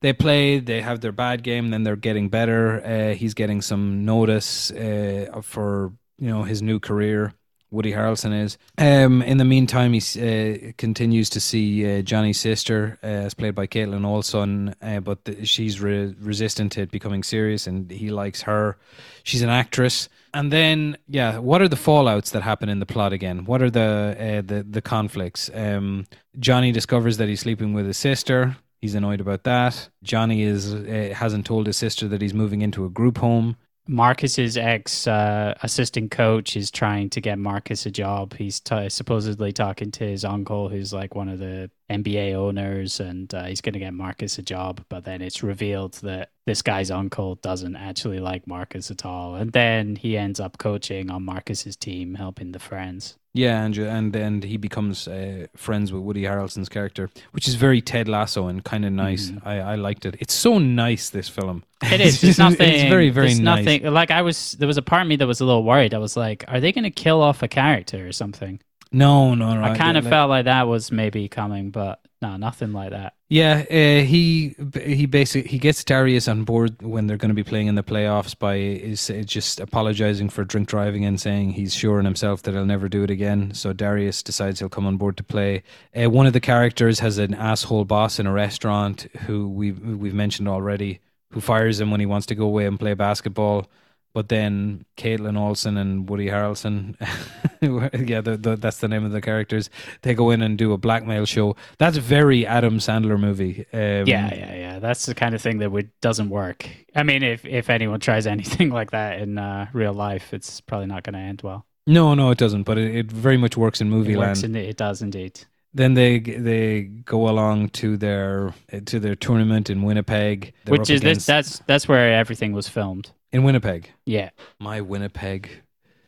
they 0.00 0.12
play, 0.12 0.60
they 0.60 0.80
have 0.80 1.00
their 1.00 1.12
bad 1.12 1.42
game, 1.42 1.70
then 1.70 1.82
they're 1.82 1.96
getting 1.96 2.28
better. 2.28 2.84
Uh, 2.84 3.14
he's 3.14 3.34
getting 3.34 3.60
some 3.60 4.04
notice 4.04 4.70
uh, 4.72 5.40
for 5.42 5.92
you 6.18 6.28
know 6.28 6.42
his 6.42 6.62
new 6.62 6.78
career. 6.78 7.34
Woody 7.72 7.92
Harrelson 7.92 8.42
is. 8.42 8.58
Um, 8.78 9.22
in 9.22 9.38
the 9.38 9.44
meantime, 9.44 9.92
he 9.92 10.00
uh, 10.00 10.72
continues 10.76 11.30
to 11.30 11.40
see 11.40 11.98
uh, 11.98 12.02
Johnny's 12.02 12.40
sister, 12.40 12.98
uh, 13.02 13.06
as 13.06 13.34
played 13.34 13.54
by 13.54 13.68
Kaitlin 13.68 14.04
Olson, 14.04 14.74
uh, 14.82 14.98
but 14.98 15.24
the, 15.24 15.46
she's 15.46 15.80
re- 15.80 16.14
resistant 16.18 16.72
to 16.72 16.82
it 16.82 16.90
becoming 16.90 17.22
serious, 17.22 17.68
and 17.68 17.88
he 17.88 18.10
likes 18.10 18.42
her. 18.42 18.76
She's 19.22 19.42
an 19.42 19.50
actress. 19.50 20.08
And 20.34 20.52
then, 20.52 20.96
yeah, 21.06 21.38
what 21.38 21.62
are 21.62 21.68
the 21.68 21.76
fallouts 21.76 22.32
that 22.32 22.42
happen 22.42 22.68
in 22.68 22.80
the 22.80 22.86
plot 22.86 23.12
again? 23.12 23.44
What 23.44 23.62
are 23.62 23.70
the 23.70 24.42
the 24.44 24.64
the 24.68 24.82
conflicts? 24.82 25.50
Um, 25.54 26.06
Johnny 26.38 26.72
discovers 26.72 27.18
that 27.18 27.28
he's 27.28 27.40
sleeping 27.40 27.72
with 27.72 27.86
his 27.86 27.96
sister. 27.96 28.56
He's 28.80 28.94
annoyed 28.94 29.20
about 29.20 29.44
that. 29.44 29.90
Johnny 30.02 30.42
is 30.42 30.74
uh, 30.74 31.12
hasn't 31.14 31.46
told 31.46 31.66
his 31.66 31.76
sister 31.76 32.08
that 32.08 32.22
he's 32.22 32.34
moving 32.34 32.62
into 32.62 32.84
a 32.84 32.90
group 32.90 33.18
home. 33.18 33.56
Marcus's 33.86 34.56
ex 34.56 35.06
uh, 35.06 35.54
assistant 35.62 36.10
coach 36.10 36.56
is 36.56 36.70
trying 36.70 37.10
to 37.10 37.20
get 37.20 37.38
Marcus 37.38 37.86
a 37.86 37.90
job. 37.90 38.34
He's 38.34 38.60
t- 38.60 38.88
supposedly 38.88 39.52
talking 39.52 39.90
to 39.92 40.04
his 40.04 40.24
uncle, 40.24 40.68
who's 40.68 40.92
like 40.92 41.14
one 41.14 41.28
of 41.28 41.38
the 41.38 41.70
NBA 41.90 42.34
owners, 42.34 43.00
and 43.00 43.32
uh, 43.34 43.44
he's 43.44 43.60
going 43.60 43.72
to 43.74 43.78
get 43.78 43.92
Marcus 43.92 44.38
a 44.38 44.42
job. 44.42 44.84
But 44.88 45.04
then 45.04 45.20
it's 45.20 45.42
revealed 45.42 45.94
that 46.02 46.30
this 46.46 46.62
guy's 46.62 46.90
uncle 46.90 47.34
doesn't 47.36 47.76
actually 47.76 48.20
like 48.20 48.46
Marcus 48.46 48.90
at 48.90 49.04
all, 49.04 49.34
and 49.34 49.52
then 49.52 49.96
he 49.96 50.16
ends 50.16 50.40
up 50.40 50.58
coaching 50.58 51.10
on 51.10 51.24
Marcus's 51.24 51.76
team, 51.76 52.14
helping 52.14 52.52
the 52.52 52.58
friends. 52.58 53.16
Yeah, 53.32 53.62
and 53.62 53.76
and 53.78 54.16
and 54.16 54.42
he 54.42 54.56
becomes 54.56 55.06
uh, 55.06 55.46
friends 55.54 55.92
with 55.92 56.02
Woody 56.02 56.22
Harrelson's 56.22 56.68
character, 56.68 57.10
which 57.30 57.46
is 57.46 57.54
very 57.54 57.80
Ted 57.80 58.08
Lasso 58.08 58.48
and 58.48 58.64
kind 58.64 58.84
of 58.84 58.92
nice. 58.92 59.30
Mhm. 59.30 59.46
I, 59.46 59.60
I 59.60 59.74
liked 59.76 60.04
it. 60.04 60.16
It's 60.18 60.34
so 60.34 60.58
nice 60.58 61.10
this 61.10 61.28
film. 61.28 61.62
It 61.82 62.00
is. 62.00 62.22
It's 62.30 62.38
nothing. 62.38 62.68
It's 62.68 62.90
very 62.90 63.10
very 63.10 63.30
it's 63.30 63.38
nice. 63.38 63.64
nothing. 63.64 63.92
Like 63.92 64.10
I 64.10 64.22
was, 64.22 64.52
there 64.58 64.66
was 64.66 64.78
a 64.78 64.82
part 64.82 65.02
of 65.02 65.08
me 65.08 65.14
that 65.16 65.28
was 65.28 65.40
a 65.40 65.44
little 65.44 65.62
worried. 65.62 65.94
I 65.94 65.98
was 65.98 66.16
like, 66.16 66.44
are 66.48 66.58
they 66.60 66.72
going 66.72 66.84
to 66.84 66.90
kill 66.90 67.22
off 67.22 67.42
a 67.44 67.48
character 67.48 68.06
or 68.06 68.12
something? 68.12 68.58
No, 68.92 69.34
no, 69.34 69.54
no. 69.54 69.62
I 69.62 69.76
kind 69.76 69.96
of 69.96 70.04
felt 70.06 70.30
like 70.30 70.46
that 70.46 70.66
was 70.66 70.90
maybe 70.90 71.28
coming, 71.28 71.70
but 71.70 72.00
no, 72.20 72.36
nothing 72.36 72.72
like 72.72 72.90
that. 72.90 73.14
Yeah, 73.28 73.64
uh, 73.70 74.04
he 74.04 74.56
he 74.82 75.06
basically 75.06 75.48
he 75.48 75.58
gets 75.58 75.84
Darius 75.84 76.26
on 76.26 76.42
board 76.42 76.82
when 76.82 77.06
they're 77.06 77.16
going 77.16 77.30
to 77.30 77.34
be 77.34 77.44
playing 77.44 77.68
in 77.68 77.76
the 77.76 77.84
playoffs 77.84 78.36
by 78.36 78.56
is 78.56 79.08
uh, 79.08 79.22
just 79.24 79.60
apologizing 79.60 80.28
for 80.28 80.44
drink 80.44 80.68
driving 80.68 81.04
and 81.04 81.20
saying 81.20 81.52
he's 81.52 81.72
sure 81.74 82.00
in 82.00 82.04
himself 82.04 82.42
that 82.42 82.52
he'll 82.52 82.66
never 82.66 82.88
do 82.88 83.04
it 83.04 83.10
again. 83.10 83.54
So 83.54 83.72
Darius 83.72 84.22
decides 84.22 84.58
he'll 84.58 84.68
come 84.68 84.86
on 84.86 84.96
board 84.96 85.16
to 85.18 85.22
play. 85.24 85.62
Uh, 85.96 86.10
one 86.10 86.26
of 86.26 86.32
the 86.32 86.40
characters 86.40 86.98
has 86.98 87.18
an 87.18 87.32
asshole 87.32 87.84
boss 87.84 88.18
in 88.18 88.26
a 88.26 88.32
restaurant 88.32 89.06
who 89.26 89.48
we 89.48 89.70
we've, 89.72 89.98
we've 89.98 90.14
mentioned 90.14 90.48
already, 90.48 91.00
who 91.30 91.40
fires 91.40 91.80
him 91.80 91.92
when 91.92 92.00
he 92.00 92.06
wants 92.06 92.26
to 92.26 92.34
go 92.34 92.44
away 92.44 92.66
and 92.66 92.80
play 92.80 92.94
basketball. 92.94 93.66
But 94.12 94.28
then 94.28 94.84
Kaitlin 94.96 95.38
Olson 95.38 95.76
and 95.76 96.08
Woody 96.08 96.26
Harrelson, 96.26 96.96
yeah, 98.08 98.20
the, 98.20 98.36
the, 98.36 98.56
that's 98.56 98.78
the 98.78 98.88
name 98.88 99.04
of 99.04 99.12
the 99.12 99.20
characters. 99.20 99.70
They 100.02 100.14
go 100.14 100.30
in 100.30 100.42
and 100.42 100.58
do 100.58 100.72
a 100.72 100.78
blackmail 100.78 101.26
show. 101.26 101.54
That's 101.78 101.96
a 101.96 102.00
very 102.00 102.44
Adam 102.44 102.78
Sandler 102.78 103.18
movie. 103.20 103.66
Um, 103.72 104.06
yeah, 104.06 104.34
yeah, 104.34 104.54
yeah. 104.54 104.78
That's 104.80 105.06
the 105.06 105.14
kind 105.14 105.34
of 105.34 105.40
thing 105.40 105.58
that 105.58 105.70
would 105.70 105.90
doesn't 106.00 106.28
work. 106.30 106.68
I 106.96 107.04
mean, 107.04 107.22
if 107.22 107.44
if 107.44 107.70
anyone 107.70 108.00
tries 108.00 108.26
anything 108.36 108.70
like 108.70 108.90
that 108.90 109.20
in 109.20 109.38
uh, 109.38 109.68
real 109.72 109.92
life, 109.94 110.34
it's 110.34 110.60
probably 110.60 110.86
not 110.86 111.04
going 111.04 111.14
to 111.14 111.20
end 111.20 111.42
well. 111.42 111.64
No, 111.86 112.14
no, 112.14 112.30
it 112.30 112.38
doesn't. 112.38 112.64
But 112.64 112.78
it, 112.78 112.94
it 112.96 113.12
very 113.12 113.36
much 113.36 113.56
works 113.56 113.80
in 113.80 113.90
movie 113.90 114.14
It 114.14 114.18
works 114.18 114.42
land. 114.42 114.56
in, 114.56 114.62
it 114.64 114.76
does 114.76 115.02
indeed. 115.02 115.40
then 115.72 115.94
they 115.94 116.18
they 116.18 116.82
go 116.82 117.28
along 117.28 117.68
to 117.70 117.96
their 117.96 118.52
to 118.86 118.98
their 118.98 119.14
tournament 119.14 119.70
in 119.70 119.82
Winnipeg, 119.82 120.52
They're 120.64 120.72
Which 120.72 120.90
is 120.90 121.00
this, 121.00 121.26
that's 121.26 121.60
that's 121.60 121.86
where 121.86 122.12
everything 122.12 122.52
was 122.52 122.68
filmed. 122.68 123.12
In 123.32 123.44
Winnipeg. 123.44 123.92
Yeah. 124.06 124.30
My 124.58 124.80
Winnipeg. 124.80 125.62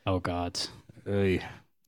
Oh 0.06 0.18
God. 0.20 0.58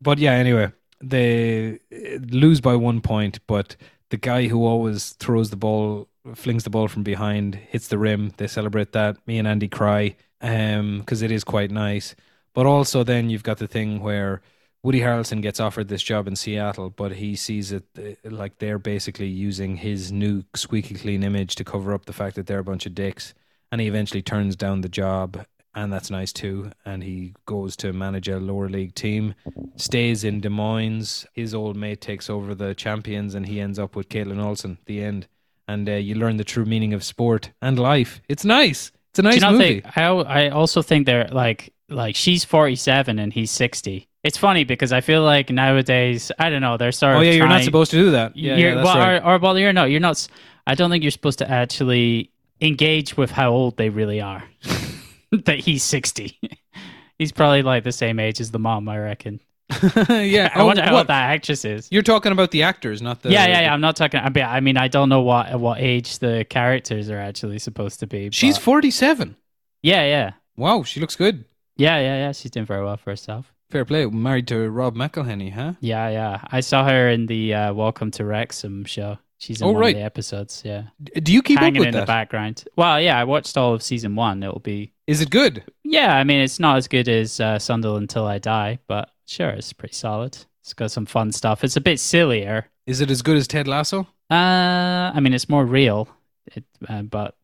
But 0.00 0.18
yeah, 0.18 0.32
anyway, 0.32 0.72
they 1.00 1.78
uh, 1.92 2.18
lose 2.30 2.60
by 2.60 2.76
one 2.76 3.00
point, 3.00 3.40
but 3.46 3.76
the 4.10 4.16
guy 4.16 4.48
who 4.48 4.64
always 4.64 5.10
throws 5.14 5.50
the 5.50 5.56
ball, 5.56 6.08
flings 6.34 6.64
the 6.64 6.70
ball 6.70 6.88
from 6.88 7.02
behind, 7.02 7.54
hits 7.54 7.88
the 7.88 7.98
rim. 7.98 8.32
They 8.36 8.46
celebrate 8.46 8.92
that. 8.92 9.16
Me 9.26 9.38
and 9.38 9.48
Andy 9.48 9.68
cry 9.68 10.16
because 10.40 11.22
it 11.22 11.30
is 11.30 11.42
quite 11.42 11.70
nice. 11.70 12.14
But 12.52 12.66
also, 12.66 13.02
then 13.02 13.30
you've 13.30 13.42
got 13.42 13.58
the 13.58 13.66
thing 13.66 14.00
where 14.00 14.42
Woody 14.82 15.00
Harrelson 15.00 15.40
gets 15.40 15.58
offered 15.58 15.88
this 15.88 16.02
job 16.02 16.28
in 16.28 16.36
Seattle, 16.36 16.90
but 16.90 17.12
he 17.12 17.34
sees 17.34 17.72
it 17.72 17.84
uh, 17.98 18.30
like 18.30 18.58
they're 18.58 18.78
basically 18.78 19.26
using 19.26 19.76
his 19.76 20.12
new 20.12 20.44
squeaky 20.54 20.94
clean 20.94 21.22
image 21.22 21.54
to 21.56 21.64
cover 21.64 21.94
up 21.94 22.04
the 22.04 22.12
fact 22.12 22.36
that 22.36 22.46
they're 22.46 22.58
a 22.58 22.64
bunch 22.64 22.84
of 22.84 22.94
dicks. 22.94 23.32
And 23.74 23.80
he 23.80 23.88
eventually 23.88 24.22
turns 24.22 24.54
down 24.54 24.82
the 24.82 24.88
job 24.88 25.44
and 25.74 25.92
that's 25.92 26.08
nice 26.08 26.32
too. 26.32 26.70
And 26.84 27.02
he 27.02 27.34
goes 27.44 27.74
to 27.78 27.92
manage 27.92 28.28
a 28.28 28.38
lower 28.38 28.68
league 28.68 28.94
team, 28.94 29.34
stays 29.74 30.22
in 30.22 30.40
Des 30.40 30.48
Moines. 30.48 31.26
His 31.32 31.56
old 31.56 31.76
mate 31.76 32.00
takes 32.00 32.30
over 32.30 32.54
the 32.54 32.72
champions, 32.72 33.34
and 33.34 33.46
he 33.46 33.58
ends 33.58 33.80
up 33.80 33.96
with 33.96 34.08
Kaitlin 34.08 34.40
Olson. 34.40 34.78
The 34.86 35.02
end, 35.02 35.26
and 35.66 35.88
uh, 35.88 35.94
you 35.94 36.14
learn 36.14 36.36
the 36.36 36.44
true 36.44 36.64
meaning 36.64 36.94
of 36.94 37.02
sport 37.02 37.50
and 37.60 37.76
life. 37.76 38.20
It's 38.28 38.44
nice. 38.44 38.92
It's 39.10 39.18
a 39.18 39.22
Do 39.22 39.28
nice 39.28 39.34
you 39.34 39.40
not 39.40 39.52
movie. 39.54 39.80
think? 39.80 39.98
I 39.98 40.04
I 40.04 40.48
also 40.50 40.80
think 40.80 41.06
they're 41.06 41.26
like 41.32 41.72
like 41.88 42.14
she's 42.14 42.44
forty 42.44 42.76
seven 42.76 43.18
and 43.18 43.32
he's 43.32 43.50
sixty. 43.50 44.08
It's 44.22 44.38
funny 44.38 44.62
because 44.62 44.92
I 44.92 45.00
feel 45.00 45.24
like 45.24 45.50
nowadays 45.50 46.30
I 46.38 46.50
don't 46.50 46.62
know 46.62 46.76
they're 46.76 46.92
sort 46.92 47.16
oh 47.16 47.20
yeah, 47.20 47.32
you're 47.32 47.48
not 47.48 47.64
supposed 47.64 47.90
to 47.90 47.96
do 47.96 48.12
that. 48.12 48.36
Yeah, 48.36 48.54
you're, 48.54 48.68
yeah 48.68 48.74
that's 48.76 48.86
well, 48.86 48.98
right. 48.98 49.22
or, 49.22 49.34
or 49.34 49.38
well, 49.38 49.58
you're 49.58 49.72
not. 49.72 49.90
You're 49.90 49.98
not. 49.98 50.26
I 50.66 50.76
don't 50.76 50.90
think 50.90 51.02
you're 51.02 51.10
supposed 51.10 51.40
to 51.40 51.50
actually 51.50 52.30
engage 52.64 53.16
with 53.16 53.30
how 53.30 53.50
old 53.50 53.76
they 53.76 53.88
really 53.88 54.20
are. 54.20 54.44
that 55.32 55.58
he's 55.60 55.82
sixty. 55.82 56.38
he's 57.18 57.32
probably 57.32 57.62
like 57.62 57.84
the 57.84 57.92
same 57.92 58.18
age 58.18 58.40
as 58.40 58.50
the 58.50 58.58
mom, 58.58 58.88
I 58.88 58.98
reckon. 58.98 59.40
yeah. 60.08 60.50
I 60.54 60.62
wonder 60.62 60.82
oh, 60.82 60.84
how 60.84 60.92
what? 60.92 60.98
old 61.00 61.06
that 61.08 61.30
actress 61.30 61.64
is. 61.64 61.88
You're 61.90 62.02
talking 62.02 62.32
about 62.32 62.50
the 62.50 62.62
actors, 62.62 63.00
not 63.00 63.22
the. 63.22 63.30
yeah, 63.30 63.46
yeah, 63.46 63.60
yeah. 63.62 63.74
I'm 63.74 63.80
not 63.80 63.96
talking. 63.96 64.20
I 64.20 64.28
mean, 64.28 64.44
I 64.44 64.60
mean, 64.60 64.76
I 64.76 64.88
don't 64.88 65.08
know 65.08 65.22
what 65.22 65.58
what 65.58 65.80
age 65.80 66.18
the 66.18 66.44
characters 66.48 67.10
are 67.10 67.18
actually 67.18 67.58
supposed 67.58 68.00
to 68.00 68.06
be. 68.06 68.30
She's 68.30 68.58
47. 68.58 69.36
yeah, 69.82 70.04
yeah, 70.04 70.32
Wow, 70.56 70.82
she 70.84 71.00
looks 71.00 71.16
good. 71.16 71.44
yeah, 71.76 71.98
yeah, 71.98 72.16
yeah. 72.16 72.32
She's 72.32 72.50
doing 72.50 72.66
very 72.66 72.84
well 72.84 72.96
for 72.96 73.10
herself. 73.10 73.52
Fair 73.70 73.84
play. 73.84 74.06
Married 74.06 74.46
to 74.48 74.70
Rob 74.70 74.94
McElhenney, 74.94 75.52
huh? 75.52 75.72
Yeah, 75.80 76.08
yeah. 76.08 76.40
I 76.52 76.60
saw 76.60 76.84
her 76.84 77.08
in 77.08 77.26
the 77.26 77.54
uh, 77.54 77.72
Welcome 77.74 78.10
to 78.12 78.24
Wrexham 78.24 78.84
show. 78.84 79.18
She's 79.38 79.60
in 79.60 79.66
Oh, 79.66 79.72
one 79.72 79.80
right. 79.80 79.94
of 79.94 79.98
the 80.00 80.04
episodes. 80.04 80.62
Yeah, 80.64 80.84
Do 81.22 81.32
you 81.32 81.42
keep 81.42 81.58
hanging 81.58 81.76
up 81.78 81.80
with 81.80 81.88
in 81.88 81.94
that? 81.94 82.00
the 82.00 82.06
background. 82.06 82.64
Well, 82.76 83.00
yeah, 83.00 83.18
I 83.18 83.24
watched 83.24 83.56
all 83.56 83.74
of 83.74 83.82
season 83.82 84.14
one. 84.16 84.42
It'll 84.42 84.58
be 84.60 84.92
Is 85.06 85.20
it 85.20 85.30
good? 85.30 85.64
yeah. 85.82 86.16
I 86.16 86.24
mean, 86.24 86.40
it's 86.40 86.58
not 86.60 86.76
as 86.76 86.88
good 86.88 87.08
as 87.08 87.40
uh, 87.40 87.58
Sunderland 87.58 88.04
Until 88.04 88.26
I 88.26 88.38
Die, 88.38 88.78
but 88.86 89.10
sure, 89.26 89.50
it's 89.50 89.72
pretty 89.72 89.94
solid. 89.94 90.36
It's 90.62 90.72
got 90.72 90.90
some 90.90 91.04
fun 91.06 91.30
stuff. 91.32 91.62
It's 91.64 91.76
a 91.76 91.80
bit 91.80 92.00
sillier. 92.00 92.66
Is 92.86 93.00
it 93.00 93.10
as 93.10 93.20
good 93.22 93.36
as 93.36 93.46
Ted 93.48 93.68
Lasso? 93.68 94.06
Uh, 94.30 95.12
I 95.14 95.20
mean, 95.20 95.34
it's 95.34 95.48
more 95.48 95.66
real, 95.66 96.08
it, 96.54 96.64
uh, 96.88 97.02
but 97.02 97.36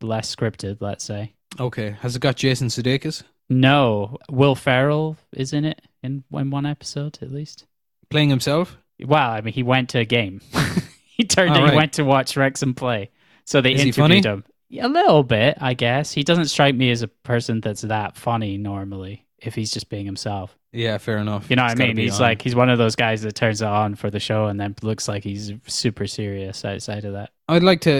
less 0.00 0.34
scripted. 0.34 0.78
Let's 0.80 1.04
say. 1.04 1.34
Okay. 1.60 1.92
Has 2.00 2.16
it 2.16 2.20
got 2.20 2.34
Jason 2.36 2.66
Sudeikis 2.68 3.22
No, 3.48 4.18
Will 4.28 4.56
Ferrell 4.56 5.16
is 5.32 5.52
in 5.52 5.64
it 5.64 5.82
in, 6.02 6.24
in 6.32 6.50
one 6.50 6.66
episode 6.66 7.18
at 7.22 7.30
least. 7.30 7.64
playing 8.10 8.30
himself? 8.30 8.76
Well, 9.04 9.30
I 9.30 9.40
mean, 9.40 9.54
he 9.54 9.62
went 9.62 9.88
to 9.90 9.98
a 10.00 10.04
game. 10.04 10.40
he 11.16 11.24
turned. 11.24 11.52
Oh, 11.52 11.54
He 11.54 11.62
right. 11.62 11.74
went 11.74 11.92
to 11.94 12.04
watch 12.04 12.36
Wrexham 12.36 12.74
play. 12.74 13.10
So 13.44 13.60
they 13.60 13.74
Is 13.74 13.84
interviewed 13.84 14.24
him. 14.24 14.44
A 14.80 14.88
little 14.88 15.22
bit, 15.22 15.58
I 15.60 15.74
guess. 15.74 16.12
He 16.12 16.24
doesn't 16.24 16.46
strike 16.46 16.74
me 16.74 16.90
as 16.90 17.02
a 17.02 17.08
person 17.08 17.60
that's 17.60 17.82
that 17.82 18.16
funny 18.16 18.58
normally. 18.58 19.24
If 19.46 19.54
he's 19.54 19.70
just 19.70 19.88
being 19.88 20.06
himself, 20.06 20.56
Yeah, 20.72 20.98
fair 20.98 21.18
enough. 21.18 21.48
you 21.50 21.56
know 21.56 21.62
what 21.64 21.72
I 21.72 21.74
mean. 21.86 21.96
He's 21.96 22.14
on. 22.16 22.20
like 22.22 22.42
he's 22.42 22.54
one 22.54 22.68
of 22.70 22.78
those 22.78 22.96
guys 22.96 23.22
that 23.22 23.34
turns 23.34 23.62
it 23.62 23.68
on 23.68 23.94
for 23.94 24.10
the 24.10 24.20
show 24.20 24.46
and 24.46 24.58
then 24.60 24.74
looks 24.82 25.06
like 25.08 25.22
he's 25.24 25.52
super 25.66 26.06
serious 26.06 26.64
outside 26.64 27.04
of 27.04 27.12
that. 27.12 27.30
I'd 27.48 27.62
like 27.62 27.80
to. 27.82 27.92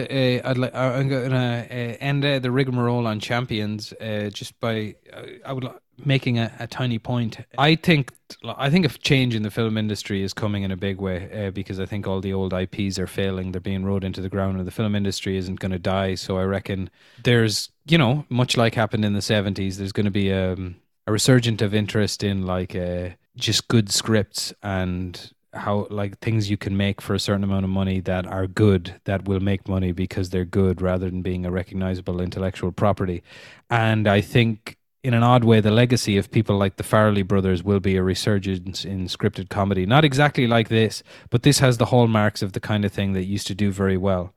Uh, 0.43 0.49
I'd 0.51 0.59
like. 0.59 0.75
I'm 0.75 1.09
gonna 1.09 1.67
uh, 1.71 1.75
end 2.01 2.25
uh, 2.25 2.39
the 2.39 2.51
rigmarole 2.51 3.07
on 3.07 3.21
champions 3.21 3.93
uh, 4.01 4.31
just 4.33 4.59
by. 4.61 4.95
Uh, 5.13 5.23
I 5.45 5.53
would 5.53 5.65
li- 5.65 5.71
making 6.05 6.39
a, 6.39 6.51
a 6.59 6.67
tiny 6.67 6.99
point. 6.99 7.39
I 7.59 7.75
think. 7.77 8.11
I 8.57 8.71
think 8.71 8.87
a 8.87 8.89
change 8.89 9.35
in 9.35 9.43
the 9.43 9.51
film 9.51 9.77
industry 9.77 10.23
is 10.23 10.33
coming 10.33 10.63
in 10.63 10.71
a 10.71 10.77
big 10.79 10.99
way 10.99 11.47
uh, 11.47 11.51
because 11.51 11.79
I 11.79 11.85
think 11.87 12.07
all 12.07 12.21
the 12.23 12.33
old 12.33 12.55
IPs 12.55 12.99
are 12.99 13.07
failing. 13.07 13.53
They're 13.53 13.61
being 13.61 13.85
rode 13.85 14.03
into 14.03 14.23
the 14.23 14.31
ground, 14.31 14.57
and 14.59 14.67
the 14.67 14.71
film 14.73 14.95
industry 14.97 15.37
isn't 15.37 15.61
going 15.61 15.73
to 15.73 15.79
die. 15.79 16.15
So 16.15 16.39
I 16.39 16.45
reckon 16.45 16.89
there's, 17.23 17.69
you 17.87 17.99
know, 17.99 18.25
much 18.31 18.57
like 18.57 18.75
happened 18.75 19.05
in 19.05 19.13
the 19.13 19.21
'70s. 19.21 19.77
There's 19.77 19.93
going 19.93 20.07
to 20.07 20.11
be 20.11 20.33
um, 20.33 20.77
a 21.07 21.13
resurgent 21.13 21.61
of 21.63 21.75
interest 21.75 22.23
in 22.23 22.47
like 22.47 22.75
uh, 22.75 23.11
just 23.37 23.69
good 23.69 23.91
scripts 23.91 24.53
and 24.63 25.33
how 25.53 25.87
like 25.91 26.19
things 26.19 26.51
you 26.51 26.57
can 26.57 26.77
make 26.77 27.01
for 27.01 27.15
a 27.15 27.21
certain 27.21 27.45
amount 27.45 27.65
of 27.65 27.71
money 27.71 28.01
that 28.01 28.27
are 28.27 28.47
good 28.47 29.01
that 29.05 29.27
will 29.27 29.41
make 29.41 29.69
money 29.69 29.93
because 29.93 30.31
they're 30.31 30.45
good 30.45 30.83
rather 30.83 31.09
than 31.09 31.23
being 31.23 31.47
a 31.47 31.51
recognizable 31.51 32.21
intellectual 32.21 32.73
property. 32.73 33.23
And 33.71 34.09
i 34.09 34.21
think 34.21 34.77
in 35.03 35.15
an 35.15 35.23
odd 35.23 35.45
way 35.45 35.61
the 35.61 35.71
legacy 35.71 36.17
of 36.17 36.31
people 36.31 36.57
like 36.57 36.77
the 36.77 36.83
Farrelly 36.83 37.27
brothers 37.27 37.63
will 37.63 37.81
be 37.81 37.97
a 37.97 38.03
resurgence 38.03 38.85
in 38.85 39.07
scripted 39.07 39.51
comedy. 39.51 39.85
Not 39.87 40.05
exactly 40.05 40.47
like 40.47 40.69
this 40.69 41.03
but 41.31 41.43
this 41.43 41.59
has 41.61 41.79
the 41.79 41.87
hallmarks 41.87 42.43
of 42.43 42.53
the 42.53 42.61
kind 42.61 42.85
of 42.85 42.93
thing 42.93 43.13
that 43.13 43.25
used 43.25 43.47
to 43.49 43.55
do 43.55 43.71
very 43.71 43.97
well 43.97 44.33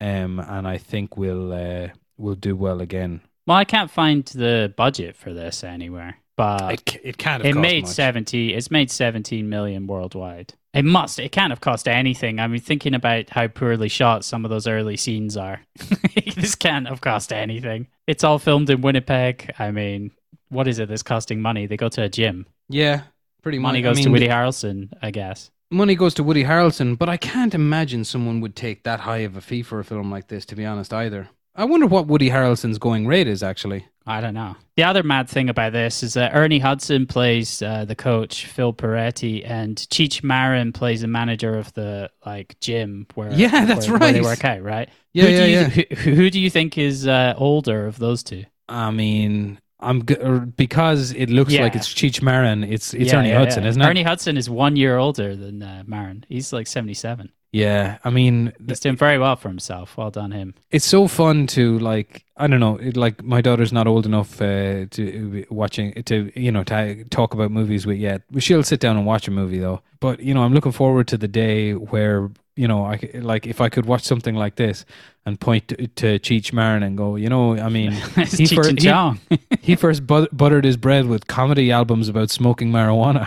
um, 0.00 0.40
and 0.40 0.66
i 0.66 0.78
think 0.78 1.16
will 1.16 1.52
uh, 1.52 1.88
will 2.16 2.34
do 2.34 2.56
well 2.56 2.80
again 2.80 3.20
Well, 3.46 3.56
I 3.56 3.64
can't 3.64 3.90
find 3.90 4.24
the 4.26 4.72
budget 4.76 5.16
for 5.16 5.32
this 5.32 5.64
anywhere, 5.64 6.16
but 6.36 6.72
it, 6.72 7.00
it 7.02 7.18
can't 7.18 7.42
have 7.42 7.50
it 7.50 7.54
cost 7.54 7.62
made 7.62 7.84
much. 7.84 7.92
70 7.92 8.54
it's 8.54 8.70
made 8.70 8.90
17 8.90 9.48
million 9.48 9.86
worldwide. 9.86 10.54
It 10.74 10.84
must 10.84 11.18
it 11.18 11.32
can't 11.32 11.50
have 11.50 11.60
cost 11.60 11.88
anything. 11.88 12.38
I 12.40 12.46
mean 12.46 12.60
thinking 12.60 12.94
about 12.94 13.30
how 13.30 13.48
poorly 13.48 13.88
shot 13.88 14.24
some 14.24 14.44
of 14.44 14.50
those 14.50 14.66
early 14.66 14.96
scenes 14.96 15.36
are. 15.36 15.60
This 16.34 16.54
can't 16.54 16.88
have 16.88 17.02
cost 17.02 17.32
anything. 17.32 17.88
It's 18.06 18.24
all 18.24 18.38
filmed 18.38 18.70
in 18.70 18.80
winnipeg. 18.80 19.52
I 19.58 19.70
mean 19.70 20.12
what 20.48 20.66
is 20.66 20.78
it 20.78 20.88
that's 20.88 21.02
costing 21.02 21.40
money? 21.40 21.66
They 21.66 21.76
go 21.76 21.88
to 21.90 22.02
a 22.02 22.08
gym. 22.08 22.46
Yeah 22.68 23.02
pretty 23.42 23.58
much. 23.58 23.70
Money 23.70 23.80
I 23.80 23.82
goes 23.82 24.00
to 24.00 24.10
woody 24.10 24.28
harrelson 24.28 24.92
i 25.02 25.10
guess. 25.10 25.50
Money 25.72 25.94
goes 25.94 26.12
to 26.14 26.22
Woody 26.22 26.44
Harrelson, 26.44 26.98
but 26.98 27.08
I 27.08 27.16
can't 27.16 27.54
imagine 27.54 28.04
someone 28.04 28.42
would 28.42 28.54
take 28.54 28.82
that 28.82 29.00
high 29.00 29.24
of 29.24 29.38
a 29.38 29.40
fee 29.40 29.62
for 29.62 29.80
a 29.80 29.84
film 29.84 30.10
like 30.10 30.28
this, 30.28 30.44
to 30.46 30.54
be 30.54 30.66
honest, 30.66 30.92
either. 30.92 31.30
I 31.54 31.64
wonder 31.64 31.86
what 31.86 32.06
Woody 32.06 32.30
Harrelson's 32.30 32.78
going 32.78 33.06
rate 33.06 33.28
is, 33.28 33.42
actually. 33.42 33.86
I 34.06 34.20
don't 34.20 34.34
know. 34.34 34.56
The 34.76 34.84
other 34.84 35.02
mad 35.02 35.28
thing 35.28 35.48
about 35.48 35.72
this 35.72 36.02
is 36.02 36.14
that 36.14 36.34
Ernie 36.34 36.58
Hudson 36.58 37.06
plays 37.06 37.62
uh, 37.62 37.84
the 37.84 37.94
coach, 37.94 38.46
Phil 38.46 38.72
Peretti, 38.72 39.48
and 39.48 39.76
Cheech 39.76 40.24
Marin 40.24 40.72
plays 40.72 41.02
the 41.02 41.06
manager 41.06 41.56
of 41.56 41.72
the 41.74 42.10
like 42.26 42.58
gym 42.60 43.06
where 43.14 43.30
Yeah, 43.32 43.64
that's 43.64 43.86
where, 43.88 43.98
where 43.98 44.12
they 44.12 44.20
right. 44.20 44.24
work 44.24 44.44
out, 44.44 44.62
right? 44.62 44.88
Yeah, 45.12 45.24
who 45.24 45.30
yeah, 45.30 45.44
do 45.44 45.50
you, 45.50 45.86
yeah. 45.90 45.96
Who, 45.96 46.14
who 46.14 46.30
do 46.30 46.40
you 46.40 46.50
think 46.50 46.78
is 46.78 47.06
uh, 47.06 47.34
older 47.36 47.86
of 47.86 47.98
those 47.98 48.22
two? 48.24 48.44
I 48.68 48.90
mean, 48.90 49.60
I'm 49.78 50.04
g- 50.06 50.16
because 50.56 51.12
it 51.12 51.28
looks 51.30 51.52
Yeah. 51.52 51.62
like 51.62 51.76
it's 51.76 51.92
Cheech 51.92 52.22
Marin. 52.22 52.64
It's 52.64 52.94
it's 52.94 53.12
Yeah, 53.12 53.18
Ernie 53.20 53.30
Hudson, 53.32 53.64
isn't 53.66 53.80
it? 53.80 53.86
Ernie 53.86 54.02
Hudson 54.02 54.36
is 54.36 54.48
one 54.50 54.74
year 54.74 54.96
older 54.96 55.36
than 55.36 55.62
uh, 55.62 55.82
Marin. 55.86 56.24
He's 56.28 56.52
like 56.52 56.66
seventy-seven. 56.66 57.30
Yeah, 57.52 57.98
I 58.02 58.10
mean, 58.10 58.52
He's 58.66 58.80
doing 58.80 58.96
very 58.96 59.18
well 59.18 59.36
for 59.36 59.48
himself. 59.48 59.96
Well 59.96 60.10
done, 60.10 60.32
him. 60.32 60.54
it's 60.70 60.86
so 60.86 61.06
fun 61.06 61.46
to 61.48 61.78
like. 61.78 62.24
I 62.36 62.46
don't 62.46 62.60
know. 62.60 62.76
It, 62.78 62.96
like 62.96 63.22
my 63.22 63.40
daughter's 63.40 63.72
not 63.72 63.86
old 63.86 64.06
enough 64.06 64.40
uh, 64.40 64.86
to 64.90 65.44
watching 65.50 65.92
to 66.04 66.32
you 66.34 66.50
know 66.50 66.64
to 66.64 67.04
talk 67.04 67.34
about 67.34 67.50
movies 67.50 67.86
with 67.86 67.98
yet. 67.98 68.22
She'll 68.38 68.62
sit 68.64 68.80
down 68.80 68.96
and 68.96 69.06
watch 69.06 69.28
a 69.28 69.30
movie 69.30 69.58
though. 69.58 69.82
But 70.00 70.20
you 70.20 70.32
know, 70.34 70.42
I'm 70.42 70.54
looking 70.54 70.72
forward 70.72 71.06
to 71.08 71.16
the 71.18 71.28
day 71.28 71.74
where 71.74 72.30
you 72.56 72.68
know, 72.68 72.84
I 72.84 72.98
like 73.14 73.46
if 73.46 73.60
I 73.60 73.68
could 73.68 73.86
watch 73.86 74.02
something 74.02 74.34
like 74.34 74.56
this 74.56 74.84
and 75.24 75.38
point 75.40 75.68
to, 75.68 75.86
to 75.86 76.18
Cheech 76.18 76.52
Marin 76.52 76.82
and 76.82 76.98
go, 76.98 77.16
you 77.16 77.28
know, 77.28 77.56
I 77.58 77.68
mean, 77.68 77.92
he, 77.92 77.98
Cheech 78.00 78.54
fir- 78.54 79.28
he- 79.30 79.56
he 79.62 79.74
first 79.76 80.06
but- 80.06 80.34
buttered 80.36 80.64
his 80.64 80.76
bread 80.76 81.06
with 81.06 81.26
comedy 81.28 81.70
albums 81.72 82.08
about 82.08 82.30
smoking 82.30 82.70
marijuana. 82.72 83.26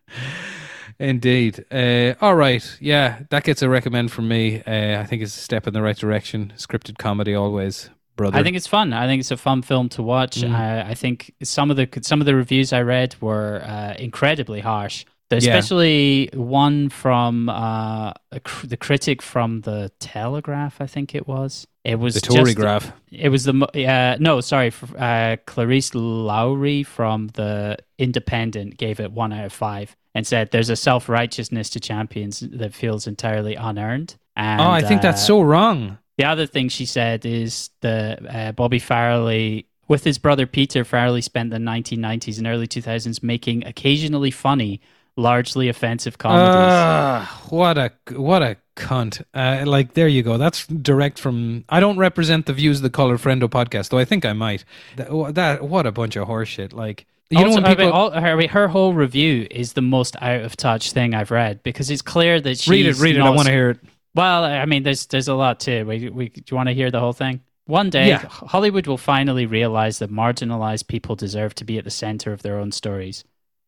Indeed. 0.98 1.64
Uh, 1.70 2.14
all 2.20 2.34
right. 2.34 2.76
Yeah, 2.80 3.20
that 3.30 3.44
gets 3.44 3.62
a 3.62 3.68
recommend 3.68 4.10
from 4.10 4.28
me. 4.28 4.62
Uh, 4.62 5.00
I 5.00 5.04
think 5.04 5.22
it's 5.22 5.36
a 5.36 5.40
step 5.40 5.66
in 5.66 5.74
the 5.74 5.82
right 5.82 5.96
direction. 5.96 6.52
Scripted 6.56 6.98
comedy 6.98 7.34
always, 7.34 7.90
brother. 8.16 8.36
I 8.36 8.42
think 8.42 8.56
it's 8.56 8.66
fun. 8.66 8.92
I 8.92 9.06
think 9.06 9.20
it's 9.20 9.30
a 9.30 9.36
fun 9.36 9.62
film 9.62 9.88
to 9.90 10.02
watch. 10.02 10.40
Mm. 10.40 10.54
I, 10.54 10.90
I 10.90 10.94
think 10.94 11.32
some 11.42 11.70
of 11.70 11.76
the 11.76 11.88
some 12.02 12.20
of 12.20 12.26
the 12.26 12.34
reviews 12.34 12.72
I 12.72 12.82
read 12.82 13.14
were 13.20 13.62
uh, 13.64 13.94
incredibly 13.98 14.60
harsh. 14.60 15.04
Especially 15.30 16.30
one 16.32 16.88
from 16.88 17.50
uh, 17.50 18.12
a 18.32 18.40
cr- 18.42 18.66
the 18.66 18.78
critic 18.78 19.20
from 19.20 19.60
the 19.60 19.92
Telegraph, 20.00 20.80
I 20.80 20.86
think 20.86 21.14
it 21.14 21.28
was. 21.28 21.66
It 21.84 21.96
was 21.96 22.14
the 22.14 22.22
Tory 22.22 22.54
graph. 22.54 22.90
It 23.12 23.28
was 23.28 23.44
the 23.44 23.52
uh, 23.86 24.16
no, 24.18 24.40
sorry, 24.40 24.68
uh, 24.68 25.36
Clarisse 25.46 25.92
Loughrey 25.92 26.84
from 26.84 27.28
the 27.34 27.76
Independent 27.98 28.78
gave 28.78 29.00
it 29.00 29.12
one 29.12 29.34
out 29.34 29.44
of 29.44 29.52
five 29.52 29.94
and 30.18 30.26
said 30.26 30.50
there's 30.50 30.68
a 30.68 30.74
self 30.74 31.08
righteousness 31.08 31.70
to 31.70 31.78
champions 31.78 32.40
that 32.40 32.74
feels 32.74 33.06
entirely 33.06 33.54
unearned. 33.54 34.16
And, 34.34 34.60
oh, 34.60 34.68
I 34.68 34.82
think 34.82 35.00
that's 35.00 35.22
uh, 35.22 35.26
so 35.26 35.40
wrong. 35.40 35.98
the 36.16 36.24
other 36.24 36.44
thing 36.44 36.68
she 36.68 36.86
said 36.86 37.24
is 37.24 37.70
that 37.82 38.26
uh, 38.28 38.50
Bobby 38.50 38.80
Farrelly 38.80 39.66
with 39.86 40.02
his 40.02 40.18
brother 40.18 40.44
Peter 40.44 40.84
Farrelly 40.84 41.22
spent 41.22 41.50
the 41.50 41.58
1990s 41.58 42.36
and 42.38 42.48
early 42.48 42.66
2000s 42.66 43.22
making 43.22 43.64
occasionally 43.64 44.32
funny, 44.32 44.80
largely 45.14 45.68
offensive 45.68 46.18
comedies. 46.18 46.48
Ah, 46.50 47.42
what 47.48 47.78
a 47.78 47.92
what 48.14 48.42
a 48.42 48.56
cunt! 48.74 49.22
Uh, 49.32 49.62
like 49.66 49.94
there 49.94 50.08
you 50.08 50.24
go. 50.24 50.36
That's 50.36 50.66
direct 50.66 51.20
from. 51.20 51.64
I 51.68 51.78
don't 51.78 51.96
represent 51.96 52.46
the 52.46 52.52
views 52.54 52.78
of 52.78 52.82
the 52.82 52.90
Call 52.90 53.12
It 53.12 53.20
Friendo 53.20 53.48
podcast, 53.48 53.90
though 53.90 53.98
I 53.98 54.04
think 54.04 54.24
I 54.24 54.32
might. 54.32 54.64
That, 54.96 55.34
that 55.34 55.62
what 55.62 55.86
a 55.86 55.92
bunch 55.92 56.16
of 56.16 56.26
horseshit. 56.26 56.72
Like 56.72 57.06
you 57.30 57.38
know 57.38 57.46
also, 57.46 57.56
when 57.56 57.64
I 57.64 57.68
mean, 57.68 57.76
people 57.76 57.92
all, 57.92 58.10
her, 58.10 58.46
her 58.48 58.68
whole 58.68 58.94
review 58.94 59.46
is 59.50 59.74
the 59.74 59.82
most 59.82 60.16
out 60.20 60.42
of 60.42 60.56
touch 60.56 60.92
thing 60.92 61.14
I've 61.14 61.30
read 61.30 61.62
because 61.62 61.90
it's 61.90 62.02
clear 62.02 62.40
that 62.40 62.58
she's 62.58 62.68
read 62.68 62.86
it, 62.86 62.98
read 62.98 63.16
it. 63.16 63.22
I 63.22 63.30
want 63.30 63.46
to 63.46 63.52
hear 63.52 63.70
it. 63.70 63.80
Well, 64.14 64.44
I 64.44 64.64
mean, 64.64 64.82
there's 64.82 65.06
there's 65.06 65.28
a 65.28 65.34
lot 65.34 65.60
too. 65.60 65.84
We, 65.86 66.08
we, 66.08 66.28
do 66.30 66.42
you 66.50 66.56
want 66.56 66.68
to 66.68 66.74
hear 66.74 66.90
the 66.90 67.00
whole 67.00 67.12
thing? 67.12 67.42
One 67.66 67.90
day, 67.90 68.08
Yeah. 68.08 68.26
Hollywood 68.26 68.86
will 68.86 68.96
finally 68.96 69.44
realize 69.44 69.98
that 69.98 70.10
marginalized 70.10 70.88
people 70.88 71.16
deserve 71.16 71.54
to 71.56 71.64
be 71.64 71.76
at 71.76 71.84
the 71.84 71.90
center 71.90 72.32
of 72.32 72.42
their 72.42 72.58
own 72.58 72.72
stories. 72.72 73.24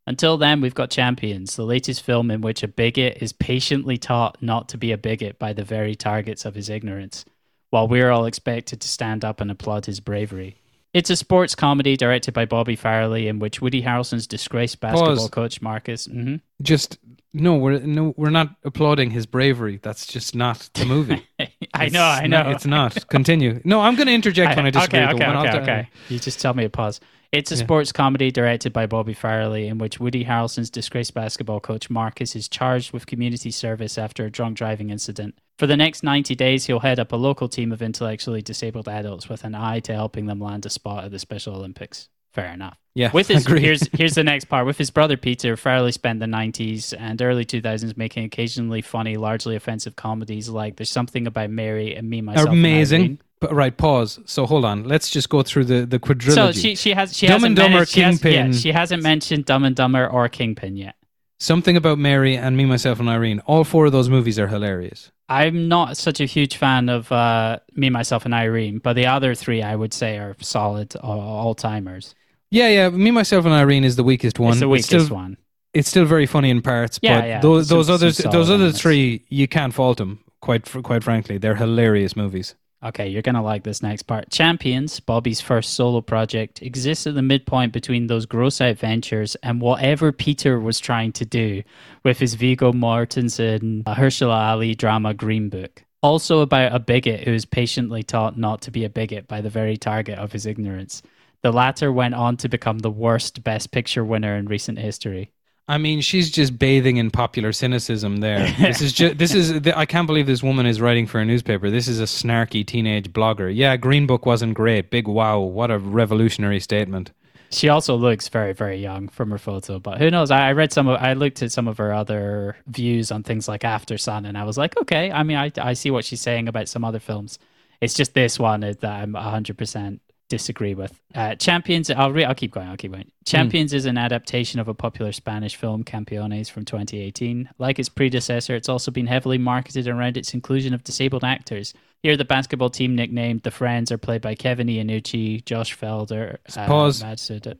Until 0.06 0.38
then, 0.38 0.62
we've 0.62 0.74
got 0.74 0.90
Champions, 0.90 1.54
the 1.54 1.64
latest 1.64 2.02
film 2.02 2.30
in 2.30 2.40
which 2.40 2.62
a 2.62 2.68
bigot 2.68 3.18
is 3.20 3.34
patiently 3.34 3.98
taught 3.98 4.42
not 4.42 4.70
to 4.70 4.78
be 4.78 4.90
a 4.90 4.98
bigot 4.98 5.38
by 5.38 5.52
the 5.52 5.62
very 5.62 5.94
targets 5.94 6.46
of 6.46 6.54
his 6.54 6.70
ignorance, 6.70 7.26
while 7.68 7.86
we're 7.86 8.10
all 8.10 8.24
expected 8.24 8.80
to 8.80 8.88
stand 8.88 9.22
up 9.22 9.40
and 9.40 9.50
applaud 9.50 9.84
his 9.84 10.00
bravery. 10.00 10.56
It's 10.92 11.08
a 11.10 11.16
sports 11.16 11.54
comedy 11.54 11.96
directed 11.96 12.34
by 12.34 12.46
Bobby 12.46 12.76
Farrelly, 12.76 13.26
in 13.28 13.38
which 13.38 13.60
Woody 13.62 13.82
Harrelson's 13.82 14.26
disgraced 14.26 14.80
basketball 14.80 15.16
Pause. 15.16 15.30
coach 15.30 15.62
Marcus. 15.62 16.06
hmm 16.06 16.36
Just 16.62 16.98
no, 17.32 17.54
we're 17.54 17.78
no, 17.78 18.12
we're 18.16 18.30
not 18.30 18.56
applauding 18.64 19.10
his 19.10 19.24
bravery. 19.24 19.78
That's 19.82 20.04
just 20.04 20.34
not 20.34 20.68
the 20.74 20.84
movie. 20.84 21.24
I 21.38 21.84
It's 21.84 21.92
know, 21.92 22.02
I 22.02 22.26
not- 22.26 22.46
know. 22.46 22.52
it's 22.52 22.66
not. 22.66 23.06
Continue. 23.08 23.60
No, 23.64 23.80
I'm 23.80 23.94
going 23.94 24.08
to 24.08 24.14
interject 24.14 24.56
when 24.56 24.66
I 24.66 24.70
disagree. 24.70 24.98
Okay, 25.00 25.14
okay, 25.24 25.26
okay, 25.48 25.58
okay. 25.60 25.88
You 26.08 26.18
just 26.18 26.40
tell 26.40 26.54
me 26.54 26.64
to 26.64 26.70
pause. 26.70 27.00
It's 27.32 27.52
a 27.52 27.54
Yeah. 27.54 27.60
sports 27.62 27.92
comedy 27.92 28.32
directed 28.32 28.72
by 28.72 28.86
Bobby 28.86 29.14
Farrelly, 29.14 29.66
in 29.68 29.78
which 29.78 30.00
Woody 30.00 30.24
Harrelson's 30.24 30.68
disgraced 30.68 31.14
basketball 31.14 31.60
coach 31.60 31.88
Marcus 31.88 32.34
is 32.34 32.48
charged 32.48 32.92
with 32.92 33.06
community 33.06 33.52
service 33.52 33.96
after 33.98 34.24
a 34.26 34.30
drunk 34.30 34.56
driving 34.56 34.90
incident. 34.90 35.36
For 35.56 35.68
the 35.68 35.76
next 35.76 36.02
90 36.02 36.34
days, 36.34 36.64
he'll 36.66 36.80
head 36.80 36.98
up 36.98 37.12
a 37.12 37.16
local 37.16 37.48
team 37.48 37.70
of 37.70 37.82
intellectually 37.82 38.42
disabled 38.42 38.88
adults 38.88 39.28
with 39.28 39.44
an 39.44 39.54
eye 39.54 39.78
to 39.80 39.94
helping 39.94 40.26
them 40.26 40.40
land 40.40 40.66
a 40.66 40.70
spot 40.70 41.04
at 41.04 41.12
the 41.12 41.18
Special 41.20 41.54
Olympics. 41.54 42.08
Fair 42.32 42.52
enough. 42.52 42.76
Yeah, 42.94 43.10
With 43.12 43.28
his 43.28 43.44
agree. 43.46 43.60
here's 43.60 43.88
here's 43.96 44.14
the 44.14 44.24
next 44.24 44.46
part. 44.46 44.66
With 44.66 44.78
his 44.78 44.90
brother 44.90 45.16
Peter, 45.16 45.56
Farrelly 45.56 45.92
spent 45.92 46.18
the 46.20 46.26
nineties 46.26 46.92
and 46.92 47.20
early 47.22 47.44
two 47.44 47.60
thousands 47.60 47.96
making 47.96 48.24
occasionally 48.24 48.82
funny, 48.82 49.16
largely 49.16 49.54
offensive 49.56 49.94
comedies 49.96 50.48
like 50.48 50.76
"There's 50.76 50.90
Something 50.90 51.26
About 51.28 51.50
Mary" 51.50 51.94
and 51.94 52.08
"Me 52.10 52.20
Myself." 52.20 52.48
and 52.48 52.58
amazing. 52.58 53.18
Right, 53.42 53.74
pause. 53.76 54.20
So 54.26 54.44
hold 54.44 54.64
on. 54.64 54.84
Let's 54.84 55.08
just 55.08 55.28
go 55.30 55.42
through 55.42 55.64
the 55.64 55.86
the 55.86 55.98
quadrilogy. 55.98 56.34
So 56.34 56.52
she 56.52 56.74
she 56.74 56.92
has 56.92 57.16
she 57.16 57.26
Dumb 57.26 57.34
hasn't 57.34 57.46
and 57.46 57.56
Dumber, 57.56 57.74
managed- 57.74 57.92
she 57.92 58.00
has- 58.00 58.24
yeah, 58.24 58.52
she 58.52 58.72
hasn't 58.72 59.02
mentioned 59.02 59.46
Dumb 59.46 59.64
and 59.64 59.74
Dumber 59.74 60.06
or 60.06 60.28
Kingpin 60.28 60.76
yet. 60.76 60.96
Something 61.38 61.74
about 61.74 61.98
Mary 61.98 62.36
and 62.36 62.54
me, 62.54 62.66
myself, 62.66 63.00
and 63.00 63.08
Irene. 63.08 63.40
All 63.46 63.64
four 63.64 63.86
of 63.86 63.92
those 63.92 64.10
movies 64.10 64.38
are 64.38 64.46
hilarious. 64.46 65.10
I'm 65.30 65.68
not 65.68 65.96
such 65.96 66.20
a 66.20 66.26
huge 66.26 66.56
fan 66.56 66.90
of 66.90 67.10
uh, 67.10 67.60
Me, 67.74 67.88
Myself, 67.88 68.26
and 68.26 68.34
Irene, 68.34 68.78
but 68.78 68.92
the 68.92 69.06
other 69.06 69.34
three 69.34 69.62
I 69.62 69.74
would 69.74 69.94
say 69.94 70.18
are 70.18 70.36
solid 70.40 70.94
all 70.96 71.54
timers. 71.54 72.14
Yeah, 72.50 72.68
yeah. 72.68 72.90
Me, 72.90 73.10
myself, 73.10 73.46
and 73.46 73.54
Irene 73.54 73.84
is 73.84 73.96
the 73.96 74.02
weakest 74.02 74.38
one. 74.38 74.50
It's 74.50 74.60
the 74.60 74.68
weakest 74.68 74.88
still, 74.88 75.16
one. 75.16 75.38
It's 75.72 75.88
still 75.88 76.04
very 76.04 76.26
funny 76.26 76.50
in 76.50 76.60
parts. 76.60 76.98
Yeah, 77.00 77.20
but 77.20 77.28
yeah. 77.28 77.40
those 77.40 77.68
those 77.68 77.88
others, 77.88 78.18
those 78.18 78.50
other 78.50 78.72
three, 78.72 79.24
you 79.28 79.48
can't 79.48 79.72
fault 79.72 79.98
them. 79.98 80.18
Quite 80.40 80.70
quite 80.82 81.04
frankly, 81.04 81.38
they're 81.38 81.54
hilarious 81.54 82.16
movies. 82.16 82.54
Okay, 82.82 83.08
you're 83.08 83.20
going 83.20 83.34
to 83.34 83.42
like 83.42 83.62
this 83.62 83.82
next 83.82 84.04
part. 84.04 84.30
Champions, 84.30 85.00
Bobby's 85.00 85.40
first 85.42 85.74
solo 85.74 86.00
project, 86.00 86.62
exists 86.62 87.06
at 87.06 87.14
the 87.14 87.20
midpoint 87.20 87.74
between 87.74 88.06
those 88.06 88.24
gross 88.24 88.58
out 88.58 88.78
ventures 88.78 89.36
and 89.42 89.60
whatever 89.60 90.12
Peter 90.12 90.58
was 90.58 90.80
trying 90.80 91.12
to 91.12 91.26
do 91.26 91.62
with 92.04 92.18
his 92.18 92.34
Viggo 92.34 92.72
Mortensen, 92.72 93.82
uh, 93.84 93.94
Mahershala 93.94 94.50
Ali 94.52 94.74
drama 94.74 95.12
Green 95.12 95.50
Book. 95.50 95.84
Also 96.02 96.40
about 96.40 96.74
a 96.74 96.78
bigot 96.78 97.24
who 97.24 97.34
is 97.34 97.44
patiently 97.44 98.02
taught 98.02 98.38
not 98.38 98.62
to 98.62 98.70
be 98.70 98.84
a 98.86 98.90
bigot 98.90 99.28
by 99.28 99.42
the 99.42 99.50
very 99.50 99.76
target 99.76 100.18
of 100.18 100.32
his 100.32 100.46
ignorance. 100.46 101.02
The 101.42 101.52
latter 101.52 101.92
went 101.92 102.14
on 102.14 102.38
to 102.38 102.48
become 102.48 102.78
the 102.78 102.90
worst 102.90 103.44
Best 103.44 103.72
Picture 103.72 104.04
winner 104.04 104.36
in 104.36 104.46
recent 104.46 104.78
history. 104.78 105.32
I 105.70 105.78
mean, 105.78 106.00
she's 106.00 106.32
just 106.32 106.58
bathing 106.58 106.96
in 106.96 107.12
popular 107.12 107.52
cynicism. 107.52 108.16
There, 108.16 108.50
this 108.58 108.82
is 108.82 108.92
just 108.92 109.18
this 109.18 109.34
is. 109.34 109.68
I 109.68 109.86
can't 109.86 110.08
believe 110.08 110.26
this 110.26 110.42
woman 110.42 110.66
is 110.66 110.80
writing 110.80 111.06
for 111.06 111.20
a 111.20 111.24
newspaper. 111.24 111.70
This 111.70 111.86
is 111.86 112.00
a 112.00 112.04
snarky 112.04 112.66
teenage 112.66 113.12
blogger. 113.12 113.54
Yeah, 113.54 113.76
Green 113.76 114.04
Book 114.04 114.26
wasn't 114.26 114.54
great. 114.54 114.90
Big 114.90 115.06
wow! 115.06 115.38
What 115.38 115.70
a 115.70 115.78
revolutionary 115.78 116.58
statement. 116.58 117.12
She 117.52 117.68
also 117.68 117.94
looks 117.94 118.28
very, 118.28 118.52
very 118.52 118.78
young 118.78 119.08
from 119.08 119.30
her 119.30 119.38
photo, 119.38 119.78
but 119.78 119.98
who 119.98 120.10
knows? 120.10 120.32
I, 120.32 120.48
I 120.48 120.52
read 120.52 120.72
some 120.72 120.88
of, 120.88 121.00
I 121.00 121.14
looked 121.14 121.42
at 121.42 121.50
some 121.52 121.66
of 121.66 121.78
her 121.78 121.92
other 121.92 122.56
views 122.66 123.10
on 123.12 123.22
things 123.22 123.48
like 123.48 123.62
Aftersun, 123.62 124.26
and 124.26 124.38
I 124.38 124.44
was 124.44 124.56
like, 124.56 124.76
okay. 124.76 125.10
I 125.10 125.24
mean, 125.24 125.36
I, 125.36 125.50
I 125.60 125.72
see 125.72 125.90
what 125.90 126.04
she's 126.04 126.20
saying 126.20 126.46
about 126.46 126.68
some 126.68 126.84
other 126.84 127.00
films. 127.00 127.40
It's 127.80 127.94
just 127.94 128.14
this 128.14 128.38
one 128.38 128.62
uh, 128.62 128.74
that 128.80 129.02
I'm 129.02 129.14
100% 129.14 129.98
disagree 130.30 130.72
with. 130.72 130.98
Uh, 131.14 131.34
Champions, 131.34 131.90
I'll, 131.90 132.12
re- 132.12 132.24
I'll 132.24 132.34
keep 132.34 132.52
going, 132.52 132.68
I'll 132.68 132.78
keep 132.78 132.92
going. 132.92 133.10
Champions 133.26 133.74
is 133.74 133.84
an 133.84 133.98
adaptation 133.98 134.58
of 134.58 134.68
a 134.68 134.74
popular 134.74 135.12
Spanish 135.12 135.56
film, 135.56 135.84
Campeones, 135.84 136.50
from 136.50 136.64
2018. 136.64 137.50
Like 137.58 137.78
its 137.78 137.90
predecessor, 137.90 138.54
it's 138.54 138.68
also 138.68 138.90
been 138.90 139.06
heavily 139.06 139.36
marketed 139.36 139.86
around 139.86 140.16
its 140.16 140.32
inclusion 140.32 140.72
of 140.72 140.82
disabled 140.82 141.24
actors. 141.24 141.74
Here, 142.02 142.16
the 142.16 142.24
basketball 142.24 142.70
team 142.70 142.96
nicknamed 142.96 143.42
the 143.42 143.50
Friends 143.50 143.92
are 143.92 143.98
played 143.98 144.22
by 144.22 144.34
Kevin 144.34 144.68
Iannucci, 144.68 145.44
Josh 145.44 145.76
Felder, 145.76 146.38
uh, 146.56 146.66
Pause. 146.66 147.02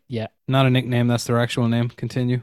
Yeah, 0.09 0.29
Not 0.49 0.65
a 0.65 0.71
nickname. 0.71 1.09
That's 1.09 1.25
their 1.25 1.39
actual 1.39 1.69
name. 1.69 1.91
Continue. 1.91 2.41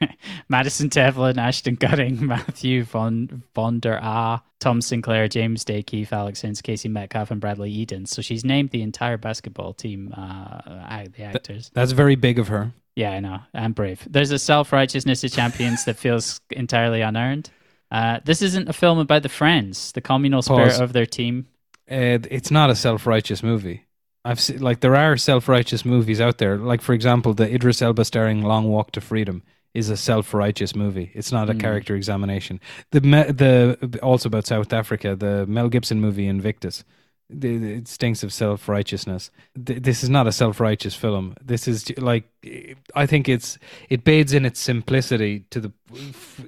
Madison 0.48 0.88
Tevlin, 0.90 1.38
Ashton 1.38 1.74
Gunning, 1.74 2.26
Matthew 2.26 2.84
Von, 2.84 3.42
Von 3.54 3.80
der 3.80 3.98
Ah, 4.02 4.42
Tom 4.58 4.80
Sinclair, 4.80 5.28
James 5.28 5.64
Day, 5.64 5.82
Keith 5.82 6.12
Alex 6.12 6.44
Casey 6.62 6.88
Metcalfe, 6.88 7.30
and 7.30 7.40
Bradley 7.40 7.70
Eden. 7.70 8.06
So 8.06 8.22
she's 8.22 8.44
named 8.44 8.70
the 8.70 8.82
entire 8.82 9.16
basketball 9.16 9.72
team, 9.72 10.12
uh, 10.16 11.04
the 11.16 11.22
actors. 11.22 11.70
That's 11.74 11.92
very 11.92 12.16
big 12.16 12.38
of 12.38 12.48
her. 12.48 12.72
Yeah, 12.96 13.12
I 13.12 13.20
know. 13.20 13.38
I'm 13.54 13.72
brave. 13.72 14.06
There's 14.10 14.30
a 14.30 14.38
self 14.38 14.72
righteousness 14.72 15.24
of 15.24 15.32
champions 15.32 15.84
that 15.84 15.96
feels 15.96 16.40
entirely 16.50 17.00
unearned. 17.00 17.50
Uh, 17.90 18.20
this 18.24 18.42
isn't 18.42 18.68
a 18.68 18.72
film 18.72 18.98
about 18.98 19.22
the 19.22 19.28
friends, 19.28 19.92
the 19.92 20.00
communal 20.00 20.42
spirit 20.42 20.70
Pause. 20.70 20.80
of 20.80 20.92
their 20.92 21.06
team. 21.06 21.46
Uh, 21.90 22.22
it's 22.30 22.50
not 22.52 22.70
a 22.70 22.76
self-righteous 22.76 23.42
movie. 23.42 23.84
I've 24.24 24.38
seen, 24.38 24.60
like 24.60 24.78
there 24.78 24.94
are 24.94 25.16
self-righteous 25.16 25.84
movies 25.84 26.20
out 26.20 26.38
there. 26.38 26.56
Like 26.56 26.82
for 26.82 26.92
example, 26.92 27.34
the 27.34 27.52
Idris 27.52 27.82
Elba 27.82 28.04
starring 28.04 28.42
Long 28.42 28.68
Walk 28.68 28.92
to 28.92 29.00
Freedom 29.00 29.42
is 29.74 29.88
a 29.90 29.96
self-righteous 29.96 30.74
movie. 30.74 31.10
It's 31.14 31.32
not 31.32 31.48
a 31.50 31.52
Hmm. 31.52 31.60
character 31.60 31.94
examination. 31.96 32.60
The 32.90 33.00
the 33.00 33.98
also 34.02 34.28
about 34.28 34.46
South 34.46 34.72
Africa, 34.72 35.14
the 35.16 35.46
Mel 35.46 35.68
Gibson 35.68 36.00
movie 36.00 36.26
Invictus. 36.26 36.84
It 37.32 37.86
stinks 37.86 38.24
of 38.24 38.32
self-righteousness. 38.32 39.30
Th- 39.64 39.80
this 39.80 40.02
is 40.02 40.10
not 40.10 40.26
a 40.26 40.32
self-righteous 40.32 40.96
film. 40.96 41.34
This 41.40 41.68
is 41.68 41.96
like 41.96 42.24
I 42.96 43.06
think 43.06 43.28
it's 43.28 43.56
it 43.88 44.02
bathes 44.02 44.32
in 44.32 44.44
its 44.44 44.58
simplicity 44.58 45.44
to 45.50 45.60
the 45.60 45.72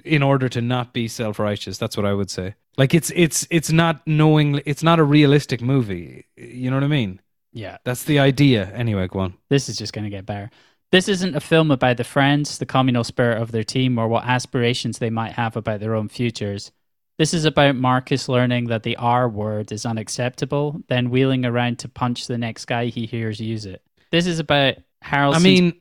in 0.03 0.21
order 0.21 0.49
to 0.49 0.61
not 0.61 0.91
be 0.91 1.07
self-righteous. 1.07 1.77
That's 1.77 1.95
what 1.95 2.05
I 2.05 2.13
would 2.13 2.29
say. 2.29 2.55
Like 2.77 2.93
it's 2.93 3.11
it's 3.15 3.47
it's 3.49 3.71
not 3.71 4.05
knowing 4.05 4.61
it's 4.65 4.83
not 4.83 4.99
a 4.99 5.03
realistic 5.03 5.61
movie. 5.61 6.25
You 6.35 6.69
know 6.69 6.75
what 6.75 6.83
I 6.83 6.87
mean? 6.87 7.21
Yeah. 7.53 7.77
That's 7.85 8.03
the 8.03 8.19
idea. 8.19 8.69
Anyway, 8.73 9.07
go 9.07 9.19
on. 9.19 9.35
This 9.49 9.69
is 9.69 9.77
just 9.77 9.93
going 9.93 10.03
to 10.05 10.09
get 10.09 10.25
better. 10.25 10.49
This 10.93 11.09
isn't 11.09 11.35
a 11.35 11.39
film 11.39 11.71
about 11.71 11.97
the 11.97 12.03
friends, 12.03 12.59
the 12.59 12.67
communal 12.67 13.03
spirit 13.03 13.41
of 13.41 13.51
their 13.51 13.63
team, 13.63 13.97
or 13.97 14.07
what 14.07 14.25
aspirations 14.25 14.99
they 14.99 15.09
might 15.09 15.31
have 15.31 15.55
about 15.55 15.79
their 15.79 15.95
own 15.95 16.07
futures. 16.07 16.71
This 17.17 17.33
is 17.33 17.45
about 17.45 17.75
Marcus 17.75 18.29
learning 18.29 18.67
that 18.67 18.83
the 18.83 18.95
R 18.97 19.27
word 19.27 19.71
is 19.71 19.87
unacceptable, 19.87 20.83
then 20.89 21.09
wheeling 21.09 21.45
around 21.45 21.79
to 21.79 21.89
punch 21.89 22.27
the 22.27 22.37
next 22.37 22.65
guy 22.65 22.85
he 22.85 23.07
hears 23.07 23.39
use 23.39 23.65
it. 23.65 23.81
This 24.11 24.27
is 24.27 24.37
about 24.37 24.75
Harold. 25.01 25.33
I 25.33 25.39
mean, 25.39 25.73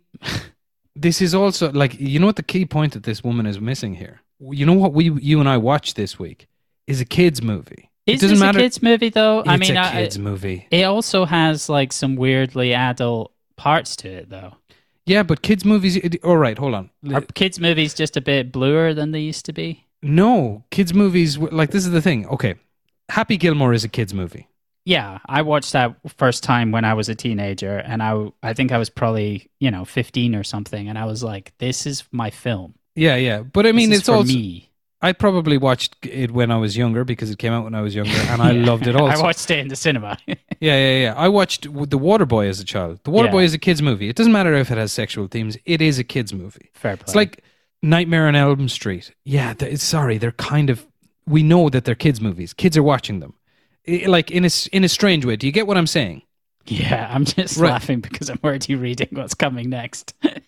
this 0.97 1.20
is 1.20 1.34
also 1.34 1.70
like 1.70 2.01
you 2.01 2.18
know 2.18 2.24
what 2.24 2.36
the 2.36 2.43
key 2.43 2.64
point 2.64 2.94
that 2.94 3.02
this 3.02 3.22
woman 3.22 3.44
is 3.44 3.60
missing 3.60 3.94
here. 3.97 4.22
You 4.40 4.64
know 4.64 4.72
what 4.72 4.94
we 4.94 5.12
you 5.20 5.40
and 5.40 5.48
I 5.48 5.59
watched 5.59 5.94
this 5.94 6.18
week 6.18 6.47
is 6.86 7.02
a 7.02 7.05
kids 7.05 7.43
movie. 7.43 7.90
is 8.06 8.22
it 8.22 8.28
doesn't 8.28 8.39
matter. 8.39 8.60
a 8.60 8.62
kids 8.62 8.82
movie 8.82 9.10
though? 9.10 9.40
it's 9.40 9.48
I 9.51 9.59
mean, 9.59 9.76
a 9.76 9.90
kids 9.90 10.18
movie. 10.18 10.68
it 10.70 10.84
also 10.84 11.26
has 11.26 11.68
like 11.68 11.93
some 11.93 12.16
weirdly 12.16 12.72
adult 12.72 13.34
parts 13.56 13.94
to 13.97 14.09
it 14.09 14.30
though. 14.30 14.55
Yeah, 15.06 15.22
but 15.22 15.42
kids 15.42 15.64
movies. 15.64 15.96
It, 15.96 16.22
all 16.24 16.36
right, 16.36 16.56
hold 16.56 16.74
on. 16.74 16.90
Are 17.12 17.20
kids 17.20 17.58
movies 17.58 17.94
just 17.94 18.16
a 18.16 18.20
bit 18.20 18.52
bluer 18.52 18.94
than 18.94 19.10
they 19.10 19.20
used 19.20 19.44
to 19.46 19.52
be? 19.52 19.86
No, 20.02 20.64
kids 20.70 20.94
movies. 20.94 21.38
Like 21.38 21.70
this 21.70 21.84
is 21.84 21.90
the 21.90 22.02
thing. 22.02 22.26
Okay, 22.28 22.54
Happy 23.08 23.36
Gilmore 23.36 23.72
is 23.72 23.84
a 23.84 23.88
kids 23.88 24.14
movie. 24.14 24.48
Yeah, 24.84 25.18
I 25.26 25.42
watched 25.42 25.72
that 25.72 25.94
first 26.16 26.42
time 26.42 26.72
when 26.72 26.84
I 26.84 26.94
was 26.94 27.08
a 27.08 27.14
teenager, 27.14 27.78
and 27.78 28.02
I 28.02 28.32
I 28.42 28.52
think 28.52 28.72
I 28.72 28.78
was 28.78 28.90
probably 28.90 29.50
you 29.60 29.70
know 29.70 29.84
fifteen 29.84 30.34
or 30.34 30.44
something, 30.44 30.88
and 30.88 30.98
I 30.98 31.04
was 31.04 31.22
like, 31.22 31.52
"This 31.58 31.86
is 31.86 32.04
my 32.10 32.30
film." 32.30 32.74
Yeah, 32.94 33.16
yeah. 33.16 33.42
But 33.42 33.66
I 33.66 33.72
mean, 33.72 33.92
it's 33.92 34.06
for 34.06 34.16
also. 34.16 34.32
me. 34.32 34.70
I 35.04 35.12
probably 35.12 35.58
watched 35.58 35.96
it 36.06 36.30
when 36.30 36.50
I 36.52 36.56
was 36.56 36.76
younger 36.76 37.02
because 37.04 37.30
it 37.30 37.38
came 37.38 37.52
out 37.52 37.64
when 37.64 37.74
I 37.74 37.80
was 37.80 37.94
younger, 37.94 38.12
and 38.30 38.40
I 38.40 38.52
Yeah. 38.52 38.64
loved 38.66 38.86
it 38.86 38.94
also. 38.94 39.20
I 39.20 39.22
watched 39.22 39.50
it 39.50 39.58
in 39.58 39.68
the 39.68 39.76
cinema. 39.76 40.16
Yeah, 40.60 40.76
yeah, 40.78 40.98
yeah. 41.06 41.14
I 41.16 41.28
watched 41.28 41.62
The 41.64 41.98
Waterboy 41.98 42.48
as 42.48 42.60
a 42.60 42.64
child. 42.64 43.00
The 43.02 43.10
Waterboy 43.10 43.40
Yeah. 43.40 43.46
is 43.46 43.54
a 43.54 43.58
kids 43.58 43.82
movie. 43.82 44.08
It 44.08 44.14
doesn't 44.14 44.30
matter 44.32 44.54
if 44.54 44.70
it 44.70 44.78
has 44.78 44.92
sexual 44.92 45.26
themes. 45.26 45.58
It 45.64 45.82
is 45.82 45.98
a 45.98 46.04
kids 46.04 46.32
movie. 46.32 46.70
Fair 46.72 46.96
play. 46.96 47.02
It's 47.04 47.16
like 47.16 47.42
Nightmare 47.82 48.28
on 48.28 48.36
Elm 48.36 48.68
Street. 48.68 49.12
Yeah, 49.24 49.54
th- 49.54 49.62
it's- 49.68 49.82
sorry, 49.82 50.18
they're 50.18 50.30
kind 50.30 50.70
of. 50.70 50.86
We 51.26 51.42
know 51.42 51.68
that 51.68 51.84
they're 51.84 51.96
kids 51.96 52.20
movies. 52.20 52.52
Kids 52.54 52.76
are 52.76 52.82
watching 52.84 53.18
them, 53.18 53.34
I- 53.88 54.04
like 54.06 54.30
in 54.30 54.44
a 54.44 54.50
in 54.70 54.84
a 54.84 54.88
strange 54.88 55.24
way. 55.26 55.34
Do 55.34 55.48
you 55.48 55.52
get 55.52 55.66
what 55.66 55.76
I'm 55.76 55.88
saying? 55.88 56.22
yeah, 56.66 57.10
I'm 57.12 57.24
just 57.24 57.56
Right. 57.58 57.70
laughing 57.70 57.98
because 57.98 58.28
I'm 58.30 58.38
already 58.44 58.76
reading 58.76 59.08
what's 59.10 59.34
coming 59.34 59.68
next. 59.68 60.14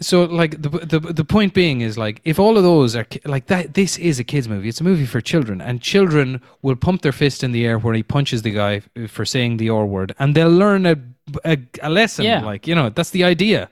So, 0.00 0.24
like 0.24 0.60
the 0.62 0.68
the 0.68 1.00
the 1.00 1.24
point 1.24 1.54
being 1.54 1.80
is 1.80 1.96
like 1.96 2.20
if 2.24 2.38
all 2.38 2.56
of 2.56 2.62
those 2.62 2.94
are 2.94 3.06
like 3.24 3.46
that, 3.46 3.74
this 3.74 3.96
is 3.98 4.18
a 4.18 4.24
kids 4.24 4.48
movie. 4.48 4.68
It's 4.68 4.80
a 4.80 4.84
movie 4.84 5.06
for 5.06 5.20
children, 5.20 5.60
and 5.60 5.80
children 5.80 6.40
will 6.62 6.76
pump 6.76 7.02
their 7.02 7.12
fist 7.12 7.42
in 7.42 7.52
the 7.52 7.64
air 7.66 7.78
where 7.78 7.94
he 7.94 8.02
punches 8.02 8.42
the 8.42 8.50
guy 8.50 8.82
for 9.08 9.24
saying 9.24 9.56
the 9.56 9.70
R 9.70 9.86
word, 9.86 10.14
and 10.18 10.34
they'll 10.34 10.50
learn 10.50 10.84
a 10.86 10.96
a, 11.44 11.58
a 11.82 11.88
lesson. 11.90 12.24
Yeah. 12.26 12.44
Like 12.44 12.66
you 12.66 12.74
know, 12.74 12.90
that's 12.90 13.10
the 13.10 13.24
idea. 13.24 13.70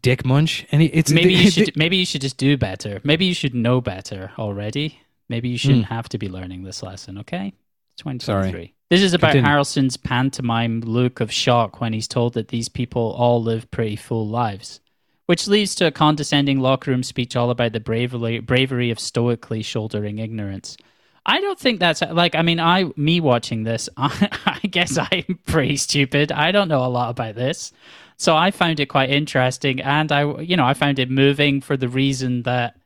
Dick 0.00 0.24
munch, 0.24 0.66
and 0.72 0.80
it's 0.82 1.12
maybe 1.12 1.34
you 1.34 1.50
should 1.56 1.76
maybe 1.76 1.96
you 1.98 2.06
should 2.06 2.22
just 2.22 2.38
do 2.38 2.56
better. 2.56 3.00
Maybe 3.04 3.26
you 3.26 3.34
should 3.34 3.54
know 3.54 3.82
better 3.82 4.32
already. 4.38 4.98
Maybe 5.28 5.48
you 5.50 5.58
shouldn't 5.58 5.86
Hmm. 5.86 5.94
have 5.94 6.08
to 6.10 6.18
be 6.18 6.28
learning 6.28 6.62
this 6.62 6.82
lesson. 6.82 7.18
Okay, 7.18 7.52
twenty 8.00 8.18
twenty 8.20 8.50
three. 8.50 8.52
Sorry. 8.52 8.74
This 8.88 9.02
is 9.02 9.12
about 9.12 9.32
Continue. 9.32 9.50
Harrelson's 9.50 9.96
pantomime 9.96 10.80
look 10.80 11.20
of 11.20 11.30
shock 11.32 11.80
when 11.80 11.92
he's 11.92 12.08
told 12.08 12.34
that 12.34 12.48
these 12.48 12.68
people 12.70 13.14
all 13.18 13.42
live 13.42 13.68
pretty 13.70 13.96
full 13.96 14.26
lives, 14.28 14.80
which 15.26 15.48
leads 15.48 15.74
to 15.76 15.86
a 15.86 15.90
condescending 15.92 16.60
locker 16.60 16.90
room 16.90 17.02
speech 17.02 17.36
all 17.36 17.50
about 17.50 17.72
the 17.72 17.80
bravery 17.80 18.40
bravery 18.40 18.90
of 18.90 19.00
stoically 19.00 19.62
shouldering 19.62 20.18
ignorance. 20.18 20.76
I 21.24 21.40
don't 21.40 21.58
think 21.58 21.80
that's 21.80 22.02
like. 22.02 22.34
I 22.34 22.42
mean, 22.42 22.60
I 22.60 22.84
me 22.96 23.20
watching 23.20 23.64
this, 23.64 23.88
I, 23.96 24.28
I 24.46 24.66
guess 24.68 24.96
I'm 24.96 25.40
pretty 25.46 25.76
stupid. 25.76 26.30
I 26.32 26.52
don't 26.52 26.68
know 26.68 26.84
a 26.84 26.88
lot 26.88 27.10
about 27.10 27.34
this, 27.34 27.72
so 28.16 28.36
I 28.36 28.50
found 28.52 28.78
it 28.80 28.86
quite 28.86 29.10
interesting, 29.10 29.80
and 29.80 30.12
I, 30.12 30.40
you 30.40 30.56
know, 30.56 30.64
I 30.66 30.74
found 30.74 30.98
it 30.98 31.10
moving 31.10 31.60
for 31.60 31.76
the 31.76 31.88
reason 31.88 32.42
that 32.44 32.76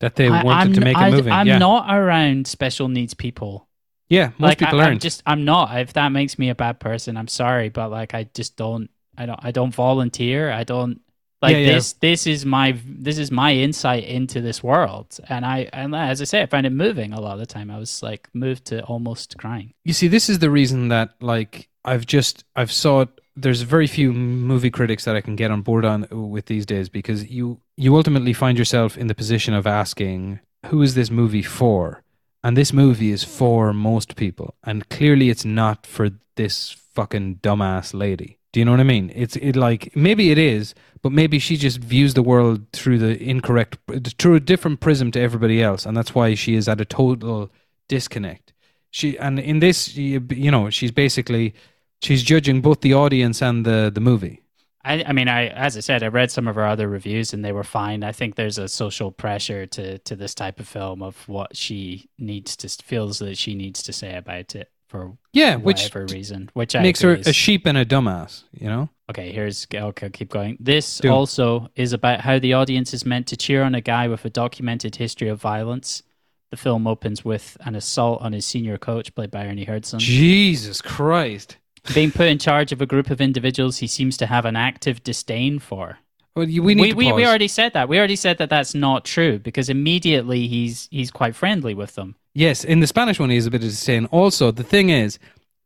That 0.00 0.16
they 0.16 0.28
I, 0.28 0.42
wanted 0.42 0.70
I'm, 0.70 0.72
to 0.74 0.80
make 0.80 1.00
I, 1.00 1.08
it 1.08 1.08
moving. 1.08 1.32
I'm 1.32 1.46
yeah, 1.46 1.58
not 1.58 1.92
around 1.94 2.46
special 2.46 2.88
needs 2.88 3.14
people. 3.14 3.68
yeah. 4.08 4.30
Most 4.38 4.58
like 4.58 4.58
people 4.58 4.80
I, 4.80 4.84
aren't. 4.84 4.94
I'm 4.94 4.98
just, 4.98 5.22
I'm 5.26 5.44
not. 5.44 5.78
If 5.80 5.92
that 5.94 6.10
makes 6.10 6.38
me 6.38 6.48
a 6.50 6.54
bad 6.54 6.80
person, 6.80 7.16
I'm 7.16 7.28
sorry, 7.28 7.68
but 7.68 7.90
like, 7.90 8.14
I 8.14 8.24
just 8.34 8.56
don't. 8.56 8.90
I 9.16 9.26
don't. 9.26 9.40
I 9.42 9.50
don't 9.50 9.74
volunteer. 9.74 10.50
I 10.50 10.64
don't. 10.64 11.00
Like 11.40 11.52
Yeah, 11.52 11.58
yeah. 11.58 11.72
this. 11.74 11.92
This 11.94 12.26
is 12.26 12.44
my. 12.44 12.76
This 12.84 13.18
is 13.18 13.30
my 13.30 13.52
insight 13.52 14.04
into 14.04 14.40
this 14.40 14.62
world, 14.62 15.18
and 15.28 15.46
I. 15.46 15.68
And 15.72 15.94
as 15.94 16.20
I 16.20 16.24
say, 16.24 16.42
I 16.42 16.46
find 16.46 16.66
it 16.66 16.70
moving 16.70 17.12
a 17.12 17.20
lot 17.20 17.34
of 17.34 17.38
the 17.38 17.46
time. 17.46 17.70
I 17.70 17.78
was 17.78 18.02
like 18.02 18.28
moved 18.34 18.64
to 18.66 18.82
almost 18.84 19.38
crying. 19.38 19.72
You 19.84 19.92
see, 19.92 20.08
this 20.08 20.28
is 20.28 20.40
the 20.40 20.50
reason 20.50 20.88
that 20.88 21.10
like 21.20 21.68
I've 21.84 22.06
just 22.06 22.44
I've 22.56 22.72
saw 22.72 23.02
it. 23.02 23.08
There's 23.36 23.62
very 23.62 23.86
few 23.86 24.12
movie 24.12 24.70
critics 24.70 25.04
that 25.04 25.14
I 25.14 25.20
can 25.20 25.36
get 25.36 25.52
on 25.52 25.62
board 25.62 25.84
on 25.84 26.08
uh, 26.10 26.16
with 26.16 26.46
these 26.46 26.66
days 26.66 26.88
because 26.88 27.30
you 27.30 27.60
you 27.76 27.94
ultimately 27.94 28.32
find 28.32 28.58
yourself 28.58 28.98
in 28.98 29.06
the 29.06 29.14
position 29.14 29.54
of 29.54 29.64
asking 29.66 30.40
who 30.66 30.82
is 30.82 30.96
this 30.96 31.10
movie 31.10 31.42
for, 31.42 32.02
and 32.42 32.56
this 32.56 32.72
movie 32.72 33.12
is 33.12 33.22
for 33.22 33.72
most 33.72 34.16
people, 34.16 34.56
and 34.64 34.88
clearly 34.88 35.30
it's 35.30 35.44
not 35.44 35.86
for 35.86 36.10
this 36.34 36.70
fucking 36.94 37.36
dumbass 37.36 37.94
lady. 37.94 38.37
Do 38.52 38.60
you 38.60 38.64
know 38.64 38.70
what 38.70 38.80
I 38.80 38.84
mean? 38.84 39.12
It's 39.14 39.36
it 39.36 39.56
like 39.56 39.94
maybe 39.94 40.30
it 40.30 40.38
is, 40.38 40.74
but 41.02 41.12
maybe 41.12 41.38
she 41.38 41.56
just 41.56 41.78
views 41.78 42.14
the 42.14 42.22
world 42.22 42.66
through 42.72 42.98
the 42.98 43.22
incorrect, 43.22 43.78
through 44.18 44.36
a 44.36 44.40
different 44.40 44.80
prism 44.80 45.10
to 45.12 45.20
everybody 45.20 45.62
else, 45.62 45.84
and 45.84 45.96
that's 45.96 46.14
why 46.14 46.34
she 46.34 46.54
is 46.54 46.68
at 46.68 46.80
a 46.80 46.84
total 46.84 47.50
disconnect. 47.88 48.54
She 48.90 49.18
and 49.18 49.38
in 49.38 49.58
this, 49.58 49.94
you 49.96 50.50
know, 50.50 50.70
she's 50.70 50.90
basically 50.90 51.54
she's 52.00 52.22
judging 52.22 52.62
both 52.62 52.80
the 52.80 52.94
audience 52.94 53.42
and 53.42 53.66
the 53.66 53.90
the 53.94 54.00
movie. 54.00 54.40
I, 54.82 55.04
I 55.06 55.12
mean, 55.12 55.28
I 55.28 55.48
as 55.48 55.76
I 55.76 55.80
said, 55.80 56.02
I 56.02 56.06
read 56.06 56.30
some 56.30 56.48
of 56.48 56.54
her 56.54 56.66
other 56.66 56.88
reviews 56.88 57.34
and 57.34 57.44
they 57.44 57.52
were 57.52 57.64
fine. 57.64 58.02
I 58.02 58.12
think 58.12 58.36
there's 58.36 58.56
a 58.56 58.68
social 58.68 59.12
pressure 59.12 59.66
to 59.66 59.98
to 59.98 60.16
this 60.16 60.34
type 60.34 60.58
of 60.58 60.66
film 60.66 61.02
of 61.02 61.28
what 61.28 61.54
she 61.54 62.08
needs 62.18 62.56
to 62.56 62.68
feels 62.82 63.18
that 63.18 63.36
she 63.36 63.54
needs 63.54 63.82
to 63.82 63.92
say 63.92 64.16
about 64.16 64.54
it 64.54 64.70
for 64.88 65.16
Yeah, 65.32 65.56
which 65.56 65.84
whatever 65.84 66.06
reason, 66.06 66.50
which 66.54 66.74
I 66.74 66.82
makes 66.82 67.00
her 67.02 67.12
agree 67.12 67.30
a 67.30 67.32
sheep 67.32 67.66
and 67.66 67.78
a 67.78 67.84
dumbass. 67.84 68.44
You 68.52 68.68
know. 68.68 68.88
Okay, 69.10 69.32
here's 69.32 69.66
okay. 69.72 70.10
Keep 70.10 70.30
going. 70.30 70.56
This 70.60 70.98
Do. 70.98 71.10
also 71.10 71.70
is 71.76 71.92
about 71.92 72.20
how 72.20 72.38
the 72.38 72.54
audience 72.54 72.92
is 72.92 73.06
meant 73.06 73.26
to 73.28 73.36
cheer 73.36 73.62
on 73.62 73.74
a 73.74 73.80
guy 73.80 74.08
with 74.08 74.24
a 74.24 74.30
documented 74.30 74.96
history 74.96 75.28
of 75.28 75.40
violence. 75.40 76.02
The 76.50 76.56
film 76.56 76.86
opens 76.86 77.24
with 77.24 77.56
an 77.60 77.74
assault 77.74 78.22
on 78.22 78.32
his 78.32 78.46
senior 78.46 78.78
coach, 78.78 79.14
played 79.14 79.30
by 79.30 79.46
Ernie 79.46 79.64
Hudson. 79.64 79.98
Jesus 79.98 80.80
Christ. 80.80 81.58
Being 81.94 82.10
put 82.10 82.28
in 82.28 82.38
charge 82.38 82.72
of 82.72 82.82
a 82.82 82.86
group 82.86 83.10
of 83.10 83.20
individuals 83.20 83.78
he 83.78 83.86
seems 83.86 84.16
to 84.18 84.26
have 84.26 84.44
an 84.44 84.56
active 84.56 85.02
disdain 85.02 85.58
for. 85.58 85.98
Well, 86.34 86.48
you, 86.48 86.62
we 86.62 86.74
need 86.74 86.82
we, 86.82 86.90
to 86.90 86.96
we, 86.96 87.12
we 87.12 87.26
already 87.26 87.48
said 87.48 87.72
that. 87.72 87.88
We 87.88 87.98
already 87.98 88.16
said 88.16 88.38
that 88.38 88.50
that's 88.50 88.74
not 88.74 89.04
true 89.04 89.38
because 89.38 89.68
immediately 89.68 90.46
he's 90.46 90.88
he's 90.90 91.10
quite 91.10 91.34
friendly 91.34 91.74
with 91.74 91.94
them. 91.94 92.14
Yes, 92.38 92.62
in 92.62 92.78
the 92.78 92.86
Spanish 92.86 93.18
one, 93.18 93.30
he 93.30 93.34
has 93.34 93.46
a 93.46 93.50
bit 93.50 93.64
of 93.64 93.70
disdain. 93.70 94.06
Also, 94.06 94.52
the 94.52 94.62
thing 94.62 94.90
is, 94.90 95.18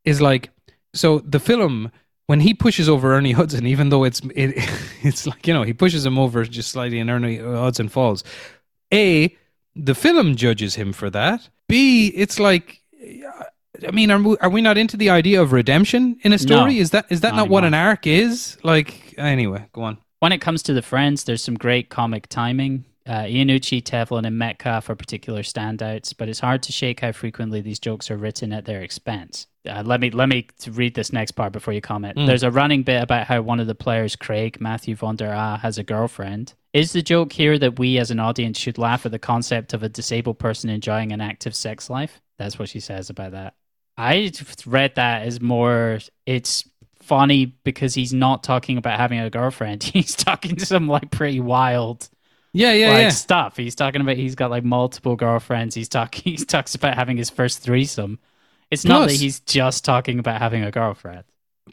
is 0.07 0.23
like, 0.23 0.49
so 0.95 1.19
the 1.19 1.39
film 1.39 1.93
when 2.29 2.41
he 2.41 2.55
pushes 2.55 2.89
over 2.89 3.13
Ernie 3.13 3.33
Hudson, 3.33 3.67
even 3.67 3.91
though 3.91 4.05
it's 4.05 4.23
it, 4.35 4.55
it's 5.03 5.27
like 5.27 5.47
you 5.47 5.53
know 5.53 5.65
he 5.65 5.75
pushes 5.75 6.07
him 6.07 6.19
over 6.19 6.43
just 6.45 6.71
slightly, 6.71 6.99
and 6.99 7.11
Ernie 7.11 7.37
Hudson 7.37 7.91
falls. 7.91 8.25
A, 8.91 9.37
the 9.77 9.95
film 9.95 10.35
judges 10.35 10.75
him 10.75 10.95
for 10.95 11.11
that. 11.11 11.47
B, 11.69 12.09
it's 12.09 12.41
like. 12.41 12.81
I 13.87 13.91
mean, 13.91 14.11
are 14.11 14.23
we, 14.23 14.37
are 14.39 14.49
we 14.49 14.63
not 14.63 14.79
into 14.79 14.97
the 14.97 15.11
idea 15.11 15.43
of 15.43 15.53
redemption 15.53 16.17
in 16.23 16.33
a 16.33 16.39
story? 16.39 16.77
No. 16.77 16.81
is 16.81 16.93
that 16.93 17.05
is 17.11 17.21
that 17.21 17.35
Not 17.35 17.37
not 17.37 17.49
what 17.51 17.65
an 17.65 17.75
arc 17.75 18.07
is? 18.07 18.57
Like, 18.63 19.15
anyway, 19.19 19.67
go 19.73 19.83
on. 19.83 19.99
When 20.21 20.33
it 20.33 20.41
comes 20.41 20.63
to 20.65 20.73
the 20.73 20.83
friends, 20.83 21.25
there's 21.25 21.45
some 21.45 21.57
great 21.57 21.91
comic 21.91 22.29
timing. 22.29 22.87
Uh, 23.07 23.23
Iannucci, 23.23 23.83
Tevlin, 23.83 24.27
and 24.27 24.39
Metcalfe 24.39 24.89
are 24.89 24.95
particular 24.95 25.43
standouts, 25.43 26.15
but 26.17 26.29
it's 26.29 26.41
hard 26.41 26.63
to 26.65 26.73
shake 26.73 27.01
how 27.01 27.13
frequently 27.13 27.61
these 27.61 27.79
jokes 27.79 28.11
are 28.11 28.17
written 28.17 28.53
at 28.53 28.65
their 28.65 28.81
expense. 28.81 29.47
Uh, 29.69 29.83
let 29.85 30.01
me 30.01 30.11
let 30.11 30.29
me 30.29 30.47
read 30.71 30.95
this 30.95 31.13
next 31.13 31.33
part 31.33 31.53
before 31.53 31.73
you 31.73 31.81
comment. 31.81 32.17
Mm. 32.17 32.27
There's 32.27 32.43
a 32.43 32.51
running 32.51 32.83
bit 32.83 33.03
about 33.03 33.27
how 33.27 33.43
one 33.43 33.61
of 33.61 33.67
the 33.67 33.75
players, 33.75 34.17
Craig 34.17 34.61
Matthew 34.61 34.97
von 34.97 35.17
der 35.17 35.33
Ah, 35.35 35.57
has 35.59 35.79
a 35.79 35.85
girlfriend. 35.85 36.55
Is 36.73 36.93
the 36.93 37.03
joke 37.03 37.33
here 37.33 37.59
that 37.59 37.79
we 37.79 37.99
as 37.99 38.11
an 38.11 38.19
audience 38.19 38.59
should 38.59 38.79
laugh 38.79 39.05
at 39.05 39.13
the 39.13 39.19
concept 39.19 39.75
of 39.75 39.83
a 39.83 39.89
disabled 39.89 40.39
person 40.39 40.71
enjoying 40.71 41.13
an 41.13 41.21
active 41.21 41.55
sex 41.55 41.91
life? 41.91 42.21
That's 42.39 42.59
what 42.59 42.69
she 42.69 42.81
says 42.81 43.11
about 43.11 43.33
that. 43.33 43.55
I 43.97 44.33
read 44.67 44.95
that 44.95 45.23
as 45.23 45.41
more 45.41 45.99
it's 46.25 46.65
funny 47.03 47.47
because 47.47 47.95
he's 47.95 48.15
not 48.15 48.43
talking 48.43 48.79
about 48.79 48.99
having 48.99 49.21
a 49.21 49.29
girlfriend. 49.29 49.83
He's 49.93 50.15
talking 50.15 50.57
to 50.57 50.65
some 50.65 50.89
like 50.89 51.11
pretty 51.11 51.41
wild 51.41 52.09
Yeah, 52.53 52.73
yeah, 52.73 52.91
like 52.91 52.99
yeah. 52.99 53.09
stuff. 53.11 53.57
He's 53.57 53.75
talking 53.75 54.01
about 54.01 54.17
he's 54.17 54.35
got 54.35 54.51
like 54.51 54.65
multiple 54.65 55.17
girlfriends. 55.17 55.75
He's 55.75 55.89
talking 55.89 56.23
he 56.37 56.45
talks 56.45 56.75
about 56.75 56.95
having 56.95 57.17
his 57.17 57.31
first 57.31 57.61
threesome. 57.61 58.19
It's 58.71 58.85
not 58.87 59.09
that 59.09 59.17
he's 59.17 59.41
just 59.41 59.85
talking 59.85 60.19
about 60.19 60.41
having 60.41 60.65
a 60.65 60.71
girlfriend. 60.71 61.25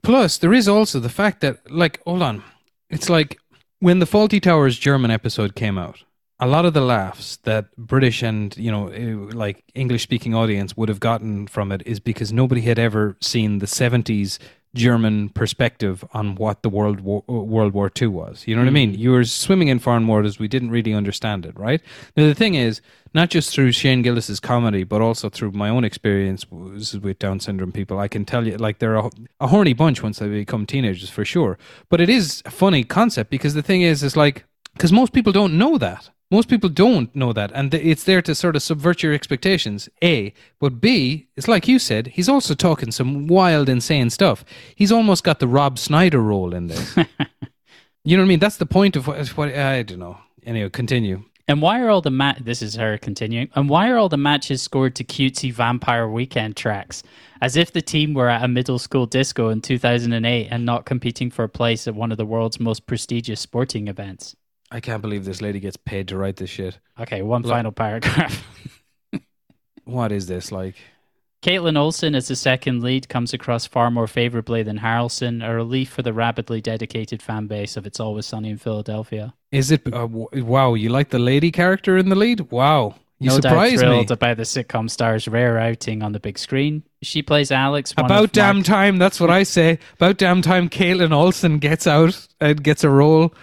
Plus, 0.03 0.37
there 0.37 0.53
is 0.53 0.67
also 0.67 0.99
the 0.99 1.09
fact 1.09 1.39
that, 1.41 1.71
like, 1.71 2.01
hold 2.03 2.21
on. 2.21 2.43
It's 2.89 3.09
like 3.09 3.39
when 3.79 3.99
the 3.99 4.05
Fawlty 4.05 4.41
Towers 4.41 4.77
German 4.77 5.09
episode 5.09 5.55
came 5.55 5.77
out, 5.77 6.03
a 6.41 6.47
lot 6.47 6.65
of 6.65 6.73
the 6.73 6.81
laughs 6.81 7.37
that 7.43 7.75
British 7.77 8.21
and, 8.21 8.55
you 8.57 8.71
know, 8.71 8.87
eh, 8.89 9.15
like 9.33 9.63
English 9.75 10.03
speaking 10.03 10.35
audience 10.35 10.75
would 10.75 10.89
have 10.89 10.99
gotten 10.99 11.47
from 11.47 11.71
it 11.71 11.83
is 11.85 11.99
because 11.99 12.33
nobody 12.33 12.61
had 12.61 12.79
ever 12.79 13.17
seen 13.21 13.59
the 13.59 13.65
70s 13.65 14.37
German 14.75 15.29
perspective 15.29 16.05
on 16.13 16.35
what 16.35 16.61
the 16.61 16.69
World 16.69 16.99
War, 16.99 17.23
uh, 17.27 17.33
World 17.33 17.73
War 17.73 17.91
II 17.99 18.07
was. 18.09 18.47
You 18.47 18.55
know 18.55 18.61
what 18.61 18.67
I 18.67 18.71
mean? 18.71 18.93
Mm. 18.93 18.99
You 18.99 19.11
were 19.11 19.23
swimming 19.23 19.67
in 19.67 19.79
foreign 19.79 20.05
waters. 20.05 20.37
We 20.37 20.47
didn't 20.47 20.69
really 20.69 20.93
understand 20.93 21.45
it, 21.45 21.57
right? 21.57 21.81
Now, 22.15 22.27
the 22.27 22.35
thing 22.35 22.53
is, 22.53 22.81
not 23.13 23.29
just 23.29 23.51
through 23.51 23.71
Shane 23.71 24.03
Gillis's 24.03 24.39
comedy, 24.39 24.83
but 24.83 25.01
also 25.01 25.29
through 25.29 25.51
my 25.51 25.69
own 25.69 25.83
experience 25.83 26.45
with 26.51 27.17
Down 27.17 27.39
syndrome 27.39 27.71
people, 27.71 27.97
I 27.97 28.07
can 28.07 28.25
tell 28.25 28.45
you, 28.45 28.57
like, 28.57 28.77
they're 28.77 28.95
a, 28.95 29.09
a 29.39 29.47
horny 29.47 29.73
bunch 29.73 30.03
once 30.03 30.19
they 30.19 30.27
become 30.27 30.67
teenagers, 30.67 31.09
for 31.09 31.25
sure. 31.25 31.57
But 31.89 31.99
it 31.99 32.09
is 32.09 32.43
a 32.45 32.51
funny 32.51 32.83
concept 32.83 33.31
because 33.31 33.55
the 33.55 33.63
thing 33.63 33.81
is, 33.81 34.03
is 34.03 34.15
like, 34.15 34.45
because 34.73 34.93
most 34.93 35.13
people 35.13 35.33
don't 35.33 35.57
know 35.57 35.79
that. 35.79 36.11
Most 36.31 36.47
people 36.47 36.69
don't 36.69 37.13
know 37.15 37.33
that, 37.33 37.51
and 37.55 37.73
it's 37.73 38.03
there 38.03 38.21
to 38.21 38.35
sort 38.35 38.55
of 38.55 38.61
subvert 38.61 39.01
your 39.01 39.13
expectations. 39.13 39.89
A, 40.03 40.31
but 40.59 40.79
B, 40.79 41.27
it's 41.35 41.47
like 41.47 41.67
you 41.67 41.79
said, 41.79 42.07
he's 42.07 42.29
also 42.29 42.53
talking 42.53 42.91
some 42.91 43.25
wild, 43.25 43.67
insane 43.67 44.11
stuff. 44.11 44.45
He's 44.75 44.91
almost 44.91 45.23
got 45.23 45.39
the 45.39 45.47
Rob 45.47 45.79
Schneider 45.79 46.21
role 46.21 46.53
in 46.53 46.67
this. 46.67 46.95
you 48.03 48.15
know 48.15 48.21
what 48.21 48.27
I 48.27 48.29
mean? 48.29 48.39
That's 48.39 48.57
the 48.57 48.67
point 48.67 48.95
of 48.95 49.07
what, 49.07 49.27
what 49.29 49.49
I 49.55 49.81
don't 49.81 49.97
know. 49.97 50.19
Anyway, 50.45 50.69
continue. 50.69 51.23
And 51.47 51.63
why 51.63 51.81
are 51.81 51.89
all 51.89 52.01
the 52.01 52.11
ma- 52.11 52.35
this 52.39 52.61
is 52.61 52.75
her 52.75 52.99
continuing. 52.99 53.49
And 53.55 53.67
why 53.67 53.89
are 53.89 53.97
all 53.97 54.07
the 54.07 54.17
matches 54.17 54.61
scored 54.61 54.95
to 54.97 55.03
cutesy 55.03 55.51
vampire 55.51 56.07
weekend 56.07 56.55
tracks? 56.55 57.01
As 57.41 57.55
if 57.55 57.73
the 57.73 57.81
team 57.81 58.13
were 58.13 58.29
at 58.29 58.43
a 58.43 58.47
middle 58.47 58.77
school 58.77 59.07
disco 59.07 59.49
in 59.49 59.61
2008 59.61 60.47
and 60.51 60.63
not 60.63 60.85
competing 60.85 61.31
for 61.31 61.43
a 61.43 61.49
place 61.49 61.87
at 61.87 61.95
one 61.95 62.11
of 62.11 62.19
the 62.19 62.25
world's 62.25 62.59
most 62.59 62.85
prestigious 62.85 63.39
sporting 63.39 63.87
events. 63.87 64.35
I 64.71 64.79
can't 64.79 65.01
believe 65.01 65.25
this 65.25 65.41
lady 65.41 65.59
gets 65.59 65.77
paid 65.77 66.07
to 66.09 66.17
write 66.17 66.35
this 66.35 66.49
shit. 66.49 66.77
Okay, 66.99 67.21
one 67.21 67.41
Like- 67.41 67.51
final 67.57 67.71
paragraph. 67.71 68.45
What 69.85 70.11
is 70.11 70.27
this 70.27 70.51
like? 70.51 70.75
Kaitlin 71.41 71.77
Olson 71.77 72.13
as 72.15 72.27
the 72.27 72.35
second 72.35 72.83
lead 72.83 73.07
comes 73.09 73.33
across 73.33 73.65
far 73.65 73.89
more 73.89 74.07
favorably 74.07 74.61
than 74.61 74.77
Harrelson, 74.79 75.43
a 75.43 75.51
relief 75.55 75.89
for 75.89 76.01
the 76.03 76.13
rapidly 76.13 76.59
dedicated 76.61 77.21
fan 77.23 77.47
base 77.47 77.75
of 77.77 77.87
It's 77.87 77.99
Always 77.99 78.25
Sunny 78.25 78.49
in 78.51 78.57
Philadelphia. 78.57 79.33
Is 79.51 79.71
it? 79.71 79.81
Uh, 79.91 80.05
wow, 80.07 80.73
you 80.75 80.89
like 80.89 81.09
the 81.09 81.17
lady 81.17 81.49
character 81.51 81.97
in 81.97 82.09
the 82.09 82.15
lead? 82.15 82.51
Wow, 82.51 82.95
you 83.19 83.29
no 83.29 83.39
doubt 83.39 83.49
surprised 83.51 83.73
me. 83.75 83.79
thrilled 83.79 84.11
about 84.11 84.37
the 84.37 84.43
sitcom 84.43 84.89
star's 84.89 85.27
rare 85.27 85.57
outing 85.57 86.03
on 86.03 86.11
the 86.11 86.19
big 86.19 86.37
screen. 86.37 86.83
She 87.01 87.23
plays 87.23 87.49
Alex. 87.51 87.93
About 87.97 88.33
damn 88.33 88.57
Mark- 88.57 88.65
time, 88.67 88.97
that's 88.97 89.19
what 89.19 89.31
I 89.31 89.43
say. 89.43 89.79
About 89.95 90.17
damn 90.17 90.41
time, 90.43 90.69
Kaitlin 90.69 91.13
Olson 91.13 91.57
gets 91.57 91.87
out 91.87 92.27
and 92.41 92.61
gets 92.61 92.83
a 92.83 92.89
role. 92.89 93.33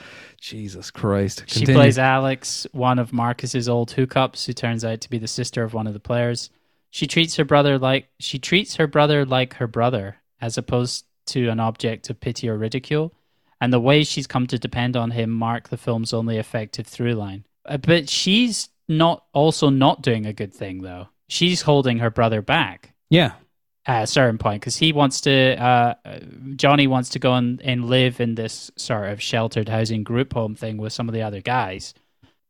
Jesus 0.41 0.91
Christ! 0.91 1.45
She 1.47 1.65
plays 1.67 1.99
Alex, 1.99 2.67
one 2.73 2.99
of 2.99 3.13
Marcus's 3.13 3.69
old 3.69 3.91
hookups, 3.91 4.47
who 4.47 4.53
turns 4.53 4.85
out 4.85 5.01
to 5.03 5.11
be 5.11 5.19
the 5.19 5.29
sister 5.29 5.63
of 5.63 5.75
one 5.75 5.87
of 5.87 5.93
the 5.93 6.01
players. 6.01 6.51
She 6.91 7.07
treats 7.07 7.37
her 7.37 7.45
brother 7.45 7.79
like 7.79 8.09
she 8.19 8.39
treats 8.39 8.77
her 8.77 8.87
brother 8.87 9.25
like 9.25 9.55
her 9.55 9.67
brother, 9.67 10.17
as 10.41 10.57
opposed 10.57 11.05
to 11.27 11.49
an 11.49 11.61
object 11.61 12.09
of 12.11 12.21
pity 12.21 12.49
or 12.49 12.57
ridicule. 12.57 13.13
And 13.61 13.73
the 13.73 13.81
way 13.81 14.05
she's 14.05 14.27
come 14.27 14.47
to 14.49 14.59
depend 14.59 14.97
on 14.97 15.11
him 15.11 15.31
mark 15.31 15.69
the 15.69 15.77
film's 15.77 16.13
only 16.13 16.37
effective 16.37 16.87
through 16.87 17.15
line. 17.15 17.45
Uh, 17.65 17.79
But 17.79 18.09
she's 18.09 18.69
not 18.89 19.25
also 19.33 19.71
not 19.71 20.03
doing 20.03 20.27
a 20.27 20.33
good 20.33 20.55
thing 20.55 20.83
though. 20.83 21.09
She's 21.29 21.63
holding 21.63 21.99
her 21.99 22.11
brother 22.11 22.41
back 22.43 22.95
Yeah, 23.11 23.33
at 23.87 24.03
a 24.03 24.07
certain 24.07 24.37
point 24.37 24.61
because 24.61 24.77
he 24.77 24.93
wants 24.93 25.21
to 25.21 25.55
uh, 25.63 25.95
johnny 26.57 26.87
wants 26.87 27.09
to 27.09 27.19
go 27.19 27.35
and, 27.35 27.61
and 27.63 27.85
live 27.85 28.21
in 28.21 28.35
this 28.35 28.71
sort 28.77 29.09
of 29.09 29.23
sheltered 29.23 29.69
housing 29.69 30.03
group 30.03 30.33
home 30.33 30.55
thing 30.55 30.77
with 30.77 30.93
some 30.93 31.09
of 31.09 31.15
the 31.15 31.23
other 31.23 31.41
guys 31.41 31.95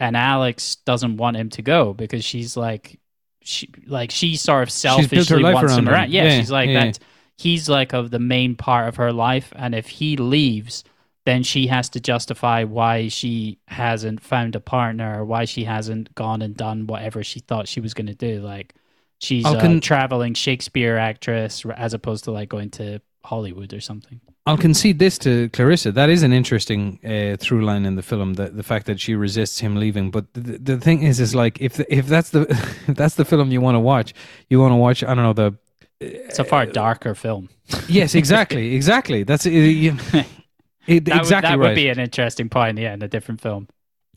and 0.01 0.17
alex 0.17 0.77
doesn't 0.77 1.19
want 1.19 1.37
him 1.37 1.51
to 1.51 1.63
go 1.63 1.93
because 1.93 2.25
she's 2.25 2.57
like 2.57 2.99
she 3.47 3.71
like 3.87 4.11
she 4.11 4.37
sort 4.37 4.63
of 4.63 4.83
built 4.83 5.01
her 5.01 5.03
selfishly 5.03 5.43
life 5.43 5.55
wants 5.55 5.77
him 5.77 5.89
around 5.89 6.07
him. 6.07 6.13
Yeah, 6.13 6.25
Yeah, 6.25 6.39
she's 6.39 6.51
like 6.51 6.69
yeah. 6.69 6.87
that. 6.87 6.99
He's 7.39 7.69
like 7.69 7.93
of 7.93 8.11
the 8.11 8.19
main 8.19 8.57
part 8.57 8.89
of 8.89 8.97
her 8.97 9.13
life, 9.13 9.53
and 9.55 9.75
if 9.75 9.87
he 9.87 10.17
leaves, 10.17 10.85
then 11.25 11.43
she 11.43 11.67
has 11.69 11.89
to 11.91 12.01
justify 12.01 12.65
why 12.65 13.09
she 13.09 13.59
hasn't 13.69 14.21
found 14.21 14.57
a 14.57 14.61
partner 14.61 15.21
or 15.21 15.25
why 15.25 15.45
she 15.45 15.65
hasn't 15.65 16.15
gone 16.15 16.43
and 16.43 16.57
done 16.57 16.87
whatever 16.87 17.23
she 17.23 17.41
thought 17.41 17.69
she 17.69 17.81
was 17.81 17.95
going 17.95 18.07
to 18.07 18.15
do. 18.15 18.41
Like 18.41 18.75
she's 19.21 19.45
I'll 19.45 19.59
a 19.59 19.81
traveling 19.81 20.35
Shakespeare 20.35 20.97
actress 20.97 21.65
as 21.77 21.95
opposed 21.95 22.25
to 22.25 22.33
like 22.33 22.49
going 22.49 22.71
to 22.71 23.01
Hollywood 23.25 23.73
or 23.73 23.81
something. 23.81 24.21
I'll 24.47 24.57
concede 24.57 25.01
this 25.01 25.19
to 25.19 25.49
Clarissa. 25.49 25.91
That 25.91 26.09
is 26.09 26.23
an 26.23 26.33
interesting 26.33 27.01
uh, 27.05 27.37
through 27.37 27.65
line 27.65 27.85
in 27.85 27.97
the 27.97 28.03
film. 28.03 28.35
The 28.35 28.49
the 28.51 28.63
fact 28.63 28.87
that 28.87 29.01
she 29.01 29.17
resists 29.17 29.59
him 29.59 29.75
leaving. 29.75 30.13
But 30.13 30.33
the, 30.35 30.59
the 30.59 30.79
thing 30.79 31.03
is, 31.03 31.19
is 31.19 31.35
like 31.35 31.61
if 31.61 31.75
the, 31.75 31.93
if 31.93 32.07
that's 32.07 32.31
the 32.31 32.43
if 32.87 32.97
that's 32.97 33.17
the 33.17 33.25
film 33.25 33.51
you 33.51 33.61
want 33.61 33.75
to 33.75 33.81
watch, 33.81 34.15
you 34.49 34.61
want 34.61 34.71
to 34.71 34.77
watch. 34.77 35.03
I 35.03 35.15
don't 35.15 35.25
know 35.25 35.33
the. 35.33 35.57
It's 35.99 36.39
a 36.39 36.45
far 36.45 36.67
darker 36.67 37.15
film. 37.15 37.49
Yes, 37.89 38.15
exactly, 38.15 38.75
exactly. 38.81 39.25
That's 39.25 39.47
uh, 39.47 39.51
you, 39.51 39.97
it, 40.87 41.07
That, 41.07 41.19
exactly 41.19 41.19
would, 41.19 41.29
that 41.29 41.43
right. 41.43 41.59
would 41.59 41.75
be 41.75 41.89
an 41.89 41.99
interesting 41.99 42.49
point. 42.49 42.79
Yeah, 42.79 42.95
in 42.95 43.03
a 43.03 43.09
different 43.09 43.41
film. 43.41 43.67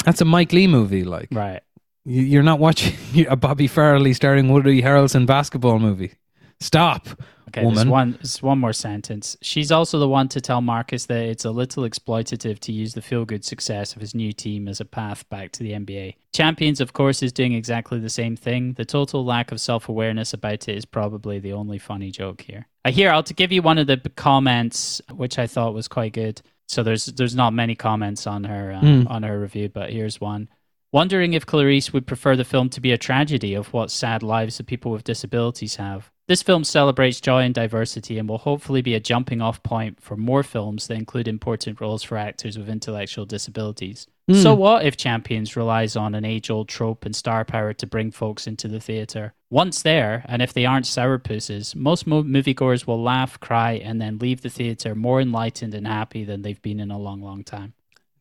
That's 0.06 0.22
a 0.22 0.26
Mike 0.26 0.54
Leigh 0.54 0.68
movie. 0.68 1.04
Like 1.04 1.30
Right. 1.32 1.62
You- 2.06 2.24
you're 2.24 2.44
not 2.44 2.60
watching 2.60 2.96
a 3.30 3.36
Bobby 3.36 3.68
Farrelly 3.68 4.16
starring 4.16 4.50
Woody 4.52 4.82
Harrelson 4.82 5.26
basketball 5.26 5.80
movie. 5.80 6.14
Stop. 6.60 7.08
Okay, 7.48 7.64
there's 7.64 7.86
one, 7.88 8.12
there's 8.12 8.44
one 8.44 8.60
more 8.60 8.74
sentence. 8.74 9.36
She's 9.42 9.72
also 9.72 9.98
the 9.98 10.08
one 10.08 10.28
to 10.30 10.40
tell 10.42 10.62
Marcus 10.62 11.08
that 11.08 11.24
it's 11.24 11.46
a 11.46 11.50
little 11.50 11.84
exploitative 11.84 12.60
to 12.60 12.72
use 12.72 12.94
the 12.94 13.02
feel 13.02 13.26
good 13.26 13.44
success 13.44 13.96
of 13.96 14.02
his 14.02 14.14
new 14.14 14.32
team 14.32 14.68
as 14.68 14.80
a 14.80 14.86
path 14.86 15.28
back 15.30 15.52
to 15.54 15.64
the 15.64 15.72
NBA. 15.72 16.14
Champions, 16.32 16.80
of 16.80 16.94
course, 16.94 17.24
is 17.24 17.32
doing 17.32 17.54
exactly 17.54 17.98
the 17.98 18.10
same 18.10 18.36
thing. 18.36 18.74
The 18.74 18.86
total 18.86 19.26
lack 19.26 19.52
of 19.52 19.60
self 19.60 19.90
awareness 19.90 20.32
about 20.32 20.68
it 20.70 20.78
is 20.78 20.86
probably 20.86 21.40
the 21.40 21.54
only 21.54 21.80
funny 21.80 22.12
joke 22.12 22.42
here. 22.42 22.68
I 22.86 22.92
hear 22.92 23.10
I'll 23.10 23.24
to 23.24 23.34
give 23.34 23.52
you 23.52 23.64
one 23.64 23.80
of 23.80 23.88
the 23.88 23.98
comments, 24.16 25.02
which 25.12 25.40
I 25.40 25.48
thought 25.48 25.74
was 25.74 25.88
quite 25.88 26.14
good. 26.14 26.42
So 26.68 26.84
there's 26.84 27.08
there's 27.08 27.36
not 27.36 27.52
many 27.54 27.74
comments 27.74 28.28
on 28.28 28.44
her 28.44 28.74
uh, 28.74 28.82
Mm. 28.82 29.10
on 29.10 29.24
her 29.24 29.40
review, 29.40 29.70
but 29.70 29.90
here's 29.92 30.22
one. 30.22 30.50
Wondering 30.92 31.34
if 31.34 31.46
Clarisse 31.46 31.94
would 31.94 32.08
prefer 32.08 32.36
the 32.36 32.44
film 32.44 32.70
to 32.70 32.82
be 32.82 32.92
a 32.92 32.98
tragedy 32.98 33.54
of 33.54 33.72
what 33.74 33.92
sad 33.92 34.24
lives 34.24 34.58
the 34.58 34.64
people 34.64 34.92
with 34.92 35.04
disabilities 35.04 35.76
have. 35.76 36.10
This 36.28 36.42
film 36.42 36.64
celebrates 36.64 37.22
joy 37.22 37.42
and 37.42 37.54
diversity 37.54 38.18
and 38.18 38.28
will 38.28 38.40
hopefully 38.40 38.82
be 38.82 38.96
a 38.96 39.00
jumping 39.00 39.42
off 39.42 39.62
point 39.62 40.02
for 40.02 40.16
more 40.16 40.42
films 40.42 40.88
that 40.88 40.96
include 40.96 41.28
important 41.28 41.80
roles 41.80 42.02
for 42.02 42.18
actors 42.18 42.58
with 42.58 42.70
intellectual 42.70 43.26
disabilities. 43.26 44.08
Mm. 44.30 44.42
So, 44.42 44.54
what 44.54 44.86
if 44.86 44.98
Champions 44.98 45.56
relies 45.56 45.96
on 45.96 46.14
an 46.14 46.26
age 46.26 46.50
old 46.52 46.70
trope 46.70 47.06
and 47.06 47.16
star 47.16 47.46
power 47.46 47.74
to 47.74 47.88
bring 47.88 48.12
folks 48.12 48.46
into 48.46 48.68
the 48.68 48.80
theatre? 48.80 49.34
Once 49.50 49.82
there, 49.82 50.24
and 50.28 50.42
if 50.42 50.54
they 50.54 50.66
aren't 50.66 50.86
sourpusses, 50.86 51.76
most 51.76 52.06
mo- 52.06 52.24
moviegoers 52.24 52.86
will 52.86 53.02
laugh, 53.02 53.40
cry, 53.40 53.74
and 53.74 54.00
then 54.00 54.20
leave 54.20 54.42
the 54.42 54.50
theatre 54.50 54.94
more 54.94 55.20
enlightened 55.20 55.74
and 55.74 55.88
happy 55.88 56.24
than 56.24 56.44
they've 56.44 56.62
been 56.62 56.80
in 56.80 56.92
a 56.92 57.00
long, 57.00 57.22
long 57.22 57.44
time. 57.44 57.74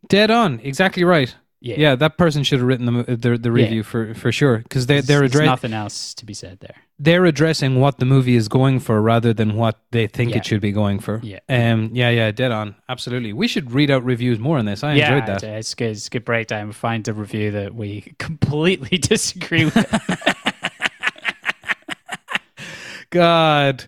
Dead 0.09 0.31
on. 0.31 0.61
Exactly 0.61 1.05
right. 1.05 1.35
Yeah. 1.60 1.74
Yeah, 1.78 1.94
that 1.97 2.18
person 2.18 2.44
should 2.44 2.60
have 2.60 2.68
written 2.68 2.86
the 2.86 3.16
the, 3.16 3.36
the 3.36 3.51
review 3.51 3.82
for 3.82 4.14
for 4.14 4.30
sure 4.30 4.59
because 4.59 4.86
they 4.86 5.01
they're 5.01 5.18
There's 5.20 5.32
address- 5.32 5.47
nothing 5.47 5.72
else 5.72 6.14
to 6.14 6.24
be 6.24 6.32
said 6.32 6.60
there. 6.60 6.76
they're 7.01 7.24
addressing 7.24 7.80
what 7.80 7.98
the 7.98 8.05
movie 8.05 8.36
is 8.36 8.47
going 8.47 8.78
for 8.78 9.02
rather 9.02 9.35
than 9.35 9.56
what 9.56 9.80
they 9.90 10.06
think 10.06 10.30
Yeah. 10.30 10.36
it 10.39 10.47
should 10.47 10.60
be 10.60 10.70
going 10.70 11.01
for. 11.01 11.20
Yeah. 11.24 11.40
Um. 11.48 11.90
Yeah. 11.93 12.10
Yeah. 12.10 12.30
Dead 12.30 12.52
on. 12.52 12.76
Absolutely. 12.89 13.32
We 13.32 13.48
should 13.48 13.72
read 13.72 13.90
out 13.90 14.05
reviews 14.05 14.39
more 14.39 14.59
on 14.59 14.66
this. 14.66 14.85
I 14.85 14.94
yeah, 14.94 15.12
enjoyed 15.14 15.28
that. 15.28 15.43
it- 15.43 15.59
It's 15.59 15.74
good. 15.74 15.90
It's 15.90 16.06
a 16.06 16.10
good 16.10 16.24
breakdown. 16.24 16.68
We 16.68 16.74
find 16.74 17.09
a 17.09 17.12
review 17.12 17.51
that 17.51 17.74
we 17.74 18.14
completely 18.18 18.98
disagree 18.98 19.64
with. 19.64 19.85
God. 23.10 23.85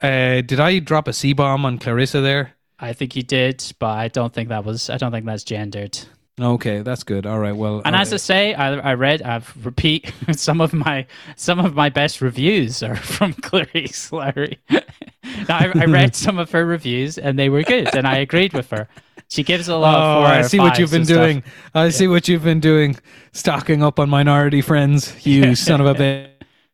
Uh, 0.00 0.40
did 0.40 0.60
I 0.60 0.78
drop 0.78 1.08
a 1.08 1.12
C 1.12 1.32
bomb 1.32 1.64
on 1.64 1.78
Clarissa 1.78 2.20
there? 2.20 2.54
I 2.78 2.92
think 2.92 3.14
you 3.16 3.22
did, 3.22 3.64
but 3.78 3.96
I 3.98 4.08
don't 4.08 4.32
think 4.32 4.48
that 4.48 4.64
was. 4.64 4.90
I 4.90 4.96
don't 4.96 5.12
think 5.12 5.26
that's 5.26 5.44
gendered. 5.44 5.98
Okay, 6.40 6.80
that's 6.80 7.04
good. 7.04 7.26
All 7.26 7.38
right. 7.38 7.54
Well, 7.54 7.82
And 7.84 7.94
as 7.94 8.12
I 8.12 8.16
say, 8.16 8.54
I, 8.54 8.72
I 8.78 8.94
read, 8.94 9.20
I've 9.22 9.54
repeat 9.64 10.12
some 10.32 10.60
of 10.60 10.72
my 10.72 11.06
some 11.36 11.58
of 11.58 11.74
my 11.74 11.90
best 11.90 12.20
reviews 12.20 12.82
are 12.82 12.96
from 13.16 13.34
Clarisse 13.34 14.10
Loughrey. 14.10 14.58
I, 15.48 15.70
I 15.74 15.84
read 15.86 16.16
some 16.16 16.38
of 16.38 16.50
her 16.52 16.64
reviews 16.64 17.18
and 17.18 17.38
they 17.38 17.48
were 17.48 17.62
good, 17.62 17.94
and 17.94 18.06
I 18.06 18.16
agreed 18.16 18.54
with 18.54 18.70
her. 18.70 18.88
She 19.28 19.42
gives 19.42 19.68
a 19.68 19.76
lot. 19.76 19.94
Oh, 19.94 20.22
I 20.22 20.42
see 20.42 20.58
what 20.58 20.78
you've 20.78 20.90
been 20.90 21.00
and 21.00 21.06
stuff. 21.06 21.18
doing. 21.18 21.44
I 21.74 21.88
see 21.90 22.06
what 22.06 22.28
you've 22.28 22.44
been 22.44 22.60
doing. 22.60 22.96
Stocking 23.32 23.82
up 23.82 23.98
on 23.98 24.10
minority 24.10 24.60
friends, 24.60 25.26
you 25.26 25.54
son 25.54 25.80
of 25.80 25.86
a 25.86 25.94
bitch. 25.94 26.28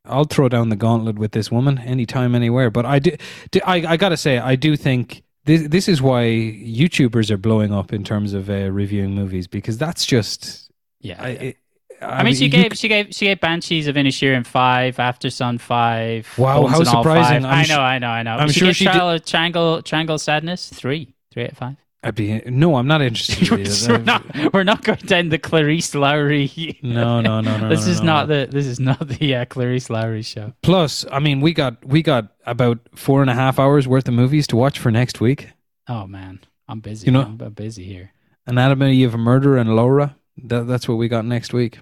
I'll 0.04 0.24
throw 0.24 0.48
down 0.48 0.68
the 0.68 0.76
gauntlet 0.76 1.18
with 1.18 1.32
this 1.32 1.50
woman 1.50 1.78
anytime, 1.78 2.34
anywhere. 2.34 2.70
But 2.70 2.86
I 2.86 2.98
do, 2.98 3.12
do 3.50 3.60
I, 3.64 3.76
I 3.92 3.96
gotta 3.96 4.16
say, 4.16 4.38
I 4.38 4.56
do 4.56 4.76
think 4.76 5.22
this, 5.48 5.66
this 5.68 5.88
is 5.88 6.00
why 6.00 6.24
YouTubers 6.24 7.30
are 7.30 7.36
blowing 7.38 7.72
up 7.72 7.92
in 7.92 8.04
terms 8.04 8.34
of 8.34 8.48
uh, 8.50 8.70
reviewing 8.70 9.14
movies 9.14 9.46
because 9.48 9.76
that's 9.78 10.04
just. 10.06 10.70
Yeah, 11.00 11.16
I, 11.22 11.28
yeah. 11.30 11.40
it- 11.40 11.56
I, 12.00 12.22
mean, 12.22 12.34
she 12.36 12.44
you 12.44 12.50
gave 12.50 12.74
she 12.78 12.86
gave 12.86 13.12
she 13.12 13.24
gave 13.26 13.40
Banshees 13.40 13.88
of 13.88 13.96
Inisherin 13.96 14.46
five, 14.46 14.98
Aftersun 14.98 15.58
five. 15.58 16.28
Wow, 16.38 16.62
Bones 16.62 16.88
how 16.88 17.02
surprising. 17.02 17.44
I'm 17.44 17.58
I 17.60 17.62
sh- 17.64 17.68
know, 17.70 17.80
I 17.80 17.98
know, 17.98 18.06
I 18.06 18.22
know. 18.22 18.36
I'm 18.36 18.48
she 18.50 18.60
sure 18.60 18.68
gave 18.68 18.76
she 18.76 18.84
did- 18.84 18.92
Trial 18.92 19.10
of 19.10 19.24
Triangle 19.24 19.82
Triangle 19.82 20.16
Sadness 20.18 20.68
three, 20.70 21.12
three 21.32 21.42
out 21.44 21.52
of 21.52 21.58
five. 21.58 21.76
I'd 22.02 22.14
be 22.14 22.40
no, 22.46 22.76
I'm 22.76 22.86
not 22.86 23.02
interested. 23.02 23.50
in 23.52 23.60
it. 23.66 23.88
we're 23.88 23.98
not 23.98 24.52
we're 24.54 24.64
not 24.64 24.84
going 24.84 24.98
down 24.98 25.30
the 25.30 25.38
Clarisse 25.38 25.94
Loughrey. 25.96 26.80
No, 26.82 27.20
no, 27.20 27.40
no, 27.40 27.56
no. 27.58 27.68
this 27.68 27.86
no, 27.86 27.92
is 27.92 28.00
no, 28.00 28.06
not 28.06 28.28
no. 28.28 28.36
the 28.44 28.50
this 28.52 28.66
is 28.66 28.78
not 28.78 29.06
the 29.08 29.34
uh, 29.34 29.44
Clarisse 29.46 29.88
Loughrey 29.88 30.24
show. 30.24 30.52
Plus, 30.62 31.04
I 31.10 31.18
mean, 31.18 31.40
we 31.40 31.52
got 31.52 31.84
we 31.84 32.02
got 32.02 32.28
about 32.46 32.78
four 32.94 33.20
and 33.20 33.30
a 33.30 33.34
half 33.34 33.58
hours 33.58 33.88
worth 33.88 34.06
of 34.06 34.14
movies 34.14 34.46
to 34.48 34.56
watch 34.56 34.78
for 34.78 34.92
next 34.92 35.20
week. 35.20 35.48
Oh 35.88 36.06
man, 36.06 36.38
I'm 36.68 36.80
busy. 36.80 37.06
You 37.06 37.12
know- 37.12 37.22
I'm, 37.22 37.40
I'm 37.40 37.52
busy 37.52 37.84
here. 37.84 38.12
Anatomy 38.46 39.02
of 39.04 39.14
a 39.14 39.18
Murder 39.18 39.56
and 39.56 39.74
Laura. 39.74 40.16
That, 40.44 40.66
that's 40.68 40.88
what 40.88 40.94
we 40.98 41.08
got 41.08 41.24
next 41.24 41.52
week. 41.52 41.80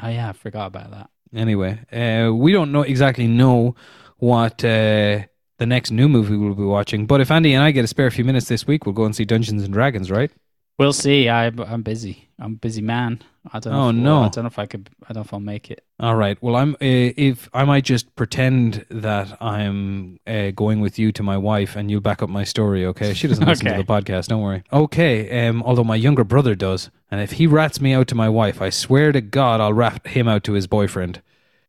Oh 0.00 0.08
yeah, 0.08 0.28
I 0.28 0.32
forgot 0.32 0.66
about 0.68 0.90
that. 0.92 1.10
Anyway, 1.34 1.78
uh, 1.92 2.32
we 2.32 2.52
don't 2.52 2.70
know 2.70 2.82
exactly 2.82 3.26
know 3.26 3.74
what 4.18 4.64
uh, 4.64 5.22
the 5.58 5.66
next 5.66 5.90
new 5.90 6.08
movie 6.08 6.36
we'll 6.36 6.54
be 6.54 6.62
watching. 6.62 7.06
But 7.06 7.20
if 7.20 7.30
Andy 7.30 7.54
and 7.54 7.62
I 7.62 7.70
get 7.70 7.84
a 7.84 7.88
spare 7.88 8.10
few 8.10 8.24
minutes 8.24 8.48
this 8.48 8.66
week, 8.66 8.84
we'll 8.86 8.94
go 8.94 9.04
and 9.04 9.14
see 9.16 9.24
Dungeons 9.24 9.62
and 9.62 9.72
Dragons, 9.72 10.10
right? 10.10 10.30
We'll 10.78 10.92
see. 10.92 11.30
I, 11.30 11.46
I'm 11.46 11.80
busy. 11.82 12.28
I'm 12.38 12.52
a 12.52 12.56
busy 12.56 12.82
man. 12.82 13.22
I 13.50 13.60
don't. 13.60 13.72
Know 13.72 13.84
Oh, 13.86 13.88
if, 13.88 13.94
no. 13.96 14.22
I 14.24 14.28
don't 14.28 14.44
know 14.44 14.48
if 14.48 14.58
I 14.58 14.66
could. 14.66 14.90
I 15.04 15.14
don't 15.14 15.16
know 15.16 15.20
if 15.22 15.32
I'll 15.32 15.40
make 15.40 15.70
it. 15.70 15.82
All 16.00 16.16
right. 16.16 16.36
Well, 16.42 16.54
I'm 16.54 16.74
uh, 16.74 16.76
if 16.80 17.48
I 17.54 17.64
might 17.64 17.84
just 17.84 18.14
pretend 18.14 18.84
that 18.90 19.40
I'm 19.40 20.20
uh, 20.26 20.50
going 20.50 20.80
with 20.80 20.98
you 20.98 21.12
to 21.12 21.22
my 21.22 21.38
wife, 21.38 21.76
and 21.76 21.90
you'll 21.90 22.02
back 22.02 22.22
up 22.22 22.28
my 22.28 22.44
story. 22.44 22.84
Okay? 22.84 23.14
She 23.14 23.26
doesn't 23.26 23.46
listen 23.46 23.68
Okay. 23.68 23.78
to 23.78 23.82
the 23.82 23.90
podcast. 23.90 24.26
Don't 24.28 24.42
worry. 24.42 24.64
Okay. 24.70 25.46
Um, 25.48 25.62
although 25.62 25.84
my 25.84 25.96
younger 25.96 26.24
brother 26.24 26.54
does, 26.54 26.90
and 27.10 27.22
if 27.22 27.32
he 27.32 27.46
rats 27.46 27.80
me 27.80 27.94
out 27.94 28.06
to 28.08 28.14
my 28.14 28.28
wife, 28.28 28.60
I 28.60 28.68
swear 28.68 29.12
to 29.12 29.22
God, 29.22 29.62
I'll 29.62 29.72
rat 29.72 30.06
him 30.08 30.28
out 30.28 30.44
to 30.44 30.52
his 30.52 30.66
boyfriend. 30.66 31.22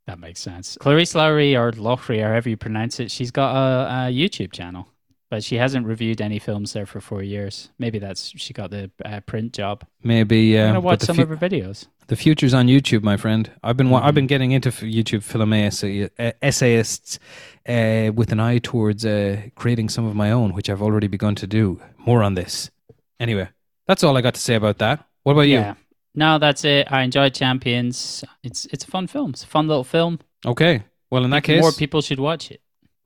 That 0.07 0.19
makes 0.19 0.39
sense. 0.39 0.77
Clarice 0.79 1.13
Lowry 1.15 1.55
or 1.55 1.71
Lochry, 1.73 2.19
or 2.23 2.29
however 2.29 2.49
you 2.49 2.57
pronounce 2.57 2.99
it, 2.99 3.11
she's 3.11 3.29
got 3.31 3.53
a, 3.55 4.07
a 4.07 4.11
YouTube 4.11 4.53
channel, 4.53 4.87
but 5.29 5.43
she 5.43 5.57
hasn't 5.57 5.85
reviewed 5.85 6.21
any 6.21 6.39
films 6.39 6.71
there 6.73 6.85
for 6.85 7.01
four 7.01 7.21
years. 7.21 7.69
Maybe 7.77 7.99
that's 7.99 8.31
she 8.37 8.53
got 8.53 8.71
the 8.71 8.89
uh, 9.03 9.19
print 9.21 9.51
job. 9.53 9.83
Maybe. 10.03 10.57
I'm 10.57 10.63
Uh, 10.63 10.67
gonna 10.69 10.79
watch 10.79 11.01
some 11.01 11.17
fu- 11.17 11.23
of 11.23 11.29
her 11.29 11.35
videos. 11.37 11.87
The 12.07 12.15
future's 12.15 12.53
on 12.53 12.67
YouTube, 12.67 13.03
my 13.03 13.17
friend. 13.17 13.51
I've 13.61 13.75
been 13.75 13.89
wa- 13.89 13.99
I've 14.01 14.15
been 14.15 14.27
getting 14.27 14.51
into 14.53 14.69
YouTube 14.71 15.23
film 15.23 15.51
uh, 15.51 16.31
essayists 16.41 17.19
uh, 17.67 18.11
with 18.15 18.31
an 18.31 18.39
eye 18.39 18.59
towards 18.59 19.05
uh, 19.05 19.41
creating 19.55 19.89
some 19.89 20.05
of 20.05 20.15
my 20.15 20.31
own, 20.31 20.53
which 20.53 20.69
I've 20.69 20.81
already 20.81 21.07
begun 21.07 21.35
to 21.35 21.47
do. 21.47 21.81
More 21.97 22.23
on 22.23 22.35
this. 22.35 22.71
Anyway, 23.19 23.49
that's 23.87 24.05
all 24.05 24.15
I 24.15 24.21
got 24.21 24.35
to 24.35 24.39
say 24.41 24.55
about 24.55 24.77
that. 24.77 25.05
What 25.23 25.33
about 25.33 25.41
you? 25.49 25.55
Yeah. 25.55 25.73
No, 26.17 26.39
that's 26.39 26.65
it. 26.65 26.91
I 26.91 27.03
enjoyed 27.03 27.35
Champions. 27.35 28.23
It's 28.43 28.65
it's 28.65 28.83
a 28.83 28.87
fun 28.87 29.05
film. 29.05 29.29
It's 29.29 29.43
a 29.43 29.47
fun 29.47 29.67
little 29.67 29.83
film. 29.83 30.19
Okay. 30.43 30.83
Well, 31.11 31.23
in 31.23 31.29
that 31.29 31.43
case, 31.43 31.61
more 31.61 31.71
people 31.71 32.01
should 32.01 32.19
watch 32.19 32.49
it. 32.49 32.59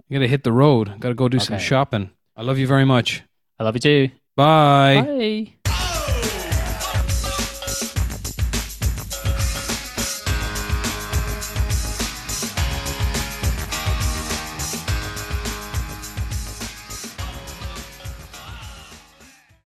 I 0.10 0.14
gotta 0.14 0.28
hit 0.28 0.46
the 0.46 0.54
road. 0.54 0.98
Gotta 1.00 1.14
go 1.14 1.28
do 1.28 1.38
some 1.40 1.60
shopping. 1.60 2.12
I 2.38 2.42
love 2.44 2.58
you 2.58 2.68
very 2.68 2.86
much. 2.86 3.24
I 3.60 3.66
love 3.66 3.76
you 3.76 3.82
too. 3.82 4.10
Bye. 4.38 5.54
Bye. 5.66 5.72